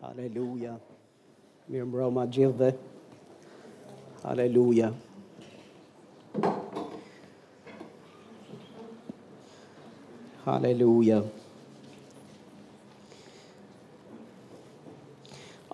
Haleluja. 0.00 0.78
Mirë 1.68 1.84
mbroma 1.86 2.22
gjithë 2.32 2.56
dhe. 2.60 2.68
Haleluja. 4.22 4.88
Haleluja. 10.46 11.18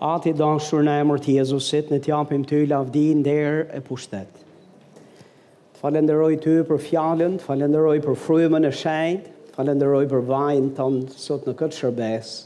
Ati 0.07 0.33
dashur 0.37 0.83
në 0.85 0.97
emër 1.05 1.23
të 1.23 1.37
Jezusit, 1.39 1.87
në 1.89 2.01
t'japim 2.05 2.43
ty 2.51 2.65
lavdi 2.69 3.07
nderë 3.21 3.63
e 3.79 3.81
pushtet. 3.87 4.43
Të 5.77 5.81
falenderoj 5.81 6.33
ty 6.43 6.59
për 6.67 6.83
fjallën, 6.83 7.39
të 7.39 7.47
falenderoj 7.47 7.97
për 8.05 8.19
frujme 8.27 8.59
në 8.61 8.75
shajt, 8.83 9.31
të 9.47 9.57
falenderoj 9.57 10.05
për 10.13 10.27
vajnë 10.29 10.73
të 10.81 10.91
sot 11.15 11.47
në 11.49 11.55
këtë 11.63 11.79
shërbesë, 11.79 12.37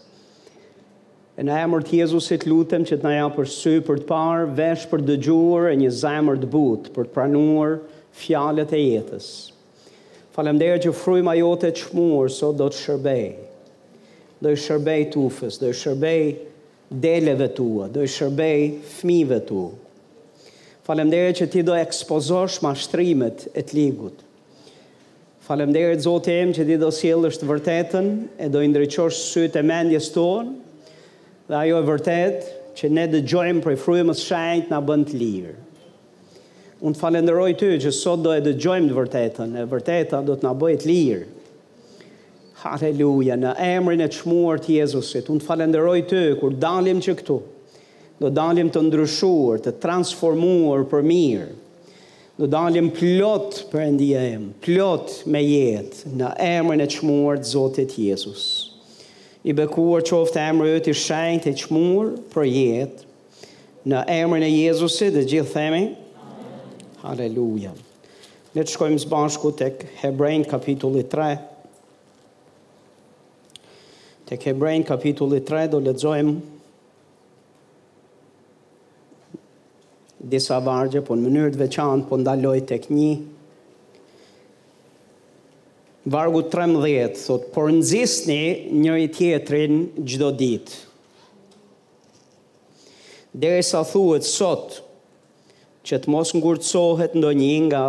E 1.41 1.43
në 1.47 1.55
emër 1.65 1.81
të 1.89 1.95
Jezusit 2.03 2.43
lutem 2.45 2.83
që 2.85 2.99
të 2.99 3.01
na 3.07 3.11
japë 3.15 3.33
për 3.39 3.47
sy 3.49 3.71
për 3.87 4.01
të 4.03 4.05
parë, 4.11 4.43
vesh 4.57 4.83
për 4.91 5.01
dëgjuar 5.07 5.71
e 5.71 5.77
një 5.81 5.91
zemër 5.97 6.37
të 6.43 6.49
butë 6.53 6.91
për 6.93 7.07
të 7.09 7.13
pranuar 7.15 7.71
fjalët 8.21 8.75
e 8.77 8.81
jetës. 8.83 9.29
Falemderë 10.35 10.81
që 10.85 10.91
frujma 10.99 11.31
ma 11.31 11.33
jote 11.39 11.71
të 11.73 11.81
shmurë, 11.87 12.29
so 12.35 12.51
do 12.59 12.67
të 12.69 12.79
shërbej. 12.83 13.27
Do 14.43 14.51
të 14.53 14.61
shërbej 14.67 15.07
tufës, 15.17 15.57
do 15.63 15.71
të 15.71 15.79
shërbej 15.81 16.23
deleve 17.09 17.49
tua, 17.57 17.89
do 17.95 18.05
të 18.05 18.15
shërbej 18.19 18.65
fmive 18.99 19.41
tu. 19.49 19.65
Falemderë 20.85 21.33
që 21.41 21.49
ti 21.55 21.65
do 21.65 21.73
ekspozosh 21.79 22.61
ma 22.65 22.75
shtrimet 22.77 23.47
e 23.57 23.65
të 23.65 23.79
ligut. 23.81 24.21
Falemderë 25.49 25.97
të 25.97 26.05
zote 26.05 26.37
em 26.43 26.53
që 26.53 26.69
ti 26.69 26.77
do 26.85 26.93
sjellë 27.01 27.33
vërtetën 27.49 28.13
e 28.45 28.53
do 28.53 28.61
i 28.61 28.67
ndryqosh 28.69 29.25
sy 29.33 29.49
e 29.61 29.69
mendjes 29.73 30.13
tonë, 30.15 30.59
dhe 31.51 31.57
ajo 31.59 31.81
e 31.81 31.83
vërtet 31.83 32.45
që 32.79 32.89
ne 32.95 33.03
dëgjojmë 33.11 33.59
prej 33.65 33.73
frujëmës 33.83 34.21
shajt 34.23 34.69
në 34.71 34.77
bënd 34.87 35.07
të 35.09 35.17
lirë. 35.19 35.49
Unë 36.87 36.95
të 36.95 37.01
falenderoj 37.03 37.49
ty 37.59 37.71
që 37.83 37.91
sot 37.97 38.23
do 38.23 38.31
e 38.33 38.37
dëgjojmë 38.45 38.87
të 38.89 38.95
vërtetën, 38.95 39.57
e 39.59 39.65
vërteta 39.73 40.21
do 40.29 40.37
të 40.39 40.47
në 40.47 40.53
bëjt 40.63 40.85
lirë. 40.87 41.27
Haleluja, 42.61 43.35
në 43.41 43.51
emrin 43.67 44.05
e 44.05 44.09
qmuar 44.15 44.61
të 44.63 44.77
Jezusit, 44.79 45.27
unë 45.33 45.43
të 45.43 45.47
falenderoj 45.51 45.97
ty 46.13 46.23
kur 46.39 46.55
dalim 46.61 47.03
që 47.03 47.17
këtu, 47.19 47.39
do 48.23 48.29
dalim 48.31 48.69
të 48.71 48.83
ndryshuar, 48.87 49.59
të 49.65 49.75
transformuar 49.83 50.87
për 50.91 51.05
mirë, 51.11 51.51
do 52.39 52.47
dalim 52.49 52.91
plot 52.95 53.63
për 53.73 53.87
endje 53.89 54.25
plot 54.65 55.19
me 55.29 55.43
jetë, 55.45 56.05
në 56.21 56.33
emrin 56.53 56.85
e 56.87 56.91
qmuar 56.95 57.43
të 57.43 57.53
Zotit 57.57 57.99
Jezusit 57.99 58.60
i 59.43 59.53
bekuar 59.57 60.03
qoftë 60.05 60.41
emri 60.51 60.73
i 60.75 60.93
shenjtë 60.93 61.53
i 61.53 61.61
për 62.33 62.45
jetë 62.47 63.09
në 63.89 64.01
emrin 64.15 64.43
e 64.45 64.49
Jezusit 64.53 65.15
dhe 65.15 65.23
gjithë 65.25 65.53
themi 65.55 65.79
haleluja 67.01 67.71
ne 68.51 68.61
të 68.61 68.69
shkojmë 68.75 69.01
së 69.01 69.09
bashku 69.09 69.53
tek 69.57 69.87
hebrejn 70.03 70.45
kapitulli 70.49 71.05
3 71.15 71.31
Të 74.31 74.37
kebrejnë 74.39 74.85
kapitulli 74.87 75.41
3, 75.43 75.65
do 75.73 75.79
lezojmë 75.83 76.37
disa 80.31 80.55
vargje, 80.63 81.01
po 81.03 81.17
në 81.19 81.25
mënyrët 81.25 81.57
veçanë, 81.59 82.05
po 82.07 82.15
ndaloj 82.21 82.61
të 82.69 82.77
kënjë 82.85 83.09
vargu 86.05 86.41
13, 86.49 87.17
thot, 87.27 87.51
por 87.53 87.69
nëzisni 87.71 88.39
një 88.73 88.93
tjetrin 89.13 89.83
çdo 90.01 90.15
gjdo 90.15 90.31
dit. 90.39 90.71
Dhe 93.31 93.51
e 93.59 93.63
sa 93.63 93.83
thuet 93.87 94.25
sot, 94.27 94.79
që 95.85 96.01
të 96.03 96.11
mos 96.13 96.33
ngurcohet 96.37 97.13
ndonjë 97.17 97.51
nga 97.69 97.83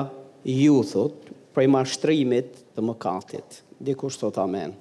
ju, 0.49 0.79
thot, 0.89 1.17
prej 1.53 1.67
ma 1.69 1.83
shtrimit 1.85 2.61
dhe 2.77 2.85
më 2.87 2.95
katit. 3.03 3.59
Dikur 3.83 4.13
sot 4.15 4.39
amen. 4.39 4.77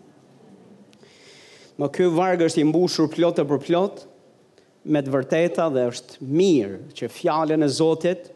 Më 1.82 1.88
kjo 1.96 2.12
vargë 2.14 2.46
është 2.52 2.62
i 2.62 2.68
mbushur 2.70 3.10
plot 3.10 3.40
e 3.42 3.48
për 3.50 3.62
plot, 3.66 4.04
me 4.92 5.00
të 5.06 5.12
vërteta 5.14 5.66
dhe 5.76 5.88
është 5.92 6.20
mirë 6.28 6.78
që 6.98 7.10
fjallën 7.16 7.64
e 7.66 7.70
Zotit 7.70 8.30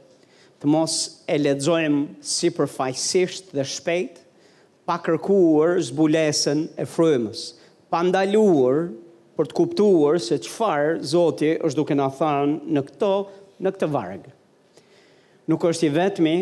të 0.62 0.70
mos 0.72 0.96
e 1.30 1.38
ledzojmë 1.40 2.04
si 2.26 2.50
përfajsisht 2.54 3.52
dhe 3.58 3.66
shpejt, 3.66 4.24
pa 4.86 5.00
kërkuar 5.02 5.80
zbulesën 5.88 6.60
e 6.78 6.86
frymës, 6.86 7.40
pa 7.90 8.04
ndaluar 8.06 8.84
për 9.36 9.48
të 9.50 9.56
kuptuar 9.58 10.20
se 10.22 10.38
çfarë 10.46 11.00
Zoti 11.10 11.50
është 11.58 11.78
duke 11.80 11.98
na 11.98 12.06
thënë 12.14 12.70
në 12.76 12.84
këto 12.92 13.10
në 13.66 13.72
këtë 13.76 13.90
varg. 13.96 14.28
Nuk 15.50 15.66
është 15.72 15.88
i 15.90 15.94
vetmi, 15.98 16.36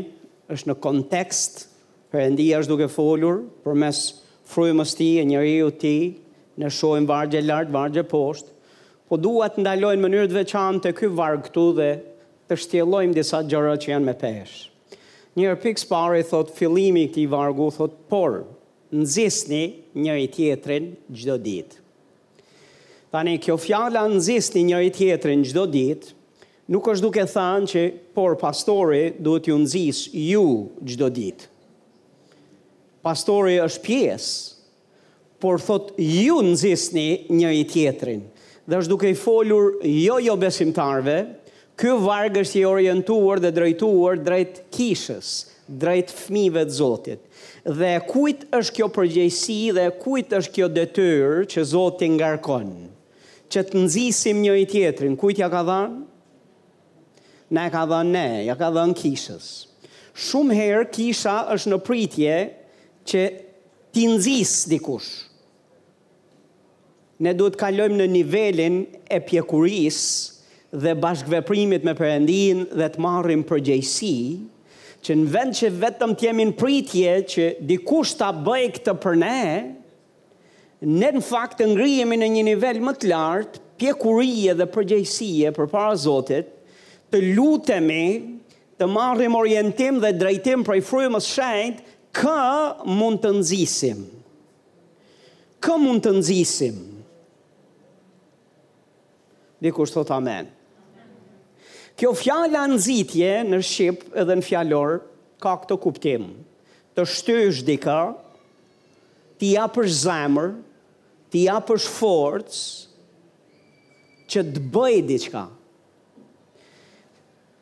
është 0.54 0.72
në 0.74 0.80
kontekst 0.86 1.70
Perëndia 2.14 2.60
është 2.62 2.70
duke 2.70 2.86
folur 2.94 3.40
përmes 3.64 4.02
frymës 4.46 4.92
së 4.94 4.98
tij 5.00 5.14
e 5.18 5.24
njeriu 5.32 5.72
të 5.72 5.80
tij, 5.82 6.04
ne 6.62 6.70
shohim 6.70 7.08
vargje 7.10 7.42
lart, 7.42 7.72
vargje 7.74 8.04
poshtë, 8.12 8.52
po 9.10 9.18
dua 9.18 9.48
të 9.50 9.64
ndaloj 9.64 9.96
në 9.98 10.04
mënyrë 10.06 10.30
të 10.30 10.38
veçantë 10.38 10.92
ky 11.00 11.10
varg 11.18 11.48
këtu 11.48 11.66
dhe 11.80 11.90
të 12.52 12.60
shtjellojmë 12.68 13.18
disa 13.18 13.42
gjëra 13.50 13.74
që 13.82 13.92
janë 13.96 14.06
me 14.06 14.14
peshë. 14.22 14.70
Njërë 15.34 15.56
pikës 15.64 15.88
pare, 15.90 16.20
thot, 16.30 16.52
fillimi 16.54 17.08
këti 17.10 17.24
vargu, 17.32 17.72
thot, 17.74 17.94
por, 18.12 18.42
nëzisni 18.94 19.64
njëri 19.98 20.28
tjetrin 20.34 20.92
gjdo 21.18 21.40
ditë. 21.42 21.80
Tani, 23.14 23.40
kjo 23.42 23.56
fjalla 23.62 24.04
nëzisni 24.12 24.62
njëri 24.70 24.92
tjetrin 24.94 25.42
gjdo 25.46 25.64
ditë, 25.74 26.14
nuk 26.74 26.90
është 26.94 27.06
duke 27.08 27.26
thanë 27.34 27.72
që, 27.72 27.84
por, 28.16 28.38
pastori 28.42 29.08
duhet 29.26 29.50
ju 29.50 29.58
nëzis 29.64 30.04
ju 30.14 30.44
gjdo 30.94 31.10
ditë. 31.18 31.50
Pastori 33.04 33.58
është 33.66 33.84
pjesë, 33.90 34.60
por, 35.42 35.58
thot, 35.66 35.96
ju 35.98 36.38
nëzisni 36.46 37.08
njëri 37.40 37.66
tjetrin. 37.74 38.22
Dhe 38.70 38.80
është 38.86 38.94
duke 38.96 39.10
i 39.12 39.18
folur 39.20 39.80
jo 39.84 40.22
jo 40.24 40.38
besimtarve, 40.40 41.20
Ky 41.80 41.90
varg 42.04 42.38
është 42.44 42.60
i 42.60 42.66
orientuar 42.70 43.40
dhe 43.42 43.50
drejtuar 43.54 44.20
drejt 44.22 44.60
kishës, 44.76 45.30
drejt 45.82 46.12
fëmijëve 46.14 46.66
të 46.70 46.76
Zotit. 46.78 47.22
Dhe 47.66 47.96
kujt 48.06 48.44
është 48.54 48.76
kjo 48.78 48.88
përgjegjësi 48.94 49.56
dhe 49.80 49.86
kujt 50.04 50.36
është 50.38 50.54
kjo 50.54 50.68
detyrë 50.78 51.42
që 51.54 51.64
Zoti 51.72 52.10
ngarkon? 52.14 52.70
Që 53.52 53.64
të 53.72 53.82
nxisim 53.88 54.42
njëri 54.44 54.66
tjetrin, 54.70 55.16
kujt 55.18 55.40
ja 55.42 55.50
ka 55.50 55.64
dhënë? 55.66 56.02
Na 57.58 57.66
ka 57.74 57.84
dhënë 57.90 58.12
ne, 58.12 58.28
ja 58.52 58.56
ka 58.58 58.70
dhënë 58.76 58.98
kishës. 59.02 59.50
Shumë 60.28 60.58
herë 60.60 60.86
kisha 60.94 61.36
është 61.56 61.72
në 61.74 61.80
pritje 61.88 62.38
që 63.10 63.24
ti 63.96 64.06
nxis 64.14 64.54
dikush. 64.70 65.12
Ne 67.24 67.34
duhet 67.38 67.56
të 67.58 67.62
kalojmë 67.66 67.98
në 68.02 68.08
nivelin 68.20 68.80
e 69.14 69.22
pjekurisë 69.30 70.33
dhe 70.74 70.96
bashkëveprimit 70.98 71.86
me 71.88 71.94
Perëndin 71.98 72.66
dhe 72.74 72.88
të 72.94 73.02
marrim 73.04 73.44
përgjegjësi 73.46 74.14
që 75.06 75.16
në 75.20 75.34
vend 75.36 75.58
që 75.60 75.70
vetëm 75.84 76.14
të 76.18 76.26
jemi 76.28 76.46
në 76.50 76.56
pritje 76.58 77.14
që 77.30 77.48
dikush 77.70 78.16
ta 78.20 78.32
bëj 78.46 78.64
këtë 78.78 78.96
për 79.04 79.18
ne, 79.22 79.38
ne 81.02 81.10
në 81.18 81.22
fakt 81.28 81.60
të 81.62 81.68
ngrihemi 81.74 82.18
në 82.22 82.30
një 82.38 82.46
nivel 82.48 82.80
më 82.86 82.94
të 83.02 83.12
lartë, 83.12 83.62
pjekurie 83.80 84.54
dhe 84.56 84.68
për 84.72 84.90
përpara 85.60 85.98
Zotit, 86.00 86.50
të 87.12 87.22
lutemi, 87.36 88.40
të 88.80 88.88
marrim 88.90 89.36
orientim 89.38 90.00
dhe 90.04 90.14
drejtim 90.20 90.64
prej 90.68 90.80
frujmës 90.88 91.28
shenjtë, 91.36 91.84
kë 92.16 92.40
mund 92.98 93.22
të 93.24 93.34
nxisim. 93.42 94.02
Kë 95.64 95.78
mund 95.84 96.04
të 96.06 96.16
nxisim? 96.18 96.80
Dikush 99.64 99.94
thot 99.96 100.10
amen 100.16 100.53
kjo 102.04 102.12
fjala 102.20 102.66
nxitje 102.68 103.30
në 103.48 103.58
shqip 103.64 104.02
edhe 104.20 104.36
në 104.36 104.44
fjalor 104.44 104.98
ka 105.40 105.54
këtë 105.62 105.76
kuptim. 105.86 106.26
Të 107.00 107.06
shtysh 107.08 107.62
dika, 107.64 107.96
ti 109.40 109.54
japësh 109.54 109.94
zemër, 110.02 110.50
ti 111.32 111.46
japësh 111.46 111.86
forcë 111.96 112.58
që 114.36 114.44
të 114.52 114.64
bëjë 114.76 115.06
diçka. 115.14 115.46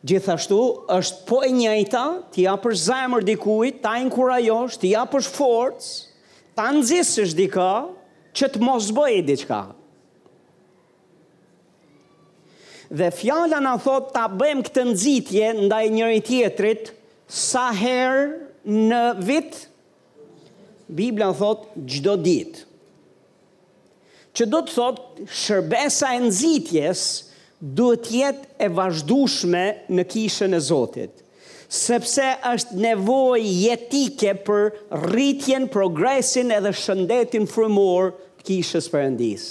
Gjithashtu 0.09 0.57
është 0.97 1.21
po 1.29 1.43
e 1.45 1.51
njëjta, 1.53 2.01
ti 2.33 2.47
japësh 2.47 2.81
zemër 2.88 3.27
dikujt, 3.29 3.77
ta 3.85 3.99
inkurajosh, 4.01 4.79
ti 4.81 4.95
japësh 4.95 5.29
forcë, 5.38 5.91
ta 6.57 6.71
nxjesh 6.79 7.38
dika, 7.38 7.69
që 8.33 8.51
të 8.55 8.63
mos 8.65 8.89
bëjë 8.97 9.23
diçka. 9.29 9.61
Dhe 12.91 13.07
fjala 13.15 13.61
na 13.63 13.77
thot 13.79 14.09
ta 14.15 14.25
bëjmë 14.27 14.65
këtë 14.67 14.81
nxitje 14.89 15.49
ndaj 15.63 15.85
njëri 15.95 16.17
tjetrit 16.27 16.89
sa 17.31 17.69
herë 17.71 18.25
në 18.89 19.03
vit. 19.29 19.51
Bibla 20.97 21.29
thot 21.39 21.61
çdo 21.88 22.17
ditë. 22.25 22.65
Që 24.35 24.47
do 24.51 24.59
të 24.67 24.75
thot 24.75 24.99
shërbesa 25.43 26.09
e 26.17 26.19
nxitjes 26.25 27.03
duhet 27.79 28.09
jetë 28.17 28.49
e 28.67 28.67
vazhdueshme 28.79 29.63
në 29.95 30.05
kishën 30.11 30.55
e 30.55 30.59
Zotit 30.67 31.15
sepse 31.71 32.25
është 32.51 32.81
nevoj 32.83 33.39
jetike 33.63 34.33
për 34.47 34.67
rritjen, 35.05 35.69
progresin 35.71 36.51
edhe 36.57 36.73
shëndetin 36.83 37.47
frumor 37.53 38.11
të 38.41 38.47
kishës 38.51 38.89
përëndis. 38.91 39.45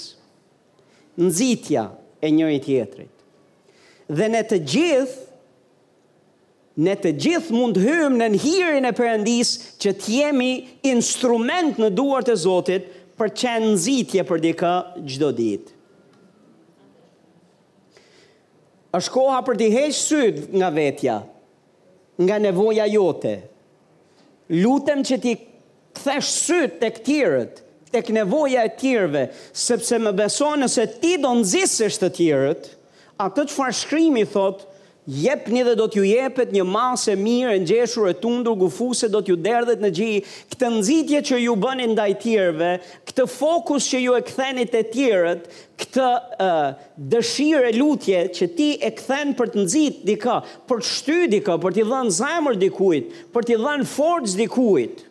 Nëzitja 1.23 1.87
e 2.21 2.29
njëri 2.35 2.61
tjetrit 2.67 3.09
dhe 4.11 4.27
ne 4.31 4.41
të 4.47 4.57
gjithë 4.73 5.19
ne 6.81 6.93
të 6.97 7.11
gjithë 7.21 7.53
mund 7.55 7.77
hymë 7.83 8.15
në 8.17 8.27
nëhirin 8.33 8.87
e 8.87 8.91
përëndis 8.95 9.49
që 9.83 9.91
të 10.01 10.13
jemi 10.17 10.51
instrument 10.87 11.79
në 11.81 11.89
duart 11.97 12.31
e 12.31 12.35
Zotit 12.39 12.85
për 13.19 13.33
qenë 13.41 13.69
nëzitje 13.73 14.23
për 14.29 14.43
dika 14.47 14.71
gjdo 15.11 15.29
ditë. 15.41 15.69
është 18.97 19.11
koha 19.15 19.37
për 19.47 19.55
të 19.59 19.67
heqë 19.75 19.93
sytë 19.99 20.47
nga 20.59 20.69
vetja, 20.75 21.13
nga 22.25 22.35
nevoja 22.43 22.85
jote. 22.91 23.35
Lutem 24.59 25.03
që 25.07 25.15
ti 25.23 25.35
këthesh 25.39 26.31
sytë 26.43 26.75
të 26.81 26.89
këtirët, 26.97 27.61
të 27.91 28.01
kënevoja 28.07 28.65
e 28.67 28.73
tjerëve, 28.81 29.23
sepse 29.53 29.99
më 30.03 30.11
beso 30.19 30.49
nëse 30.59 30.87
ti 31.03 31.13
do 31.23 31.31
nëzisësht 31.39 32.03
të 32.03 32.09
tjerët, 32.19 32.67
atë 33.27 33.47
që 33.49 33.55
farë 33.57 33.79
shkrimi 33.81 34.23
thot, 34.31 34.63
jep 35.11 35.47
një 35.49 35.63
dhe 35.65 35.73
do 35.79 35.87
t'ju 35.89 36.03
jepet 36.05 36.51
një 36.53 36.63
masë 36.69 37.13
e 37.13 37.17
mirë, 37.19 37.53
në 37.63 37.67
gjeshur 37.71 38.09
e 38.11 38.13
tundur, 38.21 38.55
gufuse 38.61 39.07
do 39.11 39.19
t'ju 39.25 39.35
derdhet 39.43 39.81
në 39.81 39.89
gjithë, 39.97 40.31
këtë 40.53 40.69
nëzitje 40.75 41.21
që 41.29 41.39
ju 41.41 41.55
bënin 41.63 41.93
ndaj 41.95 42.09
tjerve, 42.21 42.69
këtë 43.09 43.25
fokus 43.33 43.87
që 43.91 44.01
ju 44.03 44.15
e 44.15 44.21
këthenit 44.29 44.77
e 44.77 44.83
tjerët, 44.93 45.47
këtë 45.81 46.09
uh, 46.45 46.67
dëshirë 47.15 47.71
e 47.71 47.73
lutje 47.81 48.21
që 48.37 48.49
ti 48.57 48.69
e 48.87 48.93
këthen 48.99 49.33
për 49.39 49.53
të 49.55 49.63
nëzit 49.65 50.03
dika, 50.09 50.37
për 50.69 50.83
të 50.85 50.89
shty 50.93 51.19
dika, 51.33 51.57
për 51.63 51.77
t'i 51.77 51.87
dhënë 51.91 52.15
zemër 52.21 52.61
dikuit, 52.61 53.11
për 53.33 53.49
t'i 53.49 53.59
dhënë 53.65 53.89
forcë 53.95 54.37
dikuit. 54.43 55.05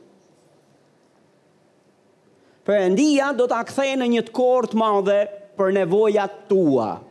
Për 2.69 2.79
endia 2.87 3.33
do 3.35 3.51
t'a 3.51 3.63
këthenë 3.67 4.07
një 4.15 4.25
të 4.29 4.35
kortë 4.39 4.79
madhe 4.79 5.23
për 5.59 5.73
nevojat 5.75 6.45
tua. 6.51 6.91
Për 7.01 7.10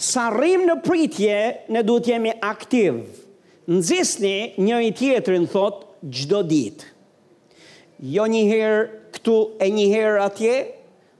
sa 0.00 0.30
rrim 0.32 0.62
në 0.64 0.78
pritje, 0.84 1.36
ne 1.72 1.82
duhet 1.84 2.06
jemi 2.14 2.32
aktiv. 2.46 3.02
Nëzisni 3.70 4.34
një 4.58 4.78
i 4.88 4.94
tjetërin, 4.96 5.44
thot, 5.52 5.82
gjdo 6.08 6.40
ditë. 6.48 6.86
Jo 8.10 8.24
një 8.32 8.40
herë 8.48 8.78
këtu 9.18 9.34
e 9.60 9.66
një 9.76 9.84
herë 9.92 10.22
atje, 10.24 10.54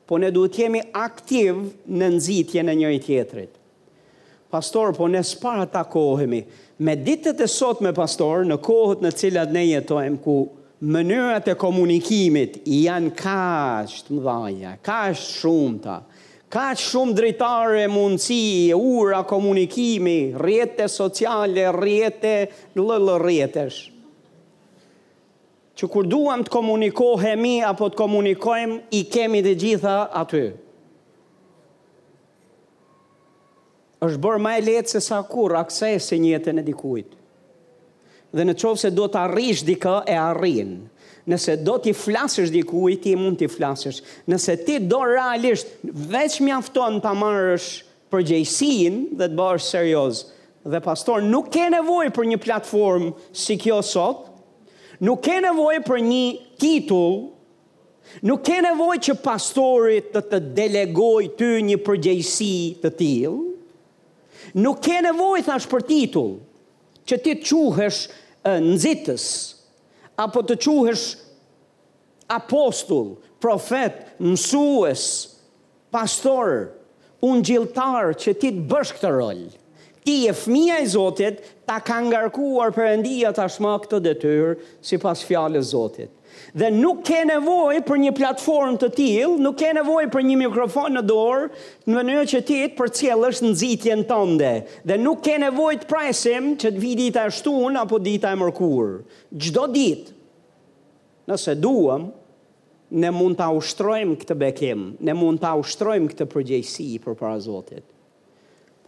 po 0.09 0.17
ne 0.19 0.31
duhet 0.35 0.57
jemi 0.65 0.81
aktiv 0.97 1.61
në 1.87 2.09
nëzitje 2.17 2.65
në 2.65 2.77
një 2.81 2.95
i 2.97 3.03
tjetërit. 3.05 3.53
Pastor, 4.51 4.95
po 4.97 5.07
ne 5.13 5.21
s'para 5.23 5.69
ta 5.71 5.85
kohemi. 5.87 6.41
Me 6.81 6.97
ditët 6.97 7.45
e 7.45 7.47
sot 7.53 7.83
me 7.85 7.93
pastor, 7.95 8.47
në 8.49 8.57
kohët 8.65 9.05
në 9.05 9.13
cilat 9.15 9.53
ne 9.55 9.67
jetojmë 9.69 10.19
ku 10.25 10.39
mënyrat 10.83 11.53
e 11.53 11.55
komunikimit 11.61 12.57
janë 12.65 13.13
kashtë 13.21 14.17
mdhaja, 14.17 14.73
kashtë 14.83 15.35
shumëta 15.37 15.99
ka 16.51 16.73
shumë 16.75 17.15
drejtare 17.15 17.85
mundësi, 17.95 18.41
ura, 18.75 19.21
komunikimi, 19.31 20.17
rjetë 20.43 20.89
sociale, 20.91 21.69
rjetë 21.77 22.33
lëllë 22.79 23.15
rjetësh. 23.25 23.79
Që 25.79 25.89
kur 25.95 26.09
duham 26.11 26.43
të 26.45 26.53
komunikohemi 26.53 27.53
apo 27.65 27.87
të 27.95 28.01
komunikojmë, 28.03 28.81
i 28.99 29.05
kemi 29.15 29.45
të 29.47 29.55
gjitha 29.63 30.01
aty. 30.25 30.47
është 34.01 34.21
bërë 34.25 34.41
ma 34.41 34.55
e 34.57 34.61
letë 34.65 34.89
se 34.95 35.01
sa 35.05 35.17
kur 35.29 35.53
aksesin 35.61 36.23
jetën 36.25 36.57
e 36.59 36.63
dikujtë. 36.65 37.17
Dhe 38.33 38.45
në 38.49 38.55
qovë 38.57 38.79
se 38.81 38.91
do 38.97 39.05
të 39.13 39.19
arrish 39.27 39.61
dika 39.69 39.99
e 40.09 40.15
arrinë 40.17 40.79
nëse 41.29 41.57
do 41.65 41.75
t'i 41.83 41.93
flasësh 41.97 42.51
dikujt, 42.55 43.03
ti 43.05 43.13
mund 43.19 43.37
t'i 43.41 43.49
flasësh. 43.51 44.01
Nëse 44.31 44.55
ti 44.67 44.79
do 44.89 45.03
realisht 45.05 45.69
veç 45.85 46.39
mjafton 46.45 47.01
ta 47.05 47.13
marrësh 47.17 47.81
përgjegjësinë 48.13 49.19
dhe 49.21 49.29
të 49.31 49.43
serios 49.43 49.71
serioz, 49.71 50.21
dhe 50.73 50.81
pastor 50.85 51.23
nuk 51.23 51.51
ke 51.55 51.67
nevojë 51.75 52.15
për 52.17 52.31
një 52.33 52.41
platformë 52.47 53.13
si 53.45 53.59
kjo 53.63 53.81
sot, 53.87 54.25
nuk 55.01 55.23
ke 55.29 55.39
nevojë 55.45 55.85
për 55.87 56.01
një 56.07 56.25
titull, 56.61 57.15
nuk 58.27 58.43
ke 58.49 58.59
nevojë 58.67 59.03
që 59.11 59.19
pastori 59.25 60.01
të 60.13 60.25
të 60.33 60.43
delegoj 60.57 61.29
ty 61.39 61.53
një 61.69 61.79
përgjegjësi 61.87 62.53
të 62.83 62.95
tillë. 63.03 63.35
Nuk 64.57 64.81
ke 64.83 64.97
nevojë 65.05 65.45
thash 65.47 65.67
për 65.71 65.83
titull 65.87 66.33
që 67.09 67.17
ti 67.23 67.37
të 67.39 67.47
quhesh 67.69 67.99
nxitës, 68.51 69.27
apo 70.21 70.43
të 70.45 70.57
quhesh 70.61 71.05
apostull, 72.31 73.15
profet, 73.43 74.03
mësues, 74.23 75.05
pastor, 75.95 76.71
unë 77.25 77.47
gjiltar 77.49 78.13
që 78.21 78.37
ti 78.43 78.53
të 78.59 78.67
bësh 78.71 78.93
këtë 78.99 79.15
rol. 79.17 79.41
Ti 80.05 80.15
e 80.31 80.33
fëmija 80.33 80.79
i 80.81 80.87
Zotit 80.89 81.43
ta 81.69 81.81
ka 81.85 81.99
ngarkuar 82.07 82.73
përëndia 82.77 83.33
tashma 83.37 83.75
këtë 83.83 83.99
dëtyrë 84.07 84.55
si 84.87 84.99
pas 85.03 85.25
fjale 85.29 85.61
Zotit 85.65 86.13
dhe 86.59 86.69
nuk 86.75 87.01
ke 87.07 87.21
nevoj 87.29 87.81
për 87.87 88.01
një 88.05 88.13
platform 88.19 88.77
të 88.81 88.89
tilë, 88.97 89.35
nuk 89.47 89.57
ke 89.61 89.73
nevoj 89.77 90.05
për 90.13 90.25
një 90.29 90.39
mikrofon 90.45 90.97
në 90.97 91.03
dorë, 91.09 91.51
në 91.87 91.97
mënyrë 91.97 92.29
që 92.33 92.43
ti 92.51 92.61
të 92.67 92.77
për 92.81 92.93
cilë 93.01 93.31
është 93.33 93.51
në 93.51 94.09
tënde, 94.09 94.53
dhe 94.91 94.97
nuk 95.03 95.23
ke 95.27 95.37
nevoj 95.43 95.73
të 95.83 95.91
presim 95.91 96.53
që 96.61 96.73
të 96.77 96.83
vidi 96.85 97.09
e 97.13 97.23
ashtun 97.25 97.77
apo 97.83 97.99
dita 98.07 98.33
e 98.35 98.39
mërkurë. 98.41 98.99
Gjdo 99.33 99.67
dit, 99.75 100.11
nëse 101.31 101.55
duëm, 101.61 102.09
ne 102.91 103.11
mund 103.15 103.39
të 103.39 103.47
ushtrojmë 103.61 104.19
këtë 104.23 104.37
bekim, 104.41 104.85
ne 104.99 105.15
mund 105.15 105.43
të 105.45 105.55
ushtrojmë 105.63 106.11
këtë 106.15 106.29
përgjëjsi 106.37 106.89
për 107.05 107.19
para 107.21 107.37
Zotit. 107.41 107.87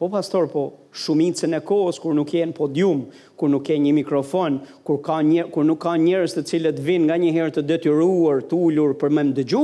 Po 0.03 0.09
pastor, 0.11 0.49
po 0.51 0.73
shumicën 0.99 1.53
e 1.55 1.61
kohës 1.63 2.01
kur 2.03 2.11
nuk 2.17 2.33
jenë 2.35 2.57
podium, 2.57 3.05
kur 3.39 3.51
nuk 3.53 3.63
ke 3.69 3.77
një 3.79 3.93
mikrofon, 4.01 4.57
kur 4.83 4.97
ka 4.99 5.21
një 5.23 5.45
kur 5.55 5.63
nuk 5.69 5.79
ka 5.85 5.93
njerëz 6.03 6.33
të 6.35 6.43
cilët 6.49 6.81
vinë 6.83 7.07
nga 7.07 7.19
një 7.23 7.29
herë 7.37 7.53
të 7.55 7.63
detyruar, 7.69 8.41
të 8.51 8.57
ulur 8.67 8.97
për 8.99 9.13
më 9.15 9.23
dëgju, 9.39 9.63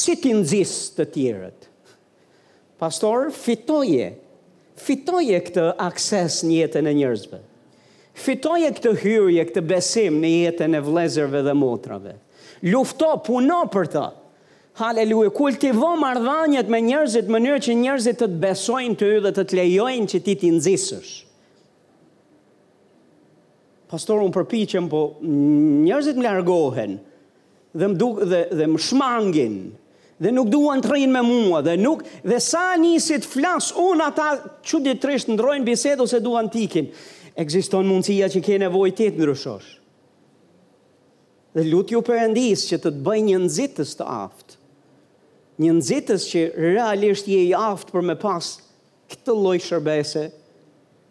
si 0.00 0.16
ti 0.24 0.32
nxis 0.40 0.72
të 0.96 1.06
tjerët? 1.14 1.68
Pastor, 2.82 3.28
fitoje. 3.44 4.08
Fitoje 4.88 5.38
këtë 5.46 5.68
akses 5.86 6.40
në 6.42 6.56
jetën 6.64 6.88
e 6.90 6.96
njerëzve. 6.98 7.38
Fitoje 8.24 8.72
këtë 8.74 8.96
hyrje, 9.04 9.46
këtë 9.52 9.62
besim 9.70 10.18
në 10.18 10.32
jetën 10.48 10.74
e 10.74 10.82
vëllezërve 10.88 11.44
dhe 11.46 11.54
motrave. 11.62 12.16
Lufto, 12.74 13.12
puno 13.26 13.60
për 13.70 13.92
të. 13.94 14.04
Haleluja, 14.72 15.28
kultivo 15.36 15.90
mardhanjet 16.00 16.70
me 16.72 16.78
njerëzit 16.80 17.26
mënyrë 17.28 17.60
që 17.66 17.74
njerëzit 17.76 18.16
të 18.22 18.28
të 18.30 18.38
besojnë 18.40 18.94
të 19.02 19.08
ju 19.10 19.18
dhe 19.26 19.32
të 19.36 19.42
të 19.50 19.56
lejojnë 19.58 20.08
që 20.12 20.20
ti 20.24 20.34
t'i 20.40 20.52
nëzisësh. 20.54 21.10
Pastor, 23.92 24.22
unë 24.24 24.32
përpichem, 24.32 24.86
po 24.88 25.02
njerëzit 25.28 26.16
më 26.16 26.24
largohen 26.24 26.94
dhe 27.76 27.88
më, 27.92 27.98
duk, 28.00 28.22
dhe, 28.30 28.40
dhe 28.56 28.70
më 28.72 28.80
shmangin 28.80 29.58
dhe 30.22 30.32
nuk 30.32 30.48
duan 30.54 30.80
të 30.80 30.88
rrinë 30.94 31.12
me 31.18 31.22
mua 31.26 31.60
dhe 31.66 31.76
nuk, 31.76 32.06
dhe 32.24 32.40
sa 32.40 32.64
njësit 32.80 33.28
flas, 33.28 33.68
unë 33.76 34.06
ata 34.08 34.30
që 34.64 34.80
ditërisht 34.88 35.34
ndrojnë 35.36 35.68
bisedo 35.68 36.08
se 36.08 36.22
duan 36.24 36.48
t'ikin. 36.48 36.88
Eksiston 37.44 37.84
mundësia 37.90 38.30
që 38.32 38.40
ke 38.46 38.56
nevoj 38.64 38.88
të 38.96 39.10
të 39.12 39.20
ndryshosh. 39.20 39.68
Dhe 41.52 41.68
lutë 41.68 41.98
ju 41.98 42.02
përëndis 42.08 42.64
që 42.70 42.80
të 42.80 42.88
të 42.96 43.04
bëj 43.04 43.24
një 43.28 43.38
nëzitës 43.44 43.92
të 43.98 44.08
aftë 44.12 44.51
një 45.60 45.72
nxitës 45.78 46.24
që 46.30 46.44
realisht 46.56 47.26
je 47.28 47.40
i 47.48 47.56
aftë 47.58 47.92
për 47.92 48.06
me 48.08 48.16
pas 48.20 48.46
këtë 49.12 49.34
lloj 49.36 49.58
shërbese 49.66 50.26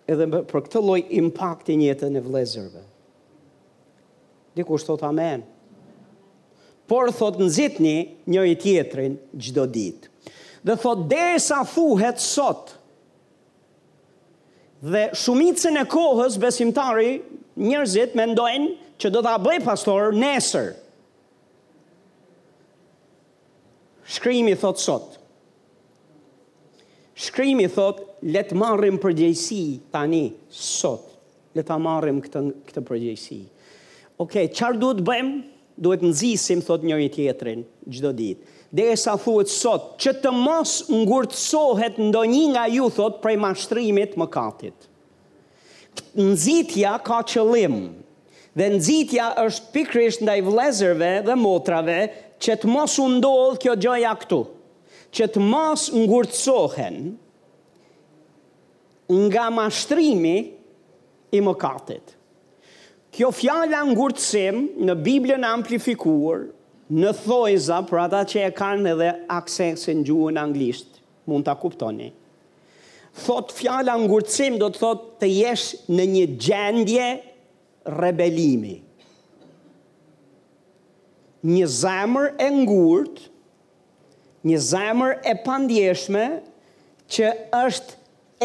edhe 0.09 0.27
për 0.49 0.65
këtë 0.65 0.81
lloj 0.81 0.99
impakti 1.21 1.75
në 1.77 1.91
jetën 1.91 2.17
e 2.19 2.23
vëllezërve. 2.25 2.81
Dikush 4.57 4.85
thot 4.87 5.03
amen. 5.07 5.43
Por 6.91 7.11
thot 7.15 7.37
nxitni 7.39 7.95
njëri 8.27 8.57
tjetrin 8.59 9.13
çdo 9.39 9.67
ditë. 9.71 10.09
Dhe 10.67 10.75
thot 10.77 11.05
derisa 11.09 11.61
thuhet 11.65 12.19
sot 12.21 12.73
dhe 14.81 15.07
shumicën 15.13 15.77
e 15.77 15.85
kohës 15.89 16.35
besimtari 16.41 17.19
njerëzit 17.61 18.15
mendojnë 18.17 18.73
që 19.01 19.09
do 19.13 19.21
ta 19.25 19.37
bëj 19.41 19.59
pastor 19.65 20.09
nesër. 20.17 20.71
Shkrimi 24.11 24.57
thot 24.59 24.77
sot. 24.79 25.07
Shkrimi 27.15 27.65
thot 27.71 28.01
le 28.27 28.41
të 28.43 28.57
marrim 28.59 28.97
përgjegjësi 28.99 29.59
tani 29.95 30.25
sot. 30.51 31.05
Le 31.55 31.63
ta 31.67 31.77
marrim 31.79 32.19
këtë 32.23 32.41
këtë 32.67 32.83
përgjegjësi. 32.89 33.37
Okej, 34.19 34.47
okay, 34.47 34.51
çfarë 34.51 34.79
duhet 34.83 35.01
bëjmë? 35.07 35.37
Duhet 35.81 36.03
nxisim 36.05 36.59
thot 36.65 36.83
njëri 36.85 37.07
tjetrin 37.15 37.61
çdo 37.89 38.11
ditë. 38.17 38.49
Dhe 38.75 38.89
e 38.91 38.97
sa 38.99 39.15
thuet 39.19 39.49
sot, 39.51 39.87
që 39.99 40.11
të 40.23 40.31
mos 40.35 40.73
ngurtësohet 40.91 41.99
ndonjë 42.03 42.33
një 42.41 42.51
nga 42.53 42.65
ju 42.71 42.89
thot 42.95 43.19
prej 43.23 43.37
mashtrimit 43.39 44.13
më 44.19 44.27
katit. 44.31 44.87
Nëzitja 46.21 46.93
ka 47.03 47.19
qëllim, 47.27 47.79
dhe 48.55 48.67
nëzitja 48.75 49.27
është 49.45 49.71
pikrish 49.75 50.21
ndaj 50.23 50.37
vlezerve 50.47 51.11
dhe 51.27 51.35
motrave 51.39 51.97
që 52.41 52.55
të 52.61 52.69
mos 52.73 52.95
u 53.03 53.07
ndodhë 53.17 53.59
kjo 53.61 53.73
gjoja 53.85 54.13
këtu, 54.23 54.39
që 55.13 55.27
të 55.35 55.43
mos 55.45 55.83
ngurëtsohen 56.01 56.97
nga 59.11 59.45
mashtrimi 59.53 60.37
i 61.35 61.41
mëkatit. 61.43 62.15
Kjo 63.11 63.27
fjalla 63.35 63.81
ngurëtsim 63.89 64.61
në 64.87 64.93
Biblën 65.05 65.43
amplifikuar, 65.47 66.45
në 66.91 67.11
thojza 67.25 67.81
për 67.89 68.01
ata 68.05 68.21
që 68.31 68.45
e 68.47 68.51
kanë 68.55 68.93
edhe 68.95 69.09
aksesin 69.37 70.01
gjuën 70.07 70.39
anglisht, 70.39 71.01
mund 71.27 71.45
të 71.47 71.55
kuptoni. 71.61 72.07
Thot 73.25 73.51
fjala 73.51 73.97
ngurëtsim 73.99 74.55
do 74.61 74.69
të 74.71 74.79
thot 74.79 75.03
të 75.19 75.27
jesh 75.37 75.67
në 75.91 76.07
një 76.15 76.23
gjendje 76.47 77.09
rebelimi. 77.11 77.99
Rebelimi 78.01 78.75
një 81.43 81.65
zemër 81.65 82.31
e 82.37 82.47
ngurt, 82.53 83.23
një 84.45 84.57
zemër 84.61 85.15
e 85.27 85.35
pandjeshme, 85.45 86.25
që 87.11 87.31
është 87.59 87.97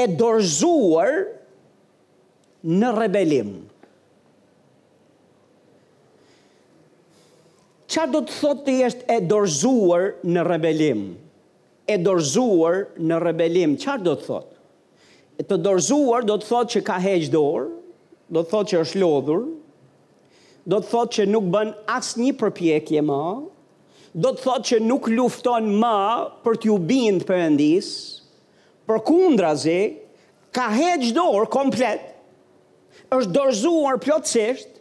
e 0.03 0.07
dorzuar 0.19 1.13
në 2.67 2.91
rebelim. 2.97 3.53
Qa 7.97 8.07
do 8.11 8.21
të 8.27 8.35
thotë 8.41 8.65
të 8.67 8.75
jeshtë 8.81 9.07
e 9.15 9.21
dorzuar 9.29 10.09
në 10.27 10.43
rebelim? 10.51 11.05
E 11.89 11.95
dorzuar 12.03 12.81
në 12.99 13.21
rebelim, 13.23 13.77
qa 13.81 13.95
do 14.03 14.17
të 14.19 14.27
thotë? 14.27 14.53
E 15.37 15.45
të 15.47 15.59
dorzuar 15.63 16.27
do 16.27 16.35
të 16.41 16.49
thotë 16.49 16.75
që 16.77 16.83
ka 16.89 16.97
heqë 17.05 17.31
dorë, 17.37 17.71
do 18.35 18.43
të 18.43 18.51
thotë 18.53 18.71
që 18.73 18.81
është 18.83 19.01
lodhur, 19.05 19.43
do 20.67 20.81
të 20.83 20.89
thotë 20.91 21.15
që 21.17 21.25
nuk 21.31 21.45
bën 21.55 21.69
asë 21.97 22.21
një 22.23 22.33
përpjekje 22.41 23.03
ma, 23.07 23.21
do 24.17 24.33
të 24.35 24.43
thotë 24.43 24.69
që 24.71 24.79
nuk 24.83 25.09
lufton 25.13 25.69
ma 25.81 25.99
për 26.45 26.59
t'ju 26.65 26.79
bindë 26.89 27.27
përëndis, 27.29 27.89
për 28.89 29.01
kundra 29.07 29.53
zi, 29.63 29.79
ka 30.57 30.67
heqë 30.75 31.13
dorë 31.15 31.51
komplet, 31.53 32.03
është 33.15 33.35
dorëzuar 33.37 34.01
plotësisht, 34.03 34.73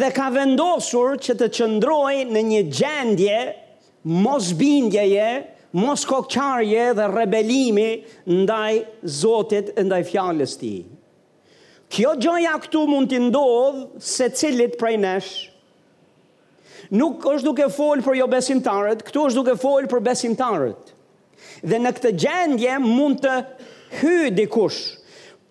dhe 0.00 0.08
ka 0.16 0.30
vendosur 0.34 1.20
që 1.22 1.36
të 1.38 1.50
qëndroj 1.58 2.14
në 2.32 2.44
një 2.50 2.62
gjendje, 2.80 3.38
mos 4.24 4.48
bindjeje, 4.58 5.28
mos 5.76 6.06
kokqarje 6.08 6.88
dhe 6.96 7.10
rebelimi 7.12 7.90
ndaj 8.32 8.80
Zotit, 9.20 9.74
ndaj 9.84 10.04
fjallës 10.08 10.54
ti. 10.60 10.76
Ti. 10.80 10.95
Kjo 11.94 12.12
gjëja 12.18 12.56
këtu 12.64 12.80
mund 12.90 13.10
të 13.12 13.20
ndodhë 13.28 14.00
se 14.02 14.26
cilit 14.34 14.72
prej 14.80 14.96
nesh. 15.02 15.32
Nuk 16.90 17.22
është 17.32 17.46
duke 17.46 17.68
folë 17.72 18.04
për 18.06 18.18
jo 18.20 18.26
besimtarët, 18.30 19.02
këtu 19.06 19.24
është 19.30 19.38
duke 19.40 19.54
folë 19.62 19.90
për 19.90 20.02
besimtarët. 20.10 20.92
Dhe 21.66 21.80
në 21.82 21.92
këtë 21.96 22.12
gjendje 22.22 22.76
mund 22.84 23.22
të 23.22 23.36
hy 24.00 24.30
dikush, 24.38 24.76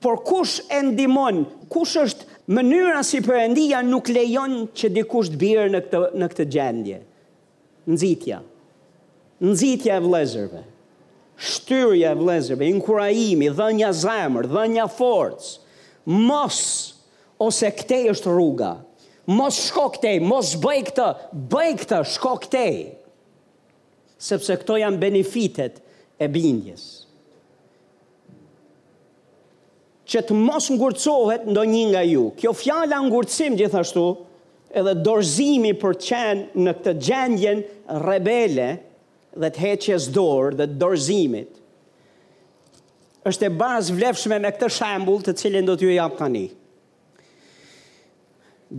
por 0.04 0.20
kush 0.28 0.60
e 0.72 0.80
ndimon, 0.92 1.44
kush 1.74 1.96
është 2.04 2.28
mënyra 2.54 3.02
si 3.04 3.24
përëndia 3.26 3.80
nuk 3.84 4.12
lejon 4.14 4.60
që 4.78 4.92
dikush 5.00 5.32
të 5.34 5.40
birë 5.44 5.68
në 5.74 5.82
këtë, 5.88 6.04
në 6.22 6.30
këtë 6.36 6.50
gjendje. 6.56 7.00
Nëzitja, 7.90 8.40
nëzitja 9.46 9.98
e 9.98 10.04
vlezërve, 10.08 10.62
shtyrja 11.50 12.14
e 12.16 12.20
vlezërve, 12.24 12.70
inkuraimi, 12.76 13.52
dhënja 13.60 13.92
zemër, 14.04 14.50
një 14.78 14.88
forcë, 14.98 15.58
mos, 16.06 16.60
ose 17.42 17.70
këte 17.78 18.04
është 18.14 18.32
rruga, 18.34 18.74
mos 19.34 19.58
shko 19.68 19.88
këte, 19.98 20.16
mos 20.24 20.54
bëj 20.62 20.82
këtë, 20.92 21.08
bëj 21.54 21.72
këtë, 21.82 22.00
shko 22.14 22.36
këte, 22.46 22.66
sepse 24.22 24.56
këto 24.62 24.78
janë 24.82 25.02
benefitet 25.02 25.80
e 26.22 26.28
bindjes. 26.32 26.86
Që 30.06 30.22
të 30.30 30.36
mos 30.38 30.68
ngurcohet 30.70 31.48
ndo 31.50 31.64
një 31.66 31.84
nga 31.90 32.04
ju, 32.06 32.28
kjo 32.38 32.52
fjala 32.60 33.00
ngurcim 33.08 33.56
gjithashtu, 33.58 34.04
edhe 34.78 34.94
dorzimi 35.02 35.74
për 35.82 35.94
qenë 36.06 36.62
në 36.62 36.74
këtë 36.78 36.94
gjendjen 37.08 37.62
rebele 38.06 38.70
dhe 39.42 39.50
të 39.56 39.64
heqjes 39.66 40.06
dorë 40.16 40.60
dhe 40.60 40.68
dorzimit, 40.86 41.58
është 43.30 43.48
e 43.48 43.56
bazë 43.58 43.96
vlefshme 43.98 44.38
me 44.42 44.50
këtë 44.54 44.68
shembul 44.76 45.24
të 45.26 45.34
cilin 45.40 45.66
do 45.66 45.74
t'ju 45.80 45.94
jap 45.96 46.14
tani. 46.20 46.44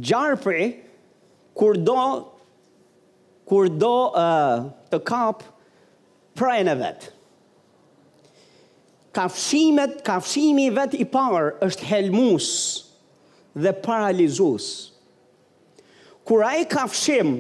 Gjarpri, 0.07 0.69
kur 1.59 1.79
do, 1.87 1.99
kur 3.49 3.69
do 3.81 3.93
uh, 4.19 4.69
të 4.93 5.00
kap 5.09 5.43
prajnë 6.38 6.75
e 6.76 6.81
vetë. 6.85 7.12
Kafshimet, 9.17 10.00
kafshimi 10.07 10.69
vet 10.76 10.95
i 11.00 11.07
parë 11.09 11.55
është 11.65 11.87
helmus 11.88 12.49
dhe 13.57 13.73
paralizus. 13.83 14.67
Kur 16.29 16.43
ai 16.45 16.67
kafshim, 16.69 17.35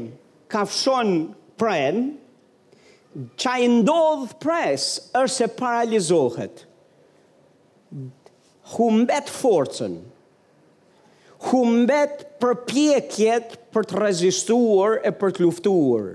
kafshon 0.50 1.10
prajnë, 1.60 2.06
qaj 3.40 3.60
ndodh 3.78 4.38
pres 4.40 4.88
është 5.20 5.34
se 5.36 5.50
paralizohet 5.58 6.65
humbet 8.74 9.28
forcën, 9.30 9.98
humbet 11.50 12.24
përpjekjet 12.42 13.54
për 13.74 13.86
të 13.88 14.00
rezistuar 14.00 14.98
e 15.06 15.12
për 15.20 15.34
të 15.36 15.44
luftuar. 15.44 16.08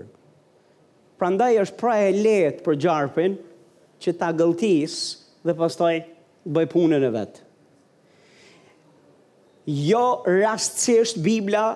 Pra 1.19 1.29
ndaj 1.31 1.53
është 1.65 1.79
pra 1.79 1.95
e 2.01 2.09
letë 2.17 2.65
për 2.65 2.79
gjarpin 2.81 3.35
që 4.01 4.15
ta 4.17 4.31
gëltis 4.33 4.95
dhe 5.45 5.55
pastaj 5.59 5.93
bëj 6.49 6.67
punën 6.73 7.05
e 7.05 7.11
vetë. 7.15 7.43
Jo 9.71 10.05
rastësisht 10.25 11.19
Biblia 11.23 11.67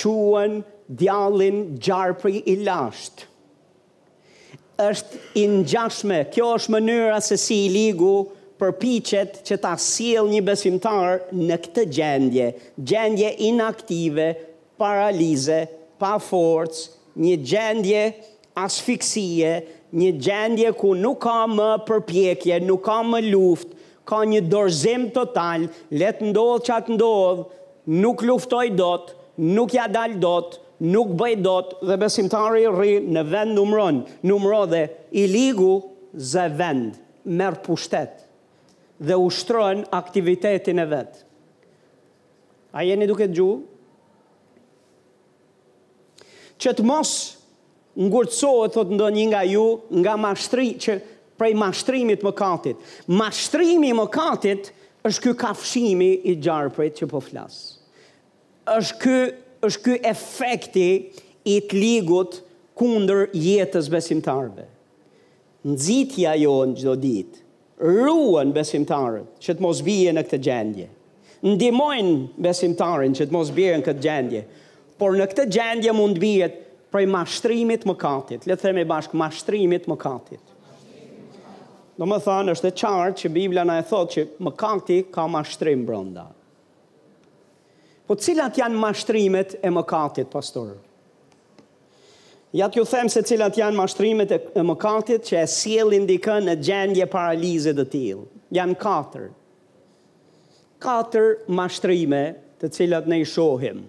quen 0.00 0.62
djallin 1.00 1.66
gjarpri 1.86 2.40
i 2.54 2.58
lashtë. 2.66 3.28
është 4.74 5.16
i 5.38 5.42
gjashme, 5.70 6.16
kjo 6.34 6.46
është 6.56 6.72
mënyra 6.74 7.20
se 7.22 7.36
si 7.38 7.54
i 7.66 7.68
ligu, 7.70 8.16
përpichet 8.62 9.38
që 9.46 9.56
ta 9.62 9.72
siel 9.82 10.28
një 10.30 10.40
besimtar 10.46 11.22
në 11.34 11.56
këtë 11.64 11.84
gjendje, 11.96 12.48
gjendje 12.90 13.30
inaktive, 13.48 14.26
paralize, 14.78 15.64
pa 15.98 16.14
forc, 16.22 16.76
një 17.18 17.34
gjendje 17.50 18.04
asfiksie, 18.58 19.54
një 19.94 20.10
gjendje 20.26 20.72
ku 20.78 20.92
nuk 20.98 21.20
ka 21.26 21.42
më 21.50 21.68
përpjekje, 21.88 22.60
nuk 22.68 22.84
ka 22.88 23.00
më 23.06 23.20
luft, 23.32 23.74
ka 24.08 24.22
një 24.28 24.44
dorzim 24.52 25.08
total, 25.14 25.66
letë 25.90 26.30
ndodhë 26.30 26.64
që 26.66 26.74
atë 26.78 26.94
ndodhë, 26.96 27.46
nuk 28.02 28.22
luftoj 28.28 28.66
dot, 28.78 29.14
nuk 29.56 29.74
ja 29.78 29.88
dal 29.90 30.14
dot, 30.22 30.58
nuk 30.84 31.14
bëj 31.18 31.38
dot, 31.46 31.74
dhe 31.86 31.96
besimtari 32.02 32.66
rri 32.74 32.98
në 33.14 33.22
vend 33.32 33.56
numron, 33.58 34.02
numro 34.26 34.62
dhe 34.74 34.84
i 35.22 35.26
ligu 35.30 35.78
zë 36.34 36.48
vend, 36.58 36.98
merë 37.24 37.62
pushtet, 37.64 38.23
dhe 39.02 39.16
ushtron 39.18 39.84
aktivitetin 39.92 40.78
e 40.78 40.86
vetë. 40.90 41.22
A 42.74 42.82
jeni 42.86 43.06
duke 43.10 43.26
të 43.30 43.36
gjuhë? 43.38 43.62
Që 46.58 46.72
të 46.78 46.86
mos 46.86 47.10
ngurëtsohet, 47.98 48.72
thot 48.74 48.92
ndo 48.94 49.08
një 49.14 49.26
nga 49.32 49.40
ju, 49.46 49.64
nga 50.02 50.14
mashtri, 50.18 50.68
që 50.82 50.98
prej 51.38 51.52
mashtrimit 51.58 52.22
më 52.26 52.32
katit. 52.38 52.82
Mashtrimi 53.10 53.92
më 53.94 54.06
katit 54.14 54.70
është 55.06 55.22
kjo 55.26 55.34
kafshimi 55.44 56.12
i 56.30 56.36
gjarëprit 56.40 57.00
që 57.02 57.10
po 57.10 57.20
flasë. 57.22 57.72
është 58.78 58.98
kjo 59.02 59.16
është 59.66 59.82
ky 59.84 59.94
efekti 60.10 60.86
i 61.44 61.54
të 61.68 61.72
ligut 61.80 62.38
kundër 62.76 63.26
jetës 63.34 63.88
besimtarve. 63.92 64.66
Nxitja 65.68 66.32
në 66.40 66.74
çdo 66.78 66.94
ditë 67.02 67.43
ruën 67.82 68.52
besimtarët 68.54 69.40
që 69.42 69.54
të 69.58 69.64
mos 69.64 69.80
bije 69.86 70.12
në 70.14 70.22
këtë 70.28 70.38
gjendje. 70.46 70.86
Ndimojnë 71.44 72.40
besimtarën 72.44 73.16
që 73.18 73.26
të 73.28 73.34
mos 73.34 73.50
bije 73.54 73.74
në 73.80 73.84
këtë 73.88 74.04
gjendje. 74.06 74.42
Por 75.00 75.16
në 75.18 75.26
këtë 75.32 75.46
gjendje 75.52 75.92
mund 75.96 76.20
bijet 76.22 76.60
prej 76.94 77.04
mashtrimit 77.10 77.84
më 77.88 77.96
katit. 78.00 78.46
Letë 78.48 78.62
themi 78.70 78.86
bashkë 78.88 79.18
mashtrimit 79.20 79.88
më 79.90 79.98
katit. 80.00 80.42
Do 81.98 82.08
më 82.10 82.18
thënë, 82.24 82.54
është 82.56 82.70
e 82.72 82.76
qartë 82.80 83.20
që 83.22 83.32
Biblia 83.36 83.66
në 83.68 83.76
e 83.82 83.84
thotë 83.90 84.14
që 84.14 84.24
më 84.42 84.52
ka 85.14 85.26
mashtrim 85.30 85.84
brënda. 85.86 86.24
Po 88.06 88.16
cilat 88.20 88.58
janë 88.58 88.80
mashtrimet 88.82 89.54
e 89.64 89.70
më 89.72 89.84
katit, 89.88 90.26
pastorë? 90.32 90.74
Ja 92.54 92.68
t'ju 92.70 92.84
them 92.86 93.08
se 93.10 93.18
cilat 93.26 93.56
janë 93.58 93.74
mashtrimet 93.74 94.30
e 94.36 94.62
mëkatit 94.62 95.24
që 95.26 95.40
e 95.40 95.46
siel 95.50 95.90
indikën 95.96 96.44
në 96.46 96.52
gjendje 96.62 97.06
paralize 97.10 97.72
të 97.74 97.84
t'il. 97.90 98.20
Janë 98.54 98.74
katër. 98.78 99.24
Katër 100.84 101.32
mashtrime 101.50 102.20
të 102.62 102.68
cilat 102.76 103.08
ne 103.10 103.16
i 103.18 103.24
shohim. 103.26 103.80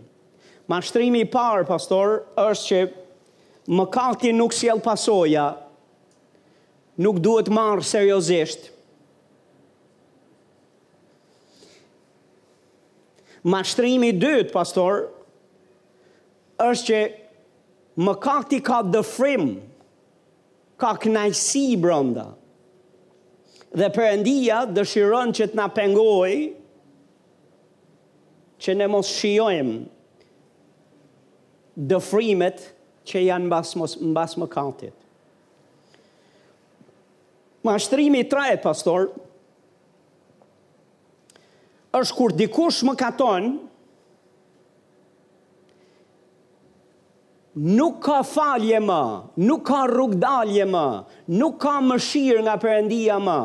Mashtrimi 0.71 1.21
i 1.21 1.27
parë, 1.29 1.67
pastor, 1.69 2.23
është 2.41 2.65
që 2.65 2.79
mëkati 3.77 4.31
nuk 4.33 4.53
siel 4.57 4.81
pasoja, 4.81 5.43
nuk 7.05 7.19
duhet 7.21 7.51
marë 7.53 7.85
seriosisht. 7.85 8.71
Mashtrimi 13.45 14.09
i 14.09 14.17
dytë, 14.25 14.49
pastor, 14.57 15.03
është 16.71 16.89
që 16.89 17.03
më 17.95 18.13
kakti 18.19 18.59
ka 18.63 18.81
dëfrim, 18.83 19.49
ka 20.79 20.93
knajsi 20.99 21.63
i 21.73 21.77
brënda. 21.79 22.25
Dhe 23.75 23.87
përëndia 23.95 24.63
dëshiron 24.71 25.33
që 25.35 25.45
të 25.51 25.55
na 25.59 25.67
pengoj, 25.75 26.31
që 28.61 28.73
ne 28.79 28.85
mos 28.87 29.09
shiojmë 29.17 29.79
dëfrimet 31.91 32.61
që 33.07 33.21
janë 33.27 33.45
mbas, 33.49 33.73
mos, 33.79 33.95
mbas 33.99 34.35
më 34.39 34.47
kaktit. 34.51 34.95
Mashtrimi 37.65 38.21
trajet, 38.29 38.61
pastor, 38.63 39.09
është 41.99 42.15
kur 42.15 42.35
dikush 42.35 42.83
më 42.85 42.93
katonë, 42.99 43.51
nuk 47.55 48.01
ka 48.03 48.19
falje 48.27 48.79
më, 48.83 49.03
nuk 49.47 49.63
ka 49.67 49.85
rrugdalje 49.87 50.65
më, 50.67 50.85
nuk 51.39 51.57
ka 51.61 51.77
mëshirë 51.81 52.43
nga 52.43 52.55
përëndia 52.61 53.17
më. 53.23 53.37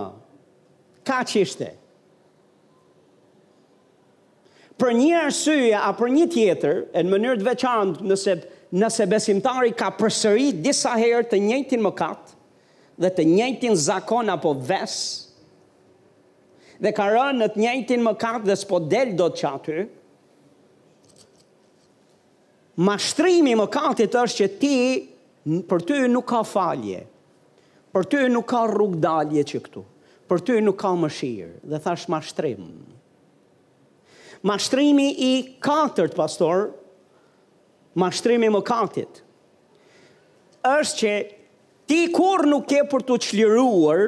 Ka 1.07 1.23
qishte. 1.27 1.71
Për 4.81 4.93
një 4.97 5.17
arsye 5.27 5.75
a 5.79 5.91
për 5.95 6.11
një 6.17 6.27
tjetër, 6.33 6.83
e 6.93 7.01
në 7.05 7.13
mënyrë 7.13 7.41
të 7.43 7.49
veçantë 7.49 8.07
nëse, 8.11 8.35
nëse 8.81 9.07
besimtari 9.11 9.75
ka 9.77 9.91
përsëri 10.01 10.51
disa 10.65 10.95
herë 10.97 11.29
të 11.31 11.41
njëjtin 11.47 11.83
mëkat 11.85 12.35
dhe 13.01 13.11
të 13.17 13.25
njëjtin 13.31 13.77
zakon 13.77 14.29
apo 14.35 14.55
vesë, 14.59 15.29
dhe 16.85 16.91
ka 16.97 17.07
rënë 17.13 17.39
në 17.43 17.49
të 17.55 17.61
njëjtin 17.63 18.03
mëkat 18.09 18.45
dhe 18.49 18.57
s'po 18.57 18.81
del 18.83 19.15
do 19.17 19.29
të 19.31 19.41
qatërë, 19.45 19.87
mashtrimi 22.81 23.55
më 23.61 23.67
katit 23.73 24.15
është 24.17 24.41
që 24.41 24.51
ti 24.61 24.77
për 25.69 25.83
ty 25.89 25.99
nuk 26.13 26.25
ka 26.33 26.41
falje, 26.47 27.03
për 27.93 28.07
ty 28.09 28.25
nuk 28.33 28.49
ka 28.53 28.65
rrug 28.71 28.97
dalje 29.03 29.45
që 29.53 29.61
këtu, 29.67 29.83
për 30.31 30.45
ty 30.47 30.57
nuk 30.65 30.79
ka 30.81 30.93
më 31.03 31.11
shirë, 31.19 31.57
dhe 31.73 31.81
thash 31.85 32.07
mashtrim. 32.13 32.67
Mashtrimi 34.47 35.09
i 35.29 35.35
katërt, 35.63 36.15
pastor, 36.17 36.71
mashtrimi 38.01 38.49
më 38.55 38.63
katit, 38.65 39.21
është 40.65 40.99
që 41.03 41.15
ti 41.91 42.01
kur 42.15 42.47
nuk 42.49 42.69
ke 42.71 42.81
për 42.93 43.05
të 43.11 43.21
qliruar 43.27 44.05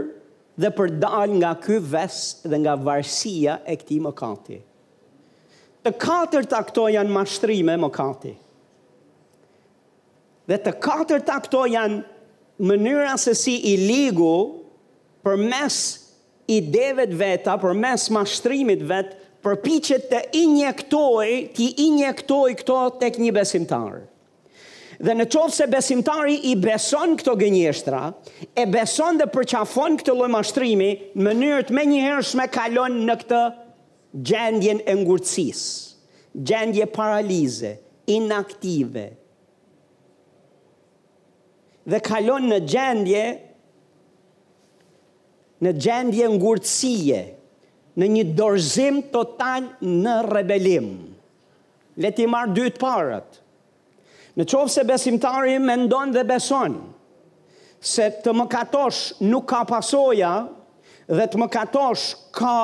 dhe 0.60 0.70
për 0.76 0.94
dal 1.02 1.36
nga 1.36 1.52
ky 1.64 1.80
ves 1.92 2.22
dhe 2.44 2.58
nga 2.64 2.78
varsia 2.86 3.58
e 3.72 3.76
këti 3.80 4.00
më 4.04 4.14
katit. 4.22 4.64
Të 5.82 5.90
katërt 5.98 6.52
a 6.54 6.62
këto 6.62 6.88
janë 6.94 7.10
mashtrime 7.16 7.74
më 7.82 7.90
katit. 7.96 8.41
Dhe 10.52 10.59
të 10.68 10.73
katër 10.85 11.23
ta 11.25 11.38
këto 11.40 11.62
janë 11.73 12.61
mënyra 12.68 13.14
se 13.18 13.33
si 13.40 13.55
i 13.70 13.76
ligu 13.81 14.35
për 15.24 15.38
mes 15.40 15.76
ideve 16.53 17.07
të 17.09 17.16
veta, 17.22 17.55
për 17.62 17.72
mes 17.79 18.05
mashtrimit 18.12 18.83
vetë, 18.90 19.16
për 19.42 19.57
piqet 19.64 20.05
të 20.11 20.20
injektoj, 20.42 21.29
të 21.57 21.68
injektoj 21.87 22.50
këto 22.61 22.76
tek 23.00 23.16
një 23.24 23.31
besimtar. 23.38 24.03
Dhe 25.03 25.14
në 25.18 25.24
qovë 25.33 25.55
se 25.57 25.66
besimtari 25.72 26.37
i 26.53 26.53
beson 26.62 27.16
këto 27.18 27.33
gënjeshtra, 27.40 28.03
e 28.62 28.66
beson 28.70 29.18
dhe 29.22 29.31
përqafon 29.35 29.96
këtë 30.03 30.16
loj 30.20 30.29
mashtrimi, 30.37 30.90
mënyrët 31.26 31.72
me 31.74 31.87
njëhershme 31.94 32.46
kalon 32.55 33.00
në 33.09 33.16
këtë 33.24 33.40
gjendjen 34.31 34.85
e 34.92 34.98
ngurëcis, 35.00 35.64
gjendje 36.38 36.87
paralize, 36.94 37.72
inaktive, 38.18 39.09
dhe 41.88 41.99
kalon 42.03 42.47
në 42.51 42.59
gjendje 42.71 43.23
në 45.62 45.73
gjendje 45.79 46.29
ngurtësie 46.37 47.23
në 48.01 48.09
një 48.09 48.23
dorëzim 48.38 49.03
total 49.12 49.66
në 49.85 50.14
rebelim. 50.27 50.87
Le 52.01 52.11
ti 52.16 52.25
marr 52.27 52.55
dy 52.57 52.68
të 52.73 52.81
parët. 52.81 53.37
Në 54.38 54.47
qovë 54.49 54.73
se 54.73 54.85
besimtari 54.88 55.59
me 55.61 55.75
ndonë 55.83 56.14
dhe 56.16 56.23
beson, 56.31 56.79
se 57.85 58.07
të 58.25 58.33
më 58.38 58.47
katosh 58.49 59.18
nuk 59.27 59.45
ka 59.51 59.61
pasoja 59.68 60.31
dhe 61.11 61.27
të 61.29 61.40
më 61.42 61.49
katosh 61.53 62.07
ka 62.38 62.57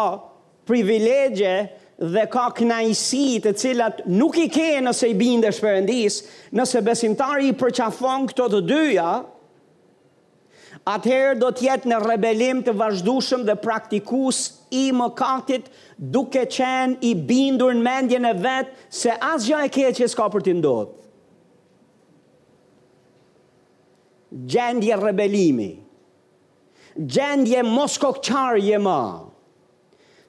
privilegje, 0.68 1.52
dhe 1.98 2.28
ka 2.30 2.44
knajsi 2.54 3.40
të 3.42 3.52
cilat 3.58 4.02
nuk 4.06 4.36
i 4.38 4.46
ke 4.54 4.68
nëse 4.82 5.08
i 5.10 5.16
binde 5.18 5.50
shpërëndis, 5.52 6.20
nëse 6.54 6.82
besimtari 6.86 7.48
i 7.50 7.56
përqafon 7.58 8.28
këto 8.30 8.46
të 8.52 8.60
dyja, 8.68 9.08
atëherë 10.92 11.40
do 11.42 11.48
tjetë 11.58 11.90
në 11.90 11.98
rebelim 12.04 12.62
të 12.64 12.76
vazhdushëm 12.78 13.42
dhe 13.48 13.58
praktikus 13.60 14.38
i 14.78 14.84
mëkatit 14.94 15.66
duke 16.14 16.44
qenë 16.54 17.00
i 17.10 17.16
bindur 17.28 17.74
në 17.76 17.82
mendjen 17.88 18.30
e 18.30 18.34
vetë 18.46 18.88
se 18.98 19.16
asgja 19.32 19.64
e 19.66 19.72
ke 19.74 19.90
që 19.98 20.08
s'ka 20.12 20.28
për 20.36 20.46
të 20.46 20.54
ndodhë. 20.60 20.94
Gjendje 24.46 24.96
rebelimi, 25.00 25.70
gjendje 27.00 27.62
moskokqarje 27.66 28.80
ma, 28.84 28.98
gjendje 29.02 29.27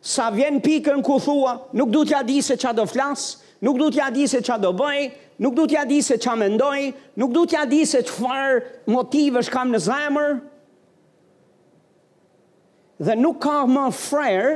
sa 0.01 0.31
vjen 0.31 0.59
pikën 0.63 1.01
ku 1.03 1.19
thua, 1.19 1.57
nuk 1.73 1.89
du 1.91 2.05
t'ja 2.05 2.23
di 2.25 2.39
se 2.41 2.55
qa 2.57 2.71
do 2.73 2.85
flasë, 2.87 3.35
nuk 3.61 3.77
du 3.77 3.89
t'ja 3.91 4.09
di 4.13 4.27
se 4.27 4.41
qa 4.43 4.57
do 4.59 4.71
bëjë, 4.73 5.09
nuk 5.43 5.55
du 5.55 5.65
t'ja 5.67 5.83
di 5.87 5.99
se 6.01 6.17
qa 6.17 6.35
mendojë, 6.39 6.93
nuk 7.19 7.33
du 7.35 7.45
t'ja 7.47 7.65
di 7.67 7.83
se 7.85 8.01
qëfar 8.07 8.63
motive 8.87 9.43
shkam 9.43 9.73
në 9.75 9.81
zemër, 9.87 10.37
dhe 12.99 13.15
nuk 13.19 13.39
ka 13.43 13.59
më 13.69 13.85
frerë 13.95 14.55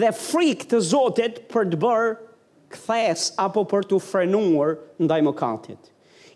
dhe 0.00 0.10
frikë 0.16 0.68
të 0.72 0.80
zotit 0.88 1.40
për 1.52 1.68
të 1.72 1.78
bërë 1.80 2.10
këthes 2.72 3.26
apo 3.40 3.64
për 3.68 3.86
të 3.88 3.98
frenuar 4.00 4.78
ndaj 5.00 5.20
më 5.28 5.32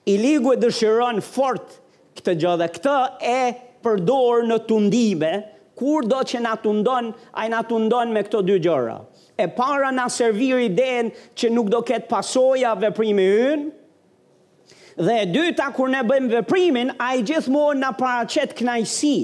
I 0.06 0.14
ligu 0.20 0.52
e 0.52 0.56
dëshiron 0.60 1.20
fort 1.24 1.80
këtë 2.16 2.34
gjë 2.40 2.52
dhe 2.60 2.68
këtë 2.70 2.96
e 3.36 3.40
përdor 3.82 4.44
në 4.46 4.58
tundime, 4.68 5.34
kur 5.76 6.02
do 6.08 6.18
që 6.24 6.40
na 6.40 6.54
të 6.58 6.72
ndonë, 6.80 7.10
a 7.36 7.44
i 7.46 7.50
na 7.52 7.60
të 7.66 7.78
ndonë 7.84 8.14
me 8.16 8.22
këto 8.26 8.40
dy 8.48 8.56
gjëra. 8.64 8.96
E 9.36 9.46
para 9.52 9.90
na 9.92 10.06
servir 10.08 10.62
i 10.64 10.70
denë 10.72 11.36
që 11.36 11.50
nuk 11.52 11.68
do 11.68 11.82
ketë 11.84 12.08
pasoja 12.08 12.72
veprimi 12.80 13.26
ynë, 13.52 13.66
dhe 14.96 15.16
e 15.20 15.26
dyta 15.28 15.66
kur 15.76 15.90
ne 15.92 16.00
bëjmë 16.08 16.32
veprimin, 16.38 16.94
a 16.96 17.10
i 17.20 17.24
gjithmonë 17.28 17.82
na 17.82 17.90
paracet 17.98 18.54
knajsi, 18.56 19.18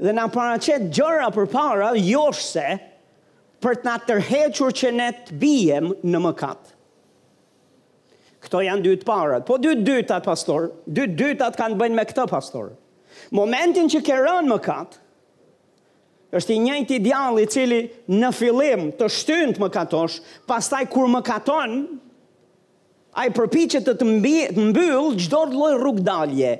dhe 0.00 0.14
na 0.16 0.24
paracet 0.32 0.88
gjëra 0.96 1.28
për 1.36 1.50
para, 1.52 1.90
josh 2.00 2.40
se, 2.54 2.70
për 3.62 3.78
të 3.82 3.88
na 3.90 3.98
tërhequr 4.08 4.72
që 4.80 4.88
ne 4.96 5.10
të 5.24 5.36
bijem 5.40 5.92
në 6.04 6.22
mëkat. 6.24 6.72
Këto 8.44 8.60
janë 8.64 8.82
dy 8.84 8.96
të 9.00 9.06
parët. 9.08 9.44
Po 9.48 9.56
dy 9.56 9.70
dytat, 9.80 10.20
pastor. 10.26 10.66
Dy 10.84 11.06
dytat 11.16 11.54
kanë 11.56 11.78
bëjnë 11.80 11.96
me 11.96 12.02
këtë, 12.04 12.26
pastor. 12.28 12.74
Momentin 13.32 13.88
që 13.88 14.02
kërën 14.04 14.26
rënë 14.28 14.50
më 14.50 14.58
katë, 14.66 14.98
është 16.38 16.54
i 16.54 16.62
njëjtë 16.66 16.96
ideal 16.98 17.36
i 17.42 17.46
cili 17.50 17.76
në 18.10 18.30
fillim 18.34 18.88
të 18.98 19.08
shtyn 19.16 19.52
të 19.54 19.62
mëkatosh, 19.62 20.16
pastaj 20.50 20.84
kur 20.92 21.06
mëkaton 21.12 21.76
ai 23.22 23.28
përpiqet 23.36 23.86
të 23.86 23.94
të 24.00 24.08
mbyll 24.16 24.62
mbi, 24.72 24.88
çdo 25.22 25.44
lloj 25.52 25.74
rrugdalje 25.78 26.56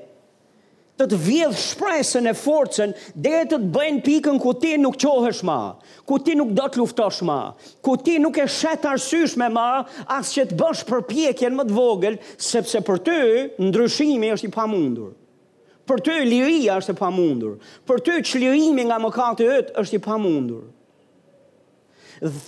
të 0.94 1.08
të 1.10 1.16
vjedhë 1.26 1.56
shpresën 1.58 2.28
e 2.30 2.32
forcen, 2.38 2.92
dhe 3.18 3.40
të 3.40 3.56
të 3.56 3.72
bëjnë 3.74 4.02
pikën 4.06 4.36
ku 4.38 4.52
ti 4.62 4.76
nuk 4.78 4.94
qohësh 5.02 5.40
ma, 5.44 5.56
ku 6.06 6.20
ti 6.22 6.36
nuk 6.38 6.52
do 6.54 6.68
të 6.70 6.78
luftosh 6.78 7.18
ma, 7.26 7.38
ku 7.82 7.96
ti 7.98 8.14
nuk 8.22 8.38
e 8.38 8.44
shetë 8.46 8.92
arsysh 8.92 9.34
me 9.42 9.48
ma, 9.56 9.66
as 10.06 10.30
që 10.36 10.44
të 10.52 10.58
bësh 10.60 10.84
përpjekjen 10.92 11.58
më 11.58 11.66
të 11.66 11.74
vogël, 11.80 12.20
sepse 12.38 12.78
për 12.86 13.02
ty, 13.10 13.18
ndryshimi 13.66 14.30
është 14.36 14.52
i 14.52 14.54
pamundur. 14.54 15.10
Për 15.84 16.00
ty 16.00 16.12
liria 16.24 16.78
është 16.80 16.94
e 16.94 16.98
pamundur. 16.98 17.56
Për 17.88 18.02
ty 18.06 18.14
çlirimi 18.24 18.86
nga 18.88 18.96
mëkati 19.02 19.48
yt 19.52 19.72
është 19.80 19.98
i 19.98 20.02
pamundur. 20.04 20.62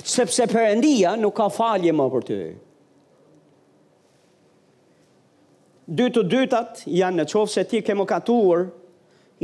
Sepse 0.08 0.46
Perëndia 0.48 1.16
nuk 1.20 1.34
ka 1.36 1.50
falje 1.52 1.92
më 1.92 2.06
për 2.14 2.24
ty. 2.28 2.38
Dy 5.98 6.08
të 6.10 6.22
dytat 6.32 6.82
janë 6.88 7.20
në 7.20 7.28
qovë 7.32 7.52
se 7.56 7.62
ti 7.70 7.78
ke 7.86 7.94
më 7.98 8.06
katuar, 8.14 8.66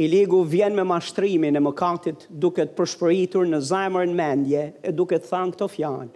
i 0.01 0.07
ligu 0.09 0.41
vjen 0.49 0.73
me 0.75 0.87
mashtrimin 0.89 1.59
e 1.59 1.61
më 1.61 1.73
katit 1.77 2.25
duket 2.41 2.73
përshpëritur 2.79 3.45
në 3.53 3.61
zajmër 3.69 4.07
në 4.09 4.17
mendje 4.23 4.63
e 4.89 4.93
duket 4.97 5.29
than 5.29 5.53
këto 5.53 5.69
fjanë, 5.75 6.11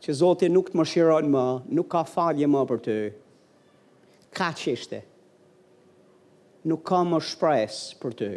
që 0.00 0.16
Zotin 0.22 0.56
nuk 0.56 0.72
të 0.72 0.80
më 0.80 0.88
shiron 0.94 1.28
më, 1.34 1.44
nuk 1.76 1.92
ka 1.92 2.06
falje 2.08 2.48
më 2.54 2.64
për 2.72 2.82
të, 2.88 2.96
ka 4.34 4.48
qishte 4.62 5.04
nuk 6.68 6.82
ka 6.88 7.00
më 7.06 7.18
shpresë 7.30 7.98
për 8.02 8.14
ty. 8.18 8.30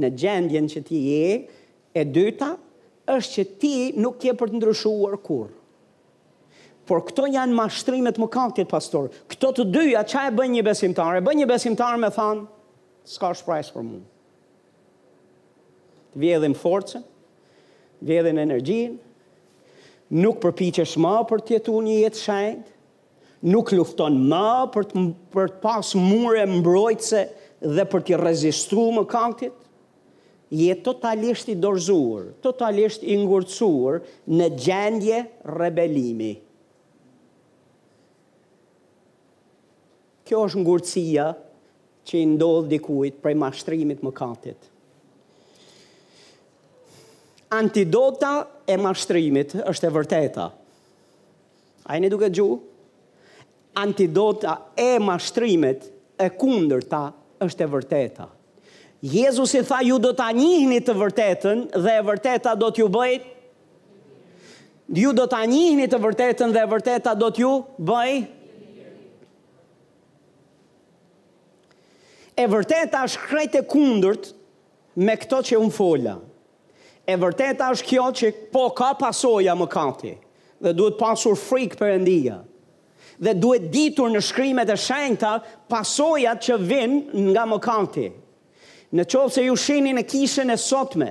Në 0.00 0.10
gjendjen 0.18 0.70
që 0.72 0.82
ti 0.88 1.00
je, 1.12 1.34
e 1.94 2.02
dyta, 2.10 2.52
është 3.14 3.34
që 3.34 3.44
ti 3.60 3.74
nuk 4.00 4.24
je 4.24 4.32
për 4.40 4.52
të 4.54 4.58
ndryshuar 4.58 5.18
kur. 5.24 5.50
Por 6.84 7.04
këto 7.08 7.28
janë 7.32 7.54
mashtrimet 7.56 8.18
më 8.20 8.28
kaktit, 8.34 8.68
pastor. 8.68 9.10
Këto 9.32 9.52
të 9.58 9.66
dyja, 9.72 10.02
qa 10.08 10.26
e 10.28 10.34
bën 10.36 10.50
një 10.52 10.64
besimtar? 10.66 11.16
E 11.16 11.22
bën 11.24 11.38
një 11.42 11.46
besimtar 11.48 11.94
me 12.00 12.10
thanë, 12.12 12.42
s'ka 13.08 13.30
shpresë 13.40 13.76
për 13.76 13.86
mund. 13.86 14.02
Të 16.14 16.22
vjedhim 16.24 16.56
forcën, 16.58 17.04
vjedhim 18.04 18.38
energjin, 18.42 18.98
nuk 20.14 20.40
përpiqesh 20.44 20.98
ma 21.00 21.16
për 21.28 21.40
tjetu 21.48 21.78
një 21.84 21.96
jetë 22.04 22.24
shajtë, 22.24 22.73
nuk 23.44 23.70
lufton 23.76 24.16
më 24.30 24.44
për 24.74 24.86
të 24.90 25.02
për 25.34 25.50
të 25.52 25.60
pas 25.62 25.90
mure 26.08 26.42
mbrojtëse 26.48 27.20
dhe 27.76 27.84
për 27.92 28.02
të 28.08 28.18
rezistuar 28.20 29.04
kantit, 29.10 29.52
je 30.54 30.74
totalisht 30.86 31.48
i 31.50 31.56
dorzuar, 31.58 32.28
totalisht 32.44 33.04
i 33.10 33.16
ngurcuar 33.18 34.02
në 34.28 34.48
gjendje 34.60 35.20
rebelimi. 35.58 36.32
Kjo 40.24 40.44
është 40.48 40.62
ngurcia 40.62 41.26
që 42.08 42.20
i 42.20 42.28
ndodh 42.34 42.70
dikujt 42.70 43.18
prej 43.24 43.34
mashtrimit 43.40 44.02
kantit. 44.16 44.70
Antidota 47.54 48.36
e 48.66 48.76
mashtrimit 48.82 49.56
është 49.68 49.88
e 49.90 49.94
vërteta. 49.98 50.46
A 51.84 51.98
e 51.98 52.00
një 52.00 52.08
duke 52.14 52.30
gjuhë? 52.32 52.62
antidota 53.74 54.56
e 54.76 54.98
mashtrimet 54.98 55.90
e 56.18 56.28
kunder 56.30 56.82
ta 56.86 57.08
është 57.42 57.64
e 57.66 57.70
vërteta. 57.74 58.26
Jezus 59.04 59.52
i 59.58 59.62
tha 59.68 59.80
ju 59.84 59.98
do 60.00 60.14
të 60.16 60.28
njihni 60.38 60.78
të 60.80 60.94
vërtetën 60.96 61.64
dhe 61.84 61.94
e 61.98 62.04
vërteta 62.06 62.54
do 62.56 62.70
t'ju 62.72 62.86
bëjt. 62.94 63.26
Ju 64.96 65.10
do 65.16 65.26
të 65.28 65.42
njihni 65.50 65.86
të 65.90 65.98
vërtetën 66.04 66.54
dhe 66.54 66.62
e 66.62 66.70
vërteta 66.72 67.12
do 67.18 67.28
t'ju 67.34 67.50
bëj. 67.88 68.14
E 72.38 72.46
vërteta 72.50 73.02
është 73.08 73.26
krejt 73.28 73.58
e 73.60 73.64
kundërt 73.74 74.32
me 74.98 75.18
këto 75.20 75.42
që 75.50 75.60
unë 75.60 75.74
fola. 75.76 76.16
E 77.04 77.14
vërteta 77.20 77.68
është 77.74 77.88
kjo 77.90 78.06
që 78.22 78.32
po 78.54 78.64
ka 78.76 78.94
pasoja 78.98 79.52
më 79.58 79.68
kati 79.74 80.14
dhe 80.64 80.72
duhet 80.72 80.96
pasur 81.00 81.36
frikë 81.36 81.76
për 81.76 81.92
endia. 81.98 82.38
E 82.40 82.53
dhe 83.22 83.34
duhet 83.38 83.70
ditur 83.72 84.10
në 84.10 84.22
shkrimet 84.24 84.70
e 84.70 84.76
shenjta 84.78 85.34
pasojat 85.70 86.42
që 86.42 86.58
vinë 86.66 87.22
nga 87.30 87.44
më 87.46 87.60
kanti. 87.62 88.08
Në 88.94 89.06
qovë 89.10 89.34
se 89.34 89.44
ju 89.46 89.54
shihni 89.58 89.94
në 89.96 90.04
kishën 90.06 90.50
e 90.54 90.58
sotme, 90.60 91.08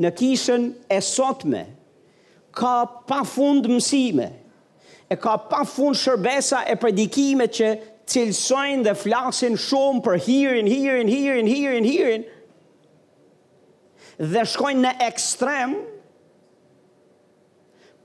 në 0.00 0.10
kishën 0.18 0.66
e 0.92 1.00
sotme, 1.04 1.62
ka 2.50 2.82
pa 3.08 3.22
mësime, 3.24 4.28
e 5.10 5.16
ka 5.16 5.36
pa 5.50 5.62
shërbesa 5.64 6.64
e 6.72 6.76
predikime 6.76 7.46
që 7.48 7.68
cilësojnë 8.10 8.84
dhe 8.88 8.94
flasin 8.98 9.56
shumë 9.58 10.02
për 10.02 10.18
hirin, 10.26 10.66
hirin, 10.66 11.08
hirin, 11.08 11.46
hirin, 11.46 11.84
hirin, 11.84 12.24
dhe 14.18 14.44
shkojnë 14.44 14.82
në 14.88 14.92
ekstremë, 15.08 15.80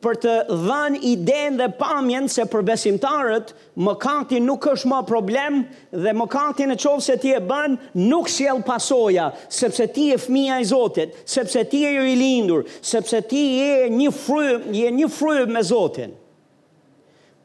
për 0.05 0.17
të 0.21 0.33
dhën 0.65 0.95
iden 1.13 1.55
dhe 1.59 1.65
pamjen 1.79 2.27
se 2.29 2.43
për 2.51 2.61
besimtarët 2.67 3.53
mëkati 3.85 4.37
nuk 4.43 4.67
është 4.75 4.91
më 4.91 4.99
problem 5.09 5.61
dhe 6.05 6.13
mëkati 6.17 6.67
në 6.69 6.77
qovë 6.83 7.03
se 7.07 7.15
ti 7.23 7.31
e 7.33 7.39
bën 7.49 7.77
nuk 8.05 8.29
sjell 8.31 8.61
pasoja, 8.67 9.29
sepse 9.49 9.87
ti 9.95 10.09
e 10.13 10.19
fëmija 10.21 10.59
i 10.63 10.67
Zotit, 10.69 11.15
sepse 11.35 11.63
ti 11.71 11.83
e 11.89 11.93
i 11.97 12.13
lindur, 12.19 12.67
sepse 12.85 13.23
ti 13.31 13.45
e 13.63 13.89
një 13.93 14.11
frym, 14.15 14.67
je 14.77 14.93
një 14.99 15.09
frym 15.15 15.55
me 15.57 15.65
Zotin. 15.65 16.13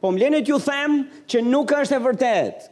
Po 0.01 0.09
më 0.17 0.33
ju 0.49 0.59
them 0.65 1.01
që 1.29 1.43
nuk 1.45 1.73
është 1.77 1.95
e 1.99 2.05
vërtet. 2.07 2.69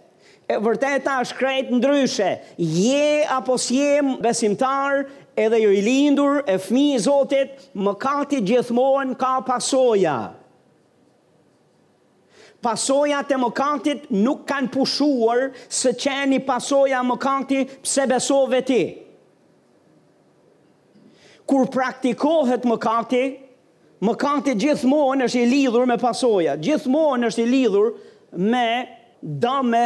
E 0.48 0.56
vërtet 0.64 1.04
është 1.12 1.36
krejt 1.36 1.72
ndryshe. 1.76 2.28
Je 2.56 3.24
apo 3.36 3.58
s'jem 3.60 4.14
besimtar 4.24 5.02
edhe 5.38 5.58
jo 5.62 5.70
i 5.72 5.82
lindur 5.84 6.42
e 6.46 6.56
fmi 6.58 6.86
i 6.96 7.00
Zotit, 7.04 7.68
më 7.74 7.92
kati 8.02 8.40
gjithmonë 8.48 9.16
ka 9.20 9.36
pasoja. 9.46 10.16
Pasoja 12.64 13.20
të 13.22 13.38
më 13.38 13.50
katit 13.54 14.08
nuk 14.10 14.42
kanë 14.50 14.72
pushuar 14.74 15.44
se 15.70 15.92
qeni 15.94 16.40
pasoja 16.42 17.04
më 17.06 17.16
kati 17.22 17.60
pse 17.84 18.06
besove 18.10 18.64
ti. 18.66 18.80
Kur 21.48 21.68
praktikohet 21.72 22.66
më 22.68 22.78
kati, 22.82 23.22
më 24.04 24.14
kati 24.20 24.54
gjithmonë 24.64 25.28
është 25.28 25.42
i 25.44 25.48
lidhur 25.52 25.86
me 25.88 25.96
pasoja, 26.02 26.56
gjithmonë 26.58 27.30
është 27.30 27.44
i 27.46 27.50
lidhur 27.52 27.92
me 28.34 28.66
dame 29.42 29.84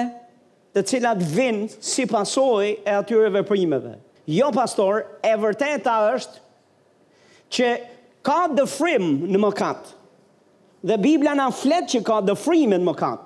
të 0.72 0.84
cilat 0.88 1.20
vindë 1.36 1.76
si 1.84 2.08
pasoj 2.08 2.72
e 2.86 2.96
atyreve 2.96 3.44
primeve. 3.44 3.92
Jo 4.30 4.50
pastor, 4.54 5.00
e 5.24 5.32
vërteta 5.36 5.96
është 6.14 6.40
që 7.52 7.70
ka 8.24 8.36
dëfrim 8.54 9.08
në 9.34 9.40
mëkat. 9.42 9.88
Dhe 10.86 10.96
Biblia 11.02 11.32
na 11.34 11.48
flet 11.54 11.88
që 11.90 12.02
ka 12.06 12.20
dëfrim 12.28 12.70
në 12.74 12.78
mëkat. 12.86 13.24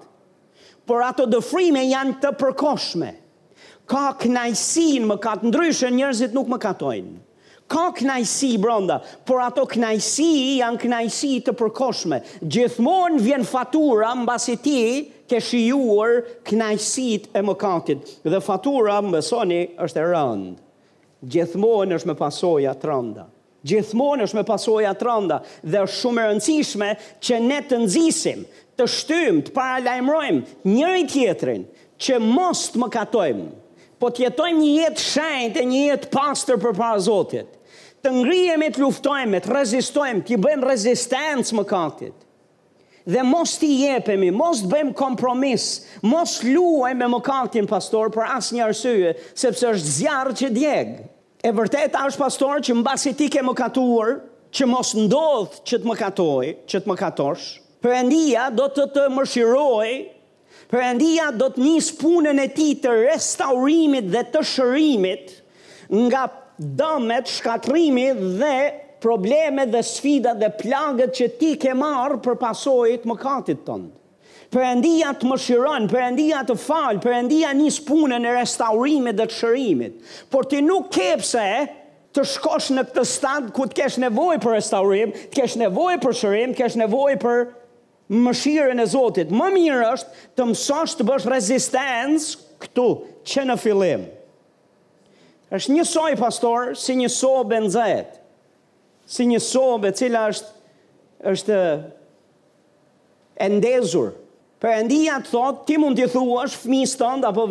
Por 0.89 1.03
ato 1.05 1.27
dëfrime 1.29 1.83
janë 1.89 2.15
të 2.25 2.31
përkohshme. 2.41 3.11
Ka 3.89 4.09
knajsi 4.19 4.87
në 5.01 5.09
mëkat, 5.13 5.45
Ndryshën 5.47 5.93
njerëzit 5.99 6.33
nuk 6.35 6.49
mëkatojnë. 6.49 7.21
Ka 7.69 7.89
i 8.47 8.51
brenda, 8.63 9.01
por 9.27 9.41
ato 9.43 9.65
kënaqësi 9.67 10.29
janë 10.63 10.79
kënaqësi 10.85 11.31
të 11.49 11.53
përkohshme. 11.59 12.21
Gjithmonë 12.43 13.21
vjen 13.25 13.45
fatura 13.45 14.13
mbasi 14.15 14.57
ti 14.63 14.79
ke 15.29 15.41
shijuar 15.43 16.21
kënaqësitë 16.47 17.35
e 17.35 17.41
mëkatit. 17.49 18.19
Dhe 18.25 18.41
fatura, 18.41 19.01
mësoni, 19.03 19.65
është 19.83 20.01
e 20.05 20.15
rëndë 20.15 20.66
gjithmonë 21.25 21.97
është 21.97 22.11
me 22.11 22.17
pasoja 22.19 22.73
të 22.77 22.89
rënda. 22.91 23.27
Gjithmonë 23.67 24.27
është 24.27 24.39
me 24.39 24.45
pasoja 24.47 24.93
të 24.95 25.07
rënda 25.09 25.41
dhe 25.65 25.81
është 25.87 25.99
shumë 26.01 26.23
e 26.23 26.29
rëndësishme 26.31 26.91
që 27.29 27.41
ne 27.47 27.61
të 27.71 27.81
nxisim, 27.87 28.45
të 28.77 28.87
shtymë, 28.93 29.41
të 29.49 29.55
paralajmërojmë 29.57 30.69
njëri 30.71 31.07
tjetrin 31.11 31.65
që 32.05 32.21
mos 32.23 32.67
të 32.73 32.83
mëkatojmë, 32.85 33.49
po 34.01 34.11
të 34.13 34.27
jetojmë 34.27 34.61
një 34.61 34.73
jetë 34.83 35.07
shenjtë, 35.11 35.65
një 35.71 35.83
jetë 35.89 36.11
pastër 36.13 36.61
përpara 36.63 37.01
Zotit. 37.07 37.49
Të 38.05 38.13
ngrihemi, 38.21 38.69
të 38.77 38.83
luftojmë, 38.85 39.41
të 39.47 39.53
rezistojmë, 39.57 40.23
të 40.29 40.39
bëjmë 40.45 40.69
rezistencë 40.69 41.57
mëkatit 41.59 42.15
dhe 43.07 43.23
mos 43.23 43.53
t'i 43.61 43.69
jepemi, 43.85 44.31
mos 44.35 44.63
t'bëjmë 44.65 44.95
kompromis, 44.99 45.65
mos 46.03 46.41
luaj 46.45 46.93
me 46.99 47.07
më 47.13 47.21
kaltin 47.27 47.69
pastor 47.71 48.11
për 48.15 48.33
asë 48.37 48.57
një 48.59 48.65
arsye, 48.67 49.13
sepse 49.39 49.69
është 49.75 49.93
zjarë 49.99 50.33
që 50.41 50.49
djegë. 50.57 50.97
E 51.47 51.53
vërtet 51.55 51.95
është 52.01 52.23
pastor 52.25 52.65
që 52.67 52.75
mba 52.81 52.97
si 52.99 53.13
ti 53.15 53.29
ke 53.31 53.45
më 53.47 53.55
katuar, 53.61 54.17
që 54.57 54.67
mos 54.67 54.91
ndodhë 54.99 55.63
që 55.69 55.79
të 55.83 55.87
më 55.91 55.97
katoj, 56.01 56.53
që 56.71 56.81
të 56.83 56.91
më 56.91 56.97
katosh, 57.05 57.47
për 57.85 57.95
endia 58.01 58.49
do 58.57 58.67
të 58.75 58.89
të 58.97 59.05
mëshiroj, 59.19 59.91
për 60.71 60.83
endia 60.89 61.29
do 61.39 61.47
të 61.55 61.63
njësë 61.63 61.95
punën 62.01 62.43
e 62.43 62.49
ti 62.57 62.73
të 62.83 62.91
restaurimit 63.05 64.09
dhe 64.11 64.25
të 64.35 64.43
shërimit 64.55 65.31
nga 66.09 66.25
dëmet, 66.81 67.31
shkatrimi 67.31 68.09
dhe 68.41 68.55
probleme 69.01 69.67
dhe 69.67 69.83
sfida 69.85 70.35
dhe 70.39 70.49
plagët 70.61 71.15
që 71.19 71.27
ti 71.41 71.55
ke 71.61 71.75
marë 71.77 72.21
për 72.25 72.39
pasojit 72.41 73.07
më 73.11 73.17
katit 73.21 73.63
tënë. 73.67 73.91
Përëndia 74.55 75.11
të 75.19 75.27
më 75.27 75.37
shiron, 75.43 75.87
përëndia 75.91 76.45
të 76.47 76.55
falë, 76.63 77.01
përëndia 77.03 77.51
njës 77.59 77.81
punën 77.89 78.23
e 78.25 78.35
restaurimit 78.37 79.19
dhe 79.19 79.27
të 79.27 79.35
shërimit. 79.41 79.97
Por 80.31 80.47
ti 80.49 80.61
nuk 80.63 80.87
kepse 80.95 81.45
të 82.17 82.25
shkosh 82.31 82.71
në 82.77 82.85
këtë 82.89 83.05
stad 83.11 83.49
ku 83.57 83.67
të 83.67 83.77
kesh 83.81 83.99
nevoj 84.05 84.37
për 84.45 84.55
restaurim, 84.57 85.11
të 85.13 85.35
kesh 85.35 85.57
nevoj 85.61 85.97
për 86.05 86.15
shërim, 86.23 86.55
të 86.55 86.61
kesh 86.63 86.79
nevoj 86.81 87.17
për 87.25 87.43
mëshirën 88.23 88.81
e 88.81 88.87
Zotit. 88.89 89.33
Më 89.35 89.51
mirë 89.57 89.91
është 89.91 90.35
të 90.39 90.47
mësosh 90.53 90.95
të 91.01 91.09
bësh 91.11 91.27
rezistencë 91.35 92.61
këtu, 92.65 92.89
që 93.33 93.49
në 93.51 93.57
fillim. 93.65 94.07
është 95.57 95.73
një 95.75 95.83
soj, 95.87 96.15
pastor, 96.19 96.73
si 96.79 96.95
një 96.99 97.11
soj 97.17 97.45
benzetë 97.53 98.17
si 99.07 99.25
një 99.31 99.39
sobe 99.43 99.93
cila 99.97 100.27
është, 100.33 100.51
është 101.31 101.59
endezur. 103.47 104.13
Për 104.61 104.73
endia 104.81 105.19
të 105.23 105.31
thotë, 105.33 105.65
ti 105.69 105.77
mund 105.79 105.99
të 106.01 106.11
thua 106.15 106.47
është 106.49 106.63
fmi 106.65 106.83
apo 107.29 107.45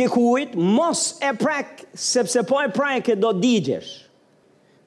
dikuit, 0.00 0.54
mos 0.56 1.04
e 1.24 1.32
prek, 1.38 1.86
sepse 1.94 2.44
po 2.46 2.60
e 2.60 2.68
prek 2.74 3.08
e 3.08 3.16
do 3.22 3.32
të 3.34 3.40
digjesh. 3.44 3.92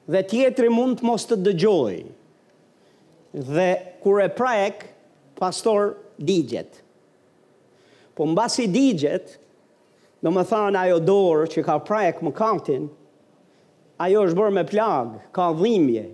Dhe 0.06 0.22
tjetëri 0.28 0.70
mund 0.72 1.00
të 1.00 1.04
mos 1.08 1.24
të 1.26 1.36
dëgjoj. 1.46 1.94
Dhe 3.54 3.68
kur 4.04 4.20
e 4.20 4.28
prek, 4.36 4.84
pastor 5.40 5.94
digjet. 6.18 6.82
Po 8.14 8.28
mbasi 8.30 8.68
digjet, 8.70 9.38
do 10.22 10.30
më 10.32 10.44
thanë 10.48 10.84
ajo 10.86 11.00
dorë 11.04 11.48
që 11.52 11.64
ka 11.66 11.78
prek 11.84 12.20
më 12.24 12.30
kantinë, 12.38 12.86
ajo 14.00 14.24
është 14.28 14.38
bërë 14.38 14.54
me 14.54 14.62
plagë, 14.66 15.20
ka 15.34 15.48
dhimje, 15.56 16.04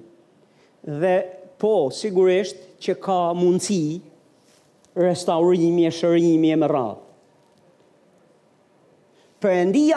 dhe 1.01 1.14
po, 1.61 1.75
sigurisht 1.95 2.59
që 2.85 2.97
ka 3.05 3.21
mundësi 3.37 3.85
restaurimi 5.01 5.87
e 5.88 5.93
shërimi 5.95 6.53
e 6.55 6.59
më 6.61 6.71
rratë. 6.75 7.07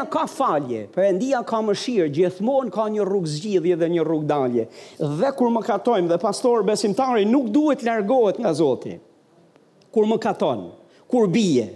ka 0.09 0.25
falje, 0.27 0.87
endia 1.09 1.43
ka 1.43 1.61
mëshirë, 1.61 2.09
gjithmonë 2.17 2.71
ka 2.71 2.87
një 2.89 3.03
rrugë 3.05 3.33
zgjidhje 3.35 3.75
dhe 3.77 3.87
një 3.95 4.03
rrugë 4.03 4.27
dalje. 4.27 4.67
Dhe 5.19 5.29
kur 5.35 5.49
më 5.51 5.61
katojmë 5.67 6.07
dhe 6.07 6.17
pastor 6.21 6.63
besimtari 6.63 7.25
nuk 7.25 7.49
duhet 7.49 7.83
lërgojt 7.83 8.39
nga 8.39 8.53
Zotin, 8.53 8.99
kur 9.91 10.05
më 10.05 10.17
katonë, 10.19 10.69
kur 11.07 11.27
bije, 11.27 11.67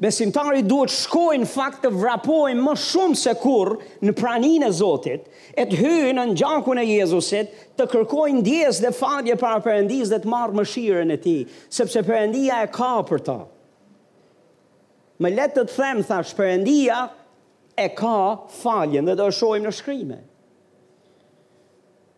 besimtari 0.00 0.60
duhet 0.66 0.92
shkojnë 0.92 1.44
në 1.44 1.48
fakt 1.48 1.78
të 1.84 1.90
vrapojnë 1.96 2.60
më 2.66 2.74
shumë 2.84 3.16
se 3.18 3.32
kur 3.40 3.70
në 4.04 4.12
praninë 4.18 4.68
e 4.68 4.74
Zotit, 4.76 5.26
e 5.56 5.64
të 5.64 5.78
hyjnë 5.80 6.26
në 6.32 6.36
gjakun 6.36 6.80
e 6.82 6.86
Jezusit, 6.88 7.52
të 7.80 7.86
kërkojnë 7.94 8.44
djes 8.44 8.80
dhe 8.84 8.90
fadje 8.96 9.36
para 9.40 9.62
përëndis 9.64 10.12
dhe 10.12 10.18
të 10.24 10.28
marrë 10.32 10.58
më 10.60 10.66
shiren 10.72 11.12
e 11.16 11.20
ti, 11.20 11.36
sepse 11.72 12.02
përëndia 12.06 12.58
e 12.66 12.70
ka 12.76 12.92
për 13.08 13.24
ta. 13.28 13.38
Me 15.20 15.30
letë 15.32 15.62
të 15.62 15.68
të 15.70 15.78
themë, 15.78 16.06
thash, 16.10 16.34
përëndia 16.36 16.98
e 17.80 17.88
ka 17.96 18.48
faljen 18.60 19.08
dhe 19.08 19.16
të 19.16 19.30
shojmë 19.38 19.68
në 19.70 19.74
shkrimet. 19.80 20.26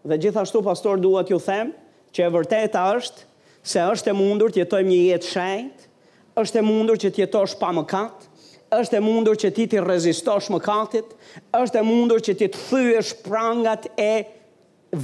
Dhe 0.09 0.17
gjithashtu 0.23 0.63
pastor 0.67 0.97
duhet 1.03 1.29
ju 1.31 1.37
themë 1.43 2.15
që 2.17 2.23
e 2.27 2.33
vërteta 2.35 2.85
është 2.97 3.25
se 3.69 3.83
është 3.93 4.09
e 4.09 4.15
mundur 4.19 4.51
të 4.55 4.63
jetojmë 4.65 4.89
një 4.91 4.99
jetë 5.13 5.29
shajtë, 5.31 5.88
është 6.41 6.61
e 6.61 6.65
mundur 6.67 6.99
që 7.03 7.11
të 7.17 7.23
jetosh 7.25 7.57
pa 7.59 7.73
mëkat, 7.75 8.27
është 8.79 8.99
e 8.99 9.03
mundur 9.05 9.37
që 9.41 9.51
ti 9.57 9.65
të 9.71 9.83
rezistosh 9.89 10.51
mëkatit, 10.55 11.13
është 11.59 11.81
e 11.81 11.87
mundur 11.89 12.21
që 12.23 12.35
ti 12.41 12.49
të 12.53 12.63
thyesh 12.69 13.15
prangat 13.25 13.87
e 14.03 14.11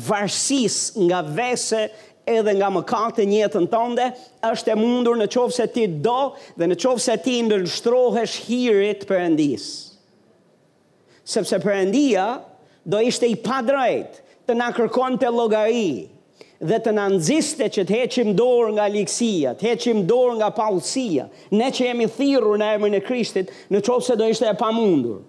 varsis 0.09 0.77
nga 1.01 1.23
vese 1.37 1.87
edhe 2.29 2.55
nga 2.57 2.71
mëkat 2.77 3.19
e 3.25 3.29
njëtën 3.33 3.67
tënde, 3.73 4.07
është 4.53 4.75
e 4.75 4.79
mundur 4.81 5.19
në 5.21 5.29
qovë 5.35 5.57
se 5.59 5.67
ti 5.75 5.87
do 6.05 6.21
dhe 6.61 6.71
në 6.71 6.79
qovë 6.85 7.05
se 7.09 7.19
ti 7.25 7.37
ndërështrohesh 7.47 8.37
hirit 8.47 9.07
për 9.09 9.27
endis. 9.27 9.67
Sepse 11.25 11.57
për 11.65 11.79
endia 11.83 12.29
do 12.85 13.01
ishte 13.01 13.27
i 13.33 13.37
padrejt 13.41 14.21
të 14.45 14.59
na 14.61 14.69
kërkon 14.77 15.17
të 15.19 15.31
logaritë, 15.33 16.14
dhe 16.61 16.79
të 16.81 16.93
na 16.95 17.09
nxiste 17.11 17.67
që 17.73 17.85
të 17.89 17.97
heqim 17.99 18.33
dorë 18.39 18.75
nga 18.77 18.87
ligësia, 18.91 19.55
të 19.59 19.71
heqim 19.73 20.03
dorë 20.07 20.37
nga 20.39 20.51
paullësia, 20.55 21.27
ne 21.51 21.71
që 21.75 21.89
jemi 21.89 22.07
thirrur 22.15 22.59
në 22.61 22.69
emrin 22.77 22.95
e 22.99 23.03
Krishtit, 23.05 23.51
në 23.73 23.81
çfarë 23.87 24.05
se 24.07 24.17
do 24.21 24.29
ishte 24.31 24.47
e 24.49 24.55
pamundur. 24.59 25.23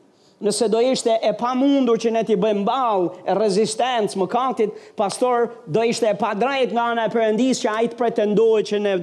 Nëse 0.45 0.67
do 0.69 0.81
ishte 0.83 1.13
e 1.23 1.31
pamundur 1.39 1.97
që 2.03 2.11
ne 2.11 2.23
t'i 2.27 2.35
bëjmë 2.37 2.65
ballë 2.67 3.25
e 3.31 3.37
rezistencë 3.39 4.19
mëkatit, 4.19 4.73
pastor, 4.99 5.49
do 5.65 5.83
ishte 5.87 6.09
e 6.09 6.17
pa 6.19 6.33
drejt 6.37 6.73
nga 6.75 6.89
ana 6.91 7.05
e 7.07 7.13
Perëndisë 7.13 7.63
që 7.63 7.71
ai 7.73 7.87
të 7.89 8.67
që 8.69 8.81
ne 8.83 8.95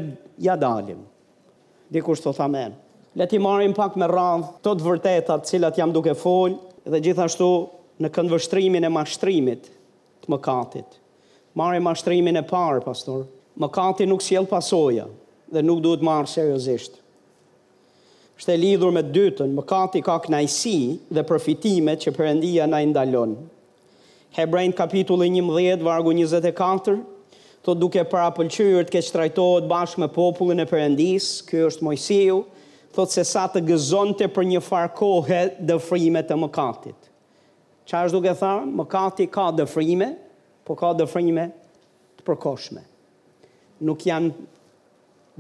ja 0.45 0.57
dalim. 0.57 1.01
Dikush 1.93 2.21
thot 2.23 2.39
amen. 2.41 2.73
Le 3.15 3.27
ti 3.29 3.39
marrim 3.39 3.75
pak 3.77 3.97
me 4.01 4.07
radhë 4.09 4.61
të 4.65 4.77
vërteta 4.81 5.39
të 5.39 5.45
cilat 5.51 5.77
jam 5.79 5.93
duke 5.93 6.15
fol 6.17 6.55
dhe 6.85 7.01
gjithashtu 7.05 7.49
në 8.01 8.09
këndvështrimin 8.09 8.85
e 8.85 8.89
mashtrimit 8.89 9.67
të 10.23 10.33
mëkatit 10.33 11.02
marrë 11.59 11.81
mashtrimin 11.85 12.39
e 12.41 12.45
parë, 12.49 12.83
pastor. 12.85 13.27
Mëkati 13.61 14.07
nuk 14.09 14.23
sjell 14.25 14.47
pasoja 14.49 15.07
dhe 15.53 15.63
nuk 15.65 15.83
duhet 15.85 16.05
marrë 16.05 16.31
seriozisht. 16.33 16.99
Është 18.41 18.53
e 18.55 18.59
lidhur 18.63 18.93
me 18.97 19.03
dytën, 19.13 19.51
mëkati 19.59 20.01
ka 20.03 20.17
knajsi 20.25 20.77
dhe 21.13 21.25
përfitimet 21.29 22.01
që 22.07 22.15
Perëndia 22.17 22.65
na 22.69 22.81
ndalon. 22.91 23.35
Hebrejnë 24.33 24.75
kapitulli 24.79 25.29
11, 25.29 25.85
vargu 25.85 26.15
24, 26.17 26.97
të 27.63 27.75
duke 27.79 28.03
para 28.09 28.31
pëlqyrët 28.35 28.89
të 28.89 28.95
keqë 28.97 29.13
trajtohet 29.15 29.67
bashkë 29.71 30.03
me 30.03 30.09
popullin 30.11 30.65
e 30.65 30.67
përëndis, 30.71 31.27
kjo 31.47 31.69
është 31.69 31.87
mojësiu, 31.87 32.41
të 32.97 33.07
se 33.13 33.25
sa 33.29 33.45
të 33.53 33.63
gëzonte 33.69 34.27
për 34.33 34.49
një 34.55 34.63
farkohet 34.65 35.55
kohë 35.61 35.69
dëfrime 35.69 36.25
të 36.27 36.41
mëkatit. 36.47 36.97
Qa 37.89 38.03
është 38.09 38.17
duke 38.17 38.35
tharë, 38.41 38.67
mëkati 38.81 39.29
ka 39.35 39.51
dëfrime, 39.61 40.15
po 40.73 40.79
ka 40.81 40.95
dëfrime 40.97 41.43
të 42.17 42.25
përkoshme. 42.25 42.81
Nuk 43.85 44.07
janë 44.09 44.31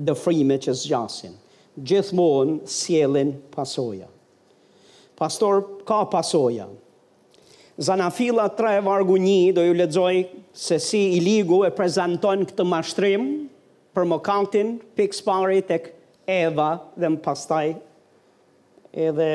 dëfrime 0.08 0.58
që 0.60 0.74
zgjasin. 0.76 1.32
Gjithmonë 1.88 2.68
sjelin 2.68 3.30
pasoja. 3.54 4.10
Pastor, 5.16 5.62
ka 5.88 6.02
pasoja. 6.12 6.66
Zanafila 7.80 8.44
3, 8.52 8.82
vargu 8.84 9.16
1, 9.16 9.54
do 9.56 9.64
ju 9.64 9.72
ledzoj 9.78 10.14
se 10.52 10.76
si 10.82 11.00
i 11.16 11.22
ligu 11.24 11.62
e 11.64 11.72
prezenton 11.72 12.44
këtë 12.50 12.66
mashtrim 12.68 13.24
për 13.96 14.10
më 14.10 14.20
kantin 14.28 14.74
pikës 14.98 15.22
pari 15.24 15.62
të 15.64 15.80
Eva 16.32 16.74
dhe 16.92 17.08
më 17.14 17.22
pastaj 17.24 17.66
edhe 19.06 19.30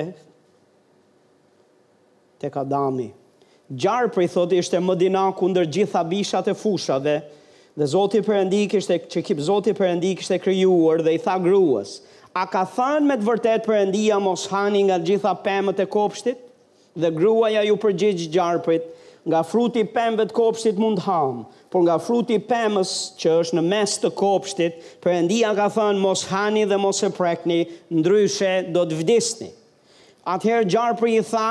të 2.42 2.54
Adami 2.62 3.10
gjarë 3.76 4.12
për 4.16 4.24
i 4.24 4.30
thot 4.32 4.54
ishte 4.56 4.80
më 4.80 4.94
dina 5.02 5.26
kunder 5.36 5.66
gjitha 5.68 6.04
bishat 6.08 6.48
e 6.48 6.54
fushave, 6.56 7.18
dhe 7.78 7.86
Zoti 7.92 8.22
përëndik 8.26 8.76
ishte, 8.80 9.00
që 9.12 9.24
kip 9.28 9.42
Zotit 9.44 9.78
përëndik 9.78 10.24
ishte 10.24 10.40
kryuar 10.42 11.04
dhe 11.06 11.14
i 11.14 11.22
tha 11.22 11.36
gruës, 11.44 12.00
a 12.34 12.46
ka 12.50 12.64
thanë 12.66 13.06
me 13.08 13.18
të 13.22 13.28
vërtet 13.28 13.66
përëndia 13.68 14.20
mos 14.22 14.48
hani 14.52 14.86
nga 14.88 14.98
gjitha 15.04 15.34
pëmët 15.46 15.84
e 15.84 15.90
kopshtit, 15.94 16.40
dhe 16.98 17.12
gruaja 17.14 17.64
ju 17.68 17.76
përgjigjë 17.84 18.32
gjarë 18.34 18.64
për 18.66 18.86
nga 19.28 19.42
fruti 19.44 19.84
pëmëve 19.94 20.26
të 20.30 20.34
kopshtit 20.38 20.78
mund 20.80 21.02
hamë, 21.04 21.44
por 21.70 21.84
nga 21.84 21.98
fruti 22.00 22.38
pëmës 22.50 22.94
që 23.20 23.34
është 23.42 23.58
në 23.60 23.64
mes 23.68 23.96
të 24.02 24.14
kopshtit, 24.18 24.80
përëndia 25.04 25.52
ka 25.58 25.68
thënë 25.76 26.00
mos 26.02 26.24
hani 26.32 26.64
dhe 26.70 26.78
mos 26.80 27.04
e 27.04 27.12
prekni, 27.18 27.66
ndryshe 27.92 28.54
do 28.74 28.86
të 28.88 29.02
vdisni. 29.02 29.50
Atëherë 30.28 30.70
gjarë 30.74 30.98
për 31.02 31.12
i 31.12 31.20
tha, 31.28 31.50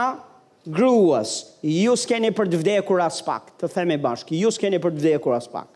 gruas, 0.66 1.32
ju 1.62 1.94
s'keni 1.96 2.32
për 2.34 2.48
të 2.50 2.58
vdekur 2.60 3.00
as 3.04 3.20
pak, 3.24 3.52
të 3.60 3.68
them 3.70 3.92
e 3.94 3.98
bashkë, 4.02 4.34
ju 4.42 4.50
s'keni 4.52 4.80
për 4.82 4.94
të 4.96 5.02
vdekur 5.04 5.34
as 5.36 5.46
pak. 5.52 5.70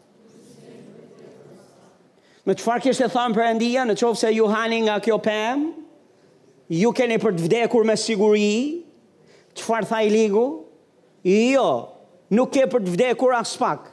Me 2.49 2.57
që 2.57 2.65
farë 2.65 2.85
kështë 2.89 3.07
e 3.07 3.13
thamë 3.13 3.37
për 3.37 3.47
endia, 3.47 3.85
në 3.87 3.97
qovë 4.01 4.19
se 4.25 4.33
ju 4.35 4.49
hani 4.51 4.83
nga 4.89 4.97
kjo 5.05 5.21
pëmë, 5.23 5.69
ju 6.81 6.91
keni 6.97 7.21
për 7.23 7.37
të 7.37 7.47
vdekur 7.47 7.87
me 7.89 7.97
siguri, 8.01 8.83
që 9.55 9.67
farë 9.69 9.91
tha 9.91 10.03
i 10.03 10.11
ligu, 10.15 10.45
jo, 11.29 11.69
nuk 12.35 12.53
ke 12.55 12.67
për 12.73 12.83
të 12.89 12.95
vdekur 12.97 13.35
as 13.39 13.55
pak. 13.61 13.87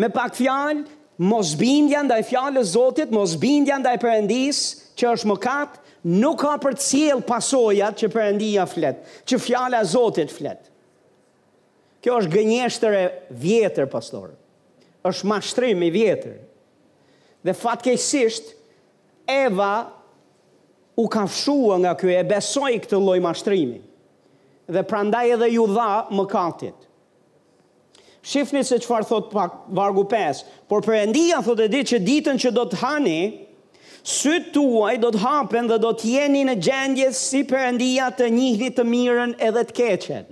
Me 0.00 0.08
pak 0.14 0.36
fjalë, 0.38 0.86
mos 1.22 1.52
bindja 1.60 2.02
ndaj 2.06 2.22
fjalës 2.30 2.70
Zotit, 2.76 3.10
mos 3.14 3.34
bindja 3.38 3.76
ndaj 3.82 3.98
Perëndis, 4.02 4.62
që 4.98 5.10
është 5.16 5.30
mëkat, 5.32 5.78
nuk 6.02 6.40
ka 6.42 6.54
për 6.58 6.76
cjell 6.82 7.20
pasojat 7.26 7.96
që 8.02 8.08
përëndia 8.10 8.64
flet, 8.68 9.02
që 9.28 9.38
fjala 9.38 9.82
Zotit 9.86 10.32
flet. 10.34 10.68
Kjo 12.02 12.16
është 12.18 12.32
gënjeshtër 12.34 12.96
e 12.98 13.02
vjetër, 13.42 13.86
pastor. 13.92 14.32
është 15.02 15.26
mashtrim 15.26 15.80
i 15.82 15.88
vjetër. 15.90 16.34
Dhe 17.44 17.52
fatkejsisht, 17.58 18.52
Eva 19.26 19.90
u 20.98 21.08
ka 21.10 21.24
fshua 21.26 21.76
nga 21.82 21.96
kjo 21.98 22.10
e 22.10 22.22
besoj 22.28 22.76
këtë 22.84 23.00
loj 23.02 23.18
mashtrimi. 23.24 23.80
Dhe 24.70 24.82
prandaj 24.86 25.26
edhe 25.34 25.48
ju 25.50 25.66
dha 25.66 26.06
më 26.14 26.24
katit. 26.30 26.78
Shifni 28.22 28.62
se 28.64 28.78
qëfar 28.78 29.02
thot 29.08 29.30
pak 29.32 29.66
vargu 29.74 30.04
5, 30.10 30.44
por 30.68 30.86
përëndia 30.86 31.42
thot 31.44 31.58
e 31.60 31.66
ditë 31.68 31.90
që 31.94 31.98
ditën 32.06 32.38
që 32.38 32.54
do 32.54 32.64
të 32.70 32.78
hani, 32.82 33.18
sytë 34.02 34.50
tuaj 34.54 34.96
do 35.02 35.12
të 35.14 35.20
hapen 35.22 35.68
dhe 35.70 35.76
do 35.82 35.92
të 35.94 36.08
jeni 36.16 36.40
në 36.46 36.56
gjendje 36.66 37.10
si 37.16 37.42
përëndia 37.46 38.08
të 38.18 38.28
njihni 38.34 38.70
të 38.74 38.84
mirën 38.88 39.36
edhe 39.48 39.62
të 39.68 39.76
keqen. 39.78 40.24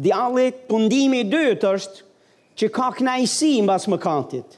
Djalli 0.00 0.50
kundimi 0.70 1.24
i 1.24 1.28
dytë 1.28 1.72
është 1.74 2.06
që 2.60 2.68
ka 2.76 2.90
knajsi 3.00 3.52
në 3.60 3.68
basë 3.72 3.90
më 3.92 3.98
katit. 4.04 4.56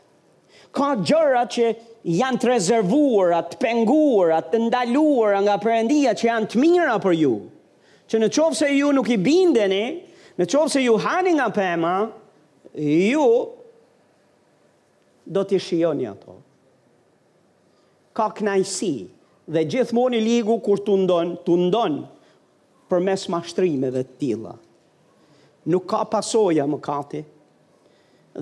Ka 0.72 0.90
gjëra 1.04 1.46
që 1.52 1.70
janë 2.08 2.40
të 2.42 2.50
rezervuar, 2.50 3.34
të 3.50 3.58
penguara, 3.60 4.40
të 4.50 4.60
ndaluara 4.68 5.40
nga 5.46 5.56
përëndia 5.62 6.12
që 6.18 6.28
janë 6.28 6.50
të 6.52 6.60
mira 6.62 6.96
për 7.04 7.16
ju. 7.24 7.34
Që 8.08 8.20
në 8.20 8.28
qovë 8.36 8.58
se 8.58 8.70
ju 8.76 8.92
nuk 8.96 9.08
i 9.14 9.18
bindeni, 9.20 9.84
në 10.36 10.44
qovë 10.52 10.72
se 10.72 10.84
ju 10.84 10.96
hani 11.04 11.34
nga 11.38 11.48
pema, 11.56 11.96
ju 12.76 13.26
do 15.24 15.44
t'i 15.48 15.60
shionja 15.62 16.12
ato 16.16 16.41
ka 18.12 18.30
knajsi, 18.30 19.08
dhe 19.48 19.62
gjithmoni 19.64 20.20
ligu 20.20 20.56
kur 20.64 20.80
të 20.84 20.96
ndonë, 21.04 21.36
të 21.46 21.56
ndonë 21.66 22.02
për 22.90 23.04
mes 23.06 23.26
mashtrimeve 23.32 24.02
të 24.06 24.18
tila. 24.20 24.54
Nuk 25.72 25.86
ka 25.92 26.02
pasoja 26.12 26.64
më 26.68 26.78
kati, 26.84 27.22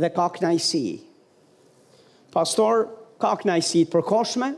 dhe 0.03 0.11
ka 0.17 0.27
knajsi. 0.39 0.85
Pastor, 2.35 2.89
ka 3.23 3.35
knajsi 3.43 3.85
të 3.87 3.95
përkoshme, 3.95 4.51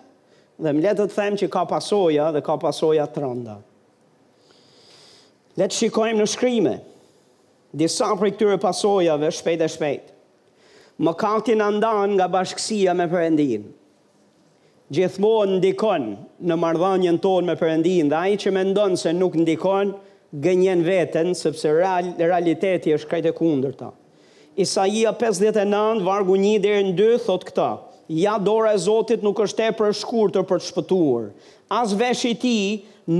dhe 0.62 0.72
më 0.72 0.85
letë 0.87 1.07
të 1.11 1.16
them 1.18 1.37
që 1.40 1.48
ka 1.55 1.64
pasoja 1.72 2.29
dhe 2.37 2.42
ka 2.46 2.57
pasoja 2.62 3.07
të 3.11 3.22
rënda. 3.25 3.57
Letë 5.61 5.77
shikojmë 5.79 6.20
në 6.22 6.27
shkrimë, 6.33 6.75
disa 7.77 8.09
për 8.16 8.31
këtyre 8.35 8.59
pasojave 8.61 9.29
shpejt 9.33 9.64
e 9.64 9.68
shpejt. 9.75 10.09
Më 11.03 11.12
kati 11.20 11.55
në 11.57 11.66
ndanë 11.79 12.12
nga 12.18 12.29
bashkësia 12.35 12.92
me 12.96 13.09
përëndinë 13.12 13.68
gjithmonë 14.92 15.57
ndikon 15.61 16.11
në 16.44 16.57
marrëdhënien 16.61 17.18
tonë 17.24 17.48
me 17.48 17.55
Perëndin 17.57 18.11
dhe 18.12 18.18
ai 18.18 18.33
që 18.42 18.50
mendon 18.52 18.96
se 19.00 19.12
nuk 19.16 19.38
ndikon 19.40 19.94
gënjen 20.44 20.83
veten 20.87 21.33
sepse 21.38 21.72
real, 21.72 22.11
realiteti 22.20 22.92
është 22.98 23.22
e 23.31 23.33
kundërta. 23.38 23.88
Isaia 24.61 25.14
59 25.16 26.02
vargu 26.05 26.37
1 26.37 26.59
deri 26.61 26.90
në 26.90 26.96
2 26.98 27.22
thotë 27.24 27.48
këtë: 27.50 27.70
Ja 28.24 28.35
dora 28.38 28.74
e 28.74 28.78
Zotit 28.85 29.24
nuk 29.24 29.40
është 29.46 29.68
e 29.68 29.70
për 29.78 29.94
shkurtër 30.02 30.44
për 30.50 30.61
të 30.62 30.68
shpëtuar. 30.70 31.26
As 31.72 31.94
vesh 32.02 32.26
i 32.28 32.35
ti 32.42 32.57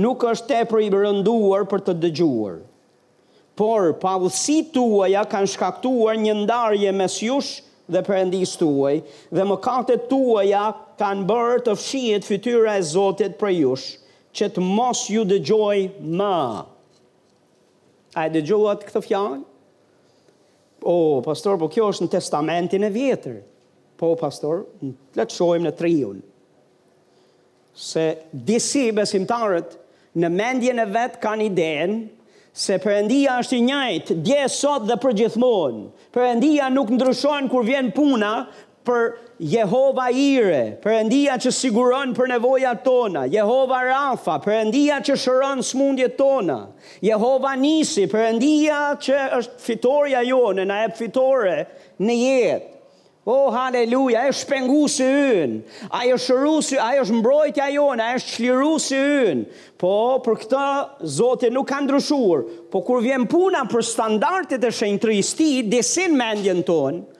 nuk 0.03 0.21
është 0.29 0.59
e 0.61 0.67
për 0.69 0.83
i 0.85 0.91
rënduar 0.93 1.65
për 1.71 1.81
të 1.87 1.95
dëgjuar. 2.03 2.57
Por, 3.57 3.91
pavësi 4.01 4.59
tuaja 4.73 5.25
kanë 5.29 5.49
shkaktuar 5.53 6.17
një 6.21 6.33
ndarje 6.43 6.93
mes 6.97 7.17
jush 7.21 7.51
dhe 7.91 7.99
përëndis 8.07 8.55
tuaj, 8.57 8.95
dhe 9.35 9.43
më 9.45 9.57
kate 9.61 9.97
tuaja 10.09 10.67
kanë 11.03 11.27
bërë 11.29 11.63
të 11.67 11.73
fshihet 11.79 12.27
fytyra 12.27 12.77
e 12.79 12.85
Zotit 12.93 13.35
për 13.39 13.53
jush, 13.57 13.87
që 14.35 14.51
të 14.55 14.63
mos 14.63 15.05
ju 15.11 15.25
dëgjoj 15.27 15.79
më. 15.99 16.35
A 18.17 18.27
e 18.29 18.33
dëgjuat 18.37 18.85
këtë 18.87 19.03
fjalë? 19.07 19.41
O, 20.83 20.93
oh, 20.93 21.17
pastor, 21.23 21.55
po 21.61 21.69
kjo 21.71 21.89
është 21.93 22.05
në 22.05 22.11
testamentin 22.11 22.83
e 22.83 22.91
vjetër. 22.91 23.37
Po, 23.99 24.09
pastor, 24.19 24.65
le 24.83 24.95
të 25.25 25.31
shohim 25.37 25.63
në 25.63 25.73
triun. 25.79 26.17
Se 27.79 28.03
disi 28.49 28.89
besimtarët 28.93 29.77
në 30.21 30.29
mendjen 30.29 30.83
e 30.83 30.87
vetë 30.93 31.21
kanë 31.23 31.47
idenë 31.47 32.01
se 32.65 32.75
përëndia 32.83 33.37
është 33.41 33.57
i 33.57 33.63
njajtë, 33.69 34.17
dje 34.27 34.41
sot 34.55 34.83
dhe 34.85 34.97
përgjithmonë. 35.01 35.85
Përëndia 36.13 36.67
nuk 36.69 36.91
ndryshon 36.93 37.47
kur 37.49 37.63
vjen 37.65 37.87
puna, 37.95 38.33
për 38.87 39.13
Jehova 39.43 40.07
Ire, 40.13 40.59
përëndia 40.83 41.37
që 41.41 41.51
siguron 41.55 42.13
për 42.15 42.31
nevoja 42.35 42.73
tona, 42.85 43.25
Jehova 43.31 43.81
Rafa, 43.87 44.37
përëndia 44.43 44.99
që 45.03 45.15
shëron 45.23 45.63
smundje 45.63 46.11
tona, 46.19 46.59
Jehova 47.03 47.55
Nisi, 47.59 48.05
përëndia 48.11 48.83
që 49.03 49.19
është 49.39 49.63
fitorja 49.67 50.23
jone, 50.27 50.67
na 50.69 50.83
e 50.87 50.93
fitore 50.99 51.57
në 52.03 52.19
jetë. 52.25 52.69
O, 53.23 53.31
oh, 53.47 53.53
haleluja, 53.55 54.25
e 54.27 54.33
shpengu 54.35 54.81
si 54.91 55.05
ynë, 55.07 55.61
a 55.95 56.01
e 56.11 56.17
shëru 56.19 56.57
si, 56.67 56.75
a 56.75 56.89
e 56.99 57.05
shmbrojtja 57.07 57.69
jonë, 57.71 58.03
a 58.03 58.17
e 58.17 58.17
shqliru 58.19 58.73
si 58.83 58.97
ynë. 58.99 59.61
Po, 59.79 59.93
për 60.25 60.41
këta, 60.41 60.63
Zotin 61.07 61.55
nuk 61.55 61.69
kanë 61.71 61.87
drushur, 61.87 62.43
po 62.67 62.81
kur 62.83 62.99
vjen 63.05 63.23
puna 63.31 63.61
për 63.71 63.87
standartit 63.93 64.67
e 64.67 64.73
shenjë 64.75 64.99
tristi, 65.05 65.49
desin 65.71 66.19
mendjen 66.19 66.59
tonë, 66.67 67.12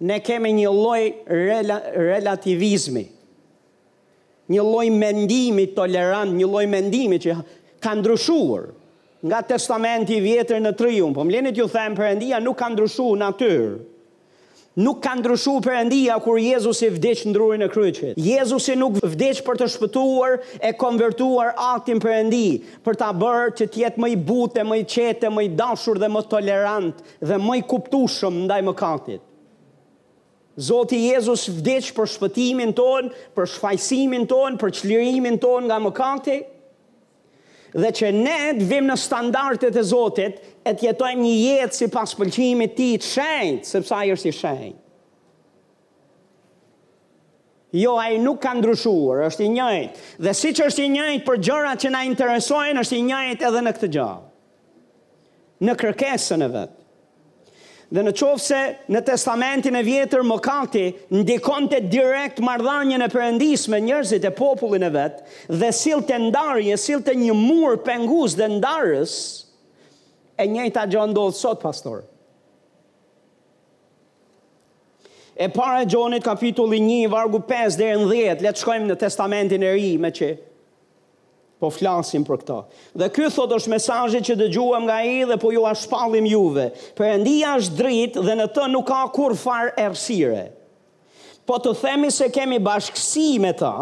ne 0.00 0.18
kemi 0.22 0.52
një 0.58 0.70
loj 0.72 1.02
rela, 1.26 1.78
relativizmi, 1.96 3.04
një 4.50 4.64
loj 4.64 4.86
mendimi 4.94 5.68
tolerant, 5.74 6.32
një 6.34 6.48
loj 6.48 6.66
mendimi 6.70 7.18
që 7.20 7.38
ka 7.84 7.94
ndryshuar 7.98 8.68
nga 9.26 9.40
testamenti 9.42 10.20
vjetër 10.22 10.60
në 10.62 10.70
trijun, 10.78 11.10
po 11.14 11.24
më 11.26 11.38
lenit 11.40 11.56
ju 11.58 11.66
them 11.72 11.96
endia, 12.08 12.38
nuk 12.38 12.56
ka 12.60 12.68
ndryshuar 12.70 13.16
natyrë, 13.18 13.74
nuk 14.78 15.00
ka 15.02 15.16
ndryshu 15.18 15.56
për 15.64 15.74
endia 15.80 16.20
kur 16.22 16.38
Jezus 16.38 16.84
i 16.86 16.90
vdeq 16.94 17.24
në 17.26 17.34
drurin 17.34 17.66
e 17.66 17.68
kryqit. 17.68 18.12
Jezus 18.14 18.68
i 18.70 18.76
nuk 18.78 19.00
vdeq 19.02 19.42
për 19.42 19.58
të 19.58 19.68
shpëtuar 19.74 20.38
e 20.62 20.70
konvertuar 20.78 21.50
atin 21.74 21.98
për 21.98 22.14
endi, 22.20 22.44
për 22.86 23.00
ta 23.02 23.10
bërë 23.10 23.56
që 23.58 23.70
tjetë 23.74 23.98
më 24.04 24.12
i 24.14 24.20
butë, 24.30 24.62
më 24.70 24.78
i 24.78 24.86
qetë, 24.94 25.34
më 25.34 25.48
i 25.50 25.54
dashur 25.58 25.98
dhe 25.98 26.06
më 26.14 26.24
tolerant 26.30 27.02
dhe 27.18 27.40
më 27.42 27.58
i 27.58 27.66
kuptushëm 27.74 28.44
ndaj 28.46 28.62
më 28.70 28.76
katit. 28.78 29.24
Zoti 30.58 30.98
Jezus 31.06 31.46
vdeq 31.54 31.92
për 31.94 32.08
shpëtimin 32.10 32.72
ton, 32.74 33.12
për 33.36 33.46
shfajsimin 33.46 34.24
ton, 34.30 34.56
për 34.58 34.72
qlirimin 34.80 35.36
ton 35.38 35.68
nga 35.70 35.76
mëkate, 35.84 36.38
dhe 37.78 37.92
që 37.94 38.10
ne 38.16 38.38
të 38.58 38.66
vim 38.72 38.88
në 38.90 38.96
standartet 38.98 39.76
e 39.78 39.84
Zotit, 39.86 40.40
e 40.66 40.72
të 40.74 40.88
jetojmë 40.88 41.22
një 41.28 41.34
jetë 41.38 41.78
si 41.78 41.88
pas 41.94 42.14
pëlqimit 42.18 42.74
ti 42.78 42.88
të 42.98 43.06
shenjt, 43.12 43.70
sepse 43.70 43.94
a 43.94 44.02
është 44.16 44.30
i 44.32 44.36
shenjt. 44.40 44.82
Jo, 47.76 47.94
a 48.00 48.08
i 48.08 48.16
nuk 48.18 48.40
ka 48.46 48.54
ndryshuar, 48.56 49.22
është 49.28 49.42
i 49.44 49.48
njëjt. 49.52 49.98
Dhe 50.24 50.32
si 50.34 50.54
që 50.56 50.66
është 50.70 50.84
i 50.86 50.92
njëjt 50.94 51.26
për 51.26 51.40
gjëra 51.44 51.74
që 51.82 51.90
na 51.92 51.98
interesojnë, 52.08 52.80
është 52.82 52.96
i 52.98 53.02
njëjt 53.10 53.44
edhe 53.50 53.60
në 53.66 53.72
këtë 53.76 53.90
gjë. 53.96 54.06
Në 55.68 55.74
kërkesën 55.84 56.46
e 56.46 56.48
vetë. 56.56 56.77
Dhe 57.88 58.02
në 58.04 58.10
qovë 58.20 58.40
se 58.44 58.56
në 58.92 59.00
testamentin 59.06 59.76
e 59.78 59.80
vjetër 59.86 60.24
më 60.28 60.36
kati, 60.44 60.82
ndikon 61.22 61.70
të 61.72 61.78
direkt 61.88 62.42
mardhanjën 62.44 63.00
e 63.00 63.08
përëndis 63.12 63.64
me 63.72 63.78
njërzit 63.80 64.26
e 64.28 64.32
popullin 64.36 64.84
e 64.84 64.90
vetë, 64.92 65.24
dhe 65.62 65.70
silë 65.72 66.04
të 66.10 66.18
ndarje, 66.26 66.76
silë 66.82 67.06
të 67.06 67.14
një 67.22 67.36
mur 67.38 67.78
pengus 67.86 68.36
dhe 68.36 68.50
ndarës, 68.58 69.14
e 70.36 70.44
njëta 70.52 70.84
gjë 70.92 71.06
ndodhë 71.14 71.40
sot, 71.40 71.62
pastor. 71.64 72.04
E 75.38 75.48
para 75.54 75.80
e 75.84 75.88
gjonit 75.88 76.26
kapitulli 76.26 76.82
1, 76.82 77.08
vargu 77.12 77.40
5 77.46 77.78
dhe 77.80 77.88
në 78.02 78.10
10, 78.42 78.44
letë 78.44 78.64
shkojmë 78.66 78.90
në 78.92 78.98
testamentin 79.00 79.64
e 79.64 79.72
ri 79.78 79.92
me 80.02 80.12
që 80.18 80.32
po 81.58 81.70
flasim 81.74 82.22
për 82.26 82.38
këto. 82.42 82.58
Dhe 82.98 83.08
ky 83.14 83.28
thot 83.34 83.50
është 83.56 83.72
mesazhi 83.72 84.20
që 84.28 84.36
dëgjuam 84.42 84.84
nga 84.86 84.98
ai 85.02 85.24
dhe 85.26 85.38
po 85.42 85.50
ju 85.54 85.64
a 85.66 85.72
shpallim 85.76 86.26
juve. 86.30 86.68
Perëndia 86.98 87.56
është 87.58 87.78
dritë 87.80 88.24
dhe 88.28 88.36
në 88.38 88.46
të 88.54 88.68
nuk 88.74 88.86
ka 88.92 89.00
kur 89.16 89.34
far 89.38 89.72
errësire. 89.78 90.44
Po 91.48 91.56
të 91.64 91.72
themi 91.80 92.10
se 92.14 92.28
kemi 92.30 92.60
bashkësi 92.62 93.30
me 93.42 93.54
ta 93.56 93.72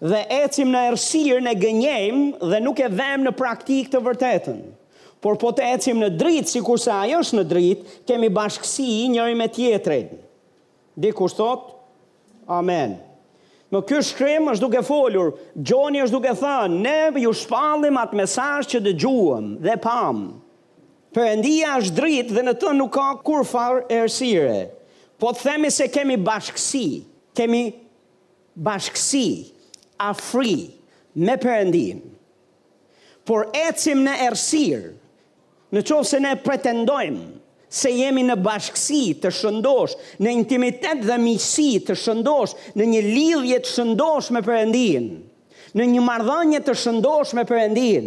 dhe 0.00 0.24
ecim 0.42 0.72
në 0.72 0.80
errësirë, 0.90 1.42
në 1.46 1.52
gënjejm 1.62 2.24
dhe 2.50 2.62
nuk 2.64 2.80
e 2.86 2.90
vëmë 2.92 3.28
në 3.28 3.34
praktik 3.38 3.92
të 3.92 4.02
vërtetën. 4.08 4.58
Por 5.24 5.38
po 5.40 5.54
të 5.56 5.70
ecim 5.78 6.02
në 6.02 6.10
dritë, 6.20 6.50
si 6.50 6.60
kurse 6.66 6.90
ajo 6.92 7.22
është 7.22 7.38
në 7.38 7.44
dritë, 7.52 7.98
kemi 8.10 8.32
bashkësi 8.36 8.90
njëri 9.14 9.38
me 9.40 9.48
tjetrin. 9.52 10.10
Dhe 11.00 11.14
kushtot? 11.16 11.70
amen. 12.46 12.98
Në 13.74 13.80
ky 13.90 13.96
shkrim 14.06 14.52
është 14.52 14.62
duke 14.66 14.80
folur, 14.86 15.32
Gjoni 15.66 16.02
është 16.04 16.14
duke 16.18 16.34
thënë, 16.38 16.80
ne 16.86 17.22
ju 17.24 17.32
shpallim 17.34 17.98
atë 17.98 18.18
mesazh 18.20 18.68
që 18.70 18.80
dëgjuam 18.86 19.48
dhe 19.64 19.74
pam. 19.82 20.20
Perëndia 21.14 21.72
është 21.80 21.96
dritë 21.98 22.36
dhe 22.36 22.44
në 22.48 22.54
të 22.60 22.74
nuk 22.78 22.92
ka 22.96 23.08
kur 23.26 23.42
farë 23.46 23.82
errësire. 23.98 24.60
Po 25.18 25.32
të 25.32 25.46
themi 25.48 25.70
se 25.74 25.88
kemi 25.94 26.16
bashkësi, 26.28 26.88
kemi 27.38 27.62
bashkësi 28.54 29.28
a 30.08 30.12
me 31.16 31.36
Perëndin. 31.38 32.00
Por 33.24 33.46
ecim 33.54 34.00
në 34.04 34.14
errësirë 34.28 34.90
në 35.74 36.02
se 36.08 36.18
ne 36.24 36.32
pretendojmë 36.36 37.43
se 37.74 37.90
jemi 37.90 38.22
në 38.24 38.36
bashkësi 38.38 39.02
të 39.22 39.30
shëndosh, 39.34 39.96
në 40.22 40.32
intimitet 40.38 41.00
dhe 41.02 41.16
miqësi 41.20 41.80
të 41.88 41.96
shëndosh, 41.98 42.52
në 42.78 42.86
një 42.92 43.00
lidhje 43.08 43.58
të 43.64 43.72
shëndosh 43.74 44.28
me 44.36 44.42
përëndin, 44.46 45.08
në 45.74 45.88
një 45.96 46.04
mardhanje 46.06 46.60
të 46.66 46.76
shëndosh 46.84 47.34
me 47.38 47.44
përëndin, 47.48 48.06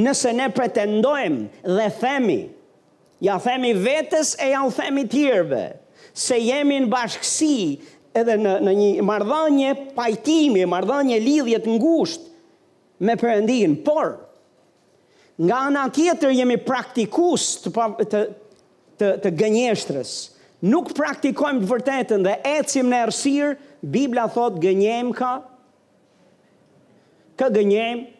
nëse 0.00 0.32
ne 0.38 0.46
pretendojmë 0.56 1.74
dhe 1.76 1.88
themi, 2.00 2.38
ja 3.24 3.36
themi 3.44 3.74
vetës 3.84 4.34
e 4.42 4.52
ja 4.54 4.64
u 4.66 4.72
themi 4.74 5.04
tjerve, 5.12 5.66
se 6.14 6.38
jemi 6.40 6.80
në 6.80 6.88
bashkësi 6.94 7.52
edhe 8.16 8.36
në, 8.40 8.56
në 8.64 8.74
një 8.80 9.04
mardhanje 9.04 9.74
pajtimi, 9.98 10.64
mardhanje 10.70 11.18
lidhje 11.20 11.58
të 11.66 11.76
ngusht 11.76 12.30
me 13.04 13.18
përëndin, 13.20 13.82
por, 13.84 14.20
Nga 15.34 15.56
ana 15.66 15.80
tjetër 15.90 16.30
jemi 16.30 16.54
praktikus 16.62 17.42
të, 17.64 17.70
pa, 17.74 17.88
të, 18.06 18.20
të, 19.00 19.10
të 19.24 19.30
gënjeshtrës. 19.40 20.12
Nuk 20.64 20.92
praktikojmë 20.96 21.60
të 21.64 21.70
vërtetën 21.70 22.24
dhe 22.24 22.34
ecim 22.56 22.88
në 22.88 23.02
ersir, 23.08 23.56
Biblia 23.82 24.28
thot 24.32 24.56
gënjem 24.62 25.12
ka, 25.18 25.36
ka 27.40 27.50
gënjem, 27.58 28.10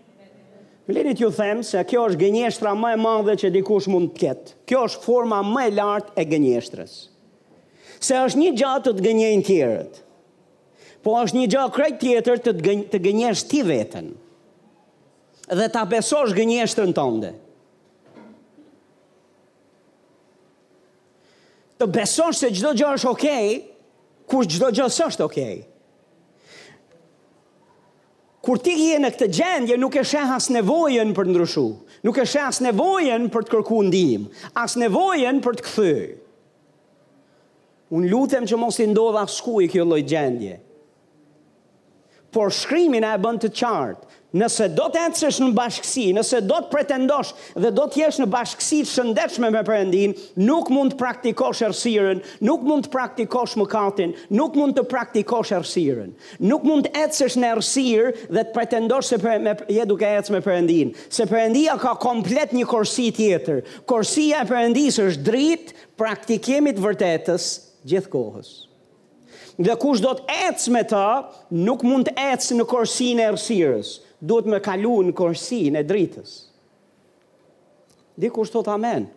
Lenit 0.85 1.17
ju 1.17 1.31
them 1.33 1.63
se 1.65 1.81
kjo 1.89 2.03
është 2.11 2.19
gënjeshtra 2.21 2.75
më 2.77 2.91
e 2.93 2.97
madhe 3.01 3.33
që 3.41 3.49
dikush 3.55 3.87
mund 3.89 4.11
të 4.13 4.19
ketë. 4.21 4.51
Kjo 4.69 4.83
është 4.85 5.01
forma 5.07 5.39
më 5.49 5.63
e 5.63 5.71
lartë 5.79 6.13
e 6.21 6.25
gënjeshtrës. 6.29 6.97
Se 8.05 8.19
është 8.21 8.41
një 8.43 8.51
gjatë 8.59 8.91
të 8.91 8.93
të 8.99 9.07
gënjejnë 9.07 9.47
tjerët, 9.49 9.95
po 11.01 11.15
është 11.23 11.39
një 11.41 11.47
gjatë 11.55 11.75
krejt 11.79 11.97
tjetër 12.03 12.43
të 12.45 12.55
të 12.93 13.01
gënjesht 13.07 13.49
ti 13.55 13.63
vetën 13.71 14.11
dhe 15.55 15.71
të 15.73 15.83
apesosh 15.87 16.37
gënjeshtrën 16.37 16.93
të 17.01 17.09
ndë. 17.17 17.33
të 21.79 21.89
beson 21.91 22.35
se 22.37 22.51
gjdo 22.55 22.75
gjë 22.79 22.93
është 22.97 23.11
okej, 23.11 23.49
okay, 23.59 24.27
kur 24.31 24.47
gjdo 24.49 24.71
gjë 24.77 24.89
së 24.97 25.09
është 25.11 25.25
okej. 25.27 25.55
Okay. 25.55 25.71
Kur 28.45 28.59
ti 28.61 28.75
je 28.77 28.99
në 29.01 29.09
këtë 29.15 29.27
gjendje 29.39 29.77
nuk 29.81 29.95
e 29.97 30.03
sheh 30.05 30.33
as 30.35 30.51
nevojën 30.53 31.15
për 31.17 31.31
ndryshu, 31.33 31.65
nuk 32.05 32.19
e 32.21 32.27
sheh 32.29 32.45
as 32.45 32.59
nevojën 32.67 33.25
për 33.33 33.47
të 33.47 33.55
kërkuar 33.55 33.87
ndihmë, 33.89 34.29
as 34.61 34.75
nevojën 34.81 35.39
për 35.47 35.57
të 35.57 35.65
kthyer. 35.71 36.13
Unë 37.95 38.11
lutem 38.13 38.45
që 38.49 38.59
mos 38.61 38.77
i 38.85 38.89
ndodha 38.91 39.23
askujt 39.25 39.73
kjo 39.73 39.87
lloj 39.89 40.03
gjendje. 40.09 40.59
Por 42.35 42.53
shkrimi 42.53 43.01
na 43.01 43.15
e 43.17 43.23
bën 43.23 43.37
të 43.41 43.53
qartë, 43.57 44.11
nëse 44.35 44.67
do 44.75 44.87
të 44.93 45.01
ecësh 45.11 45.37
në 45.45 45.51
bashkësi, 45.57 46.05
nëse 46.17 46.41
do 46.45 46.59
të 46.65 46.71
pretendosh 46.73 47.31
dhe 47.63 47.71
do 47.77 47.85
të 47.91 48.01
jesh 48.03 48.19
në 48.23 48.27
bashkësi 48.33 48.81
të 48.83 48.91
shëndetshme 48.91 49.51
me 49.55 49.63
Perëndin, 49.67 50.15
nuk 50.43 50.71
mund 50.75 50.95
të 50.97 50.99
praktikosh 51.01 51.63
errësirën, 51.69 52.21
nuk 52.49 52.65
mund 52.67 52.89
të 52.89 52.93
praktikosh 52.97 53.55
mëkatin, 53.61 54.15
nuk 54.39 54.59
mund 54.59 54.75
të 54.79 54.85
praktikosh 54.91 55.55
errësirën. 55.57 56.11
Nuk 56.51 56.67
mund 56.67 56.89
të 56.89 57.05
ecësh 57.07 57.39
në 57.41 57.53
errësirë 57.55 58.13
dhe 58.35 58.43
të 58.49 58.55
pretendosh 58.57 59.13
se 59.15 59.21
me, 59.45 59.55
je 59.79 59.87
duke 59.93 60.11
ecë 60.19 60.35
me 60.37 60.43
Perëndin, 60.45 60.93
se 61.15 61.29
Perëndia 61.31 61.79
ka 61.81 61.95
komplet 62.03 62.53
një 62.57 62.67
korsi 62.69 63.09
tjetër. 63.17 63.63
Korsia 63.89 64.43
e 64.45 64.49
Perëndis 64.51 64.99
është 65.05 65.27
dritë 65.31 65.79
praktikimit 66.01 66.81
i 66.81 66.85
vërtetës 66.89 67.49
gjithkohës. 67.87 68.53
Dhe 69.63 69.77
kush 69.79 70.01
do 70.03 70.11
të 70.19 70.41
ecë 70.49 70.73
me 70.75 70.81
ta, 70.91 71.05
nuk 71.55 71.85
mund 71.87 72.09
të 72.09 72.17
ecë 72.33 72.57
në 72.59 72.65
korsinë 72.73 73.23
e 73.23 73.29
errësirës 73.31 73.95
duhet 74.25 74.49
me 74.49 74.59
kalu 74.65 74.93
në 75.09 75.13
kërësi 75.19 75.61
në 75.75 75.83
dritës. 75.89 76.33
Dikur 78.21 78.47
shtot 78.49 78.69
amen. 78.73 79.09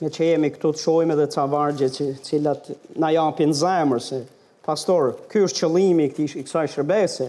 Me 0.00 0.10
që 0.12 0.26
jemi 0.30 0.50
këtu 0.54 0.74
të 0.76 0.82
shojme 0.84 1.16
dhe 1.18 1.26
ca 1.32 1.46
vargje 1.50 1.88
që 1.94 2.06
cilat 2.26 2.66
na 3.02 3.08
japin 3.16 3.52
zemër 3.56 4.00
se 4.04 4.20
pastor, 4.66 5.12
ky 5.30 5.42
është 5.46 5.62
qëllimi 5.62 6.08
i 6.10 6.28
kësaj 6.42 6.66
shërbese, 6.72 7.28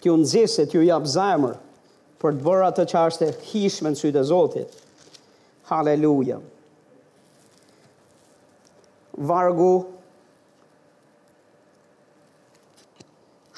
ti 0.00 0.10
ju 0.10 0.16
nxjesh 0.20 0.66
ti 0.70 0.80
u 0.80 0.86
jap 0.86 1.06
zemër 1.08 1.56
për 2.22 2.34
të 2.36 2.46
bërë 2.46 2.70
të 2.74 2.86
që 2.92 3.26
e 3.28 3.32
hishme 3.52 3.94
në 3.94 4.00
sytë 4.00 4.22
e 4.22 4.26
Zotit. 4.32 4.78
Haleluja. 5.68 6.40
Vargu 9.18 9.72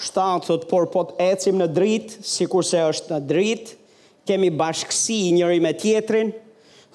shtatë, 0.00 0.46
thot, 0.48 0.64
por 0.70 0.86
po 0.92 1.04
të 1.08 1.16
ecim 1.34 1.58
në 1.60 1.68
dritë, 1.76 2.22
si 2.24 2.46
kurse 2.50 2.80
është 2.88 3.14
në 3.14 3.20
dritë, 3.30 3.76
kemi 4.28 4.48
bashkësi 4.56 5.18
njëri 5.36 5.60
me 5.64 5.72
tjetrin, 5.76 6.30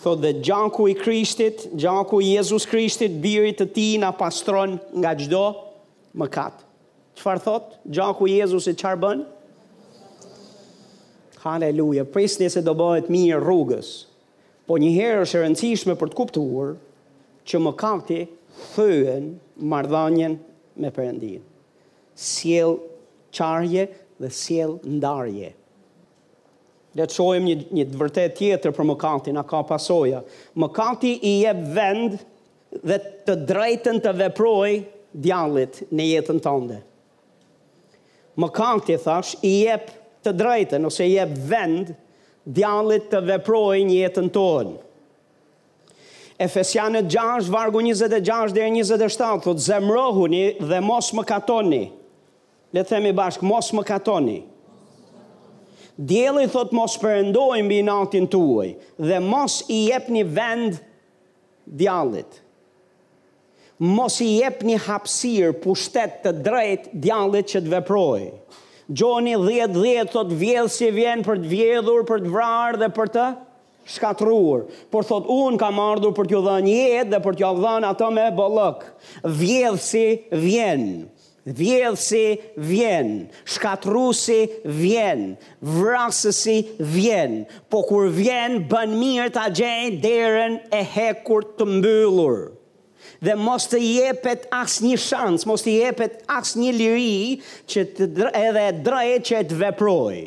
thot 0.04 0.22
dhe 0.24 0.34
gjanku 0.46 0.88
i 0.92 0.96
krishtit, 0.98 1.68
gjanku 1.80 2.22
i 2.24 2.34
Jezus 2.36 2.68
krishtit, 2.70 3.18
birit 3.22 3.60
të 3.62 3.68
ti 3.76 3.88
nga 4.02 4.12
pastron 4.18 4.78
nga 4.96 5.14
gjdo 5.20 5.44
më 6.18 6.30
katë. 6.34 6.64
Qëfar 7.16 7.40
thot? 7.46 7.76
Gjanku 7.86 8.28
i 8.28 8.40
Jezus 8.40 8.68
i 8.72 8.76
qarë 8.78 9.00
bënë? 9.06 9.30
Haleluja, 11.46 12.08
prisni 12.10 12.50
se 12.50 12.64
do 12.66 12.74
bëhet 12.74 13.12
mirë 13.14 13.38
rrugës, 13.44 13.90
po 14.66 14.80
njëherë 14.82 15.22
është 15.28 15.44
rëndësishme 15.44 15.94
për 16.00 16.10
të 16.10 16.18
kuptuar, 16.18 16.72
që 17.46 17.60
më 17.62 17.72
kati 17.78 18.24
thëhen 18.74 19.28
mardhanjen 19.70 20.40
me 20.82 20.90
përëndinë. 20.96 21.44
Sjell 22.18 22.80
qarje 23.38 23.88
dhe 24.22 24.30
siel 24.32 24.78
ndarje. 24.88 25.52
Dhe 26.96 27.08
të 27.12 27.26
një, 27.44 27.56
një 27.76 27.86
vërtet 28.00 28.38
tjetër 28.40 28.72
për 28.78 28.88
mëkatin, 28.94 29.38
a 29.40 29.44
ka 29.48 29.60
pasoja. 29.68 30.22
Mëkati 30.64 31.16
i 31.28 31.34
jep 31.44 31.64
vend 31.76 32.16
dhe 32.80 32.98
të 33.28 33.36
drejten 33.50 34.00
të 34.04 34.14
veproj 34.22 34.78
djallit 35.26 35.82
në 35.96 36.06
jetën 36.14 36.40
tënde. 36.44 36.80
Mëkati, 38.40 38.96
thash, 39.04 39.36
i 39.48 39.54
jep 39.66 39.92
të 40.26 40.32
drejten, 40.40 40.88
ose 40.90 41.04
i 41.08 41.18
jep 41.18 41.36
vend 41.50 41.92
djallit 42.56 43.10
të 43.12 43.22
veproj 43.32 43.84
një 43.90 44.00
jetën 44.06 44.32
tënë. 44.36 44.80
Efesianët 46.44 47.08
6, 47.16 47.48
vargu 47.54 47.80
26 47.88 48.56
dhe 48.56 48.66
27, 48.66 49.44
thot 49.46 49.62
zemrohuni 49.64 50.44
dhe 50.68 50.82
mos 50.84 51.14
më 51.16 51.24
katoni 51.30 51.84
le 52.76 52.84
themi 52.90 53.12
bashk, 53.20 53.42
mos 53.50 53.72
më 53.72 53.84
katoni. 53.88 54.38
Djeli 55.96 56.44
thot 56.52 56.74
mos 56.76 56.98
përëndojnë 57.00 57.70
bëj 57.72 57.84
natin 57.88 58.26
të 58.28 58.40
uaj, 58.44 58.72
dhe 59.08 59.20
mos 59.24 59.62
i 59.72 59.78
jep 59.94 60.10
një 60.12 60.24
vend 60.38 60.82
djallit. 61.80 62.42
Mos 63.96 64.18
i 64.24 64.28
jep 64.42 64.62
një 64.68 64.82
hapsir 64.90 65.54
pushtet 65.64 66.20
të 66.24 66.36
drejt 66.44 66.90
djallit 67.06 67.52
që 67.54 67.64
të 67.64 67.74
veproj. 67.78 68.26
Gjoni 68.92 69.38
10-10 69.40 70.12
thot 70.14 70.36
vjedh 70.44 70.70
si 70.72 70.92
vjen 70.94 71.24
për 71.26 71.40
të 71.46 71.52
vjedhur, 71.56 72.04
për 72.10 72.26
të 72.26 72.34
vrarë 72.38 72.82
dhe 72.84 72.92
për 72.96 73.14
të 73.16 73.30
shkatruar. 73.96 74.68
Por 74.92 75.08
thot 75.08 75.28
unë 75.34 75.62
kam 75.64 75.80
ardhur 75.88 76.14
për 76.18 76.28
t'ju 76.30 76.44
dhënë 76.46 76.68
një 76.68 76.78
jetë 76.92 77.10
dhe 77.16 77.24
për 77.26 77.40
t'ju 77.40 77.56
dhënë 77.64 77.90
atë 77.94 78.12
me 78.20 78.28
bollok. 78.38 78.84
Vjedh 79.40 79.80
si 79.88 80.06
vjenë. 80.44 81.00
Vjedhësi 81.46 82.42
vjen, 82.58 83.10
shkatrusi 83.46 84.48
vjen, 84.66 85.36
vrasësi 85.62 86.56
vjen, 86.80 87.44
po 87.70 87.84
kur 87.86 88.08
vjen 88.10 88.64
bën 88.70 88.96
mirë 88.98 89.28
ta 89.36 89.44
gjejnë 89.54 90.00
derën 90.02 90.56
e 90.74 90.80
hekur 90.96 91.46
të 91.60 91.68
mbyllur. 91.76 92.48
Dhe 93.26 93.36
mos 93.38 93.68
të 93.70 93.78
jepet 93.78 94.48
asë 94.54 94.88
një 94.88 94.96
shans, 95.04 95.46
mos 95.50 95.62
të 95.66 95.76
jepet 95.76 96.18
asë 96.34 96.60
një 96.64 96.72
liri 96.80 97.38
që 97.70 97.86
të 97.94 98.32
edhe 98.42 98.66
drejt 98.88 99.30
që 99.30 99.44
të 99.52 99.60
veprojë. 99.62 100.26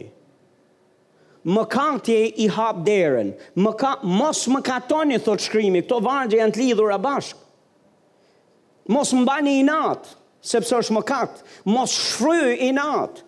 Më 1.48 1.64
kanë 1.72 2.16
i 2.44 2.46
hap 2.54 2.80
derën, 2.86 3.34
më 3.58 3.74
ka, 3.80 3.92
mos 4.06 4.44
më 4.52 4.62
katoni, 4.66 5.18
thot 5.22 5.42
shkrimi, 5.42 5.82
këto 5.82 5.98
vargje 6.04 6.38
janë 6.40 6.54
të 6.56 6.62
lidhur 6.62 6.94
a 6.94 6.98
bashkë. 7.10 7.42
Mos 8.92 9.10
më 9.16 9.24
bani 9.28 9.54
i 9.60 9.64
natë, 9.66 10.17
sepse 10.44 10.76
është 10.78 10.94
më 10.96 11.04
katë, 11.06 11.46
mos 11.72 11.94
shfry 11.94 12.56
i 12.68 12.72
natë, 12.76 13.22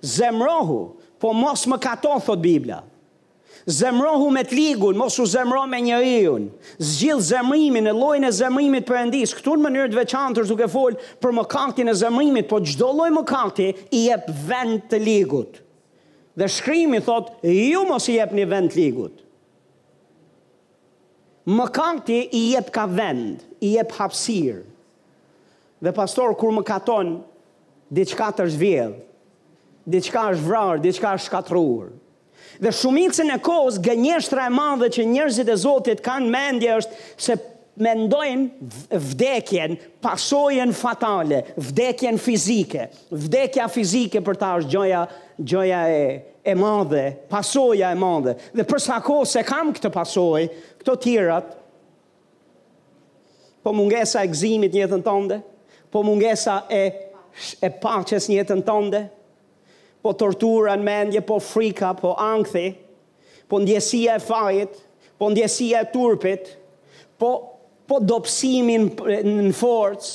zemrohu, 0.00 0.80
po 1.20 1.32
mos 1.36 1.64
më 1.68 1.80
kato, 1.82 2.14
thot 2.24 2.40
Biblia. 2.42 2.82
Zemrohu 3.68 4.30
me 4.32 4.40
të 4.48 4.54
ligun, 4.56 4.96
mos 4.96 5.18
u 5.20 5.26
zemro 5.28 5.66
me 5.68 5.80
një 5.84 5.96
iun, 6.22 6.44
zemrimin 6.80 7.90
e 7.90 7.92
lojnë 7.92 8.30
e 8.30 8.32
zemrimit 8.32 8.86
për 8.88 8.96
endis, 9.02 9.34
këtu 9.36 9.58
në 9.58 9.64
mënyrë 9.66 9.90
të 9.92 9.98
veçantër 9.98 10.46
duke 10.48 10.62
kefol 10.64 10.96
për 11.20 11.34
më 11.36 11.90
e 11.90 11.94
zemrimit, 12.00 12.48
po 12.48 12.62
gjdo 12.64 12.88
loj 12.96 13.10
më 13.12 13.74
i 13.98 14.06
e 14.08 14.16
për 14.22 14.38
vend 14.48 14.82
të 14.88 15.02
ligut. 15.04 15.60
Dhe 16.38 16.48
shkrimi 16.48 17.02
thot, 17.04 17.34
ju 17.44 17.82
mos 17.88 18.08
i 18.08 18.16
e 18.16 18.26
për 18.30 18.36
një 18.40 18.48
vend 18.54 18.70
të 18.72 18.76
ligut. 18.80 19.20
Më 21.44 21.66
i 22.40 22.46
e 22.56 22.62
për 22.62 22.72
ka 22.78 22.86
vend, 22.86 23.44
i 23.60 23.76
e 23.76 23.84
për 23.84 23.96
hapsirë. 24.00 24.62
Dhe 25.80 25.92
pastor, 25.94 26.34
kur 26.38 26.50
më 26.56 26.64
katon, 26.66 27.12
diçka 27.94 28.32
të 28.36 28.48
zhvjell, 28.56 28.96
diçka 29.88 30.24
është 30.34 30.44
vrarë, 30.48 30.80
diçka 30.84 31.12
është 31.16 31.28
shkatruar. 31.30 31.92
Dhe 32.58 32.72
shumicën 32.74 33.30
e 33.30 33.36
kohës, 33.44 33.78
gënjeshtra 33.86 34.48
e 34.50 34.54
madhe 34.54 34.88
që 34.96 35.04
njerëzit 35.12 35.52
e 35.52 35.56
Zotit 35.62 36.02
kanë 36.04 36.32
mendje 36.34 36.74
është 36.80 37.04
se 37.28 37.36
mendojnë 37.78 38.96
vdekjen, 39.10 39.76
pasojen 40.02 40.72
fatale, 40.74 41.44
vdekjen 41.68 42.18
fizike. 42.18 42.88
Vdekja 43.12 43.68
fizike 43.70 44.22
për 44.26 44.40
ta 44.40 44.48
është 44.58 44.72
gjoja, 44.72 45.04
gjoja 45.38 45.82
e, 45.94 46.00
e 46.42 46.56
madhe, 46.58 47.04
pasoja 47.30 47.92
e 47.94 48.00
madhe. 48.00 48.34
Dhe 48.56 48.64
përsa 48.66 48.96
kohë 49.06 49.28
se 49.36 49.44
kam 49.46 49.70
këtë 49.76 49.92
pasoj, 49.94 50.42
këto 50.82 50.96
tjerat, 51.06 51.54
po 53.62 53.70
mungesa 53.76 54.24
e 54.26 54.32
gëzimit 54.34 54.74
njëtën 54.74 55.06
tënde, 55.06 55.38
po 55.90 56.02
mungesa 56.02 56.64
e 56.68 57.08
e 57.62 57.68
paqes 57.70 58.24
në 58.26 58.38
jetën 58.40 58.62
tënde, 58.66 59.00
po 60.02 60.10
tortura 60.18 60.72
në 60.80 60.86
mendje, 60.86 61.20
po 61.28 61.36
frika, 61.44 61.92
po 61.94 62.16
ankthi, 62.18 62.72
po 63.46 63.60
ndjesia 63.62 64.16
e 64.18 64.22
fajit, 64.24 64.80
po 65.20 65.28
ndjesia 65.32 65.84
e 65.84 65.90
turpit, 65.92 66.50
po 67.20 67.30
po 67.88 68.00
dobësimin 68.04 68.88
në 69.24 69.52
forcë, 69.56 70.10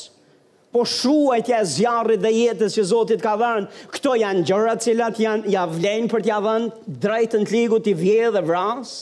po 0.75 0.83
shruajtja 0.89 1.61
e 1.63 1.69
zjarrit 1.77 2.21
dhe 2.21 2.33
jetës 2.35 2.75
që 2.77 2.83
Zoti 2.91 3.17
ka 3.21 3.31
dhënë. 3.39 3.71
Këto 3.95 4.11
janë 4.19 4.43
gjëra 4.49 4.75
që 4.77 4.83
cilat 4.85 5.21
janë 5.23 5.53
ja 5.55 5.63
vlen 5.69 6.09
për 6.11 6.25
t'ia 6.27 6.37
dhënë 6.45 6.99
drejtën 7.07 7.47
të 7.49 7.53
ligut 7.55 7.89
i 7.89 7.95
vjedhë 7.97 8.35
dhe 8.35 8.43
vrasë. 8.45 9.01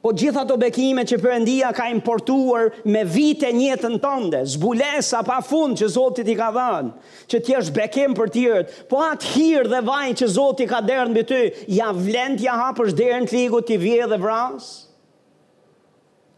Po 0.00 0.14
gjitha 0.16 0.46
të 0.48 0.54
bekime 0.56 1.02
që 1.04 1.16
përëndia 1.20 1.68
ka 1.76 1.90
importuar 1.92 2.70
me 2.88 3.02
vite 3.04 3.50
njëtën 3.52 3.98
tënde, 4.00 4.38
zbulesa 4.54 5.20
pa 5.26 5.42
fund 5.44 5.76
që 5.76 5.90
Zotit 5.92 6.30
i 6.32 6.36
ka 6.38 6.46
dhanë, 6.54 6.92
që 7.28 7.40
ti 7.44 7.56
është 7.58 7.74
bekim 7.76 8.14
për 8.16 8.32
tjërët, 8.36 8.70
po 8.88 9.02
atë 9.04 9.32
hirë 9.34 9.72
dhe 9.74 9.80
vajnë 9.90 10.18
që 10.22 10.28
Zotit 10.38 10.70
ka 10.72 10.80
dërën 10.88 11.12
bëty, 11.18 11.40
ja 11.76 11.90
vlend, 11.92 12.40
ja 12.40 12.54
hapë 12.62 12.86
është 12.86 13.00
dërën 13.02 13.28
të 13.28 13.36
ligu, 13.40 13.60
ti 13.68 13.76
vje 13.82 14.06
dhe 14.14 14.20
vrasë? 14.22 14.70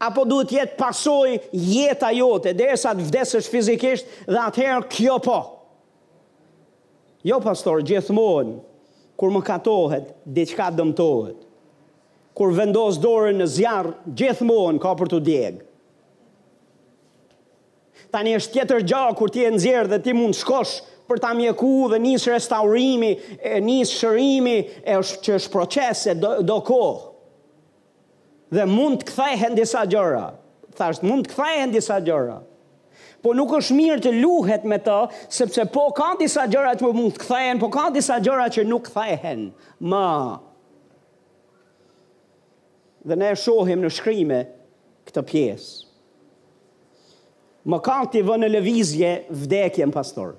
Apo 0.09 0.25
duhet 0.27 0.51
jetë 0.57 0.75
pasoj 0.81 1.37
jeta 1.55 2.09
jote, 2.17 2.51
dhe 2.59 2.67
e 2.75 2.81
sa 2.83 2.91
të 2.97 3.07
vdesësht 3.13 3.53
fizikisht, 3.53 4.11
dhe 4.27 4.43
atëherë 4.49 4.89
kjo 4.91 5.15
po. 5.23 5.39
Jo, 7.23 7.39
pastor, 7.45 7.79
gjithmonë, 7.87 8.57
kur 9.15 9.31
më 9.31 9.45
katohet, 9.47 10.11
diçka 10.35 10.67
dëmtohet 10.75 11.39
kur 12.33 12.53
vendos 12.57 12.97
dorën 13.03 13.37
në 13.41 13.47
zjarr, 13.55 13.91
gjithmonë 14.17 14.81
ka 14.81 14.93
për 14.99 15.11
të 15.13 15.19
djeg. 15.27 15.59
Tani 18.13 18.35
është 18.37 18.57
tjetër 18.59 18.83
gjallë 18.89 19.17
kur 19.17 19.31
ti 19.33 19.43
e 19.45 19.49
nxjerr 19.55 19.89
dhe 19.89 19.99
ti 20.05 20.13
mund 20.13 20.35
shkosh 20.37 20.75
për 21.09 21.19
ta 21.21 21.31
mjeku 21.35 21.71
dhe 21.91 21.99
nis 22.01 22.25
restaurimi, 22.29 23.11
e 23.41 23.57
nis 23.61 23.89
shërimi, 23.99 24.55
e 24.85 24.95
është 24.99 25.19
që 25.25 25.35
është 25.39 25.51
proces 25.53 26.03
do, 26.21 26.35
do 26.45 26.59
kohë. 26.65 27.11
Dhe 28.53 28.65
mund 28.69 29.01
të 29.01 29.07
kthehen 29.09 29.57
disa 29.57 29.81
gjëra. 29.89 30.27
Thash 30.77 31.01
mund 31.05 31.25
të 31.25 31.33
kthehen 31.33 31.73
disa 31.73 31.97
gjëra. 32.05 32.39
Po 33.25 33.33
nuk 33.37 33.53
është 33.57 33.75
mirë 33.77 34.01
të 34.03 34.11
luhet 34.21 34.65
me 34.67 34.77
të, 34.83 34.97
sepse 35.31 35.65
po 35.73 35.87
ka 35.97 36.11
disa 36.19 36.45
gjëra 36.51 36.73
që 36.77 36.89
mund 36.93 37.15
të 37.17 37.21
kthehen, 37.23 37.61
po 37.61 37.69
ka 37.73 37.87
disa 37.95 38.17
gjëra 38.25 38.49
që 38.53 38.65
nuk 38.69 38.89
kthehen. 38.91 39.47
Ma, 39.89 40.05
dhe 43.03 43.15
ne 43.19 43.31
shohim 43.37 43.83
në 43.83 43.89
shkrimë 43.97 44.39
këtë 45.07 45.23
pjesë. 45.27 45.91
Më 47.71 47.77
kanë 47.85 48.09
të 48.11 48.21
vënë 48.27 48.49
levizje 48.51 49.11
vdekjen, 49.31 49.91
pastor. 49.95 50.33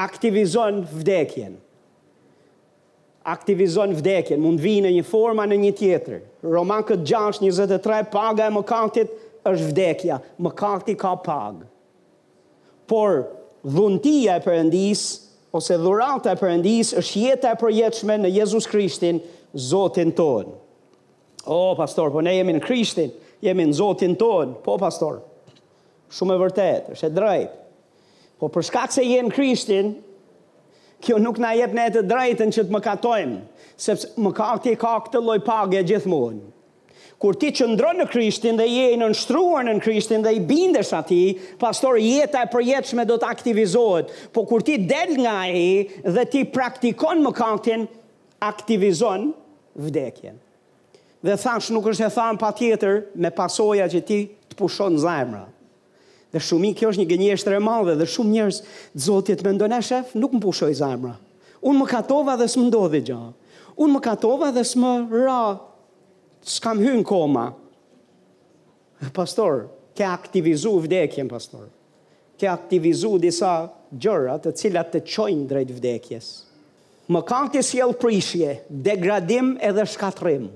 Aktivizon 0.00 0.82
vdekjen. 0.88 1.58
Aktivizon 3.34 3.92
vdekjen, 3.96 4.40
mund 4.44 4.60
vi 4.60 4.78
në 4.84 4.90
një 4.98 5.04
forma 5.08 5.44
në 5.48 5.58
një 5.66 5.74
tjetër. 5.78 6.22
Roman 6.44 6.84
këtë 6.84 7.04
6, 7.08 7.44
23, 7.52 8.00
paga 8.12 8.48
e 8.50 8.56
më 8.56 8.64
kantit 8.68 9.12
është 9.48 9.68
vdekja. 9.70 10.18
Më 10.44 10.52
kanti 10.58 10.96
ka 11.00 11.14
pagë. 11.24 11.68
Por, 12.90 13.22
dhuntia 13.64 14.38
e 14.40 14.44
përëndis, 14.44 15.06
ose 15.56 15.76
dhurata 15.80 16.32
e 16.34 16.40
përëndis, 16.40 16.92
është 17.00 17.22
jetë 17.28 17.52
e 17.52 17.60
përjetëshme 17.62 18.18
në 18.26 18.34
Jezus 18.40 18.66
Krishtin, 18.68 19.22
Zotin 19.54 20.10
tonë. 20.18 20.56
O, 21.46 21.70
oh, 21.72 21.72
pastor, 21.76 22.08
po 22.08 22.22
ne 22.24 22.38
jemi 22.40 22.54
në 22.56 22.60
Krishtin, 22.64 23.10
jemi 23.44 23.66
në 23.68 23.74
Zotin 23.76 24.14
ton. 24.16 24.54
Po, 24.64 24.78
pastor, 24.80 25.18
shumë 26.16 26.36
e 26.36 26.40
vërtet, 26.40 26.86
është 26.94 27.10
e 27.10 27.12
drejt. 27.18 27.58
Po 28.40 28.48
për 28.54 28.64
shkak 28.70 28.94
se 28.94 29.04
jemi 29.04 29.28
në 29.28 29.36
Krishtin, 29.36 29.90
kjo 31.04 31.18
nuk 31.20 31.36
na 31.42 31.50
jep 31.52 31.74
ne 31.76 31.84
të 31.92 32.06
drejtën 32.08 32.52
që 32.56 32.64
të 32.64 32.72
mëkatojmë, 32.78 33.36
sepse 33.84 34.12
mëkati 34.24 34.72
ka 34.80 34.94
këtë 35.04 35.20
lloj 35.26 35.36
pagë 35.44 35.82
gjithmonë. 35.90 36.40
Kur 37.20 37.36
ti 37.40 37.50
ndronë 37.54 38.02
në 38.02 38.06
Krishtin 38.10 38.56
dhe 38.58 38.64
je 38.68 38.86
në 39.00 39.08
nështruar 39.12 39.66
në 39.68 39.74
Krishtin 39.84 40.24
dhe 40.24 40.32
i 40.34 40.40
bindesh 40.48 40.94
ati, 40.96 41.20
pastor, 41.60 42.00
jeta 42.00 42.42
e 42.46 42.50
përjetëshme 42.52 43.04
do 43.08 43.20
të 43.20 43.28
aktivizohet, 43.34 44.16
po 44.34 44.46
kur 44.48 44.64
ti 44.66 44.78
del 44.88 45.14
nga 45.20 45.36
e 45.52 45.68
dhe 46.08 46.24
ti 46.34 46.44
praktikon 46.56 47.22
më 47.24 47.32
kaktin, 47.38 47.86
aktivizon 48.50 49.30
vdekjen 49.84 50.40
dhe 51.24 51.34
thash 51.40 51.70
nuk 51.72 51.86
është 51.88 52.04
e 52.04 52.10
thanë 52.12 52.40
pa 52.42 52.50
tjetër 52.52 52.98
me 53.24 53.30
pasoja 53.32 53.86
që 53.88 54.00
ti 54.08 54.18
të 54.50 54.56
pushon 54.58 54.96
zemra. 55.00 55.46
Dhe 56.34 56.40
shumë 56.42 56.72
kjo 56.76 56.90
është 56.92 57.00
një 57.00 57.08
gënjeshtër 57.14 57.56
e 57.56 57.60
madhe 57.64 57.94
dhe 57.96 58.06
shumë 58.06 58.32
njerëz 58.34 59.44
me 59.46 59.52
ndone 59.56 59.78
shef 59.86 60.12
nuk 60.18 60.34
më 60.34 60.42
pushoi 60.44 60.74
zemra. 60.76 61.14
Unë 61.64 61.78
më 61.80 61.86
katova 61.94 62.34
dhe 62.36 62.48
s'më 62.52 62.64
ndodhi 62.68 63.00
gjë. 63.06 63.20
Unë 63.80 63.94
më 63.94 64.00
katova 64.08 64.50
dhe 64.56 64.64
s'më 64.72 64.90
ra. 65.24 65.42
S'kam 66.44 66.82
hyn 66.84 67.00
koma. 67.08 67.46
Pastor, 69.16 69.68
ke 69.96 70.04
aktivizu 70.04 70.74
vdekjen, 70.84 71.30
pastor. 71.30 71.70
Ke 72.38 72.50
aktivizu 72.52 73.14
disa 73.22 73.70
gjëra 73.96 74.36
të 74.44 74.52
cilat 74.60 74.92
të 74.92 75.02
çojnë 75.14 75.48
drejt 75.50 75.70
vdekjes. 75.78 76.28
si 77.68 77.76
elë 77.84 77.96
prishje, 78.00 78.60
degradim 78.68 79.56
edhe 79.60 79.86
shkatrim. 79.86 80.50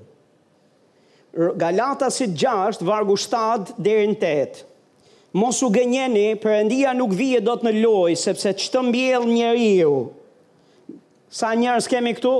Galatasit 1.38 2.34
6, 2.36 2.82
vargu 2.84 3.16
7, 3.16 3.72
derin 3.78 4.16
8. 4.18 4.64
Mosu 5.38 5.68
gënjeni, 5.70 6.32
përëndia 6.42 6.94
nuk 6.96 7.12
vijet 7.14 7.44
do 7.46 7.54
të 7.60 7.68
në 7.68 7.72
loj, 7.84 8.16
sepse 8.18 8.50
që 8.58 8.72
të 8.74 8.82
mbjell 8.88 9.26
njeri 9.28 9.68
ju. 9.78 9.92
Sa 11.38 11.52
njërës 11.54 11.86
kemi 11.92 12.14
këtu? 12.18 12.32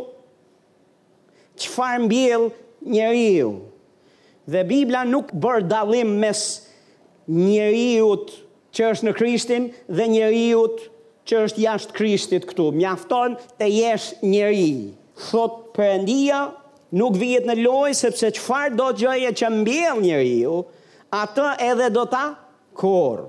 Që 1.59 1.73
farë 1.77 2.03
mbjell 2.07 2.49
njeri 2.91 3.27
ju? 3.37 3.53
Dhe 4.49 4.65
Biblia 4.67 5.05
nuk 5.05 5.31
bërë 5.31 5.69
dalim 5.71 6.17
mes 6.23 6.43
njeri 7.29 8.01
që 8.73 8.93
është 8.93 9.07
në 9.07 9.13
Krishtin 9.21 9.67
dhe 9.99 10.05
njeri 10.09 10.49
që 11.29 11.43
është 11.47 11.63
jashtë 11.67 11.97
Krishtit 11.99 12.47
këtu. 12.51 12.71
Mjafton 12.81 13.37
të 13.61 13.69
jesh 13.69 14.23
njëri. 14.25 14.71
Thot 15.29 15.61
përëndia, 15.77 16.47
nuk 16.97 17.17
vijet 17.19 17.47
në 17.49 17.57
lojë, 17.63 17.97
sepse 17.99 18.31
qëfar 18.39 18.73
do 18.79 18.91
të 18.93 19.03
gjëje 19.05 19.33
që 19.43 19.51
mbjell 19.59 20.03
një 20.05 20.21
riu, 20.23 20.59
atë 21.15 21.51
edhe 21.71 21.89
do 21.93 22.05
ta 22.09 22.25
korë. 22.79 23.27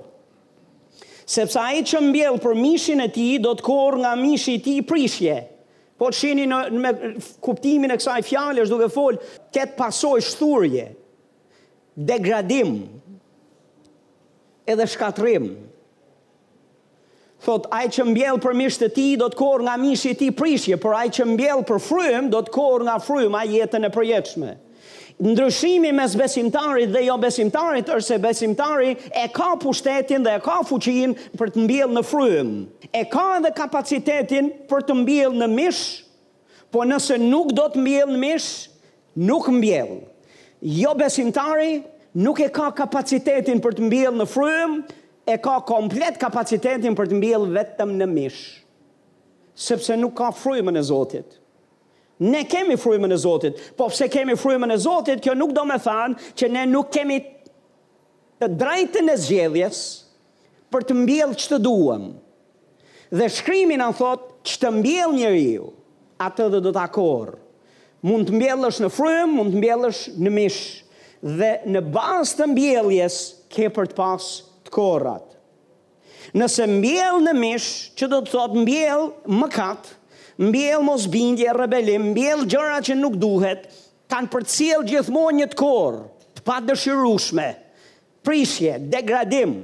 Sepse 1.30 1.60
a 1.62 1.68
i 1.78 1.84
që 1.86 2.00
mbjell 2.08 2.40
për 2.42 2.54
mishin 2.58 3.04
e 3.04 3.08
ti, 3.14 3.28
do 3.38 3.52
të 3.54 3.64
korë 3.66 4.00
nga 4.02 4.14
mishin 4.18 4.62
ti 4.64 4.78
i 4.80 4.86
prishje. 4.88 5.36
Po 6.00 6.08
të 6.10 6.16
shini 6.16 6.46
në, 6.48 6.60
në 6.74 6.80
me 6.80 6.92
kuptimin 7.44 7.92
e 7.94 7.98
kësaj 8.00 8.22
fjallë, 8.26 8.64
është 8.64 8.74
duke 8.76 8.88
folë, 8.94 9.22
ketë 9.54 9.76
pasoj 9.78 10.18
shturje, 10.26 10.88
degradim, 11.96 12.78
edhe 14.66 14.86
shkatrim. 14.88 15.50
Shkatrim. 15.50 15.69
Thot, 17.40 17.64
ai 17.72 17.86
që 17.88 18.04
mbjell 18.10 18.36
për 18.44 18.54
mish 18.60 18.76
të 18.82 18.88
ti 18.92 19.04
do 19.16 19.30
të 19.32 19.38
korë 19.40 19.64
nga 19.64 19.74
mishi 19.80 20.10
i 20.12 20.16
ti 20.20 20.26
prishje, 20.36 20.76
por 20.82 20.92
ai 20.92 21.08
që 21.08 21.24
mbjell 21.30 21.62
për 21.70 21.78
frym 21.80 22.26
do 22.34 22.42
të 22.44 22.52
korë 22.52 22.84
nga 22.88 22.96
frym 23.04 23.36
a 23.38 23.46
jetën 23.48 23.86
e 23.88 23.92
përjetëshme. 23.94 24.50
Ndryshimi 25.20 25.90
mes 25.92 26.14
besimtarit 26.16 26.92
dhe 26.92 27.02
jo 27.06 27.16
besimtarit 27.20 27.88
është 27.92 28.06
se 28.10 28.18
besimtari 28.24 28.92
e 29.20 29.24
ka 29.32 29.50
pushtetin 29.60 30.24
dhe 30.24 30.34
e 30.38 30.42
ka 30.44 30.58
fuqin 30.68 31.12
për 31.36 31.50
të 31.54 31.64
mbjell 31.64 31.92
në 31.96 32.02
frym. 32.08 32.52
E 32.88 33.02
ka 33.12 33.24
edhe 33.38 33.52
kapacitetin 33.56 34.52
për 34.70 34.84
të 34.88 34.96
mbjell 35.02 35.36
në 35.40 35.50
mish, 35.52 35.82
po 36.72 36.84
nëse 36.88 37.18
nuk 37.20 37.52
do 37.56 37.66
të 37.74 37.80
mbjell 37.84 38.14
në 38.16 38.20
mish, 38.22 38.50
nuk 39.32 39.48
mbjell. 39.52 39.92
Jo 40.80 40.92
besimtari 41.00 41.80
nuk 42.16 42.40
e 42.44 42.48
ka 42.52 42.70
kapacitetin 42.80 43.60
për 43.64 43.76
të 43.78 43.88
mbjell 43.90 44.16
në 44.20 44.28
frym, 44.28 44.80
e 45.30 45.38
ka 45.38 45.56
komplet 45.66 46.18
kapacitetin 46.20 46.96
për 46.98 47.10
të 47.10 47.18
mbjellë 47.18 47.50
vetëm 47.54 47.94
në 48.00 48.06
mish, 48.10 48.38
sepse 49.54 49.94
nuk 49.98 50.14
ka 50.18 50.30
frujme 50.34 50.72
në 50.74 50.82
Zotit. 50.90 51.36
Ne 52.20 52.42
kemi 52.44 52.76
frujme 52.76 53.08
në 53.08 53.16
Zotit, 53.22 53.60
po 53.78 53.86
pse 53.92 54.10
kemi 54.12 54.34
frujme 54.38 54.68
në 54.68 54.76
Zotit, 54.82 55.22
kjo 55.24 55.34
nuk 55.38 55.54
do 55.56 55.62
me 55.68 55.78
thanë 55.80 56.32
që 56.36 56.50
ne 56.52 56.66
nuk 56.68 56.90
kemi 56.92 57.20
të 58.40 58.48
drajtën 58.60 59.08
e 59.12 59.16
zgjedhjes 59.22 59.78
për 60.72 60.84
të 60.88 60.98
mbjellë 60.98 61.38
që 61.40 61.48
të 61.54 61.60
duëm. 61.64 62.04
Dhe 63.16 63.30
shkrymin 63.38 63.82
anë 63.84 63.98
thotë 64.02 64.50
që 64.50 64.60
të 64.62 64.74
mbjellë 64.76 65.16
një 65.22 65.32
riu, 65.36 65.70
atë 66.22 66.50
dhe 66.52 66.60
do 66.68 66.74
të 66.76 66.82
akorë. 66.88 67.38
Mund 68.06 68.28
të 68.30 68.36
mbjellësh 68.36 68.78
në 68.84 68.92
frujme, 68.92 69.34
mund 69.38 69.54
të 69.54 69.60
mbjellësh 69.62 70.02
në 70.24 70.34
mish, 70.36 70.60
dhe 71.40 71.50
në 71.72 71.82
bas 71.92 72.32
të 72.36 72.48
mbjelljes, 72.52 73.18
ke 73.50 73.66
për 73.74 73.90
të 73.90 73.98
pasë 73.98 74.38
korrat. 74.72 75.26
Nëse 76.38 76.66
mbjell 76.70 77.18
në 77.26 77.34
mish, 77.36 77.66
që 77.98 78.08
do 78.12 78.20
të 78.22 78.32
thot 78.32 78.54
mbjell 78.62 79.08
mëkat, 79.34 79.90
mbjell 80.46 80.84
mos 80.86 81.06
bindje, 81.10 81.52
rebelim, 81.56 82.10
mbjell 82.14 82.44
gjëra 82.48 82.80
që 82.86 82.96
nuk 83.00 83.18
duhet, 83.20 83.66
kanë 84.10 84.30
për 84.32 84.46
cilë 84.50 84.88
gjithmonë 84.92 85.38
një 85.40 85.48
të 85.52 85.58
të 86.34 86.40
pa 86.46 86.60
dëshirushme, 86.64 87.48
prishje, 88.24 88.76
degradim, 88.90 89.58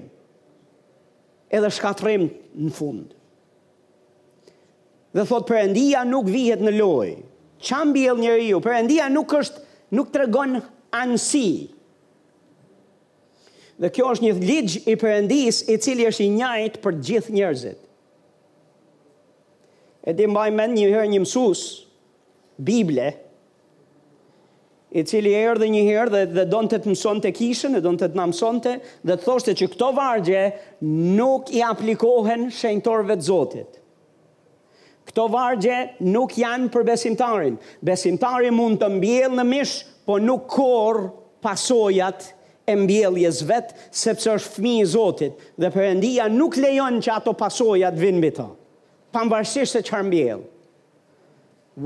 edhe 1.50 1.70
shkatrim 1.72 2.26
në 2.52 2.72
fund. 2.76 3.14
Dhe 5.16 5.24
thot 5.24 5.46
përëndia 5.48 6.02
nuk 6.04 6.26
vihet 6.28 6.61
në 6.61 6.72
lojë, 6.76 7.16
që 7.64 7.84
mbjell 7.88 8.18
njëri 8.20 8.50
ju, 8.50 8.59
përëndia 8.61 9.07
nuk 9.12 9.32
është, 9.38 9.59
nuk 9.96 10.11
të 10.12 10.24
regon 10.26 10.59
ansi, 10.59 10.66
anësi, 10.96 11.48
Dhe 13.79 13.91
kjo 13.93 14.07
është 14.14 14.24
një 14.24 14.37
ligj 14.41 14.77
i 14.89 14.95
Perëndis 14.97 15.59
i 15.68 15.77
cili 15.85 16.07
është 16.09 16.24
i 16.27 16.31
njëjtë 16.39 16.83
për 16.85 16.95
gjithë 17.09 17.35
njerëzit. 17.37 17.79
E 20.09 20.14
di 20.16 20.29
mbaj 20.31 20.49
mend 20.57 20.79
një 20.79 20.89
herë 20.95 21.09
një 21.12 21.20
mësues 21.24 21.64
Bible 22.68 23.09
i 24.97 25.03
cili 25.05 25.33
erdhi 25.37 25.68
një 25.74 25.83
herë 25.89 26.12
dhe 26.14 26.22
dhe 26.37 26.45
donte 26.53 26.79
të 26.81 26.89
mësonte 26.93 27.33
kishën, 27.37 27.74
e 27.77 27.83
donte 27.85 28.07
të 28.09 28.16
na 28.16 28.24
mësonte 28.31 28.77
dhe 29.03 29.16
të 29.16 29.27
thoshte 29.27 29.53
që 29.61 29.68
këto 29.74 29.91
vargje 29.99 30.45
nuk 31.18 31.51
i 31.53 31.61
aplikohen 31.66 32.47
shenjtorëve 32.61 33.18
të 33.20 33.27
Zotit. 33.33 33.77
Këto 35.07 35.27
vargje 35.31 35.74
nuk 36.14 36.33
janë 36.41 36.70
për 36.74 36.87
besimtarin. 36.95 37.59
Besimtari 37.87 38.49
mund 38.57 38.81
të 38.81 38.89
mbjellë 38.97 39.37
në 39.39 39.45
mish, 39.51 39.77
po 40.07 40.16
nuk 40.22 40.49
korë 40.55 41.05
pasojat 41.47 42.31
e 42.66 42.74
mbjelljes 42.74 43.40
vetë, 43.46 43.76
sepse 43.94 44.32
është 44.34 44.52
fmi 44.56 44.72
i 44.82 44.86
Zotit, 44.90 45.36
dhe 45.60 45.68
përëndia 45.72 46.24
nuk 46.32 46.56
lejon 46.58 46.98
që 47.04 47.12
ato 47.20 47.34
pasoja 47.38 47.92
të 47.94 48.02
vinë 48.02 48.22
bita, 48.24 48.46
pambarësisht 49.14 49.78
se 49.78 49.82
që 49.86 50.00
mbjell. 50.08 50.42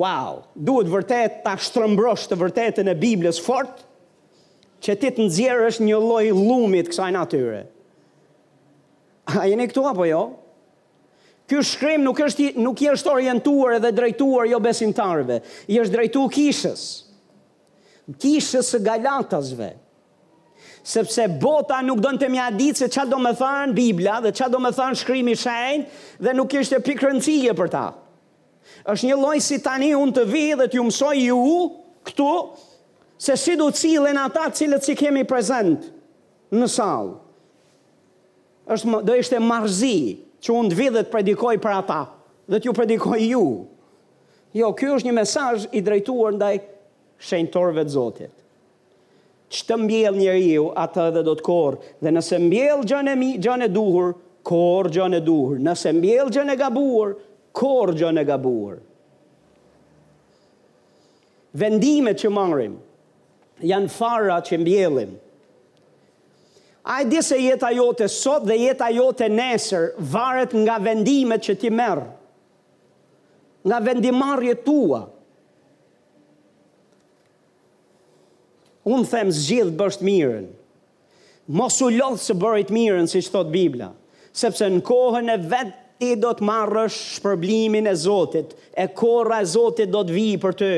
Wow, 0.00 0.44
duhet 0.54 0.88
vërtet 0.92 1.40
ta 1.44 1.56
shtrëmbrosh 1.60 2.28
të 2.30 2.38
vërtetën 2.40 2.92
e 2.92 2.96
Biblës 3.02 3.40
fort, 3.42 3.82
që 4.80 4.94
ti 5.02 5.10
të 5.12 5.26
nëzjerë 5.26 5.68
është 5.72 5.84
një 5.90 5.96
loj 6.00 6.26
lumit 6.38 6.88
kësaj 6.88 7.10
natyre. 7.16 7.64
A 9.28 9.44
jeni 9.50 9.66
këtu 9.70 9.84
apo 9.90 10.06
jo? 10.08 10.22
Ky 11.50 11.60
shkrim 11.66 12.04
nuk 12.06 12.20
është 12.22 12.52
nuk 12.62 12.78
i 12.80 12.86
është 12.92 13.10
orientuar 13.10 13.80
dhe 13.82 13.90
drejtuar 13.94 14.46
jo 14.48 14.60
besimtarëve, 14.62 15.40
i 15.66 15.80
është 15.82 15.92
drejtuar 15.96 16.30
kishës. 16.34 16.84
Kishës 18.22 18.70
së 18.72 18.78
Galatasve, 18.86 19.72
sepse 20.82 21.26
bota 21.40 21.80
nuk 21.84 22.00
do 22.00 22.10
në 22.14 22.20
të 22.22 22.28
mja 22.32 22.46
ditë 22.56 22.84
se 22.84 22.88
qa 22.94 23.04
do 23.08 23.18
me 23.20 23.32
thënë 23.36 23.76
Biblia 23.76 24.18
dhe 24.24 24.30
qa 24.36 24.46
do 24.48 24.60
me 24.62 24.70
thënë 24.74 24.98
shkrimi 25.02 25.34
shenjë 25.36 26.20
dhe 26.24 26.34
nuk 26.38 26.54
ishte 26.60 26.80
pikërëndësie 26.86 27.54
për 27.58 27.70
ta. 27.72 27.86
është 28.86 29.06
një 29.10 29.16
lojë 29.20 29.42
si 29.44 29.58
tani 29.62 29.90
unë 29.94 30.14
të 30.16 30.22
vi 30.30 30.42
dhe 30.56 30.66
t'ju 30.72 30.82
mësoj 30.88 31.16
ju 31.20 31.70
këtu 32.06 32.28
se 33.20 33.36
si 33.36 33.56
du 33.56 33.66
cilën 33.70 34.16
ata 34.20 34.46
cilët 34.56 34.84
si 34.86 34.94
kemi 34.96 35.24
prezent 35.24 35.88
në 36.52 36.68
salë. 36.68 37.14
është 38.72 39.02
do 39.04 39.14
ishte 39.20 39.38
marzi 39.38 39.94
që 40.40 40.52
unë 40.54 40.70
të 40.70 40.78
vi 40.80 40.88
dhe 40.96 41.02
t'predikoj 41.04 41.56
për 41.60 41.76
ata 41.82 42.02
dhe 42.50 42.58
t'ju 42.60 42.72
predikoj 42.74 43.20
ju. 43.32 43.44
Jo, 44.50 44.72
kjo 44.74 44.96
është 44.96 45.06
një 45.06 45.12
mesaj 45.14 45.66
i 45.72 45.80
drejtuar 45.86 46.32
ndaj 46.34 46.56
shenjëtorve 47.22 47.84
të 47.86 47.92
zotit 47.94 48.30
që 49.50 49.64
të 49.68 49.76
mbjell 49.82 50.14
njëri 50.18 50.44
ju, 50.52 50.66
atë 50.78 51.06
dhe 51.16 51.22
do 51.26 51.32
të 51.36 51.44
korë, 51.46 51.78
dhe 52.00 52.12
nëse 52.14 52.38
mbjell 52.38 52.84
mi, 53.18 53.30
e 53.64 53.68
duhur, 53.68 54.12
korë 54.46 54.92
gjënë 54.94 55.20
duhur, 55.26 55.58
nëse 55.58 55.92
mbjell 55.94 56.30
gjënë 56.32 56.54
gabuar, 56.58 57.16
korë 57.52 57.96
gjënë 57.98 58.22
gabuar. 58.28 58.76
Vendimet 61.58 62.14
që 62.22 62.30
marrim, 62.30 62.76
janë 63.60 63.90
fara 63.90 64.36
që 64.46 64.58
mbjellim. 64.62 65.16
A 66.86 67.02
i 67.02 67.08
disë 67.10 67.34
e 67.36 67.44
jetë 67.50 67.66
ajo 67.74 67.88
të 67.92 68.06
sot 68.08 68.46
dhe 68.46 68.54
jetë 68.56 68.86
ajo 68.86 69.10
të 69.18 69.28
nesër, 69.34 69.90
varet 70.14 70.54
nga 70.56 70.78
vendimet 70.80 71.42
që 71.44 71.58
ti 71.60 71.74
merë, 71.74 72.06
nga 73.68 73.82
vendimarje 73.84 74.54
tua, 74.64 75.02
nga 75.04 75.18
unë 78.88 79.08
them 79.10 79.30
zgjidh 79.34 79.74
të 79.76 80.04
mirën, 80.06 80.46
mos 81.60 81.80
u 81.84 81.88
lodhë 81.92 82.22
së 82.22 82.36
bërit 82.40 82.70
mirën, 82.72 83.08
si 83.10 83.20
që 83.22 83.32
thot 83.34 83.50
Biblia, 83.52 83.90
sepse 84.32 84.64
në 84.70 84.80
kohën 84.86 85.28
e 85.28 85.36
vetë 85.50 85.74
ti 86.00 86.14
do 86.20 86.30
të 86.32 86.46
marrësh 86.48 86.96
shpërblimin 87.18 87.90
e 87.90 87.94
Zotit, 88.00 88.54
e 88.72 88.86
kora 88.96 89.42
e 89.44 89.48
Zotit 89.52 89.90
do 89.92 90.00
të 90.08 90.14
vijë 90.16 90.38
për 90.40 90.54
të, 90.60 90.70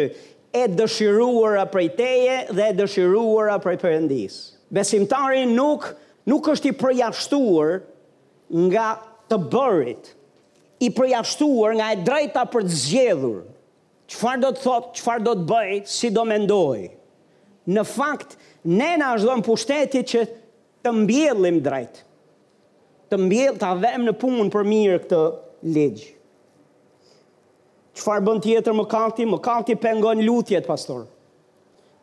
e 0.58 0.64
dëshiruara 0.78 1.68
prej 1.70 1.90
teje 1.98 2.40
dhe 2.56 2.64
e 2.70 2.74
dëshiruara 2.80 3.58
prej 3.62 3.76
përëndis. 3.84 4.38
Besimtari 4.74 5.44
nuk, 5.46 5.86
nuk 6.28 6.48
është 6.54 6.72
i 6.72 6.74
përjashtuar 6.82 7.78
nga 8.66 8.88
të 9.30 9.38
bërit, 9.52 10.10
i 10.82 10.90
përjashtuar 10.98 11.78
nga 11.78 11.92
e 11.94 12.00
drejta 12.04 12.42
për 12.50 12.66
të 12.66 12.80
zgjedhur, 12.82 13.38
qëfar 14.10 14.42
do 14.42 14.50
të 14.56 14.64
thot, 14.66 14.90
qëfar 14.98 15.22
do 15.24 15.36
të 15.38 15.46
bëj, 15.52 15.76
si 15.86 16.10
do 16.12 16.26
mendojë 16.28 16.90
në 17.70 17.84
fakt, 17.86 18.36
ne 18.64 18.92
në 18.98 19.10
është 19.16 19.28
dhëmë 19.28 19.46
pushteti 19.46 20.00
që 20.12 20.22
të 20.82 20.92
mbjellim 20.96 21.60
drejtë, 21.62 22.02
të 23.12 23.18
mbjell 23.22 23.58
të 23.60 23.68
avem 23.68 24.06
në 24.08 24.14
punë 24.22 24.46
për 24.54 24.66
mirë 24.68 25.00
këtë 25.04 25.20
legjë. 25.76 26.10
Qëfar 27.96 28.22
bën 28.24 28.40
tjetër 28.42 28.74
më 28.78 28.86
kalti? 28.88 29.26
Më 29.28 29.38
kalti 29.44 29.74
pengon 29.76 30.22
lutjet, 30.24 30.64
pastor. 30.64 31.02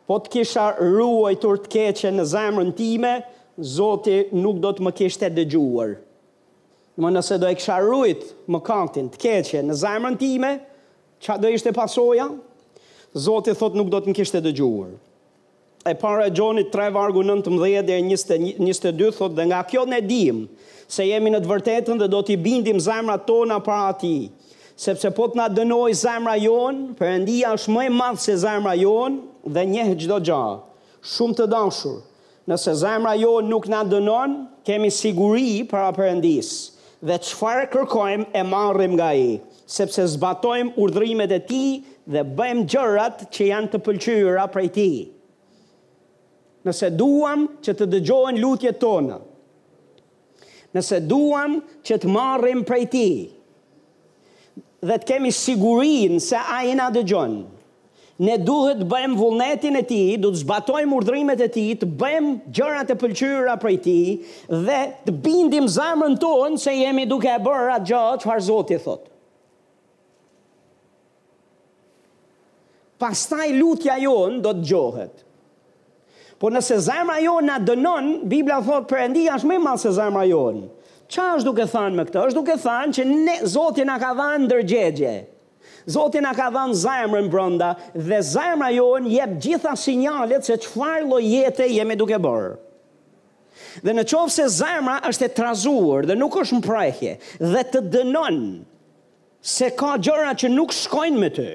Po 0.06 0.20
të 0.22 0.30
kisha 0.36 0.68
ruajtur 0.78 1.58
të 1.64 1.72
keqe 1.76 2.12
në 2.16 2.28
zemrën 2.32 2.72
time, 2.78 3.18
Zoti 3.60 4.22
nuk 4.40 4.56
do 4.62 4.70
të 4.72 4.80
më 4.86 4.90
kishte 4.96 5.28
dëgjuar. 5.36 5.90
Më 7.02 7.10
nëse 7.12 7.36
do 7.42 7.48
e 7.50 7.56
kisha 7.58 7.76
ruit 7.84 8.22
më 8.54 8.60
kaltin 8.64 9.10
të 9.12 9.20
keqe 9.20 9.60
në 9.66 9.74
zemrën 9.76 10.16
time, 10.16 10.54
qa 11.20 11.36
do 11.42 11.50
ishte 11.52 11.74
pasoja? 11.76 12.30
Zoti 13.12 13.52
thot 13.52 13.76
nuk 13.76 13.90
do 13.92 14.00
të 14.00 14.14
më 14.14 14.16
kishte 14.16 14.40
dëgjuar 14.46 14.94
e 15.84 15.94
para 15.94 16.28
Gjonit 16.28 16.70
3 16.70 16.90
vargu 16.90 17.22
19 17.22 17.82
dhe 17.82 18.16
22 18.58 19.16
thot 19.16 19.32
dhe 19.32 19.44
nga 19.48 19.62
kjo 19.64 19.84
ne 19.88 20.00
dim 20.04 20.36
se 20.90 21.06
jemi 21.08 21.30
në 21.32 21.40
të 21.40 21.48
vërtetën 21.52 22.00
dhe 22.02 22.08
do 22.12 22.20
t'i 22.26 22.36
bindim 22.36 22.76
zemra 22.80 23.14
tona 23.16 23.56
para 23.64 23.86
ati, 23.94 24.28
sepse 24.76 25.08
po 25.16 25.28
t'na 25.30 25.46
dënoj 25.48 25.94
zemra 26.00 26.34
jon 26.42 26.82
për 26.98 27.24
është 27.52 27.72
më 27.76 27.84
e 27.86 27.90
madhë 28.00 28.20
se 28.24 28.34
zemra 28.44 28.74
jon 28.76 29.16
dhe 29.56 29.62
njehë 29.72 29.94
gjdo 30.04 30.18
gja 30.28 30.42
shumë 31.14 31.36
të 31.40 31.46
dashur 31.54 31.96
nëse 32.50 32.72
zemra 32.84 33.14
jon 33.22 33.48
nuk 33.48 33.68
na 33.72 33.80
dënon 33.92 34.36
kemi 34.68 34.90
siguri 34.92 35.62
para 35.70 35.94
për 35.96 36.12
endis 36.12 36.52
dhe 37.00 37.16
qëfar 37.24 37.64
kërkojmë 37.72 38.26
e 38.36 38.42
marrim 38.52 38.98
nga 39.00 39.14
i 39.16 39.30
sepse 39.78 40.04
zbatojmë 40.18 40.76
urdrimet 40.82 41.32
e 41.32 41.40
ti 41.50 41.64
dhe 42.10 42.26
bëjmë 42.40 42.66
gjërat 42.72 43.24
që 43.32 43.48
janë 43.52 43.72
të 43.72 43.78
pëlqyra 43.86 44.44
prej 44.56 44.68
ti. 44.68 44.74
Ti 44.74 44.92
nëse 46.66 46.88
duam 46.96 47.46
që 47.64 47.74
të 47.78 47.86
dëgjohen 47.94 48.40
lutjet 48.42 48.80
tona, 48.82 49.16
nëse 50.76 50.98
duam 51.10 51.58
që 51.86 52.00
të 52.02 52.10
marrim 52.14 52.60
prej 52.68 52.82
ti, 52.92 53.06
dhe 54.86 54.98
të 54.98 55.08
kemi 55.12 55.32
sigurin 55.36 56.20
se 56.24 56.38
a 56.56 56.60
i 56.68 56.74
na 56.78 56.90
dëgjon, 56.94 57.38
ne 58.20 58.34
duhet 58.44 58.82
të 58.82 58.86
bëjmë 58.90 59.16
vullnetin 59.16 59.78
e 59.80 59.82
ti, 59.88 60.00
duhet 60.20 60.36
të 60.36 60.42
zbatojmë 60.42 60.96
urdrimet 60.98 61.40
e 61.40 61.46
ti, 61.54 61.62
të 61.80 61.88
bëjmë 62.02 62.34
gjërat 62.56 62.92
e 62.92 62.96
pëlqyra 63.02 63.54
prej 63.62 63.76
ti, 63.86 63.96
dhe 64.66 64.80
të 65.06 65.14
bindim 65.24 65.64
zamën 65.72 66.18
tonë 66.20 66.60
se 66.60 66.74
jemi 66.76 67.06
duke 67.08 67.30
e 67.32 67.40
bërë 67.46 67.72
atë 67.78 67.88
gjatë 67.94 68.20
që 68.20 68.28
farë 68.30 68.44
zotë 68.50 68.78
thotë. 68.84 69.08
Pastaj 73.00 73.46
lutja 73.56 73.94
jonë 74.04 74.42
do 74.44 74.50
të 74.58 74.66
gjohet. 74.68 75.20
Po 76.40 76.48
nëse 76.48 76.78
zemra 76.86 77.18
jonë 77.20 77.44
na 77.44 77.56
dënon, 77.60 78.06
Bibla 78.30 78.62
thotë 78.64 78.88
Perëndia 78.88 79.34
është 79.36 79.48
më 79.50 79.56
i 79.58 79.60
madh 79.64 79.80
se 79.82 79.90
zemra 79.92 80.22
jonë. 80.24 80.62
Çfarë 81.12 81.34
është 81.40 81.48
duke 81.50 81.66
thënë 81.68 81.98
me 81.98 82.04
këtë? 82.08 82.22
Është 82.30 82.38
duke 82.38 82.54
thënë 82.62 82.96
që 82.96 83.04
ne 83.10 83.34
Zoti 83.54 83.84
na 83.84 83.98
ka 84.00 84.14
dhënë 84.16 84.46
ndërgjegje. 84.46 85.12
Zoti 85.92 86.22
na 86.24 86.32
ka 86.38 86.46
dhënë 86.54 86.78
zemrën 86.80 87.28
brenda 87.32 87.68
dhe 88.08 88.22
zemra 88.30 88.70
jonë 88.72 89.12
jep 89.18 89.34
gjitha 89.44 89.74
sinjalet 89.82 90.48
se 90.48 90.56
çfarë 90.64 91.04
lloj 91.10 91.20
jete 91.28 91.68
jemi 91.74 91.98
duke 92.00 92.16
bërë. 92.24 92.54
Dhe 93.84 93.92
në 93.98 94.06
qovë 94.10 94.32
se 94.38 94.48
zemra 94.62 94.96
është 95.10 95.28
e 95.28 95.34
trazuar 95.36 96.08
dhe 96.08 96.16
nuk 96.22 96.40
është 96.40 96.56
më 96.56 96.64
prajhje 96.70 97.14
dhe 97.52 97.66
të 97.72 97.84
dënon 97.98 98.40
se 99.56 99.68
ka 99.76 99.92
gjëra 100.04 100.32
që 100.40 100.52
nuk 100.56 100.72
shkojnë 100.72 101.20
me 101.20 101.32
të, 101.36 101.50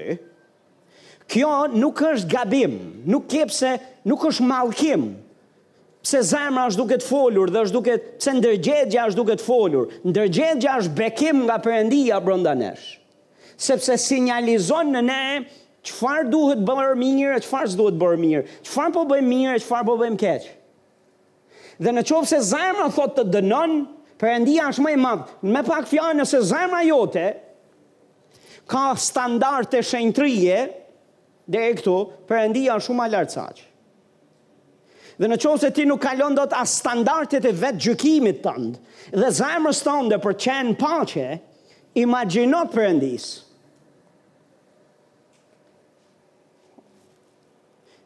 Kjo 1.26 1.66
nuk 1.74 2.00
është 2.06 2.30
gabim, 2.30 2.74
nuk 3.10 3.24
kepse, 3.30 3.72
nuk 4.06 4.22
është 4.28 4.46
malkim, 4.46 5.06
pse 6.06 6.20
zemra 6.28 6.68
është 6.70 6.78
duke 6.80 6.98
të 7.02 7.06
folur 7.08 7.50
dhe 7.50 7.64
është 7.66 7.74
duke 7.74 7.96
të 7.98 8.12
pse 8.20 8.34
ndërgjegja 8.38 9.06
është 9.10 9.18
duke 9.20 9.36
të 9.40 9.44
folur. 9.46 9.88
Ndërgjegja 10.06 10.76
është 10.82 10.94
bekim 11.00 11.40
nga 11.48 11.56
Perëndia 11.64 12.20
brenda 12.22 12.52
nesh. 12.60 12.84
Sepse 13.58 13.96
sinjalizon 13.98 14.92
në 14.94 15.02
ne 15.08 15.20
çfarë 15.86 16.28
duhet 16.30 16.62
bërë 16.68 16.94
mirë, 17.00 17.40
çfarë 17.46 17.72
s'duhet 17.74 17.98
bërë 18.00 18.20
mirë, 18.22 18.44
çfarë 18.68 18.94
po 18.98 19.04
bëjmë 19.10 19.30
mirë, 19.32 19.58
çfarë 19.64 19.88
po 19.90 19.98
bëjmë 20.04 20.20
keq. 20.22 20.46
Dhe 21.82 21.92
në 21.92 22.06
qovë 22.08 22.30
se 22.34 22.40
zemra 22.52 22.86
thot 22.94 23.16
të 23.18 23.26
dënon, 23.34 23.74
përëndia 24.22 24.70
është 24.72 24.84
më 24.86 24.94
i 24.96 25.00
madhë, 25.00 25.26
me 25.54 25.62
pak 25.66 25.88
fjarë 25.90 26.20
nëse 26.20 26.40
zemra 26.48 26.82
jote, 26.86 27.24
ka 28.70 28.86
standarte 29.00 29.82
shenjtrije, 29.86 30.60
dhe 31.46 31.62
e 31.70 31.72
këtu, 31.78 31.96
përëndia 32.28 32.76
është 32.76 32.86
shumë 32.88 33.06
alertë 33.06 33.36
saqë. 33.38 33.66
Dhe 35.16 35.28
në 35.32 35.38
qovë 35.40 35.62
se 35.62 35.70
ti 35.72 35.84
nuk 35.88 36.02
kalon 36.02 36.34
do 36.36 36.44
të 36.44 36.58
as 36.60 36.74
standartit 36.82 37.46
e 37.48 37.54
vetë 37.56 37.82
gjykimit 37.86 38.42
të 38.44 38.54
ndë, 38.60 38.82
dhe 39.22 39.30
zemrës 39.38 39.78
të 39.86 39.94
ndë 40.10 40.18
për 40.26 40.36
qenë 40.44 40.74
pache, 40.80 41.28
imaginot 41.96 42.74
përëndisë. 42.74 43.32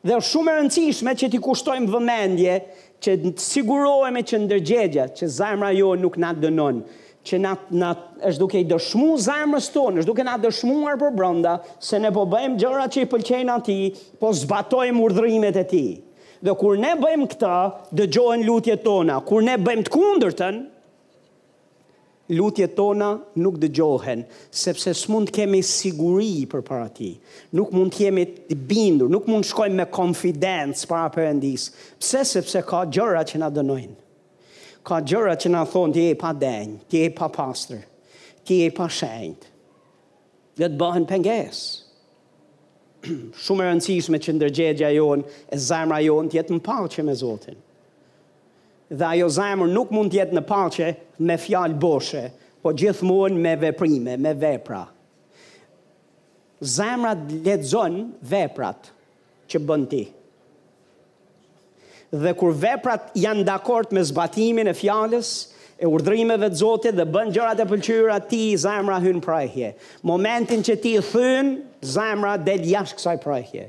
Dhe 0.07 0.14
është 0.16 0.30
shumë 0.32 0.51
e 0.53 0.59
rëndësishme 0.61 1.12
që 1.20 1.28
ti 1.34 1.41
kushtojmë 1.45 1.91
vëmendje, 1.93 2.61
që 3.01 3.16
sigurohemi 3.41 4.20
që 4.28 4.38
ndërgjegja 4.47 5.07
që 5.16 5.28
zemra 5.38 5.70
jo 5.74 5.91
nuk 5.97 6.16
na 6.20 6.30
dënonë, 6.36 6.82
që 7.29 7.39
na 7.41 7.51
na 7.81 7.89
është 8.29 8.41
duke 8.41 8.61
i 8.62 8.66
dëshmuar 8.68 9.21
zemrës 9.25 9.66
tonë, 9.75 10.01
është 10.01 10.09
duke 10.11 10.25
na 10.25 10.35
dëshmuar 10.41 10.95
për 11.01 11.14
brenda 11.16 11.57
se 11.85 11.99
ne 12.01 12.12
po 12.16 12.23
bëjmë 12.33 12.59
gjëra 12.62 12.87
që 12.95 13.03
i 13.05 13.09
pëlqejnë 13.12 13.55
atij, 13.55 13.83
po 14.21 14.31
zbatojmë 14.41 15.03
urdhrimet 15.05 15.59
e 15.62 15.66
tij. 15.68 15.91
Dhe 16.41 16.55
kur 16.57 16.79
ne 16.81 16.95
bëjmë 17.03 17.27
këtë, 17.35 17.55
dëgjohen 17.99 18.45
lutjet 18.49 18.81
tona. 18.87 19.18
Kur 19.29 19.45
ne 19.45 19.59
bëjmë 19.61 19.85
të 19.85 19.93
kundërtën, 19.93 20.61
lutjet 22.41 22.73
tona 22.79 23.11
nuk 23.37 23.59
dëgjohen, 23.61 24.25
sepse 24.49 24.95
s'mund 24.97 25.29
kemi 25.35 25.61
siguri 25.61 26.47
përpara 26.49 26.89
ti. 26.97 27.11
Nuk 27.53 27.75
mund 27.77 27.93
të 27.93 28.07
jemi 28.07 28.25
të 28.49 28.57
bindur, 28.71 29.12
nuk 29.12 29.29
mund 29.29 29.45
shkojmë 29.45 29.83
me 29.83 29.89
konfidencë 29.93 30.89
para 30.89 31.12
Perëndis. 31.12 31.68
Pse? 32.01 32.25
Sepse 32.33 32.64
ka 32.64 32.87
gjëra 32.89 33.29
që 33.29 33.45
na 33.45 33.53
dënojnë 33.53 33.99
ka 34.85 35.01
gjëra 35.03 35.35
që 35.37 35.51
na 35.53 35.64
thon 35.68 35.93
ti 35.95 36.03
je 36.09 36.16
pa 36.20 36.33
denj, 36.33 36.78
ti 36.89 37.03
je 37.05 37.11
pa 37.16 37.28
pastër, 37.28 37.83
ti 38.45 38.61
je 38.64 38.70
pa 38.76 38.89
shenjt. 38.89 39.47
Dhe 40.59 40.68
të 40.68 40.78
bëhen 40.81 41.07
penges. 41.09 41.59
Shumë 43.45 43.64
e 43.64 43.68
rëndësishme 43.70 44.20
që 44.20 44.35
ndërgjegja 44.37 44.93
jonë 44.97 45.41
e 45.55 45.59
zemra 45.61 46.01
jonë 46.05 46.31
të 46.33 46.39
jetë 46.41 46.57
në 46.57 46.64
palqe 46.66 47.05
me 47.07 47.14
Zotin. 47.16 47.59
Dhe 48.91 49.07
ajo 49.07 49.28
zemër 49.31 49.70
nuk 49.70 49.93
mund 49.95 50.11
të 50.12 50.18
jetë 50.20 50.37
në 50.37 50.45
palqe 50.49 50.91
me 51.22 51.37
fjalë 51.41 51.78
boshe, 51.81 52.24
po 52.61 52.72
gjithmonë 52.76 53.39
me 53.41 53.55
veprime, 53.62 54.16
me 54.20 54.35
vepra. 54.37 54.83
Zemrat 56.61 57.22
letëzon 57.31 57.95
veprat 58.33 58.91
që 59.49 59.61
bënë 59.61 59.61
ti. 59.61 59.61
veprat 59.61 59.61
që 59.61 59.66
bënë 59.68 59.89
ti 59.95 60.03
dhe 62.11 62.33
kur 62.35 62.51
veprat 62.59 63.13
janë 63.15 63.45
dakord 63.47 63.93
me 63.95 64.03
zbatimin 64.03 64.67
e 64.69 64.75
fjalës 64.75 65.31
e 65.81 65.87
urdhrimeve 65.89 66.51
të 66.51 66.59
Zotit 66.61 66.97
dhe 66.99 67.07
bën 67.07 67.31
gjërat 67.33 67.63
e 67.63 67.67
pëlqyera 67.71 68.17
ti 68.29 68.43
zemra 68.59 68.99
hyn 69.01 69.21
prajhje. 69.23 69.71
Momentin 70.03 70.65
që 70.67 70.75
ti 70.83 70.97
thyn, 71.13 71.55
zemra 71.81 72.35
del 72.37 72.67
jashtë 72.67 72.99
kësaj 72.99 73.19
prajhje. 73.23 73.69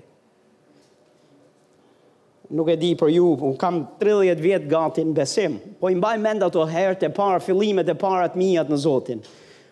Nuk 2.52 2.68
e 2.68 2.76
di 2.76 2.90
për 3.00 3.14
ju, 3.14 3.28
un 3.48 3.54
kam 3.56 3.78
30 4.02 4.42
vjet 4.44 4.66
gati 4.68 5.06
në 5.08 5.14
besim, 5.16 5.54
po 5.80 5.88
i 5.88 5.96
mbaj 5.96 6.18
mend 6.20 6.44
ato 6.44 6.66
herët 6.68 7.06
e 7.08 7.12
parë, 7.16 7.38
fillimet 7.46 7.88
e 7.88 7.96
para 7.96 8.26
të 8.34 8.42
mia 8.42 8.66
në 8.68 8.82
Zotin 8.84 9.24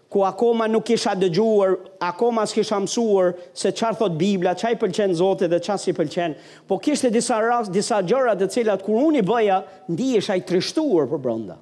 ku 0.10 0.26
akoma 0.26 0.66
nuk 0.68 0.84
kisha 0.90 1.14
dëgjuar, 1.16 1.76
akoma 2.02 2.44
s'kisha 2.50 2.80
mësuar 2.82 3.36
se 3.54 3.70
qarë 3.72 3.98
thot 4.00 4.18
Biblia, 4.18 4.56
i 4.58 4.76
pëlqen 4.82 5.14
Zotit 5.16 5.52
dhe 5.54 5.60
qa 5.62 5.78
si 5.78 5.94
pëlqen, 5.94 6.34
po 6.68 6.78
kishte 6.82 7.12
disa 7.14 7.38
ras, 7.46 7.70
disa 7.70 8.02
gjërat 8.02 8.42
të 8.42 8.50
cilat 8.58 8.84
kur 8.86 8.98
unë 9.06 9.22
i 9.22 9.26
bëja, 9.30 9.60
ndi 9.94 10.08
isha 10.18 10.36
i 10.36 10.42
trishtuar 10.50 11.06
për 11.14 11.22
brënda. 11.28 11.58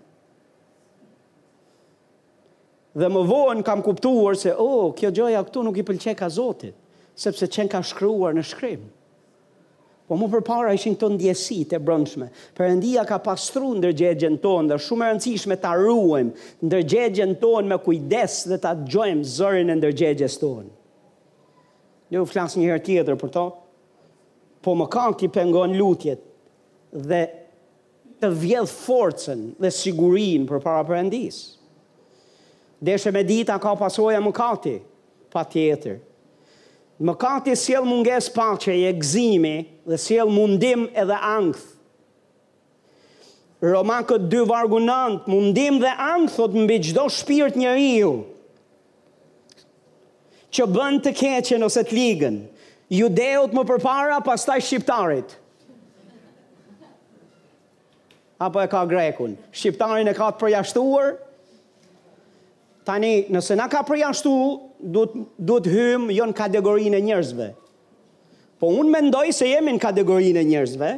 Dhe 2.97 3.11
më 3.13 3.25
vonë 3.29 3.65
kam 3.67 3.83
kuptuar 3.85 4.39
se, 4.39 4.55
oh, 4.57 4.89
kjo 4.97 5.11
gjëja 5.13 5.43
këtu 5.45 5.63
nuk 5.67 5.83
i 5.83 6.13
ka 6.17 6.29
Zotit, 6.31 6.73
sepse 7.15 7.45
qenë 7.51 7.69
ka 7.69 7.81
shkryuar 7.83 8.31
në 8.33 8.47
shkrymë. 8.49 8.89
Po 10.07 10.15
më 10.15 10.27
përpara 10.31 10.71
ishin 10.71 10.93
këto 10.95 11.09
ndjesitë 11.17 11.75
e 11.75 11.79
brëndshme. 11.83 12.27
Perëndia 12.55 13.01
ka 13.09 13.17
pastruar 13.25 13.75
ndërgjegjen 13.81 14.37
tonë, 14.39 14.69
dhe 14.71 14.77
shumë 14.85 15.03
e 15.03 15.09
rëndësishme 15.11 15.57
ta 15.59 15.73
ruajmë 15.75 16.63
ndërgjegjen 16.63 17.33
tonë 17.41 17.67
me 17.73 17.79
kujdes 17.83 18.37
dhe 18.47 18.59
ta 18.63 18.71
dëgjojmë 18.79 19.25
zërin 19.35 19.73
e 19.73 19.75
ndërgjegjes 19.81 20.37
tonë. 20.39 20.71
Një 22.11 22.21
u 22.23 22.29
flas 22.31 22.55
një 22.55 22.69
herë 22.69 22.85
tjetër 22.87 23.19
për 23.19 23.33
to. 23.35 23.43
Po 24.63 24.77
më 24.79 24.87
kanë 24.95 25.19
ti 25.19 25.27
pengon 25.35 25.75
lutjet 25.75 26.23
dhe 27.11 27.21
të 28.23 28.31
vjedh 28.45 28.71
forcën 28.87 29.43
dhe 29.59 29.73
sigurinë 29.75 30.47
përpara 30.49 30.87
Perëndis. 30.87 31.41
Deshe 32.79 33.11
me 33.11 33.25
dita 33.27 33.59
ka 33.59 33.75
pasoja 33.75 34.23
më 34.23 34.31
kati, 34.39 34.77
pa 35.35 35.43
tjetër. 35.43 35.99
Më 36.97 37.13
kati 37.21 37.53
sjell 37.59 37.83
munges 37.85 38.31
pacheje, 38.33 38.93
gzimi, 38.95 39.57
egzimi, 39.57 39.57
dhe 39.87 39.97
sjell 39.97 40.29
mundim 40.29 40.89
edhe 40.93 41.15
ankth. 41.23 41.75
Romakët 43.63 44.29
2 44.31 44.43
vargu 44.49 44.79
9, 44.87 45.25
mundim 45.27 45.79
dhe 45.81 45.89
ankth 46.13 46.35
thot 46.35 46.53
mbi 46.63 46.75
çdo 46.87 47.05
shpirt 47.17 47.55
njeriu 47.61 48.13
që 50.55 50.63
bën 50.73 50.95
të 51.03 51.11
keqen 51.19 51.65
ose 51.65 51.81
të 51.85 51.95
ligën. 51.97 52.35
Judeut 52.95 53.51
më 53.57 53.63
përpara, 53.67 54.19
pastaj 54.23 54.61
shqiptarit. 54.63 55.33
Apo 58.45 58.61
e 58.63 58.67
ka 58.71 58.83
grekun. 58.87 59.33
Shqiptarin 59.51 60.07
e 60.07 60.13
ka 60.15 60.29
të 60.31 60.39
përjashtuar. 60.45 61.17
Tani, 62.87 63.11
nëse 63.33 63.57
na 63.59 63.65
ka 63.67 63.81
përjashtu, 63.89 64.31
du 64.79 65.05
të 65.61 65.73
hymë 65.75 66.15
jo 66.15 66.29
në 66.31 66.37
kategorinë 66.37 67.01
e 67.01 67.05
njerëzve. 67.09 67.49
Po 68.57 68.71
unë 68.73 68.93
mendoj 68.93 69.27
se 69.37 69.51
jemi 69.51 69.75
në 69.75 69.81
kategorinë 69.83 70.41
e 70.41 70.45
njërzve, 70.49 70.91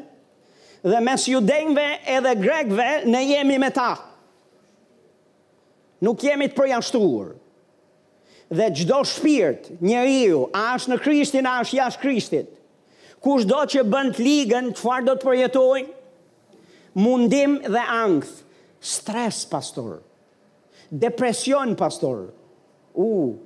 dhe 0.88 1.02
mes 1.04 1.26
judenjve 1.28 1.88
edhe 2.18 2.32
grekve, 2.40 2.86
ne 3.12 3.24
jemi 3.28 3.58
me 3.60 3.68
ta. 3.76 3.90
Nuk 6.06 6.24
jemi 6.24 6.48
të 6.50 6.56
përjanë 6.56 7.36
Dhe 8.58 8.72
gjdo 8.74 9.02
shpirt, 9.06 9.68
njëri 9.78 10.16
ju, 10.26 10.38
a 10.58 10.62
është 10.78 10.92
në 10.92 10.96
krishtin, 11.06 11.46
a 11.46 11.58
është 11.62 11.76
jashtë 11.78 12.02
krishtit, 12.02 12.48
ku 13.22 13.36
do 13.46 13.60
që 13.70 13.84
bënd 13.94 14.18
ligën, 14.26 14.72
të 14.74 14.80
farë 14.82 15.06
do 15.06 15.14
të 15.20 15.26
përjetoj, 15.28 15.82
mundim 16.98 17.60
dhe 17.68 17.84
angth, 18.00 18.32
stres, 18.82 19.44
pastor, 19.52 20.00
depresion, 20.90 21.76
pastor, 21.78 22.32
u, 22.98 23.06
uh, 23.12 23.38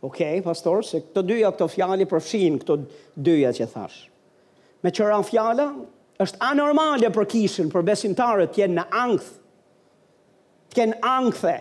Ok, 0.00 0.20
pastor, 0.44 0.80
se 0.86 1.02
këto 1.04 1.22
dyja 1.28 1.50
këto 1.52 1.66
fjali 1.68 2.06
përfshin 2.08 2.54
këto 2.62 2.78
dyja 3.20 3.50
që 3.56 3.66
thash. 3.68 4.06
Me 4.80 4.92
qëra 4.96 5.18
fjala, 5.28 5.66
është 6.24 6.40
anormale 6.46 7.10
për 7.12 7.26
kishën, 7.34 7.68
për 7.72 7.84
besimtarët, 7.92 8.52
t'jenë 8.58 8.80
në 8.82 8.86
angthë. 9.02 9.36
t'jenë 10.70 11.00
angthe, 11.02 11.52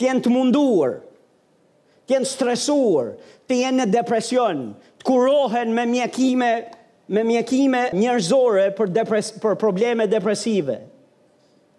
t'jenë 0.00 0.22
të 0.24 0.30
munduar, 0.32 0.94
t'jenë 2.08 2.30
stresuar, 2.30 3.10
t'jenë 3.44 3.82
në 3.82 3.86
depresion, 3.92 4.62
t'kurohen 5.04 5.74
me 5.76 5.84
mjekime, 5.90 6.48
me 7.12 7.24
mjekime 7.28 7.82
njerëzore 8.00 8.70
për, 8.78 8.88
depres, 8.96 9.28
për 9.44 9.58
probleme 9.60 10.06
depresive. 10.08 10.78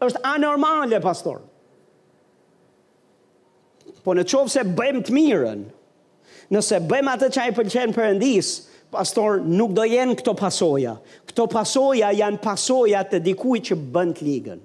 është 0.05 0.19
anormale, 0.35 1.01
pastor 1.01 1.41
po 4.05 4.15
në 4.15 4.23
qovë 4.31 4.51
se 4.53 4.63
bëjmë 4.77 5.01
të 5.09 5.15
mirën, 5.15 5.63
nëse 6.53 6.79
bëjmë 6.89 7.13
atë 7.15 7.29
qaj 7.35 7.47
për 7.57 7.71
qenë 7.73 7.95
për 7.97 8.07
endisë, 8.13 8.77
pastor, 8.95 9.37
nuk 9.43 9.75
do 9.77 9.85
jenë 9.85 10.15
këto 10.19 10.33
pasoja. 10.39 10.95
Këto 11.29 11.45
pasoja 11.51 12.11
janë 12.15 12.39
pasoja 12.41 13.03
të 13.05 13.19
dikuj 13.27 13.59
që 13.69 13.77
bënd 13.93 14.17
të 14.17 14.27
ligën. 14.29 14.61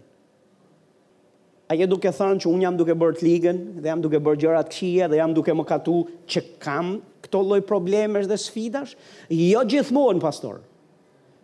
A 1.73 1.77
je 1.81 1.87
duke 1.89 2.11
thënë 2.13 2.43
që 2.45 2.49
unë 2.51 2.67
jam 2.67 2.77
duke 2.77 2.95
bërë 3.01 3.19
të 3.19 3.25
ligën, 3.27 3.59
dhe 3.83 3.91
jam 3.91 4.03
duke 4.05 4.21
bërë 4.23 4.41
gjërat 4.43 4.71
këshia, 4.73 5.07
dhe 5.11 5.19
jam 5.19 5.33
duke 5.37 5.55
më 5.57 5.65
katu 5.69 5.95
që 6.31 6.43
kam 6.63 6.93
këto 7.25 7.41
loj 7.51 7.63
problemesh 7.67 8.27
dhe 8.29 8.37
sfidash? 8.39 8.93
Jo 9.33 9.63
gjithmonë, 9.69 10.21
pastor. 10.25 10.61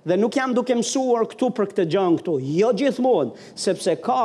Dhe 0.08 0.16
nuk 0.20 0.36
jam 0.36 0.52
duke 0.56 0.76
mësuar 0.76 1.26
këtu 1.28 1.50
për 1.56 1.70
këtë 1.72 1.88
gjënë 1.96 2.20
këtu. 2.20 2.34
Jo 2.60 2.70
gjithmonë, 2.76 3.32
sepse 3.60 3.96
ka, 4.04 4.20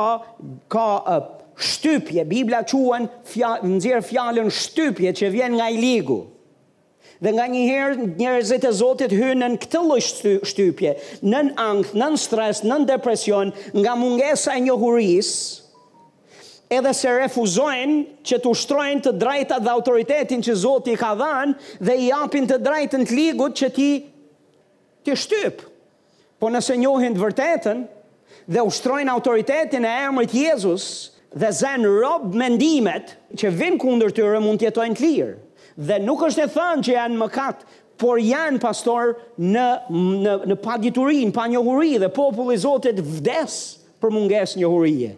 ka 0.71 0.85
uh, 1.15 1.44
shtypje, 1.57 2.23
Biblia 2.27 2.63
quen 2.67 3.07
fjall, 3.27 3.61
nëzirë 3.63 4.03
fjallën 4.09 4.49
shtypje 4.51 5.11
që 5.21 5.29
vjen 5.33 5.55
nga 5.57 5.69
i 5.71 5.77
ligu. 5.79 6.25
Dhe 7.23 7.31
nga 7.31 7.45
një 7.47 7.61
herë 7.69 8.07
njerëzit 8.19 8.65
e 8.67 8.71
Zotit 8.75 9.13
hynë 9.15 9.39
në 9.55 9.59
këtë 9.63 9.81
lloj 9.85 10.01
shtypje, 10.43 10.95
në 11.31 11.39
ankth, 11.63 11.93
në 11.95 12.09
stres, 12.19 12.59
në 12.67 12.79
depresion, 12.89 13.53
nga 13.79 13.93
mungesa 13.95 14.57
e 14.57 14.65
njohurisë, 14.65 15.63
edhe 16.75 16.91
se 16.97 17.13
refuzojnë 17.15 18.25
që 18.25 18.39
të 18.41 18.51
ushtrojnë 18.51 19.03
të 19.05 19.13
drejtat 19.21 19.63
dhe 19.63 19.71
autoritetin 19.77 20.43
që 20.43 20.57
Zoti 20.63 20.91
i 20.95 20.99
ka 20.99 21.13
dhënë 21.15 21.79
dhe 21.87 21.95
i 22.01 22.09
japin 22.09 22.49
të 22.51 22.59
drejtën 22.65 23.07
të 23.07 23.15
ligut 23.15 23.55
që 23.61 23.69
ti 23.77 23.89
të 25.07 25.15
shtyp. 25.21 25.63
Po 26.41 26.51
nëse 26.51 26.75
njohin 26.77 27.15
të 27.15 27.21
vërtetën 27.23 27.85
dhe 28.51 28.63
ushtrojnë 28.67 29.13
autoritetin 29.13 29.85
e 29.87 29.95
emrit 30.09 30.33
Jezus, 30.35 31.14
dhe 31.35 31.51
zen 31.53 31.83
rob 31.83 32.33
mendimet 32.37 33.15
që 33.35 33.51
vinë 33.59 33.79
kundër 33.83 34.13
tyre 34.15 34.39
mund 34.43 34.61
të 34.61 34.69
jetojnë 34.69 34.95
të 34.99 35.03
lirë. 35.05 35.35
Dhe 35.75 35.97
nuk 35.99 36.21
është 36.23 36.45
e 36.45 36.51
thënë 36.55 36.85
që 36.87 36.93
janë 36.95 37.17
mëkat, 37.19 37.65
por 37.99 38.19
janë 38.19 38.59
pastor 38.59 39.13
në 39.39 39.65
në 39.91 40.35
në 40.51 40.55
padituri, 40.63 41.21
në 41.29 41.35
panjohuri 41.37 41.93
dhe 42.01 42.09
populli 42.11 42.57
i 42.57 42.63
Zotit 42.63 42.97
vdes 42.99 43.57
për 44.03 44.11
mungesë 44.15 44.59
njohurie. 44.61 45.13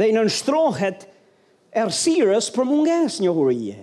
Dhe 0.00 0.06
i 0.08 0.14
nënshtrohet 0.16 1.06
errësirës 1.82 2.48
për 2.54 2.68
mungesë 2.70 3.26
njohurie. 3.26 3.76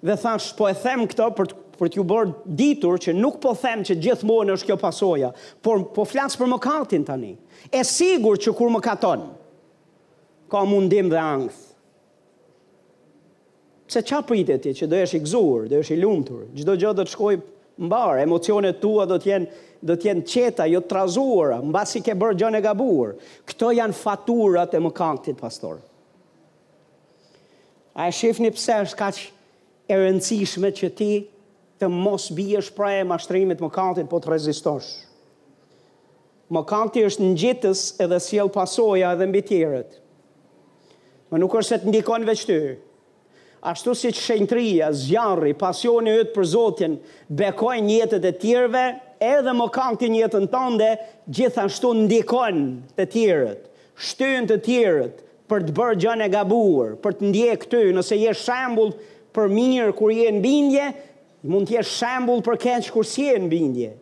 Dhe 0.00 0.16
thash, 0.18 0.52
po 0.58 0.70
e 0.70 0.74
them 0.80 1.06
këto 1.10 1.30
për 1.38 1.50
të 1.50 1.58
për 1.80 1.90
t'ju 1.94 2.04
bërë 2.10 2.32
ditur 2.60 2.98
që 3.00 3.14
nuk 3.16 3.38
po 3.40 3.54
them 3.56 3.80
që 3.88 3.96
gjithmonë 4.04 4.52
është 4.54 4.68
kjo 4.68 4.76
pasoja, 4.82 5.30
por 5.64 5.82
po 5.96 6.04
flasë 6.06 6.36
për 6.42 6.50
mëkatin 6.52 7.06
tani. 7.08 7.32
E 7.72 7.80
sigur 7.88 8.36
që 8.40 8.52
kur 8.56 8.68
mëkaton, 8.76 9.24
ka 10.52 10.62
mundim 10.68 11.08
dhe 11.12 11.20
angth. 11.24 11.62
Se 13.90 14.04
qa 14.06 14.20
pritet 14.22 14.60
ti 14.62 14.74
që 14.78 14.88
do 14.92 15.00
esh 15.02 15.16
i 15.18 15.22
gzuur, 15.24 15.64
do 15.72 15.80
esh 15.82 15.90
i 15.96 15.98
lumtur, 15.98 16.44
gjdo 16.54 16.76
gjë 16.78 16.92
do 17.00 17.06
të 17.08 17.14
shkoj 17.14 17.40
mbarë, 17.88 18.22
emocionet 18.26 18.78
tua 18.82 19.06
do 19.08 19.16
t'jenë 19.18 19.66
do 19.88 19.94
të 19.96 20.10
jenë 20.10 20.22
qeta, 20.28 20.66
jo 20.68 20.82
trazuara, 20.84 21.56
mbasi 21.64 22.02
ke 22.04 22.12
bërë 22.20 22.36
gjën 22.36 22.56
e 22.58 22.58
gabuar. 22.66 23.14
Këto 23.48 23.70
janë 23.72 23.94
faturat 23.96 24.74
e 24.76 24.80
mëkantit 24.84 25.38
pastor. 25.40 25.78
A 27.96 28.10
e 28.10 28.12
shifni 28.12 28.50
pse 28.52 28.76
është 28.84 28.98
kaq 29.00 29.20
e 29.90 29.96
rëndësishme 29.98 30.68
që 30.76 30.90
ti 30.98 31.08
të 31.80 31.88
mos 31.88 32.28
bie 32.36 32.60
shprej 32.60 33.00
e 33.02 33.06
mashtrimit 33.08 33.62
më 33.64 33.70
kantit, 33.72 34.08
po 34.12 34.20
të 34.20 34.34
rezistosh. 34.34 34.90
Më 36.52 36.62
kanti 36.68 37.04
është 37.06 37.24
në 37.24 37.36
gjithës 37.40 37.82
edhe 38.04 38.18
s'jel 38.20 38.50
pasoja 38.52 39.12
edhe 39.16 39.28
mbi 39.30 39.40
tjerët. 39.48 39.96
Më 41.32 41.38
nuk 41.40 41.54
është 41.60 41.68
se 41.72 41.78
të 41.84 41.92
ndikon 41.92 42.26
veç 42.26 42.42
ty. 42.48 42.58
Ashtu 43.70 43.94
si 43.94 44.10
që 44.12 44.22
shenëtria, 44.26 44.88
zjarri, 44.96 45.54
pasioni 45.60 46.14
jëtë 46.18 46.34
për 46.34 46.48
Zotin, 46.52 46.94
bekoj 47.36 47.76
njëtët 47.86 48.24
e 48.26 48.32
tjerëve, 48.42 48.84
edhe 49.20 49.52
më 49.58 49.66
kanti 49.74 50.08
njëtën 50.14 50.46
tënde, 50.52 50.90
gjithashtu 51.30 51.90
ndikon 52.02 52.60
të 52.96 53.06
tjerët, 53.14 53.66
shtyn 54.08 54.48
të 54.48 54.58
tjerët, 54.64 55.20
për 55.50 55.68
të 55.68 55.76
bërë 55.76 55.98
gjën 56.02 56.24
e 56.26 56.30
gabuar, 56.32 56.96
për 57.04 57.18
të 57.18 57.28
ndje 57.30 57.56
këty, 57.64 57.82
nëse 57.94 58.18
je 58.24 58.34
shambull 58.42 58.94
për 59.36 59.52
mirë 59.52 59.92
kur 59.98 60.10
je 60.16 60.32
në 60.38 60.42
bindje, 60.44 60.88
mund 61.46 61.68
të 61.70 61.78
jesh 61.78 61.92
shembull 62.00 62.42
për 62.44 62.58
kënd 62.64 62.90
kur 62.92 63.06
si 63.08 63.28
e 63.32 63.38
bindje, 63.48 63.94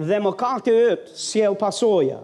Dhe 0.00 0.16
më 0.22 0.30
kaq 0.38 0.62
të 0.64 0.74
yt 0.90 1.08
sjell 1.20 1.56
pasoja. 1.60 2.20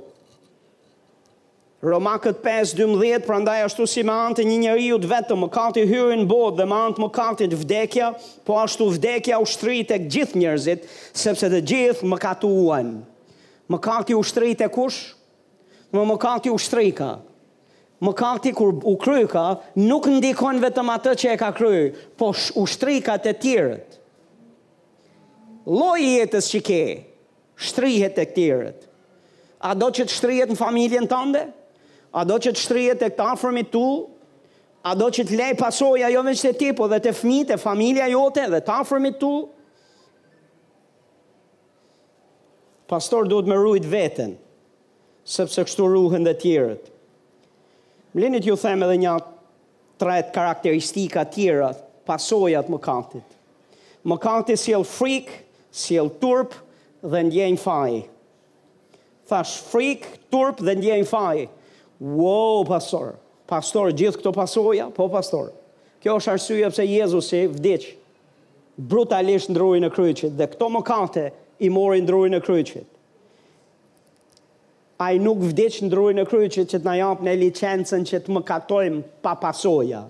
Romakët 1.84 2.38
5:12 2.42 3.26
prandaj 3.26 3.60
ashtu 3.66 3.84
si 3.90 4.02
me 4.06 4.12
anë 4.14 4.36
të 4.38 4.42
një 4.48 4.58
njeriu 4.62 4.96
të 5.02 5.08
vetëm 5.12 5.38
më 5.44 5.48
kaq 5.52 5.72
të 5.76 5.82
hyrin 5.90 6.22
në 6.24 6.28
botë 6.30 6.56
dhe 6.62 6.66
me 6.70 6.74
anë 6.78 6.94
të 6.94 7.00
më 7.00 7.36
të 7.52 7.56
vdekja, 7.62 8.08
po 8.46 8.54
ashtu 8.62 8.88
vdekja 8.94 9.40
ushtri 9.44 9.82
tek 9.86 10.06
gjithë 10.08 10.38
njerëzit, 10.40 10.88
sepse 11.12 11.46
të 11.52 11.60
gjithë 11.68 12.02
më 12.02 12.16
Mëkati 12.16 13.02
Më 13.68 13.78
kaq 13.80 14.56
tek 14.62 14.72
kush? 14.72 15.14
Më 15.92 16.02
më 16.06 16.16
kaq 16.18 16.48
ushtrika. 16.54 17.20
ka 17.20 17.20
më 18.00 18.12
kati 18.12 18.50
kur 18.52 18.74
u 18.84 18.96
kryka 18.96 19.26
ka, 19.32 19.44
nuk 19.80 20.04
ndikon 20.10 20.58
vetëm 20.60 20.90
atë 20.92 21.12
që 21.20 21.30
e 21.32 21.36
ka 21.40 21.48
kry, 21.56 21.92
po 22.18 22.30
ushtrikat 22.32 22.58
u 22.60 22.64
shtrikat 22.68 23.26
e 23.30 23.36
tjërët. 23.40 23.94
Loj 25.66 26.02
jetës 26.04 26.50
që 26.52 26.60
ke, 26.62 26.80
shtrihet 27.66 28.18
e 28.22 28.26
tjërët. 28.36 28.82
A 29.66 29.72
do 29.74 29.88
që 29.90 30.04
të 30.06 30.12
shtrihet 30.14 30.52
në 30.52 30.58
familjen 30.60 31.08
tënde? 31.10 31.46
A 32.16 32.24
do 32.28 32.36
që 32.38 32.52
të 32.54 32.60
shtrihet 32.66 33.00
tek 33.00 33.16
këta 33.18 33.62
tu? 33.70 33.86
A 34.86 34.92
do 34.94 35.06
që 35.10 35.24
të 35.26 35.36
lej 35.40 35.54
pasoja 35.58 36.12
jo 36.12 36.22
vështë 36.22 36.50
e 36.52 36.58
ti, 36.60 36.68
po 36.78 36.86
dhe 36.86 37.00
të 37.02 37.12
fmit 37.18 37.50
e 37.50 37.56
familja 37.58 38.06
jote 38.12 38.44
dhe 38.52 38.60
të 38.60 38.72
afërmit 38.76 39.18
tu? 39.18 39.32
Pastor 42.86 43.26
duhet 43.26 43.48
me 43.50 43.56
rujt 43.58 43.82
vetën, 43.82 44.36
sepse 45.26 45.64
kështu 45.66 45.88
ruhen 45.90 46.22
dhe 46.22 46.36
tjerët. 46.38 46.92
Më 48.16 48.22
linit 48.24 48.46
ju 48.48 48.56
them 48.56 48.80
edhe 48.80 48.94
një 49.02 49.12
tret 50.00 50.30
karakteristika 50.32 51.26
tjera, 51.28 51.68
pasojat 52.08 52.70
më 52.72 52.78
kantit. 52.80 53.34
Më 54.08 54.16
kantit 54.22 54.56
si 54.56 54.72
jelë 54.72 54.88
frik, 54.88 55.28
si 55.68 55.98
jelë 55.98 56.14
turp 56.22 56.56
dhe 57.04 57.20
ndjenjë 57.28 57.60
faj. 57.60 57.98
Thash 59.28 59.58
frik, 59.68 60.08
turp 60.32 60.62
dhe 60.64 60.78
ndjenjë 60.80 61.10
faj. 61.12 61.42
Wow, 62.00 62.64
pastor, 62.70 63.18
pastor, 63.52 63.92
gjithë 63.92 64.22
këto 64.22 64.32
pasoja, 64.38 64.88
po 64.96 65.10
pastor. 65.12 65.52
Kjo 66.00 66.16
është 66.16 66.32
arsujep 66.38 66.78
Jezus 66.80 66.96
Jezusi 67.28 67.42
vdicë, 67.52 67.94
brutalisht 68.80 69.52
ndrujnë 69.52 69.90
në 69.90 69.92
kryqit, 69.92 70.32
dhe 70.40 70.48
këto 70.54 70.72
më 70.72 70.86
kante 70.88 71.28
i 71.60 71.68
mori 71.68 72.00
ndrujnë 72.04 72.38
në 72.38 72.44
kryqit 72.48 72.88
a 74.96 75.12
i 75.12 75.18
nuk 75.20 75.42
vdeqë 75.44 75.84
në 75.84 75.90
drurin 75.92 76.20
e 76.22 76.26
kryu 76.28 76.48
që, 76.48 76.62
që 76.70 76.78
të 76.80 76.86
në 76.86 76.94
japë 77.02 77.26
në 77.26 77.34
licencën 77.44 78.04
që 78.08 78.20
të 78.24 78.32
më 78.36 78.42
katojmë 78.48 79.02
pa 79.24 79.34
pasoja. 79.40 80.04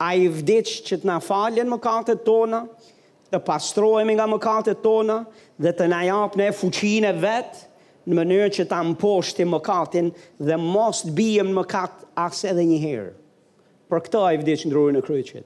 A 0.00 0.08
i 0.16 0.28
vdeqë 0.32 0.76
që 0.88 0.98
të 1.02 1.08
në 1.10 1.16
falen 1.24 1.68
më 1.68 1.80
katët 1.84 2.22
tona, 2.24 2.62
të 3.30 3.40
pastrojmë 3.46 4.16
nga 4.16 4.28
më 4.32 4.38
katët 4.46 4.80
tona, 4.84 5.18
dhe 5.60 5.74
të 5.76 5.90
në 5.92 5.98
japë 6.08 6.40
në 6.40 6.46
fuqinë 6.56 7.10
e 7.12 7.20
vetë, 7.20 7.60
në 8.10 8.16
mënyrë 8.16 8.50
që 8.56 8.64
ta 8.70 8.78
mposhtim 8.88 9.50
më 9.52 9.60
katin 9.66 10.08
dhe 10.40 10.56
mos 10.58 11.02
të 11.04 11.12
bijem 11.18 11.52
më 11.58 11.66
kat 11.68 12.00
as 12.18 12.40
edhe 12.48 12.64
një 12.66 12.78
herë. 12.82 13.10
Për 13.92 14.02
këtë 14.06 14.20
ai 14.24 14.38
vdiç 14.40 14.64
ndruri 14.70 14.96
në 14.96 15.04
kryqit. 15.04 15.44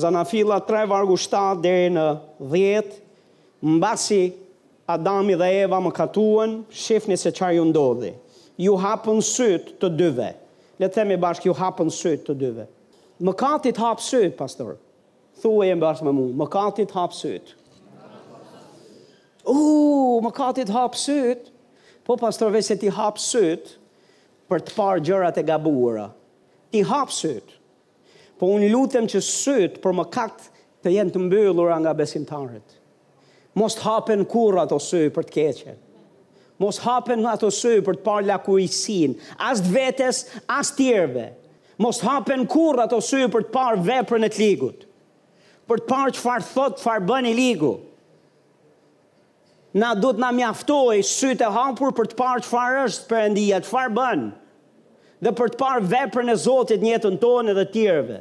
Zanafilla 0.00 0.56
3 0.64 0.88
vargu 0.90 1.16
7 1.20 1.58
deri 1.64 1.90
në 1.92 2.06
10 2.54 2.96
mbasi 3.76 4.22
Adami 4.94 5.36
dhe 5.38 5.48
Eva 5.64 5.78
më 5.80 5.92
katuan, 5.94 6.58
shifni 6.70 7.16
se 7.18 7.30
qarë 7.36 7.58
ju 7.58 7.64
ndodhi. 7.70 8.12
Ju 8.60 8.74
hapën 8.82 9.22
sëtë 9.24 9.76
të 9.80 9.90
dyve. 9.98 10.30
Le 10.80 10.88
themi 10.92 11.16
bashkë, 11.22 11.46
ju 11.50 11.54
hapën 11.60 11.90
sëtë 11.94 12.26
të 12.26 12.36
dyve. 12.42 12.66
Më 13.24 13.34
katit 13.38 13.78
hapë 13.80 14.04
sëtë, 14.06 14.36
pastor. 14.38 14.76
Thuaj 15.42 15.68
e 15.72 15.76
më 15.78 15.84
bashkë 15.84 16.06
me 16.08 16.14
mu, 16.16 16.26
më 16.40 16.46
katit 16.52 16.94
hapë 16.96 17.18
sëtë. 17.20 17.56
Uuu, 19.48 19.54
uh, 19.54 20.16
më 20.26 20.32
katit 20.36 20.72
hapë 20.74 21.00
sëtë. 21.06 21.52
Po, 22.08 22.16
pastor, 22.20 22.50
vese 22.54 22.76
ti 22.80 22.90
hapë 22.90 23.22
sëtë 23.26 23.76
për 24.50 24.64
të 24.66 24.76
parë 24.76 25.04
gjërat 25.06 25.38
e 25.40 25.46
gabuara. 25.48 26.08
Ti 26.74 26.82
hapë 26.90 27.16
sëtë. 27.22 27.56
Po 28.40 28.48
unë 28.56 28.72
lutem 28.72 29.06
që 29.10 29.20
sëtë 29.26 29.82
për 29.84 29.96
më 30.00 30.08
katë 30.16 30.50
të 30.84 30.94
jenë 30.98 31.12
të 31.14 31.22
mbyllur 31.26 31.72
Nga 31.80 31.94
besimtarët. 31.94 32.79
Mos 33.54 33.76
hapen 33.82 34.22
kur 34.30 34.58
ato 34.62 34.78
sy 34.78 35.08
për 35.10 35.26
të 35.26 35.32
keqen. 35.36 35.78
Mos 36.60 36.76
hapen 36.84 37.24
ato 37.26 37.48
sy 37.50 37.80
për 37.82 37.96
të 37.98 38.04
parë 38.04 38.28
lakurisin, 38.28 39.14
as 39.42 39.62
të 39.64 39.72
vetes, 39.74 40.20
as 40.46 40.70
tjerëve. 40.76 41.28
Mos 41.80 42.02
hapen 42.06 42.44
kur 42.52 42.78
ato 42.82 42.98
sy 43.02 43.24
për 43.32 43.46
të 43.48 43.54
parë 43.56 43.80
veprën 43.88 44.26
e 44.26 44.30
të 44.30 44.42
ligut. 44.44 44.86
Për 45.70 45.82
të 45.82 45.88
parë 45.90 46.14
çfarë 46.18 46.48
thot, 46.52 46.78
çfarë 46.82 47.06
bën 47.08 47.30
i 47.30 47.34
ligu. 47.38 47.72
Na 49.78 49.92
duhet 49.96 50.18
të 50.18 50.24
na 50.26 50.30
mjaftoj 50.34 51.00
sy 51.06 51.32
të 51.38 51.50
hapur 51.54 51.94
për 51.94 52.10
të 52.12 52.18
parë 52.18 52.44
çfarë 52.46 52.80
është 52.86 53.08
Perëndia, 53.10 53.60
çfarë 53.66 53.94
bën. 53.96 54.24
Dhe 55.24 55.34
për 55.40 55.52
të 55.54 55.58
parë 55.60 55.88
veprën 55.92 56.30
e 56.32 56.36
Zotit 56.44 56.82
në 56.84 56.92
jetën 56.94 57.18
tonë 57.22 57.54
dhe 57.54 57.64
të 57.64 57.74
tjerëve. 57.76 58.20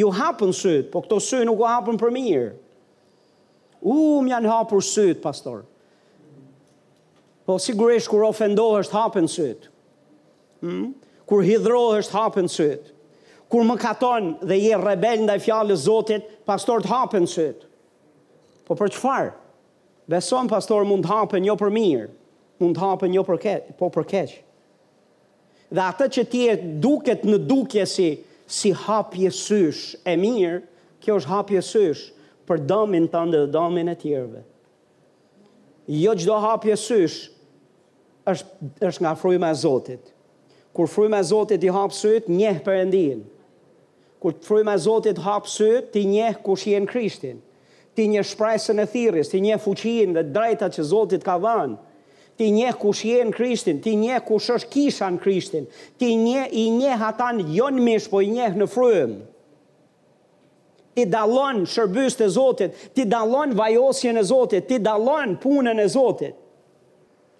Ju 0.00 0.12
hapën 0.16 0.52
sytë, 0.54 0.88
po 0.92 1.04
këto 1.06 1.20
sy 1.24 1.44
nuk 1.48 1.60
u 1.62 1.68
hapën 1.70 1.96
për 2.00 2.12
mirë. 2.16 2.50
U, 3.84 4.20
më 4.24 4.32
janë 4.34 4.50
hapur 4.50 4.84
syt, 4.84 5.20
pastor. 5.24 5.62
Po 7.48 7.56
sigurisht 7.58 8.10
kur 8.12 8.26
ofendohesh 8.28 8.90
hapen 8.92 9.28
syt. 9.28 9.70
Hm? 10.60 10.92
Kur 11.28 11.44
hidhrohesh 11.46 12.10
hapen 12.12 12.48
syt. 12.52 12.92
Kur 13.50 13.64
më 13.66 13.78
katon 13.82 14.34
dhe 14.46 14.58
je 14.60 14.76
rebel 14.78 15.24
ndaj 15.24 15.40
fjalës 15.42 15.80
së 15.80 15.86
Zotit, 15.88 16.28
pastor 16.46 16.84
të 16.84 16.90
hapen 16.92 17.26
syt. 17.26 17.64
Po 18.68 18.76
për 18.78 18.92
çfarë? 18.94 19.32
Beson 20.10 20.48
pastor 20.50 20.84
mund 20.86 21.06
të 21.06 21.10
hapen 21.10 21.44
jo 21.46 21.56
për 21.58 21.72
mirë, 21.74 22.08
mund 22.62 22.76
të 22.76 22.82
hapen 22.84 23.12
jo 23.14 23.22
për 23.26 23.40
keq, 23.42 23.68
po 23.78 23.88
për 23.94 24.06
keq. 24.12 24.36
Dhe 25.70 25.82
atë 25.86 26.06
që 26.18 26.24
ti 26.32 26.44
duket 26.82 27.26
në 27.26 27.40
dukje 27.46 27.84
si 27.86 28.10
si 28.50 28.72
hapje 28.74 29.30
sysh 29.30 29.92
e 30.10 30.16
mirë, 30.18 30.56
kjo 31.02 31.20
është 31.20 31.30
hapje 31.32 31.60
sysh 31.62 32.08
për 32.50 32.64
dëmin 32.66 33.04
të 33.12 33.20
ndë 33.28 33.40
dhe 33.44 33.48
dëmin 33.54 33.90
e 33.92 33.96
tjerve. 34.00 34.40
Jo 36.02 36.12
gjdo 36.18 36.38
hapje 36.42 36.74
sysh, 36.82 37.18
është, 38.30 38.54
është 38.90 39.04
nga 39.06 39.12
frujme 39.18 39.46
e 39.54 39.58
Zotit. 39.60 40.10
Kur 40.74 40.90
frujme 40.90 41.18
e 41.22 41.26
Zotit 41.30 41.62
i 41.66 41.70
hapë 41.74 41.96
sytë, 42.00 42.32
njeh 42.40 42.58
për 42.66 42.80
endinë. 42.86 43.22
Kur 44.22 44.34
frujme 44.46 44.74
e 44.78 44.82
Zotit 44.84 45.22
hapë 45.24 45.50
sytë, 45.54 45.86
ti 45.94 46.04
njeh 46.10 46.42
kush 46.44 46.66
jenë 46.74 46.90
krishtin. 46.90 47.38
Ti 47.96 48.04
njeh 48.10 48.26
shpresën 48.30 48.82
e 48.82 48.86
thiris, 48.86 49.30
ti 49.32 49.40
njeh 49.42 49.58
fuqin 49.64 50.14
dhe 50.18 50.26
drejta 50.34 50.68
që 50.74 50.84
Zotit 50.90 51.26
ka 51.26 51.38
vanë. 51.42 51.78
Ti 52.38 52.50
njeh 52.54 52.76
kush 52.82 53.02
jenë 53.06 53.34
krishtin, 53.36 53.82
ti 53.84 53.94
njeh 53.98 54.22
kush 54.26 54.50
është 54.58 54.70
kisha 54.74 55.08
në 55.12 55.22
krishtin. 55.22 55.66
Ti 55.98 56.14
njeh, 56.18 56.46
i 56.52 56.68
njeh 56.78 57.02
atan 57.10 57.42
jo 57.54 57.70
në 57.74 57.82
mish, 57.86 58.08
po 58.10 58.22
i 58.24 58.30
njeh 58.32 58.56
në 58.58 58.70
frujme 58.72 59.22
ti 61.00 61.08
dalon 61.08 61.62
shërbys 61.70 62.16
të 62.18 62.26
Zotit, 62.34 62.76
ti 62.94 63.04
dalon 63.08 63.54
vajosjen 63.56 64.18
e 64.20 64.24
Zotit, 64.26 64.66
ti 64.68 64.80
dalon 64.82 65.36
punën 65.42 65.80
e 65.82 65.88
Zotit. 65.88 66.36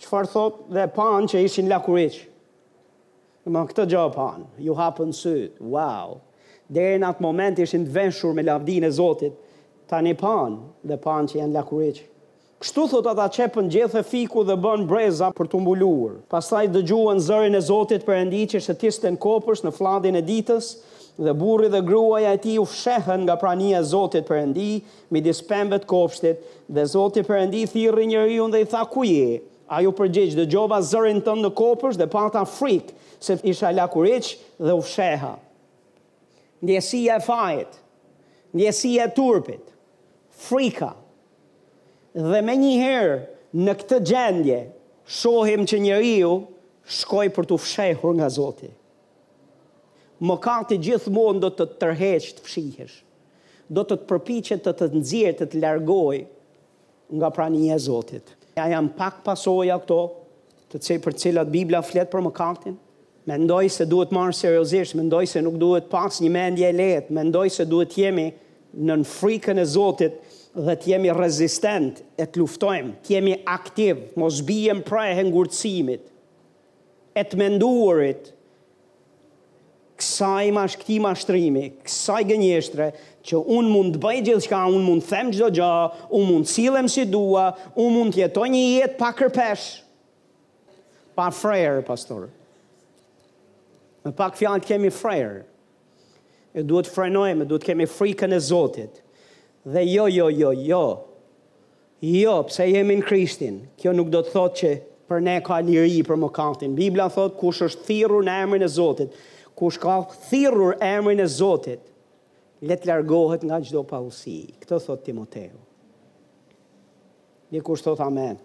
Qëfar 0.01 0.29
thot 0.33 0.61
dhe 0.73 0.87
panë 0.97 1.29
që 1.29 1.43
ishin 1.45 1.69
lakuriç. 1.69 2.21
Në 3.45 3.53
më 3.55 3.65
këtë 3.73 3.89
gjë 3.93 4.05
panë, 4.15 4.47
ju 4.65 4.77
hapën 4.79 5.13
sytë, 5.17 5.59
wow. 5.75 6.19
Dere 6.71 7.01
në 7.03 7.09
atë 7.11 7.25
moment 7.25 7.59
ishin 7.61 7.85
të 7.85 8.33
me 8.39 8.45
lavdinë 8.49 8.87
e 8.89 8.93
Zotit, 8.97 9.37
ta 9.91 10.01
një 10.07 10.15
panë 10.21 10.57
dhe 10.91 10.97
panë 11.03 11.29
që 11.33 11.39
janë 11.43 11.57
lakuriç. 11.59 12.01
Kështu 12.61 12.85
thot 12.93 13.07
ata 13.09 13.27
qepën 13.33 13.69
gjithë 13.73 14.01
e 14.01 14.03
fiku 14.05 14.43
dhe 14.45 14.53
bën 14.61 14.85
breza 14.89 15.31
për 15.37 15.49
të 15.49 15.61
mbuluar. 15.63 16.17
Pastaj 16.33 16.69
dëgjuan 16.75 17.21
zërin 17.25 17.57
e 17.57 17.63
Zotit 17.65 18.05
për 18.05 18.21
endi 18.23 18.45
që 18.53 18.61
shëtiste 18.69 19.09
në 19.15 19.21
kopërs 19.27 19.65
në 19.65 19.73
fladin 19.81 20.21
e 20.21 20.25
ditës, 20.29 20.75
dhe 21.21 21.35
burri 21.35 21.69
dhe 21.69 21.81
gruaja 21.89 22.31
e 22.33 22.39
tij 22.45 22.57
u 22.59 22.65
fshehën 22.73 23.21
nga 23.27 23.37
prania 23.37 23.79
e 23.85 23.85
Zotit 23.93 24.25
Perëndi 24.29 24.71
midis 25.13 25.41
pemëve 25.49 25.83
të 25.83 25.89
kopshtit 25.91 26.47
dhe 26.77 26.85
Zoti 26.95 27.21
Perëndi 27.29 27.61
thirrri 27.69 28.07
njeriu 28.09 28.47
dhe 28.53 28.63
i 28.65 28.69
tha 28.73 28.83
ku 28.95 29.05
je? 29.05 29.27
Ai 29.75 29.85
u 29.87 29.93
përgjigj 29.99 30.39
dëgjova 30.39 30.79
zërin 30.91 31.21
tënd 31.27 31.45
në 31.45 31.51
kopësh 31.61 31.99
dhe 32.01 32.09
pata 32.13 32.43
frikë 32.49 32.97
se 33.23 33.37
isha 33.51 33.69
lakuriç 33.77 34.33
dhe 34.65 34.73
u 34.73 34.81
fsheha. 34.87 35.35
Ndjesia 36.65 37.19
e 37.21 37.25
fajit, 37.25 37.77
ndjesia 38.57 39.05
e 39.09 39.13
turpit, 39.17 39.63
frika. 40.47 40.95
Dhe 42.17 42.41
me 42.43 42.57
një 42.65 42.75
herë 42.83 43.21
në 43.67 43.79
këtë 43.85 44.01
gjendje, 44.11 44.61
shohim 45.21 45.69
që 45.71 45.83
njeriu 45.85 46.33
shkoj 46.99 47.29
për 47.37 47.51
të 47.53 47.61
fshehur 47.65 48.17
nga 48.19 48.33
Zotit 48.41 48.75
më 50.21 50.37
kati 50.45 50.77
gjithmonë 50.85 51.41
do 51.41 51.49
të 51.55 51.65
tërheqë 51.81 52.33
të 52.39 52.45
fshihesh. 52.45 52.97
Do 53.77 53.85
të 53.87 53.97
të 54.01 54.07
përpiqe 54.11 54.57
të 54.61 54.73
të 54.77 54.89
nëzirë, 54.95 55.35
të 55.41 55.47
të 55.53 55.61
largoj 55.63 56.19
nga 57.19 57.29
prani 57.37 57.71
e 57.73 57.79
Zotit. 57.81 58.35
Ja 58.57 58.67
jam 58.73 58.91
pak 58.99 59.23
pasoja 59.25 59.79
këto, 59.81 60.01
të 60.71 60.81
cej 60.85 60.99
për 61.05 61.17
cilat 61.23 61.51
Biblia 61.51 61.81
flet 61.83 62.11
për 62.13 62.25
më 62.29 62.77
Mendoj 63.31 63.69
se 63.71 63.85
duhet 63.87 64.11
marë 64.17 64.33
seriosisht, 64.35 64.95
mendoj 64.99 65.27
se 65.29 65.43
nuk 65.45 65.55
duhet 65.61 65.91
pas 65.93 66.09
një 66.25 66.31
mendje 66.35 66.67
e 66.67 66.73
letë, 66.73 67.13
mendoj 67.13 67.51
se 67.53 67.65
duhet 67.69 67.93
jemi 67.99 68.25
në 68.75 68.97
në 69.03 69.07
frikën 69.07 69.59
e 69.61 69.65
Zotit 69.65 70.15
dhe 70.57 70.75
të 70.81 70.89
jemi 70.93 71.13
rezistent 71.15 72.01
e 72.23 72.27
të 72.27 72.41
luftojmë, 72.41 72.93
të 73.05 73.13
jemi 73.15 73.35
aktiv, 73.47 74.01
mos 74.19 74.41
bijem 74.49 74.81
prajë 74.83 75.21
e 75.21 75.27
ngurëcimit, 75.29 76.03
e 77.15 77.23
të 77.29 77.39
menduarit, 77.43 78.33
kësaj 80.01 80.47
ma 80.57 80.65
mashtrimi, 81.07 81.67
kësaj 81.85 82.21
gënjeshtre, 82.31 82.89
që 83.29 83.41
un 83.57 83.69
mund 83.69 83.95
të 83.95 84.01
bëj 84.01 84.19
gjithë 84.29 84.45
shka, 84.47 84.61
un 84.73 84.85
mund 84.87 85.05
të 85.05 85.11
them 85.13 85.31
gjithë 85.35 85.51
gjë, 85.59 85.75
un 86.17 86.25
mund 86.29 86.49
të 86.49 86.53
cilëm 86.57 86.89
si 86.89 87.05
dua, 87.13 87.49
un 87.77 87.93
mund 87.99 88.17
të 88.17 88.23
jetoj 88.25 88.47
një 88.55 88.63
jetë 88.65 88.99
pa 89.03 89.11
kërpesh, 89.19 89.67
pa 91.19 91.27
frejrë, 91.37 91.85
pastor. 91.89 92.29
Në 94.07 94.15
pak 94.17 94.39
fjallë 94.41 94.65
kemi 94.65 94.93
frejrë, 94.97 95.43
e 96.57 96.65
duhet 96.65 96.89
frenojme, 96.91 97.45
duhet 97.47 97.67
kemi 97.69 97.87
frikën 97.89 98.33
e 98.33 98.41
Zotit, 98.41 99.03
dhe 99.69 99.85
jo, 99.93 100.09
jo, 100.09 100.31
jo, 100.33 100.55
jo, 100.57 100.85
jo, 102.09 102.39
pse 102.49 102.71
jemi 102.73 102.97
në 102.97 103.05
Krishtin, 103.05 103.61
kjo 103.79 103.93
nuk 103.95 104.09
do 104.11 104.25
të 104.25 104.33
thotë 104.33 104.59
që 104.63 104.73
për 105.11 105.21
ne 105.27 105.37
ka 105.45 105.59
liri 105.67 106.01
për 106.07 106.17
më 106.23 106.31
kaftin. 106.35 106.73
Biblia 106.79 107.11
thotë 107.13 107.37
kush 107.43 107.61
është 107.67 107.85
thiru 107.91 108.23
në 108.25 108.39
emrin 108.47 108.63
e 108.65 108.71
Zotit, 108.73 109.13
kush 109.61 109.77
ka 109.77 110.01
thirrur 110.31 110.77
emrin 110.81 111.21
e 111.21 111.27
Zotit, 111.29 111.83
le 112.65 112.77
të 112.81 112.89
largohet 112.89 113.45
nga 113.45 113.59
çdo 113.61 113.83
paullsi. 113.89 114.55
Këtë 114.63 114.79
thot 114.87 115.05
Timoteu. 115.05 115.53
Dhe 117.53 117.61
kush 117.65 117.85
thot 117.85 118.01
amen. 118.01 118.41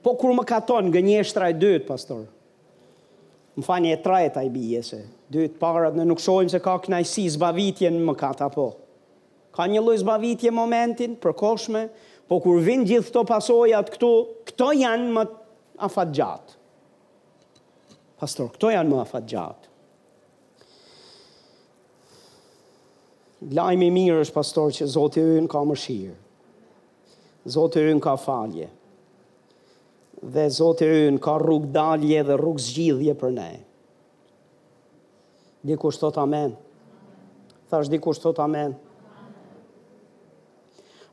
Po 0.00 0.14
kur 0.16 0.32
më 0.38 0.46
katon 0.48 0.88
nga 0.88 1.00
një 1.04 1.20
e 1.28 1.52
dytë, 1.60 1.86
pastor. 1.90 2.24
Më 3.56 3.64
fani 3.64 3.92
e 3.92 4.00
trajta 4.04 4.42
i 4.44 4.50
bije 4.52 4.82
se 4.84 5.00
dyt 5.32 5.56
parat 5.58 5.96
në 5.96 6.04
nuk 6.06 6.20
shohim 6.22 6.46
se 6.52 6.58
ka 6.62 6.76
kënaqësi 6.84 7.24
zbavitje 7.36 7.88
në 7.90 8.02
mëkat 8.08 8.42
apo. 8.46 8.66
Ka 9.56 9.64
një 9.66 9.80
lloj 9.82 9.96
zbavitje 10.04 10.52
momentin, 10.54 11.16
përkohshme, 11.18 11.86
po 12.30 12.38
kur 12.44 12.60
vin 12.62 12.84
gjithë 12.86 13.08
këto 13.08 13.24
pasojat 13.32 13.90
këtu, 13.96 14.12
këto 14.52 14.68
janë 14.84 15.08
më 15.16 15.24
afatgjat. 15.88 16.54
Pastor, 18.22 18.52
këto 18.54 18.70
janë 18.76 18.92
më 18.92 19.00
afatgjat. 19.02 19.65
lajmë 23.54 23.86
i 23.86 23.92
mirë 23.94 24.22
është 24.24 24.34
pastor 24.34 24.72
që 24.74 24.88
Zotë 24.90 25.22
e 25.38 25.44
ka 25.50 25.60
më 25.68 25.76
shirë. 25.82 26.16
i 27.44 27.90
e 27.90 28.00
ka 28.02 28.14
falje. 28.18 28.68
Dhe 30.34 30.46
Zotë 30.58 30.86
i 30.98 31.06
unë 31.12 31.20
ka 31.22 31.36
rrug 31.38 31.66
dalje 31.72 32.22
dhe 32.26 32.36
rrug 32.40 32.58
zgjidhje 32.58 33.14
për 33.20 33.30
ne. 33.36 33.50
Dikur 35.66 35.92
shtot 35.94 36.16
amen. 36.18 36.56
Thash 37.70 37.88
dikur 37.90 38.14
shtot 38.14 38.38
amen. 38.38 38.74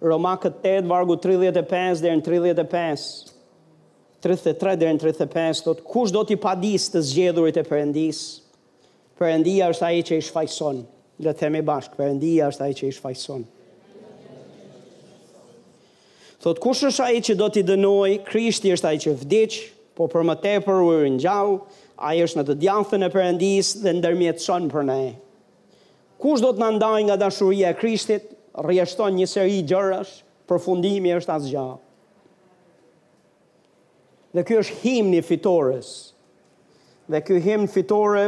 Roma 0.03 0.33
këtë 0.37 0.73
8, 0.83 0.87
vargu 0.91 1.15
35 1.15 2.01
dhe 2.03 2.15
në 2.17 2.25
35. 2.27 3.29
33 4.23 4.75
dhe 4.81 4.87
në 4.95 4.99
35, 5.03 5.61
thot, 5.67 5.81
kush 5.83 6.11
do 6.15 6.21
t'i 6.23 6.35
padis 6.39 6.85
të 6.93 6.99
zgjedhurit 7.03 7.57
e 7.59 7.63
përëndis? 7.67 8.19
Përëndia 9.19 9.67
është 9.73 9.85
aji 9.89 10.03
që 10.09 10.17
i 10.17 10.23
shfajson. 10.27 10.79
Le 11.21 11.33
themi 11.37 11.61
bashkë, 11.61 11.97
përëndia 11.99 12.47
është 12.49 12.65
ai 12.65 12.75
që 12.77 12.87
i 12.89 12.93
shfajson. 12.97 13.43
Thot, 16.43 16.59
kush 16.59 16.83
është 16.89 17.05
ai 17.05 17.21
që 17.23 17.35
do 17.39 17.49
t'i 17.53 17.61
dënoj, 17.67 18.15
krishti 18.27 18.73
është 18.73 18.89
ai 18.89 18.97
që 19.03 19.13
vdicë, 19.21 19.61
po 19.95 20.07
për 20.09 20.25
më 20.25 20.35
tepër 20.41 20.81
u 20.87 20.95
rinjau, 21.03 21.59
ai 22.03 22.17
është 22.25 22.39
në 22.41 22.47
të 22.47 22.55
djathën 22.63 23.05
e 23.05 23.11
përëndis 23.13 23.69
dhe 23.83 23.93
ndërmjetëson 23.99 24.65
për 24.73 24.87
ne. 24.89 25.01
Kush 26.19 26.41
do 26.43 26.49
të 26.55 26.63
në 26.63 26.71
ndaj 26.79 27.01
nga 27.07 27.19
dashuria 27.21 27.71
e 27.71 27.77
krishtit, 27.77 28.25
rjeshton 28.65 29.13
një 29.19 29.29
seri 29.29 29.61
gjërësh, 29.69 30.15
përfundimi 30.49 31.13
është 31.19 31.35
asgja. 31.37 31.67
Dhe 34.33 34.41
kjo 34.47 34.63
është 34.65 34.79
himni 34.81 35.21
fitores. 35.21 35.91
Dhe 37.07 37.21
kjo 37.21 37.37
himni 37.45 37.69
fitore 37.69 38.25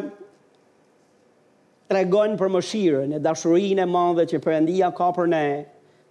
tregon 1.91 2.33
për 2.39 2.49
mëshirën 2.51 3.11
e 3.15 3.21
dashurinë 3.21 3.83
e 3.83 3.89
madhe 3.91 4.23
që 4.31 4.39
Perëndia 4.41 4.87
ka 4.97 5.09
për 5.15 5.27
ne, 5.31 5.43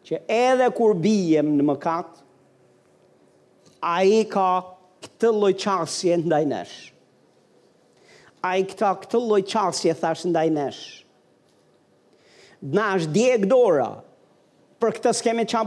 që 0.07 0.21
edhe 0.31 0.69
kur 0.77 0.93
bijem 1.03 1.49
në 1.59 1.67
mëkat, 1.71 2.21
ai 3.83 4.21
ka 4.31 4.47
këtë 5.05 5.33
lloj 5.39 5.53
çasje 5.65 6.21
ndaj 6.25 6.45
nesh. 6.51 6.77
Ai 8.45 8.63
ka 8.77 8.93
këtë 9.01 9.19
lloj 9.25 9.43
thash 9.49 10.25
ndaj 10.29 10.49
nesh. 10.53 10.83
Na 12.75 12.91
është 12.97 13.13
djeg 13.13 13.47
dora, 13.51 13.89
për 14.81 14.95
këtë 15.01 15.13
s'kemi 15.19 15.45
që 15.53 15.65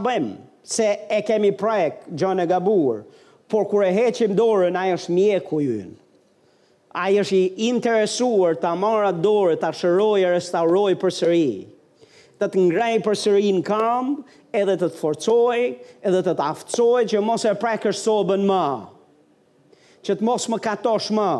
se 0.68 0.86
e 1.16 1.20
kemi 1.22 1.52
prek, 1.56 2.04
gjën 2.10 2.42
e 2.42 2.46
gabur, 2.50 3.02
por 3.48 3.64
kër 3.70 3.84
e 3.84 3.92
heqim 3.96 4.34
dorën, 4.36 4.76
a 4.76 4.82
është 4.94 5.12
mjeku 5.14 5.60
jënë 5.64 5.96
ai 6.98 7.16
është 7.22 7.38
i 7.38 7.68
interesuar 7.68 8.56
ta 8.58 8.72
marrë 8.78 9.12
dorë, 9.22 9.56
ta 9.62 9.70
shërojë, 9.74 10.32
restauroj 10.34 10.96
përsëri. 10.98 11.52
Të 12.38 12.48
të 12.54 12.62
ngrej 12.68 12.98
sëri 13.18 13.52
në 13.56 13.62
kam, 13.66 14.12
edhe 14.54 14.74
të 14.78 14.88
të 14.92 14.98
forcoj, 14.98 15.60
edhe 16.06 16.20
të 16.24 16.34
të 16.38 16.44
aftësoj 16.46 17.02
që 17.12 17.22
mos 17.26 17.44
e 17.44 17.52
prekër 17.58 17.94
sobën 17.98 18.44
më. 18.46 18.66
Që 20.06 20.16
të 20.20 20.26
mos 20.28 20.46
më 20.52 20.58
katosh 20.66 21.10
më. 21.18 21.30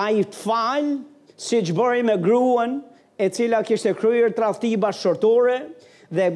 A 0.00 0.06
i 0.12 0.22
të 0.24 0.40
falë, 0.44 0.94
si 1.38 1.60
që 1.68 1.74
bëri 1.78 2.04
me 2.08 2.16
gruën, 2.24 2.78
e 3.20 3.28
cila 3.34 3.60
kishte 3.66 3.92
kryrë 3.98 4.32
të 4.36 4.44
rafti 4.46 4.72
bashkëshortore, 4.80 5.58
dhe, 6.14 6.28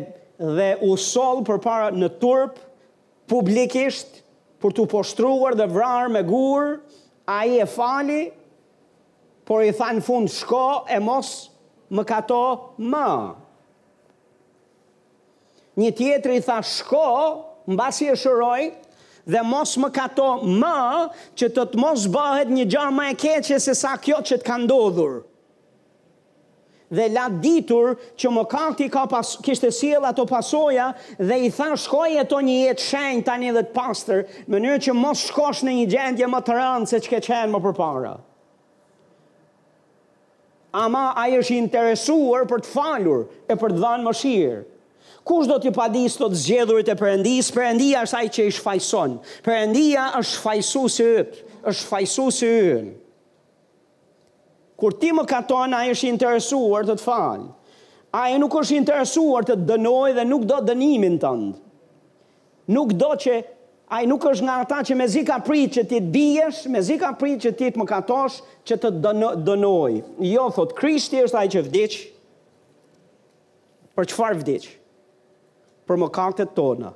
dhe 0.58 0.68
u 0.86 0.92
solë 0.98 1.44
për 1.48 1.60
para 1.64 1.88
në 1.96 2.10
turp, 2.20 2.58
publikisht, 3.30 4.20
për 4.62 4.76
të 4.76 4.88
poshtruar 4.92 5.56
dhe 5.58 5.66
vrarë 5.72 6.12
me 6.14 6.24
gurë, 6.28 6.76
a 7.38 7.46
i 7.46 7.60
e 7.60 7.64
fali, 7.66 8.20
por 9.46 9.62
i 9.64 9.72
tha 9.76 9.90
në 9.96 10.04
fund 10.06 10.30
shko 10.30 10.64
e 10.94 11.00
mos 11.02 11.32
më 11.92 12.04
kato 12.08 12.40
më. 12.92 13.06
Një 15.80 15.90
tjetëri 16.00 16.38
i 16.40 16.44
tha 16.46 16.58
shko, 16.66 17.04
mbasi 17.72 18.10
e 18.12 18.16
shëroj, 18.22 18.68
dhe 19.32 19.42
mos 19.46 19.74
më 19.82 19.90
kato 19.96 20.30
më, 20.60 20.76
që 21.38 21.50
të 21.56 21.66
të 21.72 21.80
mos 21.82 22.06
bëhet 22.14 22.52
një 22.56 22.66
gjarë 22.74 22.96
më 22.98 23.08
e 23.14 23.18
keqe 23.24 23.58
se 23.66 23.74
sa 23.82 23.94
kjo 24.02 24.20
që 24.28 24.40
të 24.42 24.46
ka 24.48 24.58
ndodhur 24.66 25.22
dhe 26.92 27.08
la 27.10 27.26
ditur 27.32 27.94
që 28.20 28.32
më 28.36 28.42
kati 28.52 28.88
ka 28.92 29.06
pas, 29.08 29.34
kishte 29.42 29.70
siel 29.72 30.04
ato 30.04 30.24
pasoja 30.28 30.90
dhe 31.18 31.38
i 31.46 31.50
tha 31.54 31.70
shkoj 31.78 32.18
e 32.20 32.24
to 32.30 32.40
një 32.44 32.56
jetë 32.68 32.86
shenjë 32.88 33.24
tani 33.28 33.52
dhe 33.56 33.64
të 33.66 33.72
pastor, 33.76 34.22
mënyrë 34.52 34.82
që 34.88 34.94
mos 34.96 35.24
shkosh 35.30 35.64
në 35.66 35.74
një 35.80 35.86
gjendje 35.96 36.28
më 36.32 36.42
të 36.46 36.58
rëndë 36.58 36.90
se 36.92 37.00
që 37.04 37.14
ke 37.14 37.22
qenë 37.30 37.50
më 37.56 37.62
përpara. 37.68 38.12
Ama 40.84 41.06
a 41.20 41.26
i 41.28 41.34
është 41.40 41.58
interesuar 41.60 42.46
për 42.48 42.62
të 42.64 42.70
falur 42.72 43.26
e 43.48 43.56
për 43.60 43.74
të 43.74 43.80
dhanë 43.82 44.06
më 44.06 44.14
shirë. 44.22 44.60
Kush 45.22 45.46
do 45.46 45.54
t'i 45.62 45.70
padis 45.70 46.16
të 46.18 46.26
të 46.32 46.38
zgjedhurit 46.42 46.88
e 46.90 46.96
përëndis? 46.98 47.52
Përëndia 47.54 48.00
është 48.02 48.18
ai 48.18 48.30
që 48.34 48.46
i 48.48 48.54
shfajson. 48.56 49.12
Përëndia 49.46 50.08
është 50.18 50.40
fajsu 50.42 50.82
si 50.90 51.06
është 51.62 51.78
shfajsu 51.84 52.26
si 52.40 52.48
ynë 52.72 52.90
kur 54.82 54.96
ti 54.98 55.12
më 55.14 55.22
katon, 55.30 55.76
a 55.78 55.84
i 55.86 55.92
është 55.94 56.08
interesuar 56.10 56.82
të 56.88 56.96
të 56.98 57.04
falë. 57.06 57.44
A 58.18 58.24
nuk 58.42 58.54
është 58.58 58.76
interesuar 58.80 59.44
të 59.46 59.54
dënoj 59.70 60.08
dhe 60.18 60.24
nuk 60.26 60.42
do 60.50 60.56
dënimin 60.66 61.20
të 61.22 61.30
ndë. 61.42 61.52
Nuk 62.74 62.90
do 62.98 63.12
që 63.22 63.36
a 63.92 64.00
nuk 64.10 64.26
është 64.32 64.44
nga 64.48 64.56
ata 64.64 64.80
që 64.88 64.96
me 64.98 65.06
zika 65.12 65.36
prit 65.46 65.76
që 65.78 65.84
ti 65.90 66.00
të 66.02 66.10
biesh, 66.16 66.64
me 66.74 66.82
zika 66.88 67.12
prit 67.20 67.46
që 67.46 67.52
ti 67.58 67.70
të 67.74 67.78
më 67.80 67.86
katosh 67.92 68.40
që 68.68 68.78
të 68.82 68.90
dënoj. 69.46 69.94
Jo, 70.32 70.48
thot, 70.56 70.74
Krishti 70.78 71.22
është 71.28 71.38
a 71.38 71.44
që 71.54 71.64
vdic, 71.68 71.96
për 73.96 74.12
farë 74.18 74.40
vdic? 74.42 74.66
Për 75.86 76.02
më 76.02 76.10
kaktet 76.14 76.52
tona. 76.58 76.90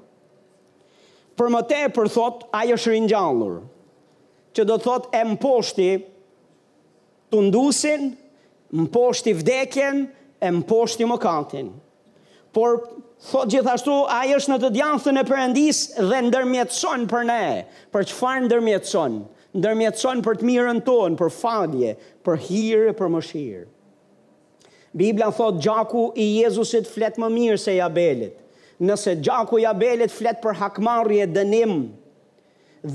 Për 1.38 1.54
më 1.54 1.62
te, 1.70 1.80
për 1.96 2.10
thot, 2.16 2.44
a 2.56 2.64
i 2.66 2.74
është 2.74 2.94
rinjallur, 2.96 3.60
që 4.58 4.64
do 4.74 4.78
thot 4.82 5.06
e 5.14 5.22
më 5.28 5.38
poshti, 5.42 5.90
të 7.30 7.40
ndusin, 7.48 8.10
më 8.76 8.86
poshti 8.94 9.32
vdekjen 9.38 10.04
e 10.46 10.50
më 10.52 10.62
poshti 10.68 11.06
më 11.06 11.16
kantin. 11.22 11.70
Por, 12.54 12.80
thot 13.30 13.50
gjithashtu, 13.52 13.96
a 14.10 14.20
është 14.36 14.52
në 14.54 14.58
të 14.62 14.70
djanthën 14.76 15.20
e 15.20 15.24
përëndis 15.28 15.80
dhe 16.08 16.20
ndërmjetëson 16.28 17.06
për 17.10 17.26
ne, 17.30 17.46
për 17.92 18.06
që 18.10 18.16
farë 18.20 18.44
ndërmjetëson, 18.46 19.18
ndërmjetëson 19.60 20.22
për 20.26 20.40
të 20.40 20.48
mirën 20.50 20.82
tonë, 20.86 21.18
për 21.20 21.32
falje, 21.36 21.94
për 22.26 22.42
hirë 22.48 22.94
për 22.98 23.12
më 23.16 23.22
shirë. 23.32 23.66
Biblia 24.96 25.28
thot, 25.36 25.58
gjaku 25.60 26.06
i 26.24 26.26
Jezusit 26.40 26.88
flet 26.88 27.18
më 27.20 27.28
mirë 27.34 27.60
se 27.60 27.74
jabelit. 27.76 28.38
Nëse 28.84 29.14
gjaku 29.24 29.58
i 29.60 29.64
jabelit 29.66 30.12
flet 30.12 30.38
për 30.40 30.56
hakmarje 30.56 31.26
dënim 31.32 31.74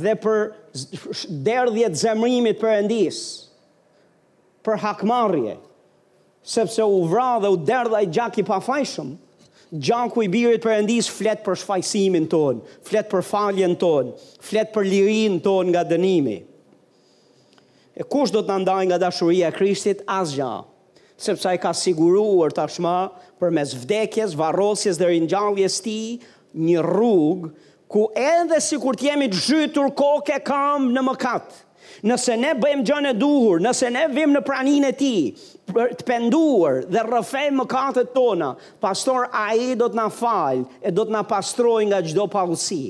dhe 0.01 0.13
për 0.21 1.35
derdhjet 1.45 1.97
zemrimit 1.99 2.59
përëndisë, 2.61 3.29
për 4.63 4.77
hakmarje, 4.83 5.55
sepse 6.43 6.83
u 6.85 7.03
vra 7.11 7.33
dhe 7.43 7.51
u 7.53 7.57
derdha 7.67 8.01
i 8.05 8.09
gjak 8.13 8.37
i 8.41 8.45
pafajshëm, 8.45 9.11
gjaku 9.71 10.23
i 10.25 10.29
birit 10.33 10.63
për 10.63 10.75
endis 10.79 11.09
flet 11.13 11.43
për 11.45 11.59
shfajsimin 11.61 12.27
ton, 12.31 12.61
flet 12.85 13.09
për 13.11 13.23
faljen 13.25 13.75
ton, 13.81 14.11
flet 14.43 14.71
për 14.75 14.87
lirin 14.91 15.39
ton 15.45 15.69
nga 15.71 15.85
dënimi. 15.91 16.37
E 18.01 18.05
kush 18.07 18.33
do 18.33 18.41
të 18.47 18.59
ndaj 18.63 18.85
nga 18.89 18.97
dashuria 19.03 19.49
e 19.51 19.55
Krishtit? 19.55 20.03
Asgja, 20.09 20.51
sepse 21.21 21.49
ai 21.51 21.59
ka 21.61 21.73
siguruar 21.75 22.53
tashmë 22.55 22.95
përmes 23.41 23.75
vdekjes, 23.83 24.35
varrosjes 24.39 24.99
dhe 25.01 25.11
ringjalljes 25.11 25.79
ti, 25.81 25.81
tij 25.83 26.29
një 26.65 26.81
rrugë 26.85 27.49
ku 27.91 28.05
edhe 28.19 28.57
sikur 28.63 28.95
të 28.99 29.07
jemi 29.09 29.27
të 29.31 29.43
zhytur 29.45 29.91
kokë 29.99 30.41
kam 30.47 30.89
në 30.95 31.09
mëkatë, 31.09 31.53
Mëkat 31.55 31.69
nëse 32.09 32.35
ne 32.39 32.53
bëjmë 32.57 32.85
gjën 32.87 33.07
e 33.11 33.13
duhur, 33.17 33.61
nëse 33.61 33.89
ne 33.93 34.05
vim 34.09 34.33
në 34.33 34.41
praninë 34.45 34.89
e 34.89 34.95
tij, 34.97 35.45
për 35.69 35.91
të 35.99 36.05
penduar 36.07 36.79
dhe 36.91 37.03
rrëfejmë 37.05 37.57
mëkatet 37.61 38.11
tona, 38.15 38.53
pastor 38.83 39.27
ai 39.37 39.75
do 39.79 39.89
të 39.93 39.99
na 39.99 40.07
falë 40.11 40.81
e 40.81 40.91
do 40.95 41.05
të 41.07 41.13
na 41.17 41.21
pastrojë 41.31 41.89
nga 41.91 42.01
çdo 42.09 42.25
pavësi. 42.33 42.83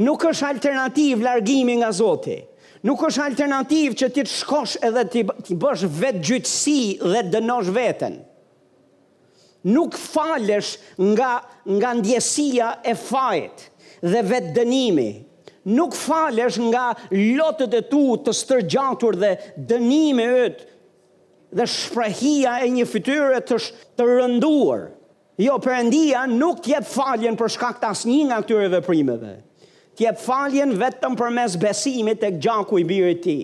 Nuk 0.00 0.24
është 0.30 0.48
alternativë 0.54 1.20
largimi 1.26 1.74
nga 1.82 1.90
Zoti. 1.92 2.38
Nuk 2.82 3.02
është 3.06 3.26
alternativë 3.28 3.96
që 4.00 4.08
ti 4.16 4.24
të 4.26 4.32
shkosh 4.32 4.78
edhe 4.88 5.02
ti 5.12 5.20
të 5.28 5.56
bësh 5.62 5.84
vetë 6.00 6.22
gjyqësi 6.26 6.80
dhe 7.12 7.20
dënosh 7.36 7.68
veten. 7.76 8.16
Nuk 9.70 9.92
falesh 10.02 10.72
nga 11.12 11.34
nga 11.76 11.92
ndjesia 11.98 12.72
e 12.90 12.96
fajit 12.98 13.68
dhe 14.02 14.24
vetë 14.32 14.54
dënimi 14.56 15.10
nuk 15.64 15.94
falesh 15.94 16.58
nga 16.70 16.92
lotët 17.36 17.74
e 17.78 17.82
tu 17.90 18.04
të 18.24 18.34
stërgjatur 18.34 19.16
dhe 19.22 19.30
dënime 19.70 20.24
ëtë 20.46 20.70
dhe 21.58 21.66
shprehia 21.68 22.56
e 22.64 22.70
një 22.74 22.86
fityre 22.88 23.40
të, 23.44 23.58
sh, 23.60 23.74
të 23.96 24.06
rënduar. 24.08 24.86
Jo, 25.42 25.58
përëndia 25.64 26.24
nuk 26.30 26.62
tjep 26.64 26.86
faljen 26.88 27.36
për 27.40 27.50
shkak 27.56 27.80
të 27.82 27.90
asnjë 27.92 28.12
një 28.16 28.28
nga 28.30 28.38
këtyre 28.42 28.70
veprimeve. 28.76 29.34
Tjep 29.98 30.18
faljen 30.24 30.72
vetëm 30.80 31.16
për 31.20 31.34
mes 31.36 31.56
besimit 31.60 32.24
e 32.24 32.32
gjaku 32.40 32.80
i 32.82 32.86
birit 32.88 33.22
ti. 33.26 33.38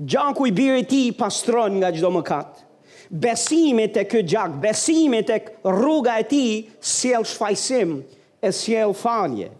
Gjaku 0.00 0.46
i 0.48 0.54
birit 0.56 0.88
ti 0.88 1.02
pastron 1.16 1.76
nga 1.80 1.90
gjdo 1.92 2.10
më 2.14 2.22
katë. 2.30 2.68
Besimit 3.26 3.96
e 4.00 4.06
këtë 4.08 4.30
gjak, 4.32 4.52
besimit 4.62 5.28
e 5.34 5.42
rruga 5.68 6.14
e 6.16 6.24
ti, 6.30 6.44
siel 6.80 7.26
shfajsim 7.28 7.98
e 8.40 8.52
siel 8.56 8.94
falje. 8.96 9.50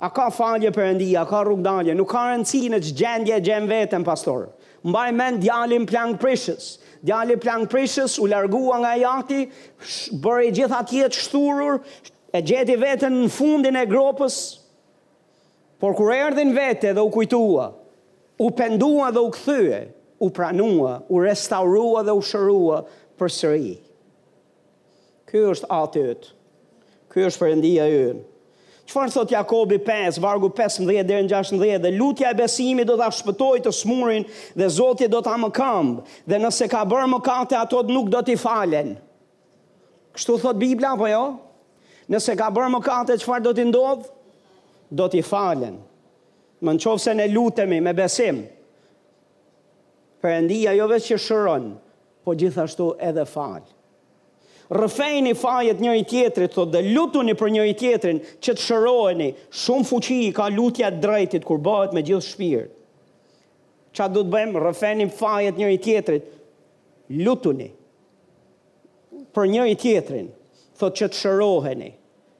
A 0.00 0.08
ka 0.08 0.30
falje 0.32 0.70
për 0.72 0.86
endi, 0.94 1.10
a 1.20 1.26
ka 1.28 1.42
rrugdalje, 1.44 1.92
nuk 1.96 2.08
ka 2.14 2.20
rëndësi 2.30 2.68
në 2.72 2.78
që 2.84 2.92
gjendje 3.00 3.38
gjem 3.44 3.66
vetën, 3.68 4.04
pastor. 4.06 4.46
Mbaj 4.88 5.08
men 5.12 5.40
djalin 5.42 5.84
plangë 5.90 6.16
prishës. 6.22 6.68
Djalin 7.04 7.40
plangë 7.40 7.68
prishës 7.72 8.14
u 8.22 8.28
largua 8.32 8.78
nga 8.80 8.94
jati, 8.96 9.42
bërë 10.24 10.46
i 10.46 10.54
gjitha 10.56 10.78
tjetë 10.88 11.18
shturur, 11.26 11.76
e 12.32 12.40
gjeti 12.48 12.78
vetën 12.80 13.12
në 13.18 13.28
fundin 13.34 13.76
e 13.76 13.82
gropës, 13.90 14.38
por 15.80 15.92
kur 15.98 16.14
erdhin 16.16 16.54
vete 16.56 16.94
dhe 16.96 17.04
u 17.04 17.12
kujtua, 17.12 17.66
u 18.40 18.48
pendua 18.56 19.10
dhe 19.12 19.20
u 19.26 19.30
këthyë, 19.36 19.82
u 20.20 20.30
pranua, 20.32 20.94
u 21.12 21.20
restaurua 21.26 22.06
dhe 22.08 22.16
u 22.16 22.24
shërua 22.24 22.82
për 23.20 23.34
sëri. 23.36 23.74
Ky 25.28 25.44
është 25.52 25.68
atë 25.82 26.08
ytë, 26.14 26.32
ky 27.12 27.28
është 27.28 27.44
përëndia 27.44 27.90
ytë. 28.00 28.28
Qëfar 28.90 29.10
thot 29.14 29.28
Jakobi 29.30 29.76
5, 29.78 30.16
vargu 30.18 30.48
15 30.50 30.88
dhe 31.06 31.18
në 31.22 31.28
16, 31.30 31.76
dhe 31.84 31.92
lutja 31.94 32.32
e 32.32 32.34
besimi 32.38 32.82
do 32.88 32.96
të 32.98 33.06
shpëtoj 33.14 33.60
të 33.62 33.72
smurin 33.76 34.24
dhe 34.58 34.66
Zotje 34.74 35.06
do 35.12 35.20
të 35.22 35.30
amë 35.30 35.50
këmbë, 35.54 36.08
dhe 36.32 36.40
nëse 36.42 36.66
ka 36.72 36.80
bërë 36.90 37.06
më 37.14 37.20
kate, 37.22 37.54
atot 37.60 37.86
nuk 37.94 38.10
do 38.10 38.18
t'i 38.26 38.34
falen. 38.42 38.96
Kështu 40.18 40.38
thot 40.42 40.58
Biblia, 40.58 40.90
po 40.98 41.06
jo? 41.06 41.20
Nëse 42.10 42.34
ka 42.40 42.48
bërë 42.50 42.72
më 42.74 42.82
kate, 42.82 43.18
qëfar 43.22 43.44
do 43.46 43.54
t'i 43.54 43.68
ndodhë? 43.70 44.10
Do 44.98 45.06
t'i 45.12 45.22
falen. 45.22 45.78
Më 46.58 46.74
në 46.74 46.82
qovë 46.82 47.04
se 47.06 47.14
ne 47.20 47.30
lutemi 47.30 47.78
me 47.80 47.94
besim. 47.94 48.42
Përëndia 50.20 50.74
jo 50.76 50.90
veç 50.90 51.12
që 51.12 51.20
shëron, 51.28 51.70
po 52.26 52.34
gjithashtu 52.36 52.90
edhe 53.06 53.28
falë 53.30 53.68
rëfejni 54.70 55.34
fajet 55.34 55.80
njëri 55.82 56.04
tjetrit, 56.06 56.52
thot, 56.54 56.70
dhe 56.70 56.80
lutuni 56.94 57.32
për 57.34 57.50
njëri 57.56 57.72
tjetrin, 57.78 58.20
që 58.38 58.52
të 58.54 58.62
shëroheni, 58.64 59.30
shumë 59.64 59.86
fuqi 59.88 60.18
i 60.28 60.32
ka 60.36 60.46
lutja 60.54 60.92
drejtit, 60.94 61.44
kur 61.48 61.58
bëhet 61.62 61.96
me 61.96 62.04
gjithë 62.06 62.28
shpirë. 62.28 62.66
Qa 63.98 64.06
du 64.08 64.22
të 64.22 64.30
bëjmë, 64.32 64.62
rëfejni 64.64 65.08
fajet 65.18 65.58
njëri 65.58 65.78
tjetrit, 65.82 66.26
lutuni 67.18 67.72
për 69.34 69.48
njëri 69.50 69.74
tjetrin, 69.78 70.30
thot, 70.78 70.94
që 71.00 71.10
të 71.12 71.18
shëroheni, 71.18 71.90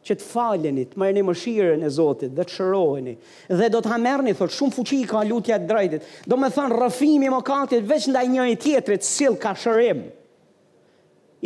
që 0.07 0.17
të 0.17 0.25
faleni, 0.31 0.87
të 0.89 1.01
mërëni 1.03 1.25
më 1.27 1.35
shiren 1.37 1.83
e 1.85 1.91
Zotit, 1.93 2.31
dhe 2.39 2.47
të 2.49 2.55
shëroheni, 2.61 3.17
dhe 3.59 3.69
do 3.75 3.83
të 3.85 3.91
hamerni, 3.93 4.37
thot, 4.39 4.55
shumë 4.55 4.79
fuqi 4.79 5.03
i 5.03 5.11
ka 5.11 5.27
lutja 5.29 5.59
drejtit, 5.61 6.07
do 6.31 6.39
me 6.41 6.49
thënë, 6.55 6.79
rëfimi 6.87 7.29
më 7.35 7.43
katit, 7.51 7.85
veç 7.91 8.07
ndaj 8.15 8.27
njëri 8.33 8.57
tjetrit, 8.65 9.05
sil 9.15 9.35
ka 9.37 9.51
ka 9.59 9.65
shërim, 9.67 10.07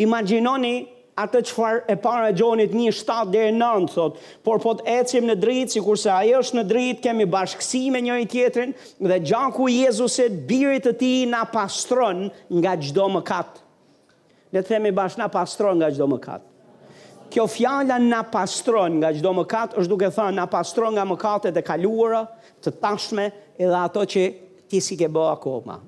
Imaginoni 0.01 0.75
atë 1.15 1.41
qëfar 1.47 1.77
e 1.87 1.95
para 2.03 2.33
gjonit 2.35 2.73
një 2.75 2.91
7 3.01 3.29
dhe 3.31 3.45
e 3.51 3.51
9, 3.55 3.85
thot, 3.95 4.17
por 4.43 4.59
po 4.65 4.73
të 4.81 4.89
ecim 4.99 5.29
në 5.29 5.37
dritë, 5.39 5.71
si 5.77 5.83
kurse 5.87 6.11
ajo 6.11 6.41
është 6.43 6.59
në 6.59 6.65
dritë, 6.73 7.03
kemi 7.05 7.27
bashkësi 7.31 7.83
me 7.95 8.01
njëri 8.03 8.27
tjetrin, 8.33 8.73
dhe 9.07 9.21
gjanku 9.23 9.69
Jezuset, 9.71 10.41
birit 10.49 10.89
të 10.89 10.95
ti 11.03 11.13
na 11.31 11.45
pastron 11.55 12.27
nga 12.59 12.75
gjdo 12.83 13.07
më 13.19 13.23
katë. 13.31 13.63
Le 14.55 14.63
të 14.63 14.75
themi 14.75 14.95
bashkë 14.95 15.23
na 15.23 15.31
pastron 15.37 15.79
nga 15.81 15.93
gjdo 15.95 16.11
më 16.15 16.21
katë. 16.27 16.51
Kjo 17.35 17.47
fjalla 17.51 17.97
na 18.03 18.21
pastron 18.31 18.99
nga 19.01 19.15
gjdo 19.17 19.31
më 19.39 19.47
katë, 19.55 19.79
është 19.83 19.95
duke 19.95 20.11
thënë 20.19 20.37
na 20.43 20.49
pastron 20.53 20.95
nga 20.99 21.07
më 21.09 21.21
katët 21.23 21.63
e 21.63 21.67
kaluara, 21.71 22.25
të 22.63 22.75
tashme, 22.83 23.31
edhe 23.59 23.75
ato 23.87 24.03
që 24.15 24.27
ti 24.71 24.83
si 24.83 24.99
ke 24.99 25.07
bëha 25.11 25.39
koma 25.43 25.79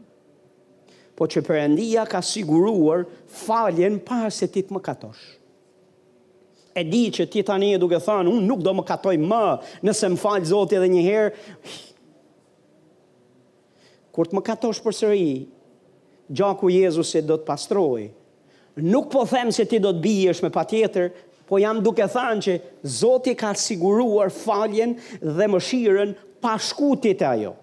po 1.17 1.25
që 1.33 1.43
përëndia 1.47 2.03
ka 2.11 2.21
siguruar 2.21 3.07
faljen 3.33 3.97
parë 4.05 4.31
se 4.37 4.47
ti 4.53 4.63
të 4.67 4.77
më 4.77 4.83
katosh. 4.85 5.23
E 6.77 6.83
di 6.85 7.07
që 7.09 7.25
ti 7.33 7.41
tani 7.49 7.71
e 7.73 7.79
duke 7.81 7.99
thënë, 8.05 8.29
unë 8.29 8.45
nuk 8.51 8.61
do 8.67 8.75
më 8.77 8.85
katoj 8.91 9.17
më 9.17 9.45
nëse 9.89 10.11
më 10.13 10.21
falë 10.21 10.51
zotë 10.53 10.77
edhe 10.77 10.91
njëherë. 10.93 11.55
Kur 14.13 14.29
të 14.29 14.37
më 14.37 14.43
katosh 14.45 14.83
për 14.85 14.97
sëri, 14.99 15.31
gjaku 16.37 16.71
Jezus 16.77 17.15
e 17.17 17.23
do 17.25 17.39
të 17.41 17.49
pastroj. 17.49 18.11
Nuk 18.85 19.09
po 19.15 19.25
them 19.25 19.49
se 19.57 19.65
ti 19.71 19.81
do 19.81 19.95
të 19.97 20.05
bijesh 20.05 20.43
me 20.45 20.51
pa 20.53 20.67
tjetër, 20.69 21.09
po 21.49 21.57
jam 21.63 21.81
duke 21.81 22.05
thënë 22.13 22.45
që 22.45 22.59
zotë 23.01 23.33
ka 23.41 23.55
siguruar 23.57 24.29
faljen 24.35 24.99
dhe 25.25 25.49
më 25.49 25.61
shiren 25.69 26.13
pa 26.45 26.59
e 26.59 27.17
ajo 27.31 27.55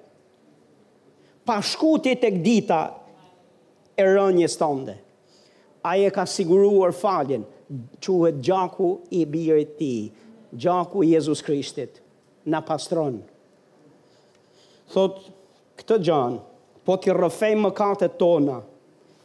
pa 1.43 1.57
e 1.59 2.19
këdita 2.23 2.81
e 3.97 4.03
rënjës 4.07 4.57
tonde. 4.57 4.95
Ai 5.85 6.05
e 6.07 6.11
ka 6.15 6.25
siguruar 6.29 6.93
faljen, 6.95 7.43
quhet 8.03 8.39
gjaku 8.45 8.93
i 9.17 9.25
birit 9.27 9.75
ti, 9.77 10.11
gjaku 10.53 11.03
i 11.03 11.11
Jezus 11.13 11.41
Krishtit, 11.43 11.99
na 12.45 12.61
pastron. 12.65 13.21
Thot, 14.93 15.21
këtë 15.79 15.97
gjanë, 16.07 16.41
po 16.85 16.97
t'i 16.99 17.13
rëfej 17.15 17.55
më 17.63 17.73
katët 17.77 18.17
tona, 18.19 18.61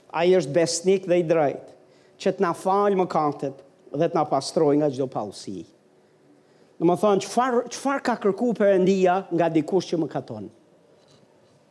a 0.09 0.25
i 0.25 0.33
është 0.39 0.55
besnik 0.55 1.05
dhe 1.09 1.19
i 1.21 1.25
drejt, 1.29 1.75
që 2.19 2.33
t'na 2.39 2.55
falj 2.57 2.97
më 2.99 3.05
katët 3.13 3.59
dhe 3.95 4.09
t'na 4.11 4.25
pastroj 4.29 4.75
nga 4.81 4.89
gjdo 4.93 5.07
palsi. 5.13 5.61
Në 6.79 6.87
më 6.87 6.95
thonë, 7.03 7.25
qëfar, 7.27 7.59
qëfar 7.75 8.03
ka 8.07 8.15
kërku 8.23 8.53
endia 8.73 9.21
nga 9.35 9.51
dikush 9.51 9.91
që 9.93 9.99
më 10.03 10.09
katonë? 10.15 10.51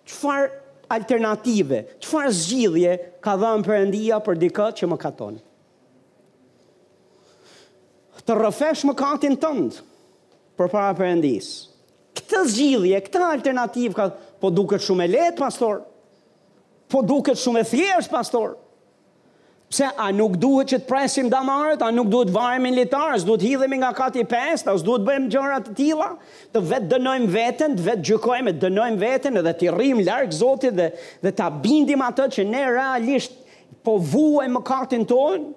Qëfar 0.08 0.46
alternative, 0.88 1.84
qëfar 2.04 2.30
zgjidhje 2.34 2.94
ka 3.24 3.34
dhënë 3.40 3.68
përëndia 3.68 4.20
për 4.28 4.40
dika 4.42 4.70
që 4.78 4.90
më 4.92 5.00
katon? 5.04 5.40
Të 8.28 8.36
rëfesh 8.36 8.82
më 8.88 8.94
katin 9.00 9.38
tëndë 9.40 9.78
për 10.60 10.68
para 10.74 10.90
përëndis. 10.98 11.46
Këtë 12.18 12.42
zgjidhje, 12.54 12.98
këtë 13.06 13.22
alternativë 13.28 13.96
ka 13.98 14.08
po 14.42 14.50
duket 14.54 14.84
shumë 14.84 15.06
e 15.06 15.12
letë, 15.14 15.38
pastor, 15.40 15.78
po 16.92 17.04
duket 17.08 17.40
shumë 17.40 17.62
e 17.64 17.68
thjesht, 17.70 18.12
pastor, 18.12 18.56
Pse 19.70 19.84
a 19.84 20.12
nuk 20.16 20.38
duhet 20.40 20.70
që 20.72 20.78
të 20.80 20.86
presim 20.88 21.28
damaret, 21.32 21.82
a 21.84 21.90
nuk 21.92 22.08
duhet 22.08 22.30
varem 22.32 22.64
në 22.70 22.78
litar, 22.78 23.18
duhet 23.28 23.42
hidhemi 23.44 23.82
nga 23.82 23.90
kati 23.94 24.22
a 24.24 24.44
as 24.56 24.64
duhet 24.84 25.04
bëjmë 25.04 25.28
gjëra 25.34 25.58
të 25.66 25.74
tilla, 25.76 26.08
të 26.54 26.62
vet 26.70 26.86
dënojmë 26.94 27.28
veten, 27.34 27.76
të 27.76 27.84
vet 27.90 28.00
gjykojmë, 28.08 28.54
të 28.54 28.64
dënojmë 28.70 29.00
veten 29.02 29.36
dhe 29.44 29.54
të 29.60 29.74
rrim 29.76 30.00
larg 30.08 30.32
Zotit 30.38 30.72
dhe 30.80 30.88
dhe 31.22 31.32
ta 31.42 31.50
bindim 31.50 32.00
atë 32.02 32.30
që 32.38 32.48
ne 32.48 32.64
realisht 32.72 33.36
po 33.84 33.98
vuajmë 34.00 34.56
mëkatin 34.56 35.04
ton, 35.12 35.50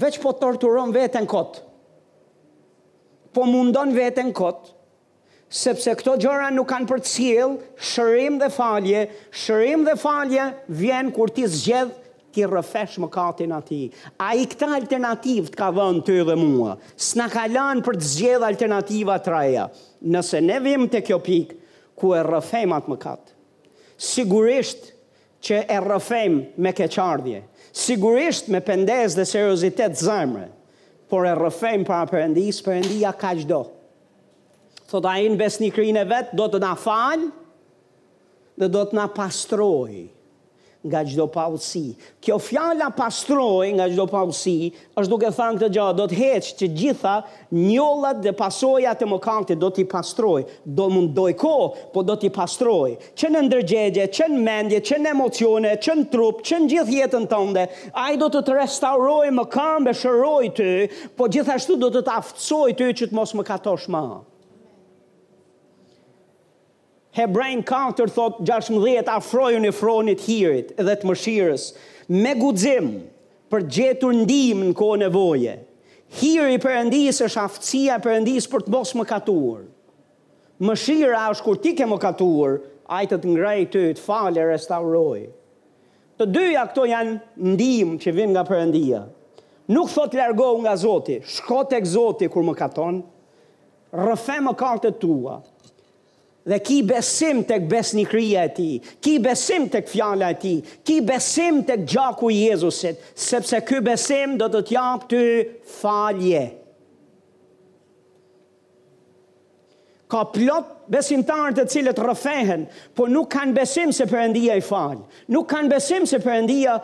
veç 0.00 0.16
po 0.22 0.32
torturon 0.40 0.88
veten 0.96 1.28
kot. 1.28 1.60
Po 3.36 3.44
mundon 3.46 3.92
veten 3.96 4.32
kot, 4.34 4.72
sepse 5.52 5.92
këto 6.00 6.16
gjëra 6.24 6.48
nuk 6.56 6.72
kanë 6.72 6.88
për 6.94 7.04
të 7.04 7.12
cilë, 7.12 7.52
shërim 7.92 8.40
dhe 8.40 8.48
falje, 8.56 9.04
shërim 9.44 9.84
dhe 9.86 9.98
falje 10.00 10.48
vjen 10.80 11.12
kur 11.16 11.28
ti 11.30 11.44
zgjedh 11.48 11.92
ki 12.34 12.44
rëfesh 12.50 12.98
më 13.00 13.08
katin 13.12 13.54
ati. 13.56 13.80
A 14.20 14.32
i 14.36 14.44
këta 14.48 14.68
alternativ 14.76 15.50
të 15.52 15.58
ka 15.60 15.68
dhënë 15.74 16.04
të 16.08 16.16
dhe 16.28 16.36
mua, 16.40 16.74
s'na 16.96 17.28
ka 17.32 17.44
lanë 17.50 17.84
për 17.86 17.98
të 18.02 18.10
zgjedhë 18.12 18.48
alternativa 18.48 19.16
të 19.22 19.34
raja. 19.34 19.68
Nëse 20.14 20.42
ne 20.44 20.58
vim 20.64 20.86
të 20.92 21.02
kjo 21.08 21.20
pikë, 21.28 21.56
ku 21.98 22.12
e 22.14 22.22
rëfem 22.26 22.74
atë 22.76 22.92
më 22.92 22.98
katë, 23.02 23.32
sigurisht 24.12 24.92
që 25.42 25.62
e 25.66 25.78
rëfem 25.82 26.36
me 26.62 26.70
keqardje, 26.78 27.40
sigurisht 27.74 28.48
me 28.54 28.60
pëndez 28.62 29.16
dhe 29.18 29.26
seriositet 29.26 29.98
zemre, 29.98 30.46
por 31.10 31.26
e 31.26 31.32
rëfem 31.38 31.82
para 31.88 32.06
përëndis, 32.10 32.60
përëndia 32.64 33.14
ka 33.18 33.32
qdo 33.40 33.64
Thot 34.88 35.04
a 35.04 35.18
i 35.20 35.26
në 35.28 35.36
besnikrin 35.36 35.98
e 36.00 36.04
vetë, 36.08 36.36
do 36.38 36.46
të 36.48 36.62
na 36.62 36.72
falë, 36.80 37.26
dhe 38.62 38.68
do 38.72 38.84
të 38.88 38.96
na 38.96 39.04
pastrojë 39.12 39.98
nga 40.86 41.02
gjdo 41.04 41.26
pa 41.26 41.48
usi. 41.50 41.96
Kjo 42.22 42.38
fjalla 42.38 42.90
pastroj 42.96 43.72
nga 43.74 43.88
gjdo 43.90 44.06
pa 44.06 44.22
usi, 44.22 44.70
është 44.98 45.10
duke 45.10 45.30
thangë 45.34 45.60
të 45.62 45.68
gjë, 45.74 45.86
do 45.98 46.06
të 46.10 46.18
heqë 46.18 46.52
që 46.60 46.68
gjitha 46.78 47.14
njollat 47.54 48.20
dhe 48.22 48.32
pasoja 48.38 48.92
të 48.98 49.08
mokante 49.10 49.56
do 49.58 49.70
t'i 49.74 49.84
pastroj, 49.90 50.44
do 50.64 50.86
mund 50.94 51.10
dojko, 51.18 51.54
po 51.92 52.02
do 52.06 52.14
t'i 52.16 52.30
pastroj. 52.38 52.92
Që 53.18 53.32
në 53.34 53.44
ndërgjegje, 53.48 54.06
që 54.18 54.30
në 54.32 54.40
mendje, 54.46 54.80
që 54.92 55.00
në 55.02 55.12
emocione, 55.16 55.74
që 55.82 55.98
në 56.00 56.08
trup, 56.14 56.44
që 56.46 56.62
në 56.62 56.70
gjithë 56.74 56.96
jetën 57.00 57.26
tënde, 57.34 57.66
a 57.92 58.08
i 58.14 58.20
do 58.22 58.30
të 58.30 58.44
të 58.46 58.58
restauroj 58.62 59.26
më 59.40 59.48
kambe, 59.56 59.96
shëroj 60.02 60.52
të, 60.60 60.70
po 61.18 61.26
gjithashtu 61.34 61.80
do 61.86 61.90
të 61.96 62.06
t'aftsoj 62.10 62.72
të 62.78 62.92
që 63.02 63.10
mos 63.18 63.34
më 63.34 63.48
katosh 63.50 63.90
ma. 63.94 64.04
Hebrejn 67.18 67.64
kantër 67.66 68.12
thot 68.14 68.36
16 68.46 69.02
afrojën 69.10 69.64
e 69.66 69.70
fronit 69.74 70.20
hirit 70.28 70.68
dhe 70.86 70.92
të 71.00 71.08
mëshirës, 71.10 71.64
me 72.22 72.34
guzim 72.38 72.86
për 73.50 73.64
gjetur 73.76 74.14
ndim 74.20 74.60
në 74.68 74.74
kohë 74.78 75.00
nevoje. 75.02 75.56
Hiri 76.20 76.60
për 76.62 76.76
është 76.84 77.42
aftësia 77.46 77.96
për 78.04 78.14
endisë 78.20 78.50
për 78.52 78.66
të 78.68 78.72
mos 78.76 78.94
më 78.96 79.06
katuar. 79.10 79.64
Mëshira 80.68 81.24
është 81.32 81.46
kur 81.48 81.58
ti 81.64 81.74
ke 81.78 81.88
më 81.90 81.98
katuar, 82.06 82.54
ajtë 82.98 83.18
të 83.24 83.32
ngrej 83.34 83.62
të 83.74 83.82
të 83.98 84.04
falë 84.06 84.38
e 84.38 84.46
restaurojë. 84.52 85.26
Të 86.22 86.24
dyja 86.36 86.62
këto 86.70 86.86
janë 86.94 87.42
ndim 87.52 87.96
që 88.02 88.14
vinë 88.16 88.34
nga 88.36 88.46
përëndia. 88.48 89.02
Nuk 89.74 89.90
thot 89.92 90.14
largohu 90.18 90.62
nga 90.64 90.76
Zoti, 90.80 91.18
shko 91.34 91.64
tek 91.70 91.84
Zoti 91.86 92.30
kur 92.32 92.46
më 92.46 92.54
katon, 92.58 93.02
rëfe 94.06 94.38
më 94.48 94.54
kartët 94.62 94.96
tua, 95.02 95.38
Dhe 96.48 96.58
ki 96.64 96.78
besim 96.88 97.42
të 97.44 97.58
këbes 97.66 97.90
një 97.98 98.04
krija 98.08 98.46
e 98.48 98.52
ti, 98.56 98.66
ki 99.04 99.18
besim 99.20 99.66
të 99.68 99.82
këfjala 99.84 100.30
e 100.32 100.36
ti, 100.40 100.52
ki 100.88 100.94
besim 101.04 101.58
të 101.68 101.76
këgjaku 101.82 102.30
i 102.32 102.38
Jezusit, 102.46 103.00
sepse 103.20 103.60
kë 103.68 103.82
besim 103.84 104.36
do 104.40 104.48
të 104.54 104.62
tjapë 104.70 105.08
të 105.10 105.20
falje. 105.80 106.46
Ka 110.08 110.22
plot 110.32 110.70
besimtarë 110.88 111.52
të 111.58 111.64
cilët 111.74 112.00
rëfehen, 112.00 112.64
po 112.96 113.04
nuk 113.12 113.28
kanë 113.34 113.52
besim 113.58 113.92
se 113.92 114.06
përëndia 114.08 114.56
i 114.56 114.64
falë, 114.64 115.02
nuk 115.36 115.50
kanë 115.52 115.68
besim 115.74 116.06
se 116.08 116.16
përëndia 116.24 116.78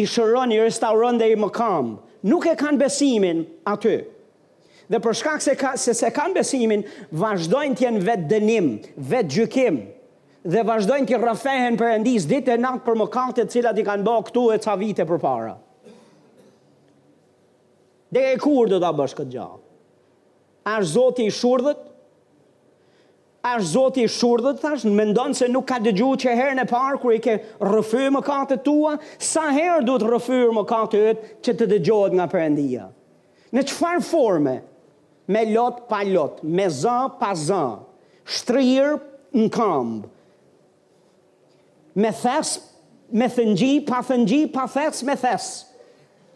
i 0.00 0.06
shëron, 0.08 0.56
i 0.56 0.62
restauron 0.62 1.20
dhe 1.20 1.28
i 1.34 1.36
më 1.44 1.52
kamë, 1.60 1.92
nuk 2.32 2.48
e 2.48 2.56
kanë 2.62 2.80
besimin 2.86 3.44
atyë 3.74 4.00
dhe 4.90 4.98
për 4.98 5.14
shkak 5.20 5.44
se, 5.44 5.52
ka, 5.58 5.72
se 5.78 5.94
se 5.94 6.10
kanë 6.14 6.38
besimin, 6.40 6.82
vazhdojnë 7.14 7.78
të 7.78 7.86
jenë 7.86 8.04
vetë 8.08 8.28
dënim, 8.32 8.70
vetë 9.10 9.36
gjykim, 9.36 9.80
dhe 10.50 10.62
vazhdojnë 10.66 11.06
të 11.12 11.20
rëfehen 11.22 11.76
për 11.80 11.94
endis, 11.98 12.26
ditë 12.30 12.56
e 12.56 12.62
natë 12.64 12.82
për 12.88 12.98
mëkatet 13.04 13.54
cilat 13.54 13.78
i 13.78 13.84
kanë 13.86 14.06
bërë 14.08 14.26
këtu 14.30 14.46
e 14.54 14.56
ca 14.64 14.76
vite 14.80 15.06
për 15.06 15.20
para. 15.22 15.54
Dhe 18.10 18.24
e 18.32 18.38
kur 18.42 18.70
do 18.72 18.80
ta 18.82 18.90
bësh 18.98 19.14
këtë 19.20 19.34
gjallë? 19.36 19.62
A 20.66 20.78
është 20.80 20.90
zoti 20.94 21.28
i 21.30 21.34
shurdhët? 21.38 21.86
A 23.46 23.52
është 23.60 23.68
zoti 23.70 24.02
i 24.04 24.08
shurdhët, 24.12 24.58
thash, 24.60 24.82
mendon 24.92 25.32
se 25.38 25.46
nuk 25.48 25.68
ka 25.70 25.78
dëgju 25.80 26.08
që 26.24 26.34
herë 26.40 26.56
në 26.58 26.64
parë, 26.72 26.98
kër 27.06 27.14
i 27.14 27.20
ke 27.28 27.36
rëfyrë 27.68 28.10
më 28.16 28.24
kate 28.26 28.58
tua, 28.66 28.96
sa 29.24 29.46
herë 29.54 29.86
duhet 29.86 30.02
të 30.02 30.10
rëfyrë 30.12 30.50
më 30.58 30.66
kate 30.72 31.04
që 31.46 31.54
të 31.60 31.70
dëgjohet 31.76 32.18
nga 32.18 32.26
Perëndia? 32.34 32.90
Në 33.54 33.64
çfarë 33.70 34.02
forme? 34.08 34.56
me 35.30 35.46
lot 35.56 35.86
pa 35.92 36.02
lot, 36.04 36.42
me 36.58 36.66
zë 36.74 36.98
pa 37.20 37.30
zë, 37.38 37.62
shtrir 38.36 38.96
në 39.38 39.46
këmbë, 39.54 40.08
me 42.02 42.12
thes, 42.18 42.56
me 43.20 43.28
thëngji, 43.30 43.72
pa 43.88 44.02
thëngji, 44.06 44.40
pa 44.54 44.64
thes, 44.70 45.04
me 45.08 45.14
thes. 45.20 45.46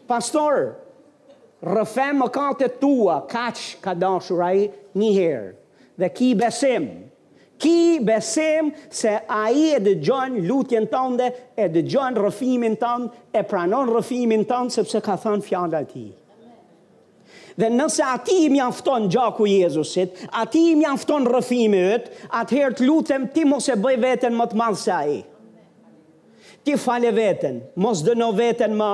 Pastor, 0.07 0.77
rëfe 1.65 2.07
më 2.21 2.27
kate 2.35 2.69
tua, 2.81 3.19
kaq 3.31 3.61
ka 3.83 3.93
dashur 3.99 4.43
a 4.47 4.53
i 4.59 4.65
një 5.01 5.11
herë, 5.19 5.51
dhe 6.01 6.09
ki 6.19 6.31
besim, 6.43 6.87
ki 7.63 7.77
besim 8.03 8.71
se 8.91 9.11
a 9.41 9.45
i 9.51 9.67
e 9.75 9.81
dë 9.89 9.97
gjonë 10.07 10.45
lutjen 10.47 10.87
tënde, 10.91 11.33
e 11.55 11.67
dë 11.75 11.85
rëfimin 12.21 12.79
tënde, 12.83 13.11
e 13.39 13.43
pranon 13.51 13.91
rëfimin 13.97 14.47
tënde, 14.49 14.71
sepse 14.79 15.03
ka 15.07 15.19
thënë 15.25 15.43
fjallat 15.51 15.91
ti. 15.91 16.05
Amen. 16.13 16.21
Dhe 17.55 17.69
nëse 17.71 18.03
ati 18.03 18.33
i 18.45 18.49
mjafton 18.51 19.05
gjaku 19.11 19.45
Jezusit, 19.47 20.17
ati 20.35 20.59
i 20.71 20.73
mjafton 20.75 21.23
rëfimi 21.31 21.79
ytë, 21.95 22.25
atëherë 22.35 22.75
të 22.79 22.87
lutem 22.89 23.27
ti 23.31 23.45
mos 23.47 23.69
e 23.71 23.77
bëj 23.79 23.93
veten 24.03 24.35
më 24.35 24.47
të 24.51 24.59
madhë 24.59 24.81
se 24.81 24.91
aji. 24.95 25.21
Ti 26.67 26.75
fale 26.81 27.11
veten, 27.15 27.61
mos 27.79 28.01
dëno 28.03 28.27
veten 28.35 28.73
ma, 28.75 28.89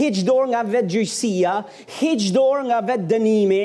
hiq 0.00 0.22
dorë 0.26 0.48
nga 0.56 0.62
vetë 0.72 0.90
gjyqësia, 0.96 1.54
hiq 2.00 2.26
dorë 2.34 2.64
nga 2.72 2.80
vetë 2.90 3.08
dënimi, 3.12 3.62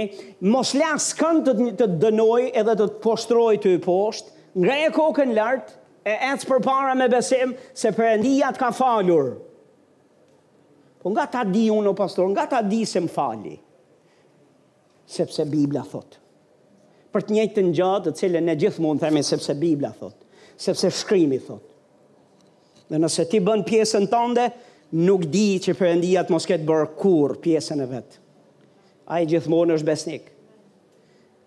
mos 0.52 0.76
le 0.78 0.92
asë 0.92 1.34
të, 1.50 1.56
të 1.82 1.90
dënoj 2.06 2.50
edhe 2.54 2.78
të 2.82 2.86
të 2.92 3.02
poshtroj 3.06 3.56
të 3.64 3.74
i 3.80 3.84
poshtë, 3.88 4.30
ngre 4.62 4.78
e 4.90 4.94
kokën 5.00 5.34
lartë, 5.40 5.78
e 6.06 6.18
ecë 6.36 6.52
për 6.52 6.64
para 6.70 6.94
me 7.00 7.10
besim, 7.16 7.56
se 7.74 7.90
për 7.98 8.20
të 8.28 8.36
ka 8.62 8.70
falur. 8.78 9.34
Po 11.02 11.10
nga 11.16 11.26
ta 11.28 11.42
di 11.50 11.66
unë, 11.74 11.96
pastor, 11.98 12.30
nga 12.36 12.46
ta 12.46 12.62
di 12.62 12.86
se 12.86 13.02
më 13.02 13.10
fali 13.16 13.56
sepse 15.10 15.44
Biblia 15.50 15.84
thot. 15.88 16.18
Për 17.14 17.26
të 17.30 17.36
njëjtë 17.38 17.64
gjatë, 17.78 18.10
të 18.12 18.16
cilën 18.22 18.48
ne 18.50 18.56
gjithmonë 18.60 19.00
themi 19.06 19.22
sepse 19.24 19.54
Bibla 19.60 19.94
thot, 20.00 20.18
sepse 20.60 20.90
shkrimi 20.94 21.38
thot. 21.40 21.64
Dhe 22.92 23.00
nëse 23.00 23.24
ti 23.32 23.40
bën 23.44 23.64
pjesën 23.68 24.10
tënde, 24.12 24.50
nuk 25.08 25.24
di 25.32 25.46
që 25.64 25.76
Perëndia 25.80 26.26
të 26.28 26.34
mos 26.36 26.46
ketë 26.50 26.68
bërë 26.68 26.90
kur 27.00 27.38
pjesën 27.44 27.82
e 27.82 27.88
vet. 27.94 28.18
Ai 29.08 29.22
gjithmonë 29.32 29.78
është 29.78 29.90
besnik. 29.94 30.28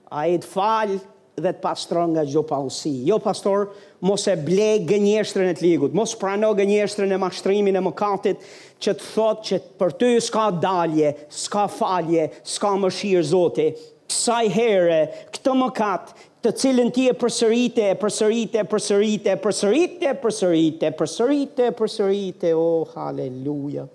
Ai 0.09 0.39
të 0.41 0.49
falë 0.49 0.97
dhe 1.45 1.53
të 1.55 1.63
pastron 1.63 2.13
nga 2.15 2.25
gjdo 2.27 2.43
pausi. 2.47 2.93
Jo, 3.09 3.19
pastor, 3.23 3.69
mos 4.07 4.25
e 4.31 4.35
ble 4.45 4.69
gënjeshtrën 4.89 5.51
e 5.53 5.57
të 5.59 5.65
ligut, 5.67 5.95
mos 5.97 6.15
prano 6.21 6.53
gënjeshtrën 6.59 7.15
e 7.17 7.21
mashtrimin 7.23 7.79
e 7.79 7.83
mëkatit, 7.85 8.47
që 8.83 8.95
të 9.01 9.07
thot 9.15 9.45
që 9.49 9.61
për 9.81 9.95
ty 10.01 10.09
s'ka 10.23 10.49
dalje, 10.63 11.13
s'ka 11.43 11.67
falje, 11.77 12.29
s'ka 12.47 12.73
mëshirë 12.85 13.27
zote. 13.33 13.69
Kësaj 14.09 14.51
here, 14.55 15.01
këtë 15.37 15.55
mëkat, 15.63 16.13
të 16.45 16.53
cilën 16.63 16.93
ti 16.97 17.09
e 17.11 17.17
përsërite, 17.19 17.89
përsërite, 18.03 18.65
përsërite, 18.73 19.37
përsërite, 19.45 20.13
përsërite, 20.23 20.93
përsërite, 21.01 21.73
përsërite, 21.83 22.55
oh, 22.57 22.87
haleluja. 22.95 23.89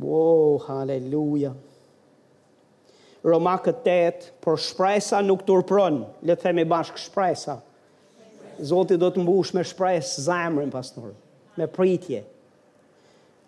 Oh, 0.00 0.56
haleluja. 0.64 0.70
haleluja. 0.70 1.56
Roma 3.22 3.58
këtet, 3.60 4.30
por 4.40 4.56
shpresa 4.56 5.20
nuk 5.24 5.42
turpron, 5.44 6.04
le 6.24 6.32
të 6.36 6.42
themi 6.48 6.64
bashkë 6.70 7.00
shpresa. 7.02 7.58
Zotit 8.64 9.00
do 9.00 9.10
të 9.12 9.22
mbush 9.24 9.52
me 9.56 9.64
shpresë 9.64 10.24
zemrën, 10.24 10.70
pastor, 10.72 11.12
me 11.56 11.66
pritje. 11.68 12.22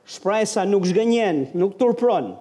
Shpresa 0.08 0.64
nuk 0.68 0.84
zhgënjen, 0.88 1.46
nuk 1.56 1.76
turpron. 1.80 2.34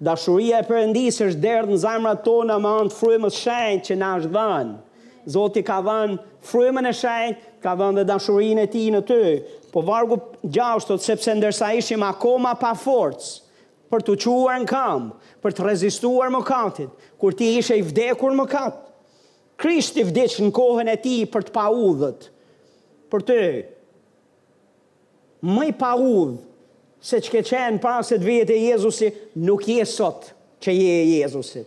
Dashuria 0.00 0.60
e 0.62 0.66
përëndisë 0.68 1.26
është 1.28 1.42
derdë 1.44 1.74
në 1.74 1.78
zemrën 1.82 2.20
tona 2.24 2.56
ma 2.62 2.72
në 2.86 2.92
frymës 2.96 3.36
shenjë 3.42 3.84
që 3.88 3.96
na 4.00 4.12
është 4.20 4.32
dhanë. 4.36 4.76
Zotit 5.34 5.66
ka 5.68 5.80
dhanë 5.84 6.16
frymën 6.48 6.88
e 6.88 6.94
shenjë, 7.02 7.34
ka 7.64 7.74
dhanë 7.80 8.00
dhe 8.00 8.06
dashurin 8.12 8.62
e 8.64 8.64
ti 8.74 8.86
në 8.94 9.02
të. 9.08 9.20
Po 9.74 9.82
vargu 9.88 10.20
gjaushtot, 10.44 11.04
sepse 11.04 11.34
ndërsa 11.40 11.72
ishim 11.80 12.04
akoma 12.06 12.54
pa 12.60 12.70
forcë, 12.78 13.34
për 13.88 14.02
të 14.04 14.14
quar 14.22 14.60
në 14.62 14.68
kam, 14.68 15.06
për 15.42 15.54
të 15.56 15.64
rezistuar 15.66 16.32
më 16.32 16.42
katit, 16.48 17.06
kur 17.20 17.36
ti 17.36 17.48
ishe 17.58 17.78
i 17.80 17.84
vdekur 17.88 18.36
më 18.38 18.46
kat, 18.52 18.84
Krisht 19.58 19.96
i 19.98 20.04
vdek 20.06 20.36
në 20.38 20.52
kohën 20.54 20.86
e 20.86 20.92
ti 21.02 21.12
për 21.26 21.48
të 21.48 21.50
pa 21.56 21.64
udhët, 21.74 22.28
për 23.10 23.24
të 23.26 23.38
më 25.50 25.64
i 25.72 25.72
pa 25.80 25.88
udhë, 25.98 26.36
se 27.02 27.18
që 27.26 27.32
ke 27.32 27.40
qenë 27.48 27.80
paset 27.82 28.22
vjetë 28.22 28.54
e 28.54 28.60
Jezusi, 28.68 29.08
nuk 29.42 29.66
je 29.66 29.82
sot 29.90 30.28
që 30.62 30.76
je 30.76 30.92
e 31.00 31.08
Jezusi. 31.16 31.64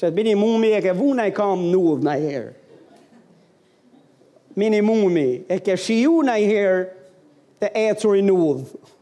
Se 0.00 0.08
të 0.08 0.16
bini 0.16 0.32
mumi 0.40 0.72
e 0.72 0.80
ke 0.84 0.94
vuna 0.96 1.26
i 1.28 1.34
kam 1.36 1.66
në 1.68 1.82
udhë 1.90 2.08
në 2.08 2.16
herë. 2.22 2.54
Minimumi 4.56 5.26
e 5.52 5.60
ke 5.64 5.76
shiju 5.76 6.22
në 6.24 6.38
herë, 6.46 6.80
të 7.60 7.72
ecur 7.84 8.16
i 8.18 8.24
në 8.30 8.38
udhë. 8.48 8.94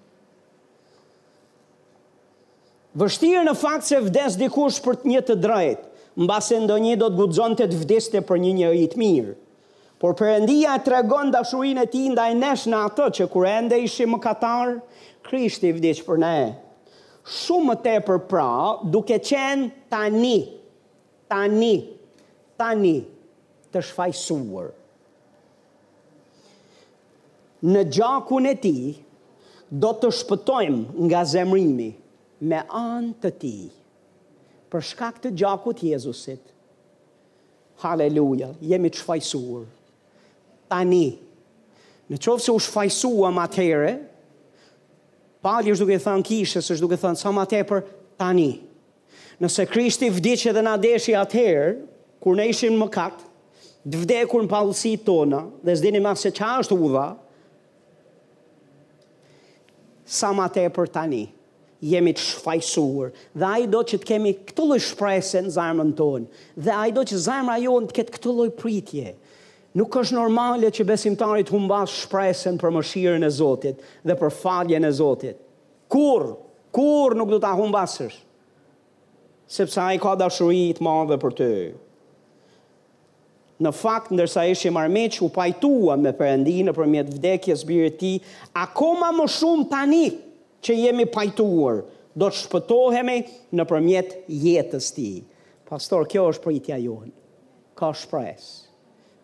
Vështirë 2.98 3.42
në 3.46 3.52
fakt 3.54 3.86
se 3.86 4.00
vdes 4.02 4.34
dikush 4.38 4.80
për 4.82 4.96
të 5.02 5.08
një 5.12 5.20
të 5.26 5.34
drejt, 5.42 5.82
mba 6.26 6.40
se 6.42 6.56
ndonjë 6.64 6.96
do 7.02 7.08
të 7.10 7.18
gudzon 7.20 7.52
të 7.60 7.68
të 7.70 7.76
vdeste 7.84 8.22
për 8.30 8.40
një 8.42 8.50
një 8.60 8.70
rritë 8.72 8.98
mirë. 8.98 9.34
Por 10.02 10.16
Perëndia 10.18 10.72
tregon 10.82 11.30
dashurinë 11.30 11.30
dashurin 11.30 11.78
e 11.78 11.86
ti 11.86 12.08
ndaj 12.14 12.32
nesh 12.40 12.64
në 12.72 12.80
atë 12.88 13.06
që 13.18 13.28
kur 13.34 13.46
ende 13.50 13.78
ishim 13.84 14.16
ishi 14.16 14.16
më 14.16 14.80
krishti 15.28 15.70
vdes 15.76 16.00
për 16.08 16.18
ne. 16.24 16.34
Shumë 17.38 17.74
të 17.84 17.90
e 17.94 18.00
për 18.08 18.18
pra 18.32 18.48
duke 18.94 19.20
qenë 19.28 19.70
tani, 19.92 20.36
tani, 21.30 21.72
tani 22.58 22.94
të 23.70 23.80
shfajsuar. 23.86 24.70
Në 27.70 27.84
gjakun 27.98 28.46
e 28.46 28.54
ti, 28.66 28.74
do 29.84 29.90
të 30.00 30.10
shpëtojmë 30.22 31.04
nga 31.06 31.20
zemrimi, 31.34 31.92
me 32.40 32.60
anë 32.72 33.14
të 33.20 33.30
ti, 33.42 33.54
për 34.72 34.84
shkak 34.90 35.18
të 35.24 35.32
gjakut 35.36 35.82
Jezusit, 35.84 36.40
haleluja, 37.82 38.52
jemi 38.64 38.90
të 38.92 39.00
shfajsuar, 39.02 39.64
tani, 40.70 41.04
në 42.10 42.18
qovë 42.22 42.44
se 42.44 42.52
u 42.54 42.60
shfajsua 42.60 43.30
ma 43.34 43.44
tere, 43.52 43.92
pali 45.44 45.72
është 45.74 45.84
duke 45.88 46.00
thënë 46.04 46.28
kishës, 46.30 46.70
është 46.76 46.84
duke 46.84 47.00
thënë 47.02 47.20
sa 47.20 47.32
ma 47.36 47.44
tepër, 47.48 47.82
tani, 48.20 48.50
nëse 49.40 49.64
Krishti 49.70 50.10
vdiqe 50.12 50.52
dhe 50.52 50.62
na 50.64 50.76
deshi 50.80 51.14
atëherë, 51.16 51.74
kur 52.20 52.36
ne 52.36 52.46
ishim 52.52 52.76
më 52.80 52.88
katë, 52.96 53.26
dhe 53.88 53.98
vdekur 54.06 54.44
në 54.44 54.48
palësi 54.52 54.94
tona, 55.06 55.44
dhe 55.64 55.76
zdini 55.80 56.02
ma 56.04 56.12
se 56.20 56.32
qa 56.36 56.54
është 56.60 56.76
uva, 56.88 57.04
sa 60.10 60.32
ma 60.36 60.48
tepër 60.52 60.94
tani, 60.96 61.18
tani, 61.18 61.26
jemi 61.82 62.12
të 62.14 62.20
shfajsuar. 62.22 63.10
Dhe 63.36 63.48
ai 63.48 63.66
do 63.70 63.80
që 63.82 64.00
të 64.02 64.08
kemi 64.12 64.34
këtë 64.50 64.64
lloj 64.68 64.78
shpresë 64.90 65.42
në 65.46 65.54
zemrën 65.56 65.92
tonë. 65.98 66.28
Dhe 66.66 66.74
ai 66.76 66.92
do 66.96 67.04
që 67.08 67.20
zemra 67.24 67.56
jonë 67.62 67.90
të 67.90 67.98
ketë 68.00 68.14
këtë 68.16 68.30
lloj 68.36 68.48
pritje. 68.60 69.14
Nuk 69.78 69.94
është 70.00 70.16
normale 70.18 70.70
që 70.74 70.86
besimtarit 70.88 71.52
humbas 71.54 71.92
shpresën 72.04 72.56
për 72.58 72.72
mëshirën 72.78 73.26
e 73.26 73.32
Zotit 73.32 73.84
dhe 74.04 74.16
për 74.18 74.32
faljen 74.40 74.84
e 74.84 74.90
Zotit. 74.92 75.38
Kur, 75.90 76.24
kur 76.74 77.14
nuk 77.18 77.30
do 77.30 77.38
ta 77.42 77.52
humbasësh. 77.56 78.18
Sepse 79.50 79.80
ai 79.82 79.98
ka 79.98 80.12
dashuri 80.18 80.66
të 80.78 80.84
madhe 80.86 81.16
për 81.18 81.38
ty. 81.38 81.52
Në 83.60 83.70
fakt, 83.76 84.12
ndërsa 84.14 84.44
ishë 84.48 84.68
i 84.70 84.70
marmeq, 84.72 85.16
u 85.20 85.28
pajtua 85.34 85.96
me 86.00 86.12
përëndi 86.16 86.58
në 86.64 86.72
përmjet 86.76 87.08
vdekje 87.12 87.56
zbire 87.60 87.90
ti, 88.00 88.12
akoma 88.56 89.10
më 89.18 89.26
shumë 89.28 89.66
tani, 89.68 90.04
që 90.62 90.74
jemi 90.84 91.06
pajtuar, 91.10 91.82
do 92.10 92.26
të 92.26 92.40
shpëtohemi 92.42 93.18
në 93.54 93.66
përmjet 93.70 94.16
jetës 94.42 94.88
ti. 94.96 95.10
Pastor, 95.68 96.08
kjo 96.10 96.24
është 96.32 96.44
pritja 96.46 96.78
johën. 96.82 97.12
Ka 97.78 97.92
shpres, 97.96 98.48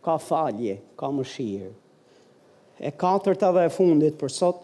ka 0.04 0.14
falje, 0.22 0.78
ka 0.96 1.10
mëshirë. 1.12 1.72
E 2.86 2.92
katërta 2.92 3.50
dhe 3.56 3.66
e 3.68 3.72
fundit 3.72 4.16
për 4.20 4.32
sot, 4.32 4.62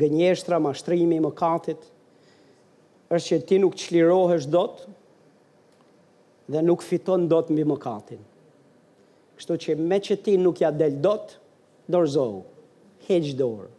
gënjeshtra, 0.00 0.58
mashtrimi, 0.60 1.20
më 1.22 1.30
katit, 1.38 1.86
është 3.14 3.28
që 3.30 3.38
ti 3.48 3.58
nuk 3.62 3.78
qlirohesh 3.80 4.48
dot 4.52 4.82
dhe 6.52 6.60
nuk 6.64 6.82
fiton 6.84 7.24
dot 7.30 7.48
mbi 7.52 7.64
më 7.70 7.78
katin. 7.80 8.20
Kështu 9.38 9.56
që 9.64 9.78
me 9.80 9.96
që 10.04 10.18
ti 10.24 10.34
nuk 10.42 10.60
ja 10.64 10.72
del 10.74 10.98
dot, 11.04 11.38
dorzohu, 11.88 12.42
heqë 13.08 13.36
dorë 13.38 13.72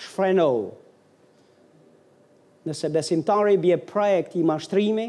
shfreno. 0.00 0.52
Nëse 2.68 2.90
besimtari 2.92 3.56
bje 3.62 3.76
prej 3.88 4.14
e 4.18 4.24
këti 4.28 4.42
mashtrimi, 4.46 5.06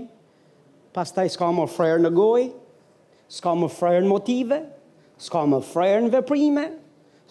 pas 0.95 1.09
taj 1.15 1.31
s'ka 1.33 1.49
më 1.55 1.65
frer 1.71 2.01
në 2.03 2.11
goj, 2.15 2.45
s'ka 3.31 3.53
më 3.59 3.69
frer 3.71 3.99
në 4.05 4.09
motive, 4.11 4.61
s'ka 5.21 5.41
më 5.51 5.59
frer 5.71 6.05
në 6.05 6.13
veprime, 6.15 6.65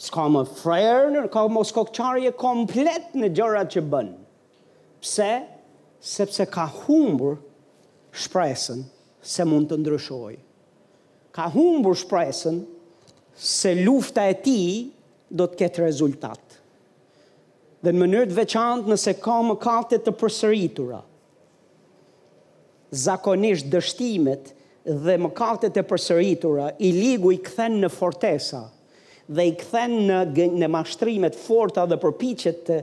s'ka 0.01 0.27
më 0.32 0.43
frer 0.61 1.09
në 1.15 1.24
ka 1.32 1.47
më 1.53 1.65
skokqarje 1.73 2.35
komplet 2.41 3.11
në 3.19 3.32
gjërat 3.37 3.73
që 3.77 3.85
bënë. 3.93 4.19
Pse? 5.01 5.31
Sepse 6.01 6.47
ka 6.53 6.65
humbur 6.85 7.39
shpresën 8.16 8.85
se 9.20 9.45
mund 9.49 9.69
të 9.69 9.77
ndryshoj. 9.82 10.37
Ka 11.37 11.49
humbur 11.53 11.97
shpresën 12.01 12.62
se 13.37 13.74
lufta 13.82 14.24
e 14.32 14.39
ti 14.45 14.59
do 15.28 15.45
të 15.49 15.61
ketë 15.61 15.85
rezultat 15.85 16.50
dhe 17.82 17.93
në 17.93 18.01
mënyrë 18.02 18.28
të 18.31 18.36
veçantë 18.36 18.90
nëse 18.93 19.15
ka 19.24 19.39
mëkate 19.48 19.98
të 20.05 20.12
përsëritura. 20.20 21.01
Zakonisht 23.05 23.69
dështimet 23.73 24.51
dhe 25.05 25.15
mëkate 25.24 25.70
të 25.73 25.85
përsëritura 25.90 26.70
i 26.78 26.90
ligu 26.97 27.31
i 27.32 27.39
kthen 27.47 27.78
në 27.85 27.90
fortesa 27.94 28.65
dhe 29.31 29.44
i 29.47 29.55
kthen 29.61 29.93
në 30.09 30.20
në 30.59 30.69
mashtrime 30.74 31.31
të 31.31 31.39
forta 31.44 31.85
dhe 31.86 32.01
përpiqet 32.02 32.62
të 32.66 32.81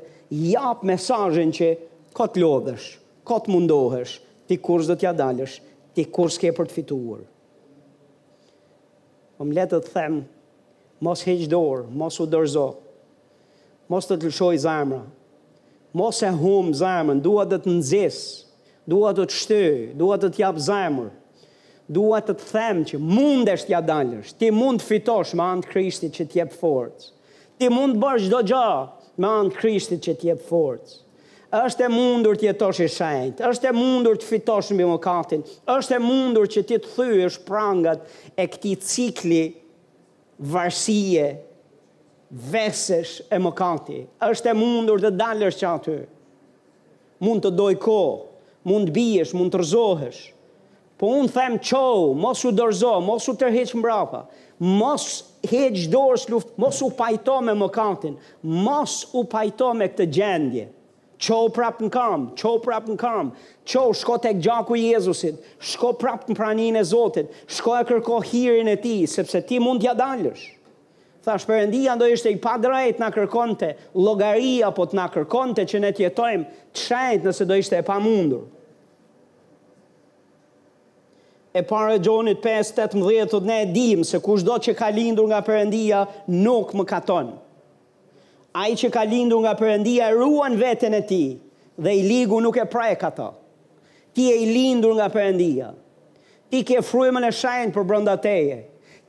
jap 0.48 0.84
mesazhin 0.88 1.52
që 1.54 1.70
kot 2.18 2.40
lodhësh, 2.40 2.86
kot 3.28 3.50
mundohesh, 3.52 4.16
ti 4.48 4.56
kurrë 4.64 4.88
do 4.88 4.96
t'ja 5.02 5.12
dalësh, 5.14 5.58
ti 5.94 6.08
kurrë 6.08 6.34
s'ke 6.38 6.54
për 6.56 6.70
të 6.72 6.76
fituar. 6.78 7.20
Omletë 9.44 9.82
të 9.86 9.92
them, 9.94 10.22
mos 11.04 11.22
heq 11.28 11.44
dorë, 11.52 11.90
mos 11.94 12.18
u 12.24 12.30
dorëzoj 12.32 12.72
mos 13.90 14.08
të 14.10 14.18
të 14.20 14.30
lëshoj 14.30 14.58
zemra, 14.66 15.02
mos 15.98 16.20
e 16.28 16.32
hum 16.42 16.72
zemrën, 16.76 17.22
dua 17.24 17.46
të 17.48 17.62
të 17.64 17.72
nëzis, 17.78 18.18
dua 18.90 19.14
të 19.18 19.28
të 19.30 19.38
shty, 19.42 19.64
dua 20.00 20.18
të 20.20 20.32
të 20.34 20.44
japë 20.44 20.66
zemrë, 20.68 21.10
dua 21.98 22.20
të 22.22 22.36
të 22.42 22.48
them 22.52 22.82
që 22.90 23.00
mund 23.02 23.52
është 23.56 23.72
tja 23.72 23.82
dalësh, 23.90 24.34
ti 24.40 24.52
mund 24.52 24.84
të 24.84 24.90
fitosh 24.92 25.34
me 25.40 25.46
antë 25.54 25.72
krishti 25.72 26.10
që 26.18 26.28
t'jep 26.34 26.56
forës, 26.62 27.10
ti 27.58 27.72
mund 27.72 27.96
të 27.96 28.04
bërë 28.04 28.24
gjdo 28.28 28.44
gjë 28.52 28.66
me 29.24 29.32
antë 29.42 29.58
krishti 29.62 30.00
që 30.06 30.18
t'jep 30.22 30.44
forës, 30.50 30.98
është 31.58 31.86
e 31.88 31.88
mundur 31.94 32.36
të 32.36 32.50
jetosh 32.50 32.82
i 32.84 32.90
shenjtë, 32.92 33.46
është 33.50 33.70
e 33.70 33.76
mundur 33.78 34.18
të 34.20 34.28
fitosh 34.28 34.74
bimokatin, 34.76 35.46
është 35.72 35.96
e 35.96 36.02
mundur 36.04 36.50
që 36.52 36.66
ti 36.68 36.76
të 36.84 36.92
thyesh 36.98 37.40
prangat 37.48 38.04
e 38.36 38.46
këtij 38.52 38.82
cikli 38.84 39.44
varësie 40.52 41.30
vesesh 42.34 43.22
e 43.32 43.38
më 43.40 43.52
kati, 43.56 44.02
është 44.26 44.50
e 44.52 44.56
mundur 44.58 45.00
dhe 45.02 45.12
dalësh 45.16 45.58
që 45.62 45.68
aty, 45.74 45.98
mund 47.24 47.46
të 47.46 47.52
dojko, 47.56 48.00
mund 48.68 48.90
të 48.90 48.96
biesh, 48.98 49.32
mund 49.38 49.54
të 49.54 49.62
rëzohesh, 49.62 50.24
po 51.00 51.12
unë 51.20 51.32
them 51.36 51.56
qohu, 51.62 52.12
mos 52.18 52.42
u 52.48 52.52
dërzo, 52.58 52.96
mos 53.06 53.28
u 53.30 53.36
të 53.38 53.52
heqë 53.54 53.78
mbrapa, 53.80 54.26
mos 54.80 55.06
heqë 55.52 55.86
dorës 55.94 56.26
luft, 56.34 56.50
mos 56.60 56.82
u 56.82 56.90
pajto 56.98 57.38
me 57.46 57.54
më 57.54 57.70
mos 58.66 58.96
u 59.14 59.24
pajto 59.30 59.72
me 59.80 59.88
këtë 59.94 60.08
gjendje, 60.18 60.68
Qo 61.18 61.48
prap 61.50 61.80
në 61.82 61.88
kam, 61.90 62.28
qo 62.38 62.60
prap 62.62 62.86
në 62.92 62.96
kam, 63.02 63.32
qo 63.66 63.82
shko 63.98 64.20
të 64.22 64.36
gjaku 64.38 64.76
Jezusit, 64.78 65.40
shko 65.58 65.96
prap 65.98 66.28
në 66.30 66.36
praninë 66.38 66.80
e 66.80 66.84
Zotit, 66.86 67.32
shko 67.50 67.74
e 67.80 67.88
kërko 67.90 68.20
hirin 68.22 68.68
e 68.70 68.76
ti, 68.78 69.00
sepse 69.10 69.42
ti 69.42 69.58
mund 69.60 69.82
t'ja 69.82 69.96
dalësh 69.98 70.44
thash 71.28 71.44
përëndia 71.50 71.96
ndo 71.98 72.08
ishte 72.08 72.32
i 72.32 72.38
padrajt 72.40 73.02
në 73.04 73.10
kërkonte, 73.12 73.72
logaria 74.00 74.70
po 74.76 74.86
të 74.88 74.96
në 75.02 75.06
kërkonte 75.16 75.66
që 75.68 75.82
ne 75.84 75.90
tjetojmë 75.98 76.62
të 76.72 76.84
shajt 76.88 77.28
nëse 77.28 77.48
do 77.50 77.58
ishte 77.60 77.76
e 77.76 77.84
pa 77.88 77.98
mundur. 78.02 78.46
E 81.58 81.64
pare 81.68 81.96
gjonit 82.06 82.40
5, 82.46 82.76
18, 82.94 83.34
të 83.34 83.42
ne 83.50 83.58
e 83.66 83.68
dim 83.74 84.04
se 84.08 84.20
kush 84.24 84.46
do 84.46 84.56
që 84.62 84.76
ka 84.78 84.88
lindur 84.94 85.28
nga 85.32 85.40
përëndia 85.48 86.04
nuk 86.36 86.72
më 86.78 86.86
katonë. 86.94 87.36
Ai 88.62 88.78
që 88.80 88.92
ka 88.94 89.04
lindur 89.10 89.42
nga 89.44 89.56
përëndia 89.60 90.12
ruan 90.16 90.56
vetën 90.58 90.96
e 90.98 91.02
ti 91.10 91.24
dhe 91.84 91.94
i 92.00 92.06
ligu 92.08 92.40
nuk 92.42 92.56
e 92.62 92.66
prajk 92.72 93.00
kata. 93.04 93.32
Ti 94.16 94.30
e 94.34 94.38
i 94.46 94.48
lindur 94.50 94.96
nga 94.98 95.10
përëndia. 95.14 95.72
Ti 96.50 96.62
ke 96.64 96.80
frujmën 96.86 97.26
e 97.28 97.34
shajnë 97.36 97.74
për 97.76 97.86
brënda 97.90 98.16
teje. 98.24 98.62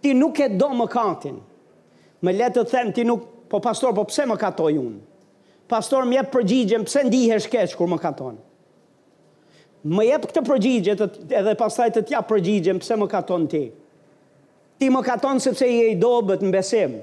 Ti 0.02 0.10
nuk 0.16 0.40
e 0.44 0.48
do 0.60 0.72
më 0.82 0.86
katin, 0.92 1.38
Më 2.24 2.32
letë 2.34 2.54
të 2.64 2.70
them 2.72 2.92
ti 2.96 3.04
nuk, 3.06 3.26
po 3.48 3.60
pastor, 3.64 3.92
po 3.94 4.02
pse 4.08 4.24
më 4.26 4.36
katoj 4.40 4.74
unë? 4.74 4.98
Pastor, 5.70 6.06
më 6.08 6.16
jep 6.18 6.30
përgjigjen, 6.34 6.86
pse 6.88 7.04
ndihesh 7.06 7.46
keq 7.52 7.74
kur 7.78 7.90
më 7.92 7.98
katon? 8.02 8.38
Më 9.86 10.08
jep 10.08 10.24
këtë 10.30 10.42
përgjigje 10.48 10.94
të, 10.98 11.08
edhe 11.38 11.52
pastaj 11.60 11.90
të 11.94 12.02
tja 12.08 12.22
përgjigjen, 12.26 12.80
pse 12.82 12.96
më 12.98 13.08
katon 13.12 13.44
ti? 13.52 13.60
Ti 14.78 14.88
më 14.94 15.02
katon 15.06 15.38
sepse 15.44 15.68
je 15.68 15.84
i 15.92 15.94
dobët 16.00 16.42
në 16.44 16.50
besim. 16.56 16.96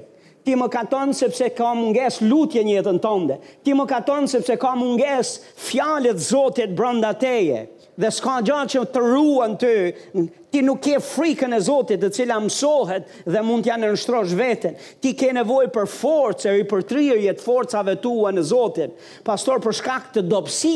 Ti 0.46 0.54
më 0.54 0.68
katon 0.70 1.14
sepse 1.16 1.48
ka 1.58 1.70
munges 1.74 2.20
lutje 2.22 2.60
në 2.62 2.76
jetën 2.76 3.00
tënde. 3.02 3.38
Ti 3.66 3.72
më 3.74 3.86
katon 3.90 4.28
sepse 4.30 4.54
ka 4.62 4.74
munges 4.78 5.32
fjalët 5.68 6.20
Zotit 6.22 6.76
brenda 6.78 7.10
teje 7.18 7.64
dhe 7.96 8.10
s'ka 8.12 8.40
gjatë 8.44 8.72
që 8.74 8.80
të 8.92 9.02
ruan 9.04 9.54
të, 9.58 9.70
ti 10.52 10.62
nuk 10.64 10.80
ke 10.84 10.98
frikën 11.02 11.54
e 11.56 11.60
Zotit 11.64 12.02
të 12.02 12.10
cila 12.12 12.36
mësohet 12.44 13.08
dhe 13.24 13.42
mund 13.44 13.64
t'ja 13.64 13.76
në 13.80 13.92
nështrosh 13.94 14.34
vetën. 14.36 14.74
Ti 15.00 15.14
ke 15.16 15.30
nevoj 15.36 15.68
për 15.74 15.88
forcë 15.92 16.50
e 16.50 16.56
ripërtrirë 16.58 17.20
jetë 17.26 17.44
forcave 17.46 17.96
tua 18.04 18.32
në 18.36 18.44
Zotit. 18.50 18.96
Pastor, 19.26 19.62
për 19.64 19.76
shkak 19.80 20.10
të 20.16 20.26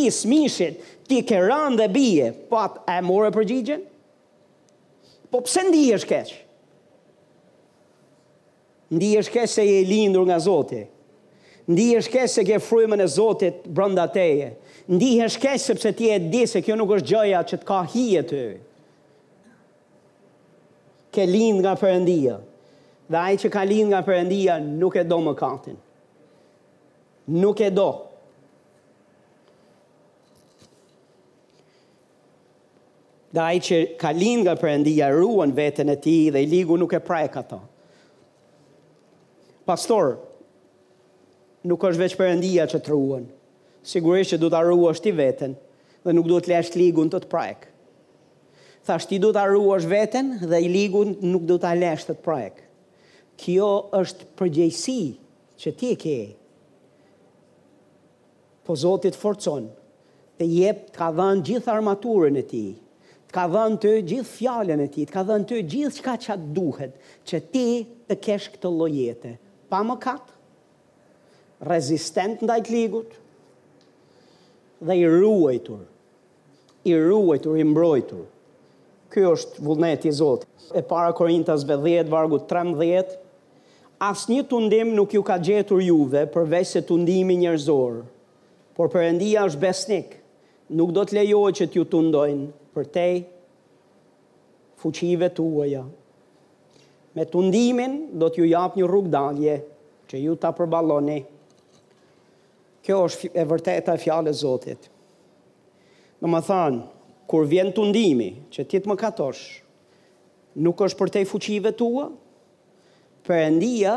i 0.00 0.10
smishit, 0.12 0.80
ti 1.08 1.20
ke 1.26 1.36
rënë 1.44 1.76
dhe 1.82 1.88
bije, 1.92 2.32
po 2.50 2.56
atë 2.56 2.96
e 2.96 3.00
more 3.04 3.30
përgjigjen? 3.34 3.84
Po 5.30 5.44
pëse 5.44 5.66
ndi 5.68 5.84
është 5.96 6.10
keqë? 6.12 6.40
Ndi 8.90 9.12
se 9.46 9.66
je 9.68 9.84
lindur 9.86 10.24
nga 10.26 10.40
Zotit. 10.42 10.88
Ndi 11.70 11.90
është 12.00 12.24
se 12.26 12.42
ke 12.48 12.56
frymën 12.58 12.98
e 12.98 13.06
Zotit 13.06 13.60
brënda 13.70 14.08
teje. 14.10 14.54
Ndi 14.56 14.69
ndihesh 14.90 15.34
është 15.36 15.44
keshë 15.44 15.66
sepse 15.68 15.90
ti 15.94 16.08
e 16.10 16.16
di 16.32 16.40
se 16.50 16.62
kjo 16.66 16.74
nuk 16.78 16.96
është 16.96 17.08
gjëja 17.12 17.40
që 17.46 17.58
të 17.60 17.66
ka 17.68 17.78
hije 17.92 18.22
të 18.26 18.38
ujë. 18.40 18.60
Ke 21.14 21.26
lind 21.26 21.60
nga 21.62 21.76
përëndia 21.78 22.36
dhe 23.10 23.20
ajë 23.20 23.38
që 23.44 23.50
ka 23.54 23.62
lind 23.70 23.90
nga 23.92 24.00
përëndia 24.06 24.56
nuk 24.64 24.98
e 24.98 25.04
do 25.10 25.18
më 25.22 25.34
katin. 25.38 25.76
Nuk 27.44 27.62
e 27.62 27.70
do. 27.74 27.88
Dhe 33.34 33.44
ajë 33.46 33.64
që 33.70 33.78
ka 34.02 34.10
lind 34.18 34.46
nga 34.46 34.56
përëndia 34.62 35.10
ruën 35.14 35.54
vetën 35.54 35.90
e 35.94 35.98
ti 36.02 36.16
dhe 36.34 36.42
i 36.46 36.50
ligu 36.50 36.78
nuk 36.78 36.92
e 36.92 37.00
prajë 37.06 37.32
ka 37.36 37.44
Pastor, 39.70 40.16
nuk 41.62 41.78
është 41.84 42.00
veç 42.02 42.14
përëndia 42.18 42.66
që 42.66 42.78
të 42.86 42.90
sigurisht 43.84 44.34
që 44.34 44.38
du 44.42 44.50
të 44.52 44.58
arruash 44.60 45.00
ti 45.02 45.12
veten 45.16 45.54
dhe 46.04 46.14
nuk 46.16 46.28
du 46.28 46.38
të 46.40 46.52
lesh 46.54 46.74
ligun 46.76 47.10
të 47.12 47.20
të 47.24 47.30
prajk. 47.32 47.66
Thash 48.86 49.06
ti 49.08 49.18
du 49.20 49.30
të 49.32 49.42
arruash 49.44 49.86
veten 49.88 50.34
dhe 50.50 50.60
i 50.64 50.68
ligun 50.72 51.14
nuk 51.30 51.44
du 51.48 51.58
të 51.60 51.72
lesh 51.80 52.06
të 52.08 52.16
të 52.16 52.24
prajk. 52.24 52.60
Kjo 53.40 53.70
është 54.00 54.28
përgjëjsi 54.40 55.00
që 55.60 55.72
ti 55.80 55.90
e 55.94 55.98
ke. 56.02 56.18
Po 58.64 58.76
Zotit 58.76 59.16
forcon 59.18 59.70
dhe 60.40 60.46
jep 60.48 60.86
të 60.90 60.94
ka 60.96 61.08
dhën 61.16 61.40
gjithë 61.48 61.72
armaturën 61.72 62.36
e 62.40 62.44
ti, 62.50 62.64
të 63.28 63.34
ka 63.36 63.44
dhën 63.52 63.76
të 63.80 63.94
gjithë 64.10 64.36
fjallën 64.36 64.82
e 64.84 64.88
ti, 64.92 65.04
të 65.06 65.12
ka 65.14 65.24
dhën 65.28 65.44
të 65.48 65.60
gjithë 65.72 66.00
qka 66.04 66.14
që 66.24 66.30
atë 66.36 66.52
duhet, 66.56 66.92
që 67.28 67.40
ti 67.54 67.66
të 68.10 68.16
kesh 68.26 68.46
këtë 68.56 68.70
lojete. 68.80 69.32
Pa 69.72 69.80
më 69.86 69.96
katë, 70.02 70.36
rezistent 71.68 72.40
ndajt 72.46 72.70
ligut, 72.72 73.12
dhe 74.80 74.94
i 75.00 75.06
ruajtur. 75.06 75.78
I 76.84 76.94
ruajtur, 76.96 77.58
i 77.60 77.64
mbrojtur. 77.68 78.24
Ky 79.12 79.24
është 79.32 79.62
vullneti 79.66 80.08
i 80.08 80.12
Zotit. 80.14 80.48
E 80.74 80.80
para 80.86 81.12
Korintasve 81.16 81.76
10 81.76 82.08
vargu 82.12 82.38
13, 82.48 83.18
asnjë 84.00 84.44
tundim 84.48 84.94
nuk 84.96 85.12
ju 85.16 85.22
ka 85.26 85.36
gjetur 85.42 85.82
juve 85.84 86.24
përveç 86.30 86.76
se 86.76 86.82
tundimi 86.86 87.36
njerëzor. 87.42 88.02
Por 88.76 88.88
Perëndia 88.88 89.42
është 89.50 89.60
besnik. 89.60 90.14
Nuk 90.72 90.94
do 90.96 91.02
të 91.04 91.18
lejohet 91.18 91.58
që 91.58 91.66
t'ju 91.72 91.84
tundojnë 91.90 92.46
për 92.74 92.84
te 92.94 93.06
fuqive 94.80 95.26
tuaja. 95.34 95.82
Me 97.14 97.24
tundimin 97.26 97.98
do 98.14 98.30
t'ju 98.30 98.46
jap 98.46 98.78
një 98.78 98.86
rrugë 98.86 99.10
dalje 99.12 99.58
që 100.08 100.22
ju 100.22 100.38
ta 100.40 100.54
përballoni. 100.54 101.18
Kjo 102.90 103.04
është 103.06 103.28
e 103.38 103.42
vërteta 103.46 103.92
e 103.94 104.00
fjale 104.02 104.32
Zotit. 104.34 104.88
Në 106.18 106.26
më 106.32 106.40
thanë, 106.42 106.80
kur 107.30 107.44
vjen 107.46 107.70
të 107.70 107.84
ndimi, 107.86 108.26
që 108.50 108.64
ti 108.66 108.80
të 108.82 108.90
më 108.90 108.96
katosh, 108.98 109.42
nuk 110.66 110.82
është 110.82 110.98
për 110.98 111.12
te 111.14 111.22
fuqive 111.30 111.70
tua, 111.78 112.08
për 113.22 113.44
endia 113.44 113.94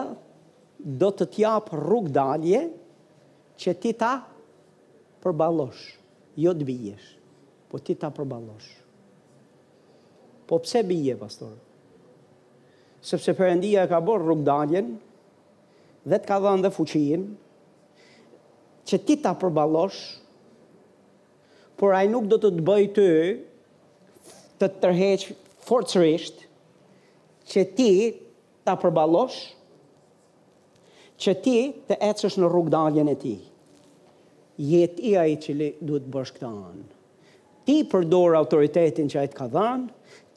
do 1.02 1.10
të 1.15 1.26
t'japë 1.34 1.80
rrug 1.82 2.11
dalje 2.14 2.61
që 3.65 3.74
ti 3.82 3.95
ta 3.98 4.11
përbalosh, 5.26 5.82
jo 6.45 6.53
të 6.53 6.70
bijesh, 6.70 7.10
po 7.74 7.82
ti 7.82 7.98
ta 7.98 8.11
përbalosh. 8.14 8.70
Po 10.45 10.61
pse 10.61 10.84
bije, 10.86 11.18
pastor? 11.18 11.57
Sepse 13.03 13.34
për 13.36 13.56
endia 13.56 13.88
ka 13.90 14.03
borë 14.06 14.28
rrug 14.30 14.45
daljen, 14.48 14.94
dhe 16.06 16.20
t'ka 16.22 16.38
dhanë 16.45 16.68
dhe 16.68 16.74
fuqinë, 16.78 17.28
që 18.88 18.98
ti 19.08 19.16
ta 19.24 19.34
përballosh, 19.40 20.00
por 21.80 21.96
ai 21.96 22.08
nuk 22.12 22.28
do 22.32 22.38
të 22.40 22.50
të 22.58 22.64
bëj 22.68 22.84
ty 22.98 23.08
të 24.62 24.70
tërheq 24.84 25.28
forcërisht 25.68 26.44
që 27.52 27.64
ti 27.78 27.90
ta 28.68 28.76
përballosh 28.80 29.38
që 31.24 31.32
ti 31.46 31.56
të 31.88 31.98
ecësh 32.10 32.36
në 32.42 32.50
rrugdaljen 32.52 33.10
e 33.12 33.16
tij. 33.24 33.40
Jetë 34.72 35.02
i 35.10 35.14
i 35.16 35.36
që 35.44 35.54
duhet 35.88 36.04
të 36.06 36.12
bësh 36.14 36.34
këta 36.36 36.50
anë. 36.50 36.88
Ti 37.66 37.76
përdor 37.92 38.36
autoritetin 38.42 39.08
që 39.10 39.20
ai 39.22 39.30
të 39.32 39.38
ka 39.40 39.48
dhënë, 39.54 39.88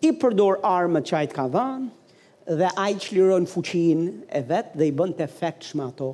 ti 0.00 0.12
përdor 0.22 0.60
armët 0.70 1.08
që 1.10 1.16
ai 1.20 1.26
të 1.30 1.36
ka 1.40 1.46
dhënë 1.56 2.58
dhe 2.60 2.70
ai 2.84 2.94
çliron 3.02 3.48
fuqinë 3.50 4.28
e 4.38 4.42
vet 4.48 4.70
dhe 4.78 4.86
i 4.86 4.94
bën 4.98 5.16
të 5.18 5.26
efektshëm 5.26 5.82
ato 5.88 6.12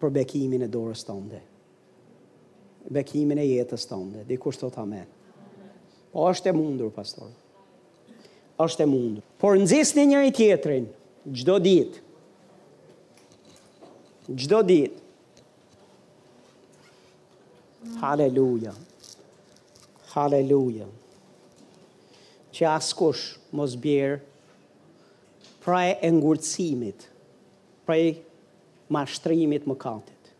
për 0.00 0.12
bekimin 0.20 0.66
e 0.66 0.70
dorës 0.72 1.04
të 1.08 1.20
Bekimin 2.86 3.38
e 3.42 3.42
jetës 3.42 3.82
të 3.90 3.96
ndë. 3.98 4.20
Dhe 4.28 4.36
të 4.38 4.60
të 4.70 4.78
amen. 4.78 5.06
Po 6.12 6.28
është 6.30 6.52
e 6.52 6.52
mundur, 6.54 6.92
pastor. 6.94 7.30
është 8.62 8.82
e 8.82 8.86
mundur. 8.86 9.24
Por 9.40 9.56
nëzis 9.58 9.90
një 9.96 10.04
një 10.10 10.20
i 10.26 10.30
tjetërin, 10.32 10.84
gjdo 11.26 11.56
dit, 11.64 11.98
gjdo 14.28 14.60
dit, 14.68 14.92
Haleluja. 18.00 18.72
Haleluja. 20.14 20.86
Që 22.54 22.66
askush 22.70 23.26
mos 23.54 23.74
bjerë 23.82 24.16
prajë 25.64 25.98
e 26.06 26.10
ngurëcimit, 26.16 27.04
prajë 27.86 28.14
mashtrimit 28.92 29.66
më 29.66 29.74
kantit. 29.78 30.30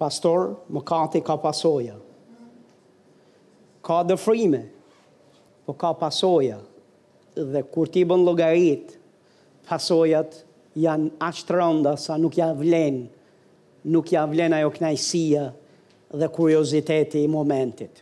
Pastor, 0.00 0.54
më 0.72 0.82
kantit 0.84 1.24
ka 1.24 1.36
pasoja. 1.40 1.96
Ka 3.84 4.00
dëfrime, 4.06 4.64
po 5.64 5.72
ka 5.76 5.92
pasoja. 5.96 6.58
Dhe 7.34 7.62
kur 7.72 7.88
ti 7.90 8.04
bën 8.04 8.24
logarit, 8.24 8.94
pasojat 9.68 10.42
janë 10.78 11.10
aqtë 11.20 11.56
rënda 11.58 11.96
sa 11.98 12.16
nuk 12.20 12.36
ja 12.38 12.52
vlenë 12.54 13.04
nuk 13.90 14.10
ja 14.12 14.22
vlen 14.28 14.52
ajo 14.54 14.70
knajsia 14.72 15.48
dhe 16.20 16.28
kurioziteti 16.34 17.20
i 17.24 17.28
momentit. 17.28 18.00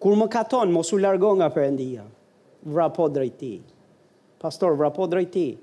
Kur 0.00 0.14
më 0.16 0.28
katon, 0.32 0.70
mos 0.72 0.92
u 0.94 0.98
largon 1.00 1.38
nga 1.40 1.48
përëndia, 1.52 2.04
vrapo 2.64 3.08
drejti. 3.10 3.50
drejti 3.58 3.75
pastor, 4.46 4.76
vrapo 4.78 4.96
po 5.02 5.06
drejti. 5.10 5.56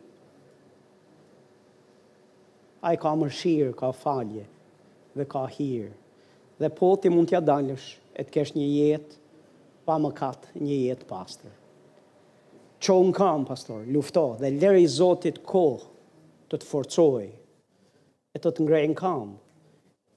A 2.84 2.91
i 2.91 2.99
ka 2.99 3.14
mërshirë, 3.15 3.69
ka 3.80 3.93
falje 3.95 4.43
dhe 5.15 5.23
ka 5.30 5.45
hirë. 5.47 5.93
Dhe 6.60 6.69
po 6.76 6.89
ti 6.99 7.07
mund 7.11 7.30
t'ja 7.31 7.39
dalësh 7.43 7.93
e 8.19 8.26
t'kesh 8.27 8.51
një 8.57 8.65
jetë 8.73 9.22
pa 9.88 9.95
më 10.03 10.11
katë 10.18 10.60
një 10.64 10.80
jetë 10.89 11.07
pastor. 11.07 11.53
Qo 12.84 12.97
në 13.07 13.15
kam, 13.15 13.45
pastor, 13.47 13.85
lufto 13.88 14.26
dhe 14.41 14.51
lërë 14.57 14.84
i 14.84 14.89
zotit 14.91 15.39
kohë 15.47 15.89
të 16.51 16.60
të 16.60 16.68
forcoj 16.68 17.23
e 18.35 18.41
të 18.43 18.51
të 18.51 18.68
ngrejnë 18.68 18.97
kam. 18.99 19.38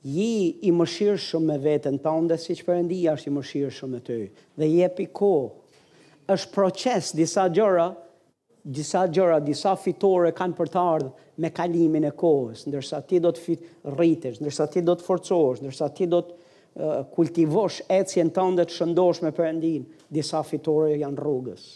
Ji 0.07 0.33
i 0.69 0.73
mëshirë 0.75 1.23
shumë 1.23 1.49
me 1.53 1.61
vetën 1.63 2.01
ta, 2.03 2.13
ndës 2.23 2.49
si 2.49 2.59
që 2.59 2.67
përëndi, 2.67 2.99
është 3.15 3.31
i 3.31 3.37
mëshirë 3.39 3.77
shumë 3.79 3.95
me 3.95 4.03
të 4.07 4.19
ty. 4.25 4.27
Dhe 4.59 4.69
jepi 4.75 5.07
piko, 5.07 5.33
është 6.31 6.53
proces 6.55 7.13
disa 7.15 7.47
gjëra 7.55 7.89
disa 8.67 9.07
gjëra, 9.07 9.39
disa 9.43 9.77
fitore 9.79 10.33
kanë 10.35 10.57
për 10.59 10.71
të 10.75 10.81
ardhur 10.95 11.25
me 11.45 11.51
kalimin 11.55 12.09
e 12.09 12.13
kohës, 12.19 12.65
ndërsa 12.67 12.99
ti 13.07 13.21
do 13.23 13.31
të 13.37 13.43
fit 13.45 13.65
rritesh, 13.95 14.41
ndërsa 14.43 14.67
ti 14.73 14.83
do 14.83 14.97
të 14.99 15.07
forcohesh, 15.07 15.61
ndërsa 15.63 15.89
ti 15.95 16.09
do 16.11 16.19
të 16.25 16.35
uh, 16.35 16.99
kultivosh 17.15 17.79
ecjen 18.01 18.33
tënde 18.35 18.65
të 18.67 18.75
shëndosh 18.77 19.23
me 19.23 19.31
Perëndin, 19.37 19.85
disa 20.11 20.43
fitore 20.43 20.97
janë 20.99 21.23
rrugës. 21.23 21.67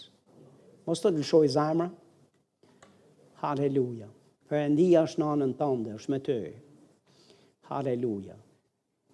Mos 0.88 1.02
të 1.02 1.12
lëshoj 1.18 1.44
zemra. 1.54 1.86
Halleluja. 3.44 4.08
Perëndia 4.50 5.04
është 5.06 5.22
në 5.22 5.30
anën 5.36 5.54
tënde, 5.60 5.94
është 6.00 6.12
me 6.12 6.18
ty. 6.26 6.40
Halleluja. 7.70 8.34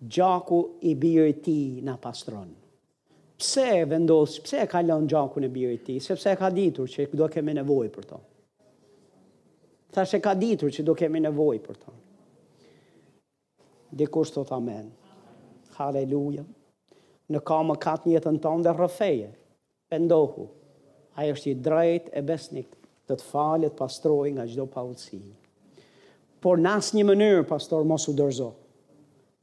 Gjaku 0.00 0.62
i 0.90 0.94
birit 1.00 1.44
ti 1.46 1.58
na 1.84 1.98
pastron 2.00 2.54
pse 3.36 3.80
e 3.80 3.84
vendos, 3.84 4.38
pse 4.40 4.56
e 4.64 4.68
ka 4.70 4.80
lënë 4.80 5.10
gjakun 5.12 5.44
e 5.44 5.50
birit 5.52 5.82
ti, 5.84 5.96
sepse 6.00 6.32
e 6.32 6.38
ka 6.40 6.48
ditur 6.54 6.88
që 6.88 7.06
do 7.20 7.26
kemi 7.32 7.54
nevojë 7.58 7.90
për 7.92 8.06
to. 8.10 8.20
Tha 9.92 10.04
e 10.12 10.20
ka 10.20 10.32
ditur 10.36 10.72
që 10.72 10.84
do 10.88 10.94
kemi 10.96 11.20
nevojë 11.24 11.60
për 11.66 11.78
to. 11.82 11.94
Dhe 13.96 14.08
kush 14.12 14.32
të 14.34 14.42
amen. 14.52 14.88
Haleluja. 15.76 16.44
Në 17.32 17.40
ka 17.44 17.58
më 17.66 17.76
katë 17.84 18.10
njëtën 18.14 18.40
tonë 18.44 18.64
dhe 18.66 18.74
rëfeje. 18.78 19.30
Pendohu. 19.92 20.48
Aja 21.16 21.36
është 21.36 21.50
i 21.52 21.54
drejt 21.68 22.10
e 22.18 22.22
besnik 22.28 22.72
të 23.08 23.16
të 23.20 23.24
falet 23.32 23.76
pastroj 23.78 24.32
nga 24.36 24.44
gjdo 24.50 24.66
pavëtsi. 24.72 25.20
Por 26.42 26.60
nësë 26.60 26.96
një 26.98 27.04
mënyrë, 27.10 27.44
pastor, 27.48 27.84
mos 27.88 28.08
u 28.10 28.14
dërzo. 28.18 28.50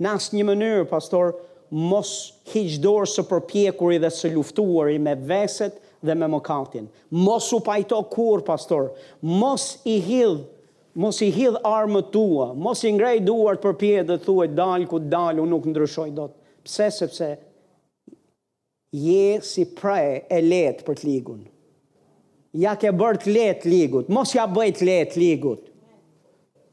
Nësë 0.04 0.36
një 0.38 0.46
mënyrë, 0.52 0.86
pastor, 0.90 1.34
mos 1.74 2.34
hiqdorë 2.54 3.10
së 3.10 3.24
përpjekuri 3.26 4.00
dhe 4.04 4.10
së 4.14 4.30
luftuari 4.36 5.00
me 5.02 5.16
veset 5.30 5.80
dhe 6.06 6.16
me 6.20 6.28
mëkatin. 6.30 6.86
Mos 7.18 7.48
u 7.56 7.60
pajto 7.66 8.02
kur, 8.14 8.44
pastor, 8.46 8.92
mos 9.24 9.66
i 9.90 9.96
hidh, 10.06 10.44
mos 11.02 11.22
i 11.26 11.32
hidh 11.34 11.58
armë 11.66 12.04
tua, 12.14 12.52
mos 12.54 12.84
i 12.86 12.92
ngrej 12.94 13.24
duart 13.26 13.64
për 13.64 13.76
pje 13.82 14.04
dhe 14.12 14.20
thuet 14.26 14.54
dalë 14.58 14.88
ku 14.92 15.00
dalë, 15.02 15.40
unë 15.42 15.54
nuk 15.56 15.66
ndryshoj 15.74 16.12
do 16.18 16.28
të. 16.30 16.38
Pse, 16.64 16.90
sepse, 16.96 17.32
je 18.94 19.40
si 19.44 19.66
prej 19.76 20.22
e 20.32 20.42
letë 20.46 20.86
për 20.88 21.00
të 21.02 21.08
ligun. 21.10 21.42
Ja 22.62 22.76
ke 22.78 22.92
bërë 22.94 23.24
të 23.24 23.34
letë 23.34 23.72
ligut, 23.72 24.12
mos 24.14 24.36
ja 24.38 24.46
bëjt 24.48 24.84
letë 24.86 25.18
ligut. 25.24 25.66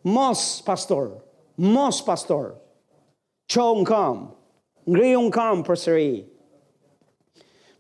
Mos, 0.05 0.43
pastor, 0.67 1.15
mos, 1.73 2.01
pastor, 2.05 2.53
qo 3.53 3.67
në 3.81 3.89
kamë, 3.89 4.29
Ngrej 4.91 5.13
unë 5.15 5.31
kam 5.31 5.61
për 5.63 5.79
sëri. 5.79 6.09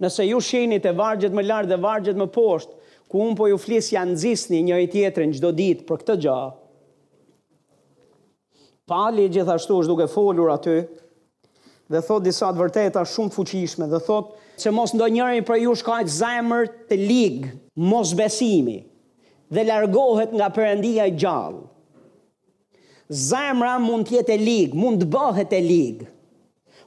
Nëse 0.00 0.24
ju 0.28 0.36
shenit 0.46 0.84
e 0.86 0.92
vargjet 0.94 1.34
më 1.34 1.42
lartë 1.46 1.70
dhe 1.72 1.78
vargjet 1.82 2.18
më 2.20 2.26
poshtë, 2.36 2.76
ku 3.10 3.24
unë 3.24 3.36
po 3.40 3.48
ju 3.50 3.56
flisë 3.58 3.96
janë 3.96 4.18
zisni 4.22 4.60
një 4.68 4.76
i 4.84 4.90
tjetërin 4.92 5.32
gjdo 5.34 5.50
ditë 5.58 5.86
për 5.88 6.02
këtë 6.04 6.14
gjahë, 6.24 6.52
pali 8.92 9.24
gjithashtu 9.34 9.78
është 9.80 9.90
duke 9.90 10.06
folur 10.12 10.52
aty, 10.54 10.76
dhe 11.90 12.00
thot 12.06 12.22
disa 12.28 12.52
të 12.52 12.60
vërteta 12.62 13.02
shumë 13.16 13.34
fuqishme, 13.34 13.90
dhe 13.90 14.00
thot 14.06 14.30
se 14.62 14.70
mos 14.78 14.94
ndo 14.94 15.08
njëri 15.16 15.42
për 15.50 15.60
ju 15.64 15.74
shkajt 15.82 16.12
zemër 16.20 16.70
të 16.90 17.00
ligë, 17.02 17.50
mos 17.90 18.14
besimi, 18.22 18.78
dhe 19.50 19.66
largohet 19.72 20.30
nga 20.38 20.52
përëndia 20.60 21.10
i 21.10 21.18
gjallë. 21.24 21.66
Zemëra 23.26 23.74
mund 23.88 24.06
tjetë 24.12 24.36
e 24.36 24.40
ligë, 24.46 24.78
mund 24.84 25.02
të 25.02 25.10
bëhet 25.16 25.58
e 25.58 25.62
ligë, 25.66 26.06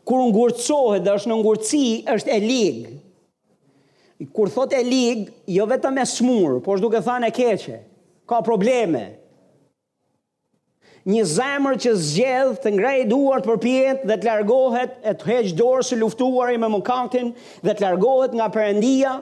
kur 0.07 0.19
ngurcohet 0.31 1.03
dhe 1.05 1.13
është 1.17 1.31
në 1.31 1.37
ngurci, 1.41 1.83
është 2.13 2.29
e 2.35 2.41
ligë. 2.43 2.93
Kur 4.35 4.51
thot 4.53 4.71
e 4.77 4.81
ligë, 4.85 5.27
jo 5.57 5.65
vetëm 5.67 5.97
e 5.99 6.05
smurë, 6.07 6.59
por 6.63 6.77
është 6.77 6.85
duke 6.85 6.99
e 6.99 7.31
keqe, 7.35 7.77
ka 8.29 8.41
probleme. 8.45 9.05
Një 11.03 11.23
zemër 11.27 11.75
që 11.83 11.91
zgjedhë 11.99 12.59
të 12.63 12.69
ngrej 12.77 13.01
duar 13.11 13.41
të 13.43 13.49
përpjet 13.49 14.05
dhe 14.07 14.15
të 14.21 14.27
largohet 14.29 14.93
e 15.03 15.11
të 15.19 15.25
heqë 15.27 15.55
dorë 15.59 15.83
së 15.87 15.95
luftuar 15.99 16.53
i 16.53 16.57
me 16.61 16.69
mëkantin 16.71 17.33
dhe 17.65 17.73
të 17.75 17.83
largohet 17.83 18.31
nga 18.37 18.47
përendia, 18.55 19.17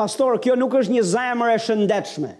pastor, 0.00 0.40
kjo 0.42 0.56
nuk 0.56 0.72
është 0.80 0.96
një 0.96 1.04
zemër 1.04 1.52
e 1.56 1.60
shëndetshme. 1.66 2.32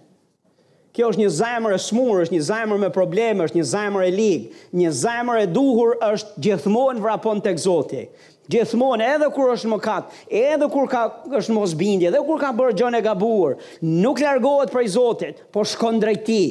Kjo 0.95 1.09
është 1.11 1.21
një 1.25 1.31
zemër 1.35 1.73
e 1.75 1.79
smurë, 1.83 2.21
është 2.25 2.35
një 2.37 2.43
zemër 2.49 2.79
me 2.85 2.91
probleme, 2.95 3.43
është 3.49 3.59
një 3.59 3.65
zemër 3.67 4.05
e 4.09 4.13
ligë, 4.15 4.61
një 4.79 4.91
zemër 5.01 5.41
e 5.41 5.49
duhur 5.51 5.97
është 6.07 6.43
gjithmonë 6.47 7.03
vrapon 7.03 7.41
tek 7.43 7.59
Zoti. 7.59 8.05
Gjithmonë 8.53 9.03
edhe 9.17 9.27
kur 9.35 9.51
është 9.55 9.71
mëkat, 9.73 10.13
edhe 10.39 10.69
kur 10.71 10.87
ka 10.93 11.03
është 11.41 11.57
mosbindje, 11.57 12.13
edhe 12.13 12.21
kur 12.29 12.39
ka 12.39 12.53
bërë 12.59 12.77
gjëne 12.79 13.01
e 13.01 13.07
gabuar, 13.09 13.57
nuk 14.05 14.23
largohet 14.23 14.71
prej 14.75 14.93
Zotit, 14.95 15.41
por 15.51 15.67
shkon 15.67 15.99
drejt 16.03 16.23
tij. 16.29 16.49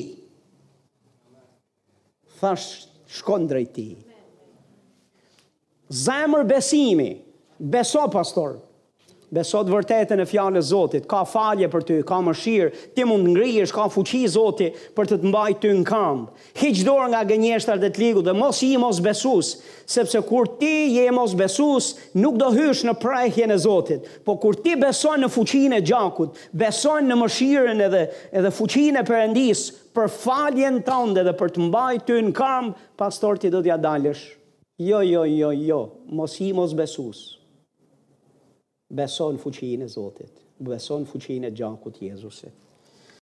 Thash 2.41 2.67
shkon 3.15 3.47
drejt 3.47 3.71
tij. 3.77 3.93
Zemër 5.87 6.43
besimi. 6.49 7.11
Beso 7.63 8.01
pastor, 8.11 8.57
besot 9.33 9.69
vërtetën 9.71 10.21
e 10.21 10.27
fjale 10.29 10.61
Zotit, 10.63 11.07
ka 11.09 11.23
falje 11.27 11.67
për 11.73 11.85
ty, 11.87 11.95
ka 12.05 12.19
mëshirë, 12.23 12.67
ti 12.95 13.05
mund 13.07 13.31
ngrijesh, 13.31 13.71
ka 13.73 13.87
fuqi 13.91 14.21
Zotit 14.29 14.77
për 14.95 15.09
të 15.09 15.17
të 15.23 15.31
mbaj 15.31 15.53
ty 15.63 15.71
në 15.79 15.85
kamë. 15.89 16.25
Hiqdor 16.61 16.91
dorë 16.93 17.07
nga 17.13 17.23
gënjeshtar 17.31 17.81
dhe 17.81 17.89
të 17.95 18.03
ligu 18.03 18.23
dhe 18.27 18.35
mos 18.37 18.59
i 18.67 18.71
mos 18.81 18.99
besus, 19.05 19.53
sepse 19.95 20.21
kur 20.29 20.51
ti 20.59 20.73
je 20.97 21.05
mos 21.15 21.33
besus, 21.39 21.89
nuk 22.21 22.37
do 22.43 22.51
hysh 22.53 22.83
në 22.85 22.95
prajhje 23.01 23.47
në 23.49 23.57
Zotit, 23.65 24.05
po 24.27 24.35
kur 24.43 24.59
ti 24.61 24.75
beson 24.83 25.23
në 25.25 25.31
fuqin 25.33 25.77
e 25.79 25.81
gjakut, 25.87 26.37
beson 26.53 27.09
në 27.09 27.17
mëshirën 27.23 27.81
edhe, 27.89 28.03
edhe 28.37 28.53
fuqin 28.59 28.99
e 29.01 29.07
përëndis, 29.07 29.65
për 29.95 30.09
faljen 30.19 30.81
tënde 30.85 31.23
dhe 31.27 31.35
për 31.41 31.55
të 31.57 31.65
mbaj 31.69 31.93
ty 32.07 32.21
në 32.27 32.35
kamë, 32.37 32.73
pastor 33.01 33.41
ti 33.41 33.49
do 33.53 33.63
t'ja 33.65 33.79
dalësh. 33.83 34.27
Jo, 34.83 35.01
jo, 35.05 35.25
jo, 35.29 35.53
jo, 35.53 35.81
mos 36.19 36.37
i 36.43 36.49
mos 36.57 36.73
besusë 36.75 37.31
beson 38.93 39.37
fuqinë 39.43 39.85
e 39.87 39.93
Zotit, 39.95 40.41
beson 40.69 41.07
fuqinë 41.13 41.49
e 41.49 41.53
Gjallëkut 41.59 42.01
Jezusit. 42.07 42.62